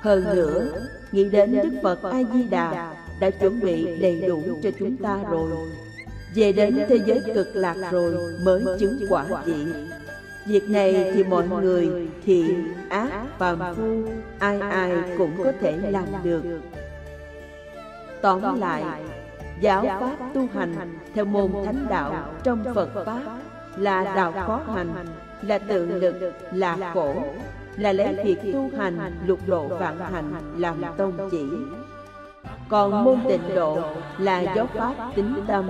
Hơn 0.00 0.24
nữa, 0.34 0.66
nghĩ 1.12 1.24
đến 1.24 1.60
Đức 1.62 1.80
Phật 1.82 2.02
A-di-đà 2.02 2.94
đã 3.20 3.30
chuẩn 3.30 3.60
bị 3.60 3.98
đầy 4.00 4.20
đủ 4.28 4.42
cho 4.62 4.70
chúng 4.78 4.96
ta 4.96 5.18
rồi. 5.30 5.50
về 6.34 6.52
đến 6.52 6.78
thế 6.88 6.98
giới 7.06 7.20
cực 7.34 7.48
lạc 7.54 7.76
rồi 7.90 8.14
mới 8.44 8.64
chứng 8.78 8.98
quả 9.08 9.24
vị 9.44 9.66
Việc 10.46 10.70
này 10.70 11.12
thì 11.14 11.24
mọi 11.24 11.48
người 11.48 12.08
thiện, 12.24 12.74
ác, 12.88 13.10
phàm 13.38 13.58
phu 13.76 14.02
Ai 14.38 14.60
ai 14.60 14.92
cũng 15.18 15.30
có 15.44 15.52
thể 15.60 15.76
làm 15.90 16.04
được. 16.22 16.42
Tóm 18.22 18.60
lại 18.60 18.84
Giáo 19.60 19.86
pháp 20.00 20.16
tu 20.34 20.48
hành 20.54 20.98
theo 21.14 21.24
môn 21.24 21.50
thánh 21.64 21.86
đạo 21.90 22.32
trong 22.42 22.64
Phật 22.74 22.88
Pháp 23.06 23.22
Là 23.76 24.04
đạo 24.04 24.32
khó 24.46 24.60
hành, 24.74 24.94
là 25.42 25.58
tự 25.58 25.86
lực, 25.86 26.32
là 26.52 26.90
khổ 26.94 27.14
Là 27.76 27.92
lấy 27.92 28.14
việc 28.24 28.52
tu 28.52 28.70
hành 28.78 29.12
lục 29.26 29.38
độ 29.46 29.68
vạn 29.68 29.98
hành 29.98 30.32
làm 30.56 30.82
tông 30.96 31.28
chỉ. 31.30 31.46
còn 32.68 33.04
môn 33.04 33.20
tịnh 33.28 33.54
độ 33.54 33.78
là 34.18 34.40
giáo 34.40 34.66
pháp 34.66 34.94
tính 35.14 35.34
tâm 35.46 35.68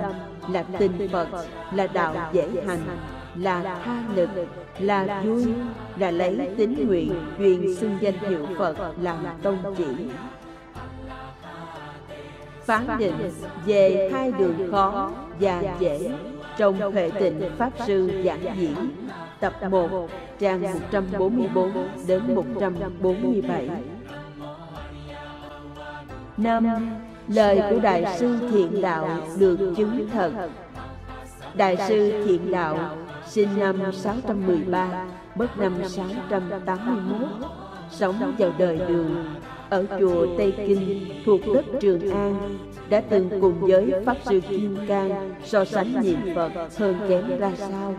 là 0.51 0.63
tinh 0.79 1.09
Phật, 1.11 1.27
là 1.73 1.87
đạo 1.87 2.15
dễ 2.33 2.49
hành, 2.67 2.79
là 3.35 3.81
tha 3.85 4.03
lực, 4.15 4.29
là 4.79 5.21
vui, 5.25 5.45
là 5.97 6.11
lấy 6.11 6.49
tính 6.57 6.87
nguyện 6.87 7.13
truyền 7.37 7.75
xưng 7.75 7.97
danh 8.01 8.17
hiệu 8.19 8.47
Phật 8.57 8.75
làm 9.01 9.17
tông 9.41 9.75
chỉ. 9.77 9.85
Phán 12.65 12.87
định 12.99 13.31
về 13.65 14.09
hai 14.13 14.31
đường 14.31 14.71
khó 14.71 15.11
và 15.39 15.61
dễ 15.79 16.11
trong 16.57 16.91
Huệ 16.91 17.11
Tịnh 17.19 17.41
Pháp 17.57 17.71
Sư 17.87 18.21
giảng 18.25 18.57
diễn 18.57 18.75
tập 19.39 19.53
1 19.69 20.09
trang 20.39 20.61
144 20.61 21.71
đến 22.07 22.35
147. 22.35 23.69
Năm 26.37 26.67
Lời 27.27 27.61
của 27.69 27.79
Đại 27.79 28.17
sư 28.19 28.37
Thiện 28.51 28.81
Đạo 28.81 29.07
được 29.37 29.73
chứng 29.77 30.09
thật 30.13 30.31
Đại 31.53 31.77
sư 31.87 32.23
Thiện 32.25 32.51
Đạo 32.51 32.97
sinh 33.27 33.59
năm 33.59 33.91
613, 33.93 35.05
mất 35.35 35.57
năm 35.57 35.73
681 35.87 37.29
Sống 37.91 38.35
vào 38.37 38.51
đời 38.57 38.77
đường 38.87 39.25
Ở 39.69 39.85
chùa 39.99 40.27
Tây 40.37 40.53
Kinh 40.67 41.05
thuộc 41.25 41.41
đất 41.53 41.65
Trường 41.81 42.11
An 42.11 42.57
đã 42.89 43.01
từng 43.09 43.29
cùng 43.41 43.59
với 43.59 43.93
Pháp 44.05 44.17
Sư 44.25 44.41
Kim 44.49 44.77
Cang 44.87 45.33
so 45.43 45.65
sánh 45.65 46.01
niệm 46.01 46.19
Phật 46.35 46.51
hơn 46.77 46.95
kém 47.09 47.39
ra 47.39 47.51
sao? 47.57 47.95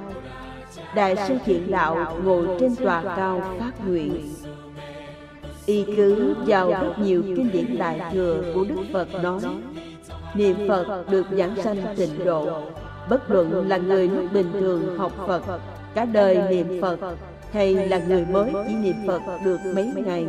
Đại 0.95 1.17
sư 1.29 1.35
Thiện 1.45 1.71
Đạo 1.71 2.17
ngồi 2.25 2.47
trên 2.61 2.77
tòa 2.77 3.03
cao 3.17 3.43
phát 3.59 3.89
nguyện. 3.89 4.35
Y 5.67 5.85
cứ 5.97 6.35
vào 6.47 6.71
rất 6.71 6.99
nhiều 6.99 7.23
kinh 7.23 7.51
điển 7.53 7.79
đại 7.79 8.01
thừa 8.13 8.43
của 8.55 8.65
Đức 8.65 8.85
Phật 8.93 9.09
nói, 9.23 9.41
Niệm 10.35 10.57
Phật 10.69 11.05
được 11.11 11.27
giảng 11.31 11.57
sanh 11.57 11.77
tịnh 11.97 12.25
độ, 12.25 12.63
Bất 13.11 13.31
luận 13.31 13.69
là 13.69 13.77
người 13.77 14.09
lúc 14.09 14.25
bình 14.33 14.53
thường 14.53 14.99
học 14.99 15.13
Phật, 15.27 15.43
Cả 15.95 16.05
đời 16.05 16.43
niệm 16.51 16.81
Phật, 16.81 16.99
Hay 17.53 17.75
là 17.75 17.99
người 18.09 18.27
mới 18.33 18.53
chỉ 18.69 18.75
niệm 18.75 18.97
Phật 19.07 19.21
được 19.45 19.59
mấy 19.75 19.93
ngày 20.07 20.27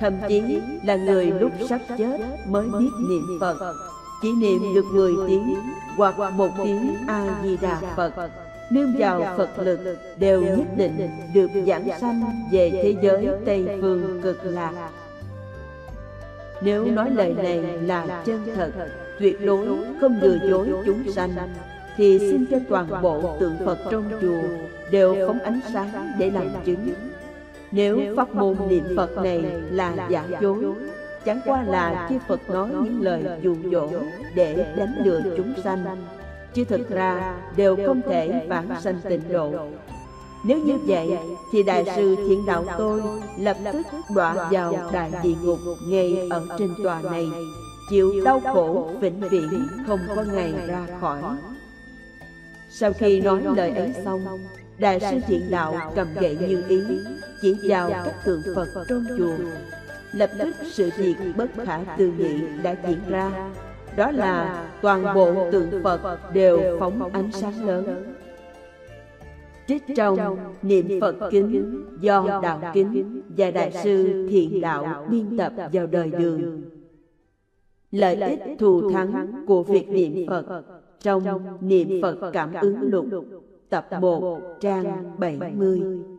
Thậm 0.00 0.14
chí 0.28 0.60
là 0.84 0.96
người 0.96 1.26
lúc 1.26 1.52
sắp 1.68 1.80
chết 1.98 2.20
mới 2.48 2.66
biết 2.78 2.90
niệm 3.08 3.38
Phật. 3.40 3.74
Chỉ 4.22 4.32
niệm 4.32 4.74
được 4.74 4.84
10 4.92 5.12
tiếng 5.28 5.54
hoặc 5.96 6.32
một 6.32 6.50
tiếng 6.64 6.94
A-di-đà 7.06 7.80
Phật. 7.96 8.12
Nương 8.70 8.94
vào 8.98 9.34
Phật 9.36 9.58
lực 9.58 9.80
đều 10.18 10.42
nhất 10.42 10.66
định 10.76 11.10
được 11.34 11.50
giảng 11.66 11.88
sanh 12.00 12.22
về 12.52 12.70
thế 12.70 12.96
giới 13.02 13.28
Tây 13.46 13.78
Phương 13.80 14.20
cực 14.22 14.38
lạc. 14.44 14.72
Nếu 16.62 16.84
nói 16.84 17.10
lời 17.10 17.34
này 17.42 17.62
là 17.62 18.22
chân 18.26 18.42
thật, 18.54 18.72
tuyệt 19.20 19.46
đối 19.46 19.68
không 20.00 20.18
lừa 20.22 20.38
dối 20.50 20.68
chúng 20.86 21.12
sanh, 21.12 21.30
thì 21.96 22.18
xin 22.18 22.46
cho 22.50 22.58
toàn 22.68 23.02
bộ 23.02 23.36
tượng 23.40 23.56
Phật 23.64 23.78
trong 23.90 24.04
chùa 24.20 24.42
đều 24.90 25.26
phóng 25.26 25.40
ánh 25.40 25.60
sáng 25.72 26.12
để 26.18 26.30
làm 26.30 26.46
chứng. 26.64 26.88
Nếu 27.72 28.00
pháp 28.16 28.34
môn 28.34 28.56
niệm 28.68 28.84
Phật 28.96 29.16
này 29.16 29.42
là 29.70 30.08
giả 30.10 30.24
dối, 30.40 30.64
chẳng 31.24 31.40
qua 31.44 31.62
là 31.62 32.06
khi 32.08 32.18
Phật 32.28 32.50
nói 32.50 32.68
những 32.82 33.02
lời 33.02 33.24
dụ 33.42 33.56
dỗ 33.72 33.88
để 34.34 34.74
đánh 34.76 34.94
lừa 35.04 35.20
chúng 35.36 35.52
sanh, 35.64 35.84
chứ 36.54 36.64
thực 36.64 36.90
ra 36.90 37.34
đều 37.56 37.76
không 37.86 38.00
thể 38.08 38.46
vãng 38.48 38.68
sanh 38.80 39.00
tịnh 39.08 39.32
độ. 39.32 39.52
Nếu 40.44 40.58
như 40.58 40.78
vậy, 40.86 41.08
thì 41.52 41.62
Đại 41.62 41.84
sư 41.96 42.16
Thiện 42.28 42.46
Đạo 42.46 42.64
tôi 42.78 43.02
lập 43.38 43.56
tức 43.72 43.86
đọa 44.14 44.48
vào 44.50 44.74
đại 44.92 45.10
địa 45.22 45.34
ngục 45.42 45.58
ngay 45.88 46.28
ở 46.30 46.46
trên 46.58 46.74
tòa 46.82 47.02
này, 47.02 47.28
chịu 47.90 48.12
đau 48.24 48.40
khổ 48.40 48.90
vĩnh 49.00 49.20
viễn 49.20 49.66
không 49.86 50.00
có 50.16 50.24
ngày 50.32 50.54
ra 50.66 50.86
khỏi. 51.00 51.22
Sau 52.70 52.92
khi 52.92 53.20
nói 53.20 53.42
lời 53.56 53.70
ấy 53.70 53.94
xong, 54.04 54.20
Đại 54.78 55.00
sư 55.00 55.16
Thiện 55.26 55.50
Đạo 55.50 55.92
cầm 55.94 56.08
gậy 56.14 56.38
như 56.48 56.62
ý, 56.68 56.80
Chỉ 57.42 57.56
vào 57.62 57.90
các 57.90 58.14
tượng 58.24 58.42
Phật 58.54 58.68
trong 58.88 59.04
chùa. 59.18 59.36
Lập 60.12 60.30
tức 60.38 60.56
sự 60.64 60.90
việc 60.96 61.14
bất 61.36 61.50
khả 61.64 61.78
tư 61.98 62.12
nghị 62.18 62.40
đã 62.62 62.76
diễn 62.86 62.98
ra. 63.08 63.50
Đó 63.96 64.10
là 64.10 64.66
toàn 64.82 65.14
bộ 65.14 65.50
tượng 65.52 65.70
Phật 65.82 66.18
đều 66.34 66.78
phóng 66.80 67.12
ánh 67.12 67.32
sáng 67.32 67.66
lớn. 67.66 68.14
Trích 69.68 69.82
trong 69.96 70.38
niệm 70.62 71.00
Phật 71.00 71.16
kính 71.30 71.84
do 72.00 72.40
Đạo 72.42 72.60
Kính 72.74 73.22
và 73.36 73.50
Đại 73.50 73.72
sư 73.72 74.26
Thiện 74.30 74.60
Đạo 74.60 75.06
biên 75.10 75.38
tập 75.38 75.52
vào 75.72 75.86
đời 75.86 76.10
đường. 76.10 76.62
Lợi 77.90 78.16
ích 78.16 78.40
thù 78.58 78.90
thắng 78.90 79.44
của 79.46 79.62
việc 79.62 79.88
niệm 79.88 80.26
Phật 80.28 80.62
trong 81.00 81.24
Niệm 81.60 82.02
Phật 82.02 82.30
Cảm 82.32 82.54
ứng 82.60 82.76
lục. 82.82 83.06
Tập 83.70 83.88
1 84.00 84.40
trang 84.60 85.04
70 85.18 86.17